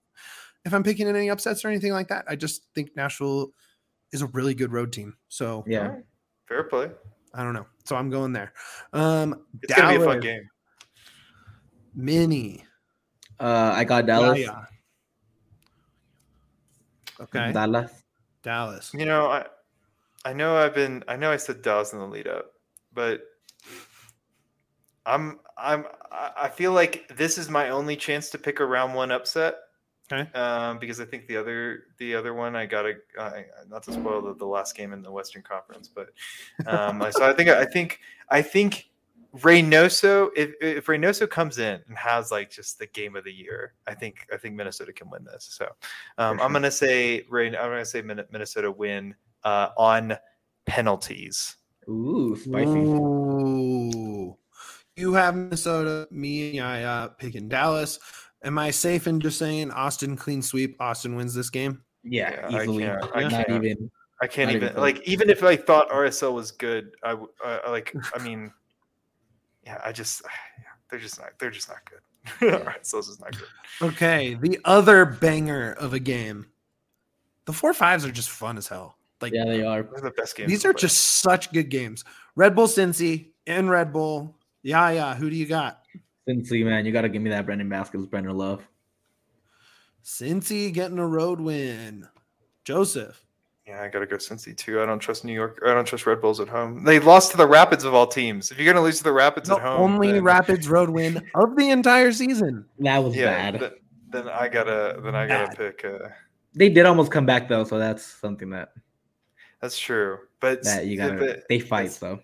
if 0.66 0.74
I'm 0.74 0.82
picking 0.82 1.06
in 1.08 1.16
any 1.16 1.30
upsets 1.30 1.64
or 1.64 1.68
anything 1.68 1.92
like 1.92 2.08
that. 2.08 2.26
I 2.28 2.36
just 2.36 2.66
think 2.74 2.94
Nashville 2.94 3.52
is 4.12 4.20
a 4.20 4.26
really 4.26 4.54
good 4.54 4.72
road 4.72 4.92
team. 4.92 5.16
So 5.28 5.64
yeah. 5.66 5.86
Alright, 5.86 6.04
fair 6.46 6.64
play. 6.64 6.90
I 7.32 7.42
don't 7.42 7.54
know. 7.54 7.66
So 7.84 7.96
I'm 7.96 8.10
going 8.10 8.32
there. 8.32 8.52
Um, 8.92 9.46
It's 9.62 9.72
gonna 9.72 9.96
be 9.96 10.02
a 10.02 10.06
fun 10.06 10.20
game. 10.20 10.46
Mini. 11.94 12.64
Uh 13.38 13.72
I 13.74 13.84
got 13.84 14.04
Dallas. 14.04 14.38
Yeah, 14.38 14.46
yeah. 14.46 14.64
Okay. 17.20 17.52
Dallas. 17.52 17.90
Dallas. 18.42 18.92
You 18.94 19.06
know, 19.06 19.26
I 19.26 19.46
I 20.24 20.32
know 20.32 20.56
I've 20.56 20.74
been 20.74 21.04
I 21.08 21.16
know 21.16 21.30
I 21.30 21.36
said 21.36 21.62
Dallas 21.62 21.92
in 21.92 21.98
the 21.98 22.06
lead 22.06 22.26
up, 22.26 22.52
but 22.92 23.22
I'm 25.06 25.40
I'm 25.56 25.86
I 26.10 26.30
I 26.42 26.48
feel 26.48 26.72
like 26.72 27.10
this 27.16 27.38
is 27.38 27.48
my 27.48 27.70
only 27.70 27.96
chance 27.96 28.30
to 28.30 28.38
pick 28.38 28.60
a 28.60 28.64
round 28.64 28.94
one 28.94 29.10
upset. 29.10 29.56
Okay. 30.12 30.30
Um, 30.32 30.78
because 30.78 31.00
I 31.00 31.04
think 31.04 31.28
the 31.28 31.36
other 31.36 31.84
the 31.98 32.16
other 32.16 32.34
one 32.34 32.56
I 32.56 32.66
gotta 32.66 32.94
I, 33.18 33.44
not 33.68 33.84
to 33.84 33.92
spoil 33.92 34.20
the, 34.22 34.34
the 34.34 34.46
last 34.46 34.76
game 34.76 34.92
in 34.92 35.02
the 35.02 35.12
Western 35.12 35.42
Conference, 35.42 35.88
but 35.88 36.08
um, 36.66 37.04
so 37.12 37.28
I 37.28 37.32
think 37.32 37.48
I 37.48 37.64
think 37.64 38.00
I 38.28 38.42
think 38.42 38.89
Reynoso 39.38 40.30
if 40.36 40.50
if 40.60 40.86
Reynoso 40.86 41.28
comes 41.28 41.58
in 41.58 41.80
and 41.86 41.96
has 41.96 42.30
like 42.30 42.50
just 42.50 42.78
the 42.78 42.86
game 42.86 43.14
of 43.16 43.24
the 43.24 43.32
year, 43.32 43.74
I 43.86 43.94
think 43.94 44.26
I 44.32 44.36
think 44.36 44.56
Minnesota 44.56 44.92
can 44.92 45.08
win 45.08 45.24
this. 45.24 45.46
So 45.50 45.66
um, 46.18 46.38
For 46.38 46.44
I'm 46.44 46.52
gonna 46.52 46.70
say 46.70 47.24
Rain 47.28 47.54
I'm 47.54 47.70
gonna 47.70 47.84
say 47.84 48.02
Minnesota 48.02 48.70
win 48.70 49.14
uh, 49.44 49.68
on 49.76 50.16
penalties. 50.66 51.56
Ooh, 51.88 52.36
spicy. 52.36 52.70
Ooh. 52.70 54.36
You 54.96 55.12
have 55.14 55.34
Minnesota. 55.36 56.08
Me 56.10 56.46
and 56.48 56.54
Yaya 56.56 57.10
picking 57.18 57.48
Dallas. 57.48 57.98
Am 58.42 58.58
I 58.58 58.70
safe 58.70 59.06
in 59.06 59.20
just 59.20 59.38
saying 59.38 59.70
Austin 59.70 60.16
clean 60.16 60.42
sweep? 60.42 60.76
Austin 60.80 61.14
wins 61.14 61.34
this 61.34 61.50
game. 61.50 61.82
Yeah, 62.02 62.48
Yeah, 62.50 62.58
I 62.58 62.66
can't- 62.66 63.16
I 63.16 63.28
can't. 63.28 63.50
even. 63.64 63.90
I 64.22 64.26
can't 64.26 64.50
even 64.50 64.64
even 64.68 64.80
like 64.80 65.00
even 65.08 65.30
if 65.30 65.42
I 65.42 65.56
thought 65.56 65.88
RSL 65.88 66.34
was 66.34 66.50
good, 66.50 66.90
I, 67.02 67.12
uh, 67.42 67.58
like 67.68 67.94
I 68.14 68.22
mean, 68.22 68.52
yeah, 69.70 69.80
I 69.84 69.92
just 69.92 70.22
they're 70.90 70.98
just 70.98 71.18
not 71.18 71.30
they're 71.38 71.50
just 71.50 71.68
not 71.68 71.78
good. 71.88 72.00
RSL's 72.64 73.08
just 73.08 73.20
not 73.20 73.32
good. 73.32 73.48
Okay. 73.88 74.34
The 74.34 74.58
other 74.64 75.04
banger 75.04 75.72
of 75.72 75.94
a 75.94 75.98
game. 75.98 76.46
The 77.46 77.52
four 77.52 77.72
fives 77.72 78.04
are 78.04 78.10
just 78.12 78.28
fun 78.30 78.58
as 78.58 78.68
hell. 78.68 78.96
Like 79.20 79.32
Yeah, 79.32 79.44
they 79.46 79.62
are. 79.64 79.82
They're 79.82 80.02
the 80.02 80.10
best 80.10 80.36
games. 80.36 80.50
these 80.50 80.64
are 80.64 80.72
play. 80.72 80.80
just 80.82 80.98
such 80.98 81.52
good 81.52 81.70
games. 81.70 82.04
Red 82.36 82.54
Bull 82.54 82.66
Cincy 82.66 83.28
and 83.46 83.70
Red 83.70 83.92
Bull. 83.92 84.36
Yeah, 84.62 84.90
yeah. 84.90 85.14
Who 85.14 85.30
do 85.30 85.36
you 85.36 85.46
got? 85.46 85.82
Cincy, 86.28 86.64
man, 86.64 86.84
you 86.84 86.92
gotta 86.92 87.08
give 87.08 87.22
me 87.22 87.30
that 87.30 87.46
Brandon 87.46 87.68
Vazquez, 87.68 88.08
Brendan 88.08 88.36
Love. 88.36 88.66
Cincy 90.04 90.72
getting 90.72 90.98
a 90.98 91.06
road 91.06 91.40
win. 91.40 92.08
Joseph. 92.64 93.24
Yeah. 93.70 93.82
I 93.82 93.88
gotta 93.88 94.06
go 94.06 94.16
Cincy 94.16 94.56
too. 94.56 94.80
I 94.80 94.86
don't 94.86 94.98
trust 94.98 95.24
New 95.24 95.32
York. 95.32 95.60
I 95.66 95.74
don't 95.74 95.84
trust 95.84 96.06
Red 96.06 96.20
Bulls 96.20 96.40
at 96.40 96.48
home. 96.48 96.84
They 96.84 97.00
lost 97.00 97.30
to 97.32 97.36
the 97.36 97.46
Rapids 97.46 97.84
of 97.84 97.94
all 97.94 98.06
teams. 98.06 98.50
If 98.50 98.58
you're 98.58 98.72
gonna 98.72 98.84
lose 98.84 98.98
to 98.98 99.04
the 99.04 99.12
Rapids 99.12 99.48
The 99.48 99.56
at 99.56 99.62
home, 99.62 99.80
only 99.94 100.12
then- 100.12 100.24
Rapids 100.24 100.68
road 100.68 100.90
win 100.90 101.16
of 101.34 101.56
the 101.56 101.70
entire 101.70 102.12
season. 102.12 102.66
That 102.80 102.98
was 102.98 103.16
yeah, 103.16 103.50
bad. 103.52 103.60
th- 103.60 103.72
then 104.10 104.28
I 104.28 104.48
gotta 104.48 105.00
then 105.02 105.14
I 105.14 105.26
gotta 105.26 105.46
Bad. 105.48 105.56
pick. 105.56 105.84
Uh, 105.84 106.08
they 106.54 106.68
did 106.68 106.84
almost 106.86 107.12
come 107.12 107.26
back 107.26 107.48
though, 107.48 107.64
so 107.64 107.78
that's 107.78 108.04
something 108.04 108.50
that 108.50 108.72
that's 109.60 109.78
true, 109.78 110.18
but 110.40 110.62
that 110.64 110.86
you 110.86 110.96
gotta. 110.96 111.14
but 111.16 111.42
they 111.48 111.58
fight 111.60 111.86
it's- 111.86 111.98
though. 111.98 112.20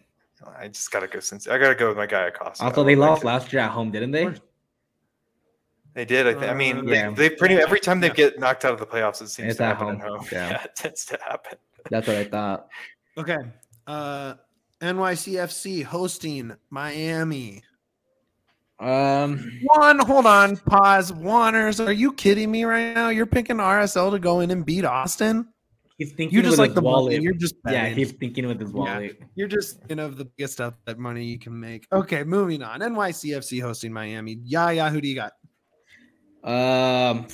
I 0.59 0.69
just 0.69 0.91
gotta 0.91 1.07
go 1.09 1.19
Cincy. 1.19 1.49
I 1.51 1.59
gotta 1.59 1.75
go 1.75 1.89
with 1.89 1.97
my 1.97 2.07
guy 2.07 2.27
Acosta. 2.27 2.63
Also, 2.65 2.85
they 2.85 2.95
Like, 2.95 3.09
lost 3.11 3.25
last 3.25 3.53
year 3.53 3.63
at 3.63 3.71
home, 3.71 3.91
didn't 3.91 4.11
they? 4.13 4.33
Course. 5.97 6.07
They 6.09 6.15
did. 6.15 6.27
I, 6.27 6.33
think. 6.39 6.51
I 6.51 6.55
mean, 6.55 6.79
Uh, 6.79 6.83
they, 6.83 6.95
yeah. 6.95 7.11
they 7.11 7.31
pretty 7.31 7.55
every 7.57 7.81
time 7.81 8.01
they 8.01 8.09
Yeah. 8.09 8.15
get 8.15 8.39
knocked 8.39 8.65
out 8.65 8.73
of 8.73 8.79
the 8.81 8.87
playoffs, 8.87 9.21
it 9.23 9.29
seems 9.29 9.49
It's 9.51 9.57
to 9.59 9.65
happen 9.65 9.87
home. 9.87 10.01
at 10.01 10.09
home. 10.09 10.27
Yeah. 10.33 10.49
Yeah. 10.51 10.63
it 10.65 10.77
tends 10.77 11.05
to 11.07 11.19
happen. 11.27 11.59
That's 11.91 12.07
what 12.07 12.17
I 12.17 12.25
thought. 12.25 12.69
Okay. 13.19 13.39
Uh 13.87 14.35
NYCFC 14.83 15.83
hosting 15.85 16.55
Miami. 16.71 17.63
Um, 18.79 19.59
One, 19.63 19.99
hold 20.01 20.27
on, 20.27 20.59
pause. 20.59 21.11
Wanners, 21.11 21.81
are 21.81 21.93
you 21.93 22.13
kidding 22.13 22.51
me 22.51 22.65
right 22.65 22.95
now? 22.95 23.09
You're 23.09 23.25
picking 23.25 23.57
RSL 23.57 24.11
to 24.11 24.19
go 24.19 24.41
in 24.41 24.51
and 24.51 24.67
beat 24.67 24.85
Austin? 24.85 25.49
he's 25.97 26.13
thinking 26.13 26.37
You 26.37 26.43
just 26.43 26.59
like 26.59 26.75
the 26.75 26.83
wallet. 26.83 27.05
wallet. 27.13 27.23
You're 27.23 27.33
just 27.33 27.55
yeah, 27.65 27.85
betting. 27.85 27.97
he's 27.97 28.13
thinking 28.13 28.47
with 28.47 28.61
his 28.61 28.69
Yeah. 28.69 28.77
wallet. 28.77 29.19
You're 29.35 29.49
just 29.49 29.79
you 29.89 29.97
know 29.97 30.09
the 30.11 30.27
biggest 30.27 30.53
stuff 30.53 30.75
that 30.85 30.99
money 30.99 31.25
you 31.25 31.39
can 31.39 31.59
make. 31.59 31.87
Okay, 31.91 32.23
moving 32.23 32.63
on. 32.63 32.81
NYCFC 32.81 33.63
hosting 33.63 33.95
Miami. 33.95 34.37
Yeah, 34.45 34.69
yeah. 34.73 34.91
Who 34.91 35.01
do 35.01 35.09
you 35.09 35.15
got? 35.15 35.33
Um, 36.47 37.27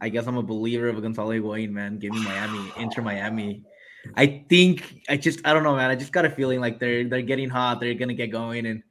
I 0.00 0.08
guess 0.10 0.26
I'm 0.26 0.36
a 0.36 0.42
believer 0.42 0.88
of 0.88 0.98
a 0.98 1.00
Gonzalo 1.00 1.32
Higuain, 1.32 1.70
man. 1.70 1.98
Give 1.98 2.12
me 2.12 2.22
Miami, 2.22 2.70
Inter 2.78 3.02
Miami. 3.02 3.62
I 4.16 4.44
think 4.48 5.00
I 5.08 5.16
just 5.16 5.40
I 5.46 5.54
don't 5.54 5.62
know, 5.62 5.74
man. 5.74 5.90
I 5.90 5.94
just 5.96 6.12
got 6.12 6.26
a 6.26 6.30
feeling 6.30 6.60
like 6.60 6.78
they're 6.78 7.08
they're 7.08 7.22
getting 7.22 7.48
hot. 7.48 7.80
They're 7.80 7.94
gonna 7.94 8.12
get 8.12 8.26
going, 8.30 8.66
and 8.66 8.82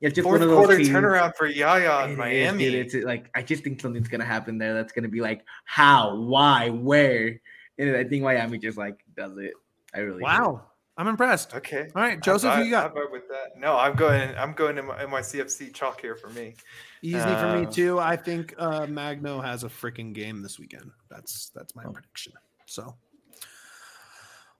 it's 0.00 0.14
just 0.16 0.24
Fourth 0.26 0.40
one 0.40 0.42
of 0.42 0.48
those 0.48 0.66
quarter 0.66 0.76
teams- 0.78 0.88
turnaround 0.88 1.36
for 1.36 1.46
Yaya 1.46 2.00
It 2.00 2.04
in 2.06 2.10
is, 2.12 2.18
Miami. 2.18 2.64
dude. 2.70 2.74
It's 2.74 2.94
like 3.06 3.30
I 3.36 3.42
just 3.42 3.62
think 3.62 3.80
something's 3.80 4.08
gonna 4.08 4.24
happen 4.24 4.58
there. 4.58 4.74
That's 4.74 4.92
gonna 4.92 5.08
be 5.08 5.20
like 5.20 5.44
how, 5.64 6.16
why, 6.16 6.70
where, 6.70 7.40
and 7.78 7.96
I 7.96 8.02
think 8.02 8.24
Miami 8.24 8.58
just 8.58 8.76
like 8.78 8.98
does 9.16 9.38
it. 9.38 9.52
I 9.94 10.00
really 10.00 10.18
do. 10.18 10.24
Wow. 10.24 10.62
I'm 10.98 11.06
impressed. 11.06 11.54
Okay. 11.54 11.88
All 11.94 12.02
right, 12.02 12.20
Joseph, 12.20 12.50
How 12.50 12.56
who 12.58 12.64
you 12.64 12.70
got? 12.72 12.90
how 12.90 12.96
about 13.00 13.12
with 13.12 13.28
that? 13.28 13.56
No, 13.56 13.76
I'm 13.76 13.94
going. 13.94 14.34
I'm 14.36 14.52
going 14.52 14.74
to 14.76 14.82
my, 14.82 15.06
my 15.06 15.20
CFC 15.20 15.72
chalk 15.72 16.00
here 16.00 16.16
for 16.16 16.28
me. 16.30 16.54
Easy 17.02 17.18
for 17.20 17.56
me 17.56 17.66
Uh, 17.66 17.70
too. 17.70 17.98
I 18.00 18.16
think 18.16 18.52
uh, 18.58 18.84
Magno 18.88 19.40
has 19.40 19.62
a 19.62 19.68
freaking 19.68 20.12
game 20.12 20.42
this 20.42 20.58
weekend. 20.58 20.90
That's 21.08 21.50
that's 21.54 21.76
my 21.76 21.84
Oh. 21.86 21.92
prediction. 21.92 22.32
So, 22.66 22.96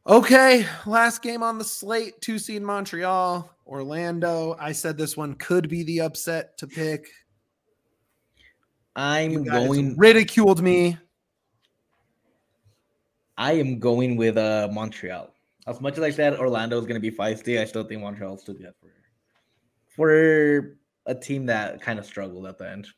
okay, 0.07 0.65
last 0.87 1.23
game 1.23 1.43
on 1.43 1.59
the 1.59 1.65
slate: 1.65 2.21
two 2.21 2.39
seed 2.39 2.63
Montreal, 2.63 3.51
Orlando. 3.67 4.57
I 4.61 4.71
said 4.71 4.97
this 4.97 5.17
one 5.17 5.35
could 5.35 5.69
be 5.69 5.83
the 5.83 6.03
upset 6.03 6.57
to 6.59 6.69
pick. 6.69 7.09
I'm 8.95 9.33
You 9.33 9.45
guys 9.45 9.67
going. 9.67 9.97
ridiculed 9.97 10.63
me. 10.63 10.99
I 13.37 13.53
am 13.55 13.81
going 13.81 14.17
with 14.17 14.37
uh 14.37 14.69
Montreal. 14.71 15.35
As 15.69 15.81
much 15.81 15.99
as 15.99 16.03
I 16.03 16.11
said 16.11 16.35
Orlando 16.39 16.79
is 16.79 16.87
going 16.87 17.01
to 17.01 17.11
be 17.11 17.15
feisty, 17.15 17.61
I 17.61 17.65
still 17.67 17.85
think 17.85 18.01
Montreal's 18.01 18.41
still 18.43 18.55
good 18.55 18.73
for 18.81 18.89
for 19.87 20.77
a 21.07 21.15
team 21.15 21.47
that 21.47 21.81
kind 21.83 21.99
of 21.99 22.07
struggled 22.07 22.47
at 22.47 22.57
the 22.59 22.71
end. 22.71 22.89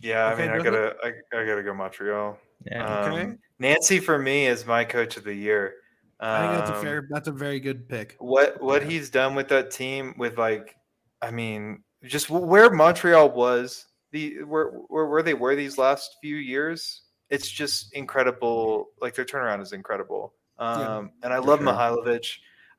Yeah, 0.00 0.32
Okay, 0.32 0.44
I 0.44 0.46
mean, 0.48 0.60
I 0.60 0.64
gotta, 0.64 0.96
I, 1.04 1.08
I 1.38 1.46
gotta 1.46 1.62
go 1.62 1.74
Montreal. 1.74 2.38
Yeah. 2.66 3.06
Okay. 3.06 3.22
Um, 3.22 3.38
Nancy 3.58 3.98
for 4.00 4.18
me 4.18 4.46
is 4.46 4.66
my 4.66 4.84
coach 4.84 5.16
of 5.16 5.24
the 5.24 5.34
year. 5.34 5.74
I 6.18 6.40
think 6.46 6.52
that's 6.58 6.70
a 6.70 6.76
Um, 6.76 6.82
fair. 6.82 7.06
That's 7.10 7.28
a 7.28 7.32
very 7.32 7.60
good 7.60 7.88
pick. 7.88 8.16
what 8.18 8.60
what 8.62 8.82
he's 8.84 9.10
done 9.10 9.34
with 9.34 9.48
that 9.48 9.70
team 9.70 10.14
with 10.18 10.38
like 10.38 10.76
i 11.20 11.30
mean 11.30 11.82
just 12.04 12.30
where 12.30 12.70
montreal 12.70 13.30
was 13.30 13.86
the 14.12 14.42
where 14.44 14.70
where, 14.88 15.06
where 15.06 15.22
they 15.22 15.34
were 15.34 15.54
these 15.56 15.78
last 15.78 16.16
few 16.20 16.36
years 16.36 17.02
it's 17.30 17.48
just 17.50 17.92
incredible 17.92 18.88
like 19.00 19.14
their 19.14 19.24
turnaround 19.24 19.60
is 19.62 19.72
incredible 19.72 20.34
um 20.58 20.80
Yeah, 20.80 21.06
and 21.24 21.32
i 21.32 21.38
love 21.38 21.60
sure. 21.60 21.68
Mihailovic 21.68 22.26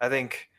i 0.02 0.10
think 0.10 0.50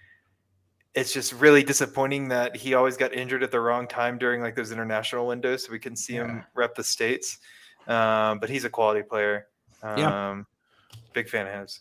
it's 0.94 1.12
just 1.12 1.32
really 1.32 1.62
disappointing 1.64 2.28
that 2.28 2.54
he 2.56 2.74
always 2.74 2.96
got 2.96 3.12
injured 3.12 3.42
at 3.42 3.50
the 3.50 3.60
wrong 3.60 3.86
time 3.88 4.16
during 4.18 4.40
like 4.40 4.54
those 4.54 4.70
international 4.72 5.26
windows 5.26 5.64
so 5.64 5.72
we 5.72 5.78
can 5.78 5.96
see 5.96 6.14
Yeah. 6.14 6.24
him 6.26 6.44
rep 6.54 6.74
the 6.74 6.84
states 6.84 7.38
um 7.88 8.38
but 8.38 8.48
he's 8.48 8.64
a 8.64 8.70
quality 8.70 9.02
player 9.02 9.46
um 9.82 9.98
Yeah. 9.98 10.42
big 11.12 11.28
fan 11.28 11.46
of 11.46 11.60
his 11.60 11.80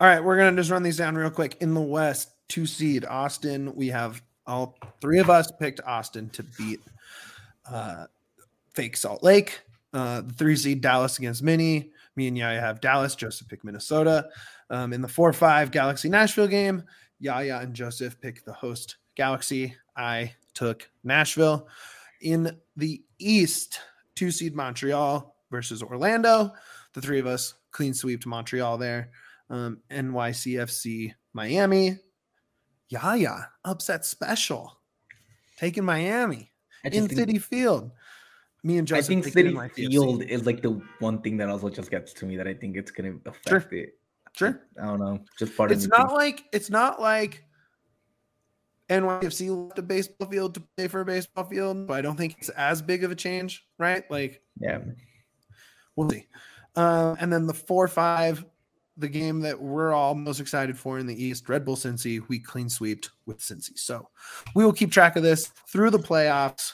All 0.00 0.08
right, 0.08 0.22
we're 0.22 0.36
gonna 0.36 0.56
just 0.56 0.70
run 0.70 0.82
these 0.82 0.96
down 0.96 1.14
real 1.14 1.30
quick. 1.30 1.56
In 1.60 1.74
the 1.74 1.80
West, 1.80 2.30
two 2.48 2.66
seed 2.66 3.04
Austin. 3.04 3.72
We 3.76 3.86
have 3.88 4.20
all 4.48 4.76
three 5.00 5.20
of 5.20 5.30
us 5.30 5.52
picked 5.60 5.80
Austin 5.86 6.28
to 6.30 6.42
beat 6.58 6.80
uh, 7.70 8.06
Fake 8.74 8.96
Salt 8.96 9.22
Lake. 9.22 9.60
Uh, 9.94 10.22
the 10.22 10.32
three 10.32 10.56
seed 10.56 10.80
Dallas 10.80 11.18
against 11.18 11.42
Mini. 11.44 11.92
Me 12.16 12.26
and 12.26 12.36
Yaya 12.36 12.60
have 12.60 12.80
Dallas. 12.80 13.14
Joseph 13.14 13.46
picked 13.46 13.62
Minnesota. 13.64 14.26
Um, 14.72 14.92
in 14.92 15.02
the 15.02 15.08
four 15.08 15.32
five 15.32 15.70
Galaxy 15.70 16.08
Nashville 16.08 16.48
game, 16.48 16.82
Yaya 17.20 17.60
and 17.60 17.74
Joseph 17.74 18.20
picked 18.20 18.44
the 18.44 18.52
host 18.52 18.96
Galaxy. 19.14 19.76
I 19.96 20.34
took 20.54 20.90
Nashville. 21.04 21.68
In 22.22 22.58
the 22.76 23.02
East, 23.18 23.80
two 24.16 24.30
seed 24.30 24.56
Montreal 24.56 25.36
versus 25.50 25.82
Orlando. 25.82 26.52
The 26.94 27.00
three 27.00 27.20
of 27.20 27.26
us 27.26 27.54
clean 27.70 27.94
sweep 27.94 28.22
to 28.22 28.28
Montreal 28.28 28.78
there 28.78 29.10
um, 29.50 29.78
NYCFC 29.90 31.14
Miami. 31.32 31.98
Yaya 32.88 33.48
upset 33.64 34.04
special, 34.04 34.78
taking 35.58 35.84
Miami 35.84 36.50
in 36.84 37.08
think, 37.08 37.12
Citi 37.12 37.40
Field. 37.40 37.90
Me 38.64 38.78
and 38.78 38.86
Joseph. 38.86 39.04
I 39.04 39.08
think 39.08 39.26
Citi 39.26 39.72
Field 39.72 40.22
is 40.24 40.44
like 40.44 40.60
the 40.62 40.80
one 40.98 41.22
thing 41.22 41.36
that 41.38 41.48
also 41.48 41.70
just 41.70 41.90
gets 41.90 42.12
to 42.14 42.26
me 42.26 42.36
that 42.36 42.46
I 42.46 42.54
think 42.54 42.76
it's 42.76 42.90
going 42.90 43.20
to 43.20 43.30
affect 43.30 43.72
it. 43.72 43.98
Sure, 44.32 44.62
I 44.80 44.86
don't 44.86 44.98
know. 44.98 45.20
Just 45.38 45.56
part 45.56 45.72
it's 45.72 45.86
not 45.86 45.98
thinks- 45.98 46.12
like 46.14 46.44
it's 46.52 46.70
not 46.70 47.00
like 47.00 47.44
NYCFC 48.88 49.68
left 49.68 49.78
a 49.78 49.82
baseball 49.82 50.28
field 50.28 50.54
to 50.54 50.62
play 50.76 50.88
for 50.88 51.00
a 51.00 51.04
baseball 51.04 51.44
field, 51.44 51.86
but 51.86 51.94
I 51.94 52.02
don't 52.02 52.16
think 52.16 52.36
it's 52.38 52.48
as 52.50 52.82
big 52.82 53.04
of 53.04 53.10
a 53.10 53.14
change, 53.14 53.66
right? 53.78 54.10
Like 54.10 54.42
yeah. 54.58 54.80
We'll 55.96 56.08
see. 56.08 56.26
Uh, 56.74 57.14
and 57.20 57.32
then 57.32 57.46
the 57.46 57.54
four 57.54 57.86
five, 57.88 58.44
the 58.96 59.08
game 59.08 59.40
that 59.40 59.60
we're 59.60 59.92
all 59.92 60.14
most 60.14 60.40
excited 60.40 60.78
for 60.78 60.98
in 60.98 61.06
the 61.06 61.22
East, 61.22 61.48
Red 61.48 61.64
Bull 61.64 61.76
Cincy, 61.76 62.26
we 62.28 62.38
clean 62.38 62.68
sweeped 62.70 63.10
with 63.26 63.38
Cincy. 63.38 63.78
So 63.78 64.08
we 64.54 64.64
will 64.64 64.72
keep 64.72 64.90
track 64.90 65.16
of 65.16 65.22
this 65.22 65.48
through 65.68 65.90
the 65.90 65.98
playoffs, 65.98 66.72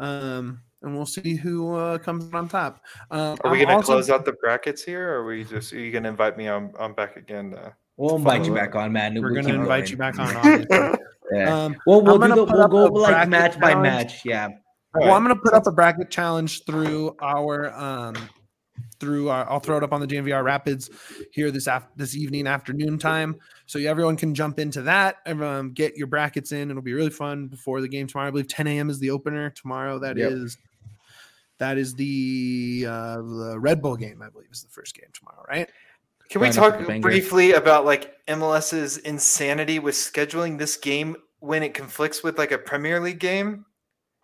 um, 0.00 0.60
and 0.82 0.94
we'll 0.96 1.06
see 1.06 1.34
who 1.34 1.74
uh, 1.74 1.98
comes 1.98 2.32
on 2.32 2.48
top. 2.48 2.82
Um, 3.10 3.36
Are 3.44 3.50
we 3.50 3.58
going 3.58 3.68
to 3.68 3.74
also- 3.74 3.92
close 3.94 4.10
out 4.10 4.24
the 4.24 4.32
brackets 4.32 4.82
here, 4.82 5.10
or 5.10 5.22
are 5.22 5.26
we 5.26 5.44
just? 5.44 5.72
Are 5.72 5.78
you 5.78 5.90
going 5.92 6.04
to 6.04 6.08
invite 6.10 6.36
me 6.36 6.48
on, 6.48 6.72
on 6.78 6.92
back 6.94 7.16
again? 7.16 7.54
Uh, 7.54 7.70
We'll 7.96 8.16
invite 8.16 8.46
you 8.46 8.54
back 8.54 8.74
on, 8.74 8.92
man. 8.92 9.14
We're 9.14 9.30
We'll 9.32 9.42
going 9.42 9.54
to 9.54 9.60
invite 9.60 9.84
going. 9.84 9.90
you 9.90 9.96
back 9.98 10.18
on. 10.18 10.96
Yeah. 11.32 11.64
Um, 11.64 11.76
well, 11.86 12.02
we'll 12.02 12.14
I'm 12.20 12.28
do 12.30 12.34
gonna 12.34 12.40
the, 12.40 12.46
put 12.46 12.56
we'll 12.56 12.64
up 12.64 12.70
go 12.72 12.86
a 12.86 13.02
like 13.02 13.10
bracket 13.12 13.28
match 13.30 13.60
by 13.60 13.70
challenge. 13.70 13.82
match. 13.84 14.24
Yeah. 14.24 14.48
well, 14.94 15.12
I'm 15.12 15.22
going 15.22 15.36
to 15.36 15.40
put 15.40 15.52
up 15.54 15.64
a 15.68 15.70
bracket 15.70 16.10
challenge 16.10 16.64
through 16.64 17.14
our 17.22 17.72
um, 17.74 18.16
through 18.98 19.28
our. 19.28 19.48
I'll 19.48 19.60
throw 19.60 19.76
it 19.76 19.84
up 19.84 19.92
on 19.92 20.00
the 20.00 20.08
DNVR 20.08 20.42
Rapids 20.42 20.90
here 21.30 21.52
this 21.52 21.68
af- 21.68 21.86
this 21.94 22.16
evening 22.16 22.48
afternoon 22.48 22.98
time, 22.98 23.36
so 23.66 23.78
everyone 23.78 24.16
can 24.16 24.34
jump 24.34 24.58
into 24.58 24.82
that. 24.82 25.18
Everyone 25.24 25.70
get 25.70 25.96
your 25.96 26.08
brackets 26.08 26.50
in. 26.50 26.68
It'll 26.68 26.82
be 26.82 26.94
really 26.94 27.10
fun 27.10 27.46
before 27.46 27.80
the 27.80 27.86
game 27.88 28.08
tomorrow. 28.08 28.26
I 28.26 28.30
believe 28.32 28.48
10 28.48 28.66
a.m. 28.66 28.90
is 28.90 28.98
the 28.98 29.10
opener 29.10 29.50
tomorrow. 29.50 30.00
That 30.00 30.18
is 30.18 30.56
Yep. 30.58 30.69
That 31.60 31.78
is 31.78 31.94
the 31.94 32.86
uh, 32.88 33.16
the 33.16 33.56
Red 33.60 33.80
Bull 33.80 33.96
game. 33.96 34.20
I 34.22 34.30
believe 34.30 34.48
is 34.50 34.62
the 34.62 34.68
first 34.70 34.94
game 34.96 35.08
tomorrow, 35.12 35.44
right? 35.48 35.70
Can 36.30 36.40
we 36.40 36.48
Line 36.48 36.58
up 36.58 36.78
with 36.78 36.86
talk 36.88 37.00
briefly 37.02 37.52
about 37.52 37.84
like 37.84 38.14
MLS's 38.26 38.96
insanity 38.98 39.78
with 39.78 39.94
scheduling 39.94 40.58
this 40.58 40.76
game 40.76 41.16
when 41.40 41.62
it 41.62 41.74
conflicts 41.74 42.22
with 42.22 42.38
like 42.38 42.50
a 42.50 42.58
Premier 42.58 43.00
League 43.00 43.18
game? 43.18 43.66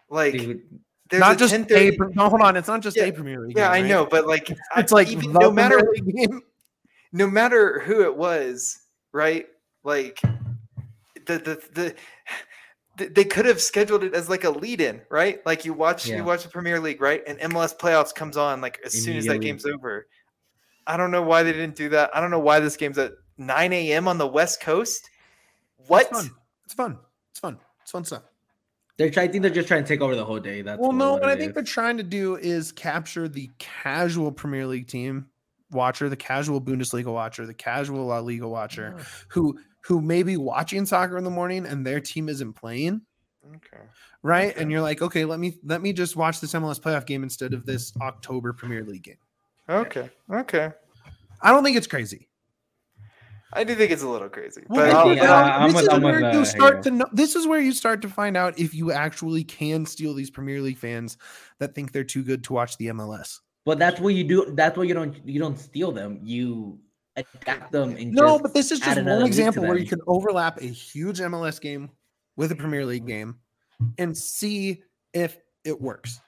Like, 0.08 0.32
Dude, 0.32 0.62
there's 1.10 1.20
not 1.20 1.34
a 1.34 1.36
just 1.36 1.52
10:30 1.52 1.98
a. 2.00 2.14
No, 2.14 2.28
hold 2.28 2.40
on. 2.42 2.56
It's 2.56 2.68
not 2.68 2.80
just 2.80 2.96
Yeah, 2.96 3.04
a 3.04 3.12
Premier 3.12 3.40
League. 3.40 3.56
Yeah, 3.56 3.64
game, 3.64 3.72
I 3.72 3.80
right? 3.82 3.88
know, 3.88 4.06
but 4.06 4.26
like, 4.26 4.50
I- 4.74 4.80
It's 4.80 4.92
like 4.92 5.08
even, 5.08 5.32
no 5.32 5.50
matter 5.50 5.92
game. 5.94 6.40
no 7.12 7.26
matter 7.28 7.80
who 7.80 8.02
it 8.02 8.16
was, 8.16 8.78
right? 9.12 9.46
Like, 9.84 10.20
the 11.26 11.38
the 11.38 11.62
the. 11.74 11.94
Th- 12.98 13.12
They 13.14 13.24
could 13.24 13.44
have 13.46 13.60
scheduled 13.60 14.04
it 14.04 14.14
as 14.14 14.28
like 14.28 14.44
a 14.44 14.50
lead-in, 14.50 15.02
right? 15.10 15.44
Like 15.46 15.64
you 15.64 15.72
watch 15.72 16.06
Yeah. 16.06 16.16
you 16.16 16.24
watch 16.24 16.42
the 16.42 16.48
Premier 16.48 16.80
League, 16.80 17.00
right? 17.00 17.22
And 17.26 17.38
MLS 17.40 17.76
playoffs 17.76 18.14
comes 18.14 18.36
on 18.36 18.60
like 18.60 18.80
as 18.84 18.92
soon 18.92 19.16
as 19.16 19.26
that 19.26 19.38
game's 19.40 19.66
over. 19.66 20.06
I 20.86 20.96
don't 20.96 21.10
know 21.10 21.22
why 21.22 21.42
they 21.42 21.52
didn't 21.52 21.74
do 21.76 21.88
that. 21.90 22.10
I 22.14 22.20
don't 22.20 22.30
know 22.30 22.38
why 22.38 22.60
this 22.60 22.76
game's 22.76 22.96
at 22.98 23.12
9 23.38 23.72
a.m. 23.72 24.06
on 24.08 24.18
the 24.18 24.26
West 24.26 24.60
Coast. 24.60 25.10
What? 25.88 26.02
It's 26.02 26.10
fun. 26.12 26.30
It's 26.64 26.74
fun. 26.74 26.98
It's 27.30 27.40
fun. 27.40 27.58
It's 27.82 27.90
fun 27.92 28.04
stuff. 28.04 28.22
they're 28.96 29.10
trying. 29.10 29.28
I 29.28 29.32
think 29.32 29.42
they're 29.42 29.50
just 29.50 29.68
trying 29.68 29.82
to 29.84 29.88
take 29.88 30.00
over 30.00 30.14
the 30.16 30.24
whole 30.24 30.40
day. 30.40 30.62
That's 30.62 30.80
well, 30.80 30.92
no, 30.92 31.12
what 31.12 31.22
what 31.22 31.30
I 31.30 31.34
it 31.34 31.38
think 31.38 31.54
they're 31.54 31.62
trying 31.62 31.96
to 31.98 32.02
do 32.02 32.36
is 32.36 32.72
capture 32.72 33.28
the 33.28 33.50
casual 33.58 34.32
Premier 34.32 34.66
League 34.66 34.86
team 34.88 35.26
watcher, 35.70 36.08
the 36.08 36.16
casual 36.16 36.60
Bundesliga 36.60 37.12
watcher, 37.12 37.44
the 37.46 37.54
casual 37.54 38.06
La 38.06 38.20
Liga 38.20 38.48
watcher, 38.48 38.94
Oh, 38.98 39.02
who 39.28 39.58
who 39.86 40.00
may 40.00 40.22
be 40.22 40.36
watching 40.36 40.84
soccer 40.84 41.16
in 41.16 41.22
the 41.24 41.30
morning 41.30 41.64
and 41.64 41.86
their 41.86 42.00
team 42.00 42.28
isn't 42.28 42.54
playing, 42.54 43.00
okay. 43.54 43.84
right? 44.22 44.50
Okay. 44.50 44.60
And 44.60 44.70
you're 44.70 44.80
like, 44.80 45.00
okay, 45.00 45.24
let 45.24 45.38
me 45.38 45.58
let 45.64 45.80
me 45.80 45.92
just 45.92 46.16
watch 46.16 46.40
this 46.40 46.52
MLS 46.54 46.80
playoff 46.80 47.06
game 47.06 47.22
instead 47.22 47.54
of 47.54 47.64
this 47.64 47.92
October 48.00 48.52
Premier 48.52 48.82
League 48.84 49.04
game. 49.04 49.18
Okay. 49.68 50.10
Okay. 50.30 50.72
I 51.40 51.52
don't 51.52 51.62
think 51.62 51.76
it's 51.76 51.86
crazy. 51.86 52.28
I 53.52 53.62
do 53.62 53.76
think 53.76 53.92
it's 53.92 54.02
a 54.02 54.08
little 54.08 54.28
crazy, 54.28 54.64
Well, 54.68 54.86
but 54.86 54.90
I 54.94 54.98
I'll- 54.98 55.06
think, 55.06 55.20
but 55.20 55.28
uh, 55.28 55.32
I'll- 55.32 55.62
I'm 55.62 55.72
this 55.72 55.82
is 55.82 56.00
where 56.00 56.24
uh, 56.24 56.32
you 56.32 56.44
start 56.44 56.82
to 56.82 56.90
know. 56.90 57.06
This 57.12 57.36
is 57.36 57.46
where 57.46 57.60
you 57.60 57.72
start 57.72 58.02
to 58.02 58.08
find 58.08 58.36
out 58.36 58.58
if 58.58 58.74
you 58.74 58.90
actually 58.90 59.44
can 59.44 59.86
steal 59.86 60.14
these 60.14 60.30
Premier 60.30 60.60
League 60.60 60.78
fans 60.78 61.16
that 61.60 61.74
think 61.74 61.92
they're 61.92 62.04
too 62.04 62.24
good 62.24 62.42
to 62.44 62.52
watch 62.52 62.76
the 62.76 62.86
MLS. 62.88 63.38
But 63.64 63.78
that's 63.78 64.00
what 64.00 64.14
you 64.14 64.24
do. 64.24 64.52
That's 64.54 64.76
what 64.76 64.88
you 64.88 64.94
don't. 64.94 65.16
You 65.24 65.38
don't 65.38 65.58
steal 65.58 65.92
them. 65.92 66.18
You 66.22 66.80
attack 67.16 67.70
them 67.70 67.96
and 67.96 68.12
No, 68.12 68.32
just 68.34 68.42
but 68.42 68.54
this 68.54 68.70
is 68.72 68.80
just 68.80 69.02
one 69.02 69.24
example 69.24 69.64
where 69.64 69.78
you 69.78 69.86
can 69.86 70.00
overlap 70.06 70.60
a 70.60 70.66
huge 70.66 71.20
MLS 71.20 71.60
game 71.60 71.90
with 72.36 72.52
a 72.52 72.56
Premier 72.56 72.84
League 72.84 73.06
game 73.06 73.36
and 73.98 74.16
see 74.16 74.82
if 75.12 75.38
it 75.64 75.80
works. 75.80 76.20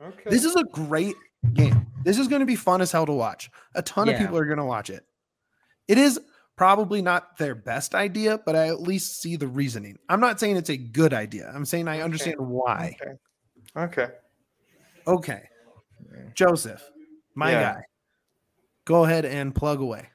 okay. 0.00 0.30
This 0.30 0.44
is 0.44 0.56
a 0.56 0.64
great 0.72 1.14
game. 1.54 1.86
This 2.04 2.18
is 2.18 2.28
going 2.28 2.40
to 2.40 2.46
be 2.46 2.56
fun 2.56 2.80
as 2.80 2.90
hell 2.90 3.06
to 3.06 3.12
watch. 3.12 3.50
A 3.74 3.82
ton 3.82 4.08
of 4.08 4.16
people 4.16 4.36
are 4.36 4.44
going 4.46 4.58
to 4.58 4.64
watch 4.64 4.90
it. 4.90 5.04
It 5.88 5.98
is 5.98 6.18
probably 6.56 7.02
not 7.02 7.36
their 7.38 7.54
best 7.54 7.94
idea, 7.94 8.38
but 8.44 8.56
I 8.56 8.68
at 8.68 8.80
least 8.80 9.20
see 9.20 9.36
the 9.36 9.46
reasoning. 9.48 9.98
I'm 10.08 10.20
not 10.20 10.38
saying 10.40 10.56
it's 10.56 10.70
a 10.70 10.76
good 10.76 11.12
idea. 11.14 11.50
I'm 11.54 11.64
saying 11.64 11.88
I 11.88 11.96
Okay. 11.96 12.02
understand 12.02 12.36
why. 12.38 12.96
Okay. 13.00 13.12
Okay. 13.76 14.12
Okay. 15.06 15.42
Joseph, 16.34 16.82
my 17.34 17.52
Yeah. 17.52 17.74
guy, 17.74 17.82
go 18.84 19.04
ahead 19.04 19.24
and 19.24 19.54
plug 19.54 19.80
away. 19.80 20.08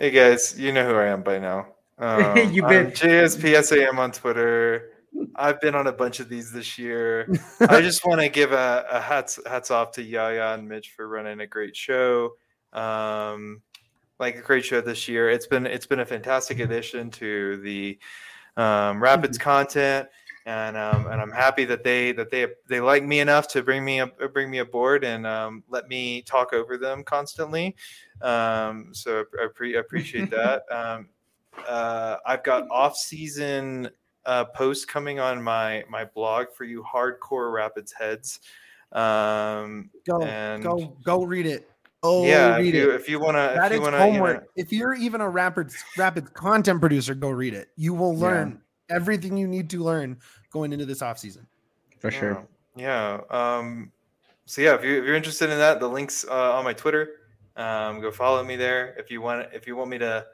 Hey 0.00 0.10
guys, 0.10 0.58
you 0.58 0.72
know 0.72 0.84
who 0.84 0.96
I 0.96 1.06
am 1.06 1.22
by 1.22 1.38
now. 1.38 1.68
Um, 1.96 2.36
You've 2.52 2.66
been. 2.66 2.90
JSPSAM 2.90 3.98
on 3.98 4.10
Twitter. 4.10 4.90
I've 5.36 5.60
been 5.60 5.76
on 5.76 5.86
a 5.86 5.92
bunch 5.92 6.18
of 6.18 6.28
these 6.28 6.50
this 6.50 6.76
year. 6.76 7.28
I 7.60 7.80
just 7.80 8.04
want 8.04 8.20
to 8.20 8.28
give 8.28 8.50
a, 8.50 8.84
a 8.90 9.00
hats 9.00 9.38
hats 9.46 9.70
off 9.70 9.92
to 9.92 10.02
Yaya 10.02 10.54
and 10.54 10.68
Mitch 10.68 10.90
for 10.96 11.06
running 11.06 11.38
a 11.38 11.46
great 11.46 11.76
show. 11.76 12.32
Um, 12.72 13.62
like 14.18 14.34
a 14.34 14.40
great 14.40 14.64
show 14.64 14.80
this 14.80 15.06
year. 15.06 15.30
It's 15.30 15.46
been 15.46 15.66
it's 15.66 15.86
been 15.86 16.00
a 16.00 16.04
fantastic 16.04 16.58
addition 16.58 17.12
to 17.12 17.58
the 17.58 17.96
um, 18.56 19.00
Rapids 19.00 19.38
content, 19.38 20.08
and 20.46 20.76
um, 20.76 21.06
and 21.06 21.20
I'm 21.20 21.30
happy 21.30 21.64
that 21.64 21.84
they 21.84 22.12
that 22.12 22.30
they 22.30 22.46
they 22.68 22.80
like 22.80 23.02
me 23.04 23.20
enough 23.20 23.48
to 23.48 23.62
bring 23.62 23.84
me 23.84 24.00
up 24.00 24.18
bring 24.32 24.50
me 24.50 24.58
aboard 24.58 25.04
and 25.04 25.26
um, 25.26 25.64
let 25.68 25.88
me 25.88 26.22
talk 26.22 26.52
over 26.52 26.76
them 26.76 27.02
constantly. 27.02 27.74
Um, 28.20 28.88
so 28.92 29.24
I, 29.42 29.46
pre- 29.54 29.76
appreciate 29.76 30.30
that. 30.30 30.64
Um, 30.70 31.08
uh, 31.66 32.16
I've 32.26 32.42
got 32.42 32.68
off 32.70 32.96
season 32.96 33.88
uh, 34.26 34.44
posts 34.46 34.84
coming 34.84 35.18
on 35.18 35.42
my 35.42 35.84
my 35.88 36.04
blog 36.04 36.46
for 36.54 36.64
you 36.64 36.82
hardcore 36.82 37.52
Rapids 37.52 37.92
heads. 37.92 38.40
Um, 38.92 39.90
go 40.06 40.22
and 40.22 40.62
go 40.62 40.96
go 41.04 41.24
read 41.24 41.46
it. 41.46 41.70
Oh, 42.06 42.26
yeah, 42.26 42.58
read 42.58 42.74
if 42.74 42.74
you, 42.74 42.90
it. 42.90 42.94
if 42.96 43.08
you 43.08 43.18
want 43.18 43.36
to, 43.36 43.54
That 43.56 43.72
if 43.72 43.72
is 43.72 43.76
you 43.76 43.80
want 43.80 43.94
to, 43.94 43.98
homework. 43.98 44.48
If 44.56 44.72
you're 44.72 44.92
even 44.92 45.22
a 45.22 45.28
Rapids 45.28 45.74
Rapids 45.96 46.28
content 46.34 46.80
producer, 46.80 47.14
go 47.14 47.30
read 47.30 47.54
it. 47.54 47.68
You 47.76 47.94
will 47.94 48.12
Yeah. 48.12 48.58
Learn 48.88 48.96
everything 48.96 49.36
you 49.36 49.46
need 49.46 49.70
to 49.70 49.82
learn 49.82 50.18
going 50.50 50.72
into 50.72 50.86
this 50.86 51.02
off 51.02 51.18
season. 51.18 51.46
For 51.98 52.10
sure. 52.10 52.46
Yeah. 52.76 53.20
Um, 53.30 53.92
so 54.46 54.60
yeah, 54.62 54.74
if, 54.74 54.84
you, 54.84 54.98
if 54.98 55.04
you're 55.04 55.14
interested 55.14 55.50
in 55.50 55.58
that, 55.58 55.80
the 55.80 55.88
links 55.88 56.24
uh, 56.28 56.54
on 56.54 56.64
my 56.64 56.72
Twitter. 56.72 57.08
Um, 57.56 58.00
go 58.00 58.10
follow 58.10 58.42
me 58.42 58.56
there. 58.56 58.94
If 58.98 59.10
you 59.10 59.20
want, 59.20 59.48
if 59.52 59.66
you 59.66 59.76
want 59.76 59.90
me 59.90 59.98
to, 59.98 60.26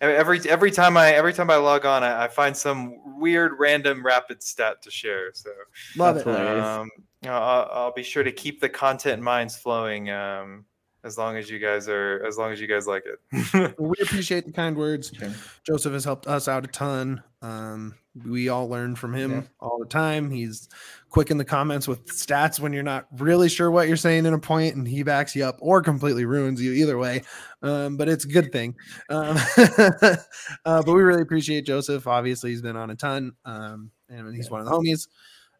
every 0.00 0.40
every 0.50 0.70
time 0.72 0.96
I 0.96 1.12
every 1.12 1.32
time 1.32 1.50
I 1.50 1.56
log 1.56 1.86
on, 1.86 2.02
I, 2.02 2.24
I 2.24 2.28
find 2.28 2.54
some 2.54 3.20
weird 3.20 3.52
random 3.58 4.04
rapid 4.04 4.42
stat 4.42 4.82
to 4.82 4.90
share. 4.90 5.30
So 5.32 5.50
Love 5.96 6.16
it. 6.16 6.26
um, 6.26 6.90
I'll, 7.24 7.70
I'll 7.72 7.92
be 7.92 8.02
sure 8.02 8.24
to 8.24 8.32
keep 8.32 8.60
the 8.60 8.68
content 8.68 9.22
minds 9.22 9.56
flowing. 9.56 10.10
Um, 10.10 10.64
as 11.04 11.16
long 11.18 11.36
as 11.36 11.50
you 11.50 11.58
guys 11.58 11.88
are, 11.88 12.24
as 12.26 12.38
long 12.38 12.50
as 12.52 12.60
you 12.60 12.66
guys 12.66 12.86
like 12.86 13.04
it. 13.06 13.74
We 13.78 13.94
appreciate 14.02 14.46
the 14.46 14.52
kind 14.52 14.76
words. 14.76 15.12
Sure. 15.16 15.30
Joseph 15.64 15.92
has 15.92 16.04
helped 16.04 16.26
us 16.26 16.48
out 16.48 16.64
a 16.64 16.68
ton. 16.68 17.22
Um, 17.42 17.94
we 18.24 18.48
all 18.48 18.68
learn 18.68 18.96
from 18.96 19.12
him 19.14 19.30
Yeah. 19.32 19.42
all 19.60 19.78
the 19.78 19.86
time. 19.86 20.30
He's 20.30 20.68
quick 21.10 21.30
in 21.30 21.36
the 21.36 21.44
comments 21.44 21.86
with 21.86 22.06
stats 22.06 22.58
when 22.58 22.72
you're 22.72 22.82
not 22.82 23.06
really 23.18 23.48
sure 23.48 23.70
what 23.70 23.86
you're 23.86 23.96
saying 23.96 24.24
in 24.24 24.32
a 24.32 24.38
point, 24.38 24.76
and 24.76 24.88
he 24.88 25.02
backs 25.02 25.36
you 25.36 25.44
up 25.44 25.58
or 25.60 25.82
completely 25.82 26.24
ruins 26.24 26.60
you 26.62 26.72
either 26.72 26.96
way. 26.96 27.22
Um, 27.62 27.96
but 27.96 28.08
it's 28.08 28.24
a 28.24 28.28
good 28.28 28.50
thing. 28.50 28.74
Um, 29.10 29.36
uh, 29.78 30.16
but 30.64 30.86
we 30.86 31.02
really 31.02 31.22
appreciate 31.22 31.66
Joseph. 31.66 32.06
Obviously, 32.06 32.50
he's 32.50 32.62
been 32.62 32.76
on 32.76 32.90
a 32.90 32.96
ton, 32.96 33.32
um, 33.44 33.90
and 34.08 34.34
he's 34.34 34.50
one 34.50 34.60
of 34.60 34.66
the 34.66 34.72
homies. 34.72 35.08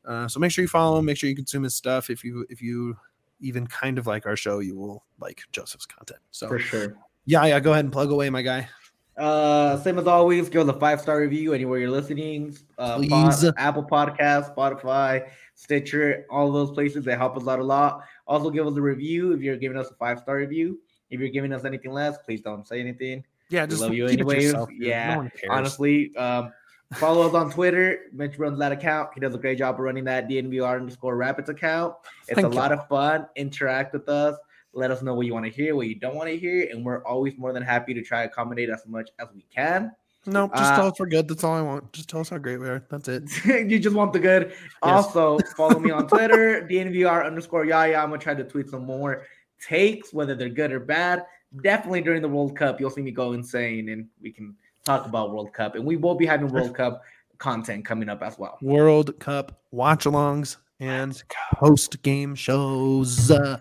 Uh, 0.06 0.28
so 0.28 0.38
make 0.40 0.52
sure 0.52 0.62
you 0.62 0.68
follow 0.68 0.98
him. 0.98 1.04
Make 1.06 1.16
sure 1.16 1.28
you 1.30 1.36
consume 1.36 1.64
his 1.64 1.74
stuff. 1.74 2.08
If 2.10 2.24
you 2.24 2.46
if 2.50 2.62
you 2.62 2.96
even 3.44 3.66
kind 3.66 3.98
of 3.98 4.06
like 4.06 4.26
our 4.26 4.36
show, 4.36 4.58
you 4.58 4.76
will 4.76 5.04
like 5.20 5.42
Joseph's 5.52 5.86
content. 5.86 6.20
So 6.30 6.48
For 6.48 6.58
sure. 6.58 6.96
yeah, 7.26 7.44
yeah, 7.46 7.60
go 7.60 7.72
ahead 7.72 7.84
and 7.84 7.92
plug 7.92 8.10
away, 8.10 8.30
my 8.30 8.42
guy. 8.42 8.68
Uh, 9.16 9.76
same 9.78 9.96
as 9.98 10.08
always, 10.08 10.48
give 10.48 10.68
us 10.68 10.74
a 10.74 10.78
five 10.80 11.00
star 11.00 11.20
review 11.20 11.52
anywhere 11.52 11.78
you're 11.78 11.90
listening. 11.90 12.56
Uh, 12.78 12.96
Please. 12.96 13.10
pod- 13.10 13.54
Apple 13.58 13.84
Podcast, 13.84 14.54
Spotify, 14.56 15.28
Stitcher, 15.54 16.26
all 16.30 16.50
those 16.50 16.72
places. 16.72 17.04
They 17.04 17.14
help 17.14 17.36
us 17.36 17.46
out 17.46 17.60
a 17.60 17.64
lot. 17.64 18.00
Also, 18.26 18.50
give 18.50 18.66
us 18.66 18.76
a 18.76 18.80
review 18.82 19.32
if 19.32 19.40
you're 19.40 19.56
giving 19.56 19.78
us 19.78 19.88
a 19.90 19.94
five 19.94 20.18
star 20.18 20.36
review. 20.38 20.80
If 21.10 21.20
you're 21.20 21.28
giving 21.28 21.52
us 21.52 21.64
anything 21.64 21.92
less, 21.92 22.18
please 22.24 22.40
don't 22.40 22.66
say 22.66 22.80
anything. 22.80 23.22
Yeah, 23.50 23.62
We 23.64 23.68
just 23.68 23.82
love 23.82 23.94
you 23.94 24.08
keep 24.08 24.14
it 24.20 24.24
to 24.24 24.30
anyways. 24.30 24.44
yourself. 24.46 24.68
Yeah, 24.76 25.14
no. 25.14 25.30
Honestly, 25.50 26.16
um, 26.16 26.52
follow 26.94 27.26
us 27.26 27.34
on 27.34 27.50
Twitter. 27.50 28.00
Mitch 28.12 28.38
runs 28.38 28.58
that 28.58 28.72
account. 28.72 29.10
He 29.14 29.20
does 29.20 29.34
a 29.34 29.38
great 29.38 29.58
job 29.58 29.76
of 29.76 29.80
running 29.80 30.04
that 30.04 30.28
DNVR 30.28 30.76
underscore 30.76 31.16
Rapids 31.16 31.48
account. 31.48 31.94
It's 32.28 32.34
Thank 32.34 32.46
a 32.46 32.50
you. 32.50 32.56
lot 32.56 32.72
of 32.72 32.86
fun. 32.88 33.26
Interact 33.36 33.92
with 33.92 34.08
us. 34.08 34.36
Let 34.72 34.90
us 34.90 35.02
know 35.02 35.14
what 35.14 35.26
you 35.26 35.32
want 35.32 35.46
to 35.46 35.52
hear, 35.52 35.76
what 35.76 35.86
you 35.86 35.94
don't 35.94 36.16
want 36.16 36.28
to 36.28 36.36
hear, 36.36 36.68
and 36.70 36.84
we're 36.84 37.04
always 37.04 37.38
more 37.38 37.52
than 37.52 37.62
happy 37.62 37.94
to 37.94 38.02
try 38.02 38.24
to 38.24 38.30
accommodate 38.30 38.70
as 38.70 38.84
much 38.86 39.10
as 39.20 39.28
we 39.32 39.46
can. 39.54 39.92
no, 40.26 40.48
just 40.48 40.72
uh, 40.72 40.76
tell 40.76 40.86
us 40.88 40.98
we're 40.98 41.06
good. 41.06 41.28
That's 41.28 41.44
all 41.44 41.54
I 41.54 41.62
want. 41.62 41.92
Just 41.92 42.08
tell 42.08 42.20
us 42.20 42.30
how 42.30 42.38
great 42.38 42.58
we 42.58 42.68
are. 42.68 42.84
That's 42.90 43.06
it. 43.08 43.24
you 43.70 43.78
just 43.78 43.94
want 43.94 44.12
the 44.12 44.18
good. 44.18 44.52
Also, 44.82 45.38
follow 45.56 45.78
me 45.78 45.92
on 45.92 46.08
Twitter, 46.08 46.66
DNVR 46.68 47.24
underscore 47.24 47.64
Yaya. 47.64 47.98
I'm 47.98 48.10
gonna 48.10 48.20
try 48.20 48.34
to 48.34 48.42
tweet 48.42 48.68
some 48.68 48.84
more 48.84 49.26
takes, 49.64 50.12
whether 50.12 50.34
they're 50.34 50.48
good 50.48 50.72
or 50.72 50.80
bad. 50.80 51.24
Definitely 51.62 52.00
during 52.00 52.20
the 52.20 52.28
World 52.28 52.56
Cup, 52.56 52.80
you'll 52.80 52.90
see 52.90 53.02
me 53.02 53.12
go 53.12 53.32
insane, 53.32 53.90
and 53.90 54.08
we 54.20 54.32
can 54.32 54.56
talk 54.84 55.06
about 55.06 55.30
World 55.32 55.52
Cup. 55.52 55.74
And 55.74 55.84
we 55.84 55.96
will 55.96 56.14
be 56.14 56.26
having 56.26 56.48
World 56.48 56.74
Cup 56.74 57.02
content 57.38 57.84
coming 57.84 58.08
up 58.08 58.22
as 58.22 58.38
well. 58.38 58.58
World 58.62 59.18
Cup 59.18 59.60
watch-alongs 59.72 60.56
and 60.80 61.20
post-game 61.54 62.34
shows. 62.34 63.30
Uh, 63.30 63.58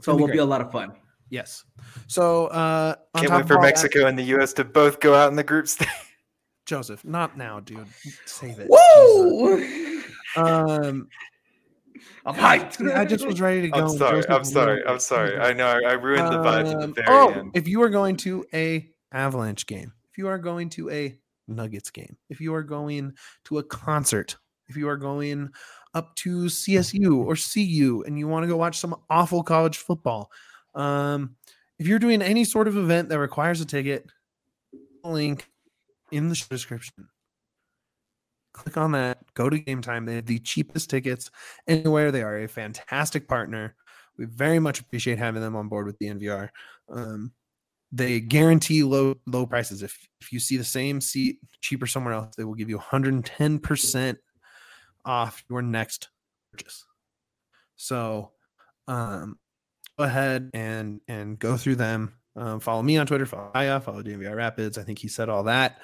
So 0.00 0.12
it 0.12 0.20
will 0.20 0.26
be 0.26 0.32
be 0.34 0.38
a 0.38 0.44
lot 0.44 0.60
of 0.60 0.70
fun. 0.72 0.92
yes. 1.30 1.64
So 2.06 2.46
uh, 2.48 2.96
Can't 3.16 3.30
wait 3.32 3.46
for 3.46 3.54
all 3.56 3.62
that- 3.62 3.66
Mexico 3.68 4.06
and 4.06 4.18
the 4.18 4.24
U.S. 4.24 4.52
to 4.54 4.64
both 4.64 5.00
go 5.00 5.14
out 5.14 5.30
in 5.30 5.36
the 5.36 5.44
group 5.44 5.68
stage. 5.68 5.88
Joseph, 6.66 7.04
not 7.04 7.36
now, 7.36 7.60
dude. 7.60 7.86
Save 8.24 8.58
it. 8.60 8.68
Woo! 8.70 9.58
Jesus. 9.58 10.10
Um, 10.36 11.08
I'm 12.24 12.34
hyped. 12.34 12.96
I 12.96 13.04
just 13.04 13.26
was 13.26 13.40
ready 13.40 13.62
to 13.62 13.68
go. 13.68 13.80
I'm 13.80 13.88
sorry. 13.88 14.16
Joseph 14.22 14.30
I'm 14.30 14.44
sorry. 14.44 14.82
I'm 14.86 14.98
sorry. 15.00 15.38
I 15.38 15.52
know 15.52 15.66
I, 15.66 15.90
I 15.90 15.92
ruined 15.92 16.28
the 16.32 16.38
vibes 16.38 16.70
at 16.74 16.82
Um, 16.82 16.92
the 16.92 17.02
very 17.02 17.08
oh, 17.08 17.28
end. 17.30 17.50
if 17.54 17.66
you 17.68 17.82
are 17.82 17.88
going 17.90 18.16
to 18.18 18.44
a 18.54 18.88
Avalanche 19.12 19.66
game, 19.66 19.92
if 20.12 20.18
you 20.18 20.28
are 20.28 20.38
going 20.38 20.68
to 20.70 20.90
a 20.90 21.18
Nuggets 21.48 21.90
game, 21.90 22.16
if 22.28 22.40
you 22.40 22.54
are 22.54 22.62
going 22.62 23.14
to 23.46 23.58
a 23.58 23.62
concert, 23.62 24.36
if 24.68 24.76
you 24.76 24.88
are 24.88 24.96
going 24.96 25.50
up 25.94 26.14
to 26.16 26.44
CSU 26.44 27.24
or 27.24 27.34
CU 27.34 28.04
and 28.06 28.18
you 28.18 28.28
want 28.28 28.44
to 28.44 28.48
go 28.48 28.56
watch 28.56 28.78
some 28.78 28.94
awful 29.08 29.42
college 29.42 29.78
football, 29.78 30.30
um, 30.74 31.36
if 31.78 31.86
you're 31.86 31.98
doing 31.98 32.22
any 32.22 32.44
sort 32.44 32.68
of 32.68 32.76
event 32.76 33.08
that 33.08 33.18
requires 33.18 33.60
a 33.60 33.64
ticket, 33.64 34.06
link 35.02 35.48
in 36.10 36.28
the 36.28 36.34
description. 36.48 37.08
Click 38.52 38.76
on 38.76 38.92
that. 38.92 39.18
Go 39.34 39.48
to 39.48 39.58
Game 39.58 39.80
Time. 39.80 40.04
They 40.04 40.16
have 40.16 40.26
the 40.26 40.38
cheapest 40.38 40.90
tickets 40.90 41.30
anywhere. 41.66 42.12
They 42.12 42.22
are 42.22 42.42
a 42.42 42.48
fantastic 42.48 43.26
partner. 43.26 43.74
We 44.18 44.26
very 44.26 44.58
much 44.58 44.78
appreciate 44.78 45.18
having 45.18 45.40
them 45.40 45.56
on 45.56 45.68
board 45.68 45.86
with 45.86 45.98
DNVR. 45.98 46.50
Um, 46.90 47.32
they 47.92 48.20
guarantee 48.20 48.82
low 48.82 49.14
low 49.26 49.46
prices. 49.46 49.82
If 49.82 50.08
if 50.20 50.32
you 50.32 50.40
see 50.40 50.56
the 50.56 50.64
same 50.64 51.00
seat 51.00 51.38
cheaper 51.60 51.86
somewhere 51.86 52.14
else, 52.14 52.34
they 52.36 52.44
will 52.44 52.54
give 52.54 52.70
you 52.70 52.78
110% 52.78 54.16
off 55.04 55.44
your 55.50 55.62
next 55.62 56.08
purchase. 56.50 56.84
So 57.76 58.32
um, 58.88 59.38
go 59.98 60.04
ahead 60.04 60.50
and 60.54 61.00
and 61.06 61.38
go 61.38 61.56
through 61.56 61.76
them. 61.76 62.14
Um, 62.34 62.60
follow 62.60 62.82
me 62.82 62.96
on 62.96 63.06
Twitter, 63.06 63.26
follow 63.26 63.50
Aya, 63.54 63.80
follow 63.80 64.02
DNVR 64.02 64.34
Rapids. 64.36 64.78
I 64.78 64.84
think 64.84 64.98
he 64.98 65.08
said 65.08 65.28
all 65.28 65.44
that. 65.44 65.82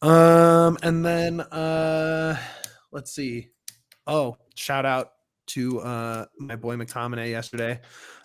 Um, 0.00 0.78
and 0.82 1.04
then 1.04 1.40
uh 1.40 2.38
let's 2.90 3.12
see. 3.12 3.48
Oh, 4.06 4.38
shout 4.54 4.86
out 4.86 5.10
to 5.48 5.80
uh 5.80 6.26
my 6.38 6.56
boy 6.56 6.76
McTominay 6.76 7.30
yesterday. 7.30 7.80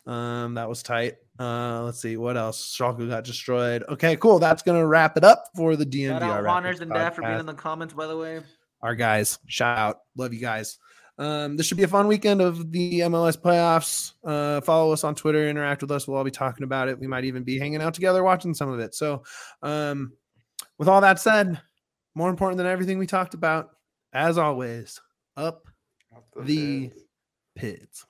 Um, 0.05 0.53
that 0.53 0.69
was 0.69 0.83
tight. 0.83 1.15
Uh, 1.39 1.83
let's 1.83 2.01
see 2.01 2.15
what 2.15 2.37
else. 2.37 2.75
Schalke 2.77 3.07
got 3.09 3.23
destroyed. 3.23 3.83
Okay, 3.89 4.15
cool. 4.17 4.39
That's 4.39 4.61
gonna 4.61 4.85
wrap 4.85 5.17
it 5.17 5.23
up 5.23 5.45
for 5.55 5.75
the 5.75 5.85
DNVR. 5.85 6.19
Shout 6.19 6.23
out 6.23 6.43
Rapids 6.43 6.47
Honors 6.47 6.79
and 6.81 6.91
Dad 6.93 7.15
for 7.15 7.21
being 7.21 7.39
in 7.39 7.45
the 7.45 7.53
comments, 7.53 7.93
by 7.93 8.07
the 8.07 8.17
way. 8.17 8.41
Our 8.81 8.95
guys, 8.95 9.39
shout 9.47 9.77
out. 9.77 9.99
Love 10.15 10.33
you 10.33 10.39
guys. 10.39 10.77
Um, 11.17 11.57
this 11.57 11.67
should 11.67 11.77
be 11.77 11.83
a 11.83 11.87
fun 11.87 12.07
weekend 12.07 12.41
of 12.41 12.71
the 12.71 13.01
MLS 13.01 13.37
playoffs. 13.37 14.13
Uh, 14.23 14.61
follow 14.61 14.91
us 14.91 15.03
on 15.03 15.15
Twitter, 15.15 15.47
interact 15.47 15.81
with 15.81 15.91
us. 15.91 16.07
We'll 16.07 16.17
all 16.17 16.23
be 16.23 16.31
talking 16.31 16.63
about 16.63 16.89
it. 16.89 16.99
We 16.99 17.07
might 17.07 17.23
even 17.25 17.43
be 17.43 17.59
hanging 17.59 17.81
out 17.81 17.93
together 17.93 18.23
watching 18.23 18.53
some 18.53 18.69
of 18.69 18.79
it. 18.79 18.95
So, 18.95 19.23
um, 19.61 20.13
with 20.79 20.87
all 20.87 21.01
that 21.01 21.19
said, 21.19 21.61
more 22.15 22.29
important 22.29 22.57
than 22.57 22.67
everything 22.67 22.97
we 22.97 23.07
talked 23.07 23.35
about, 23.35 23.69
as 24.11 24.37
always, 24.37 24.99
up 25.37 25.63
the 26.35 26.89
Pids. 26.89 27.03
pits. 27.55 28.05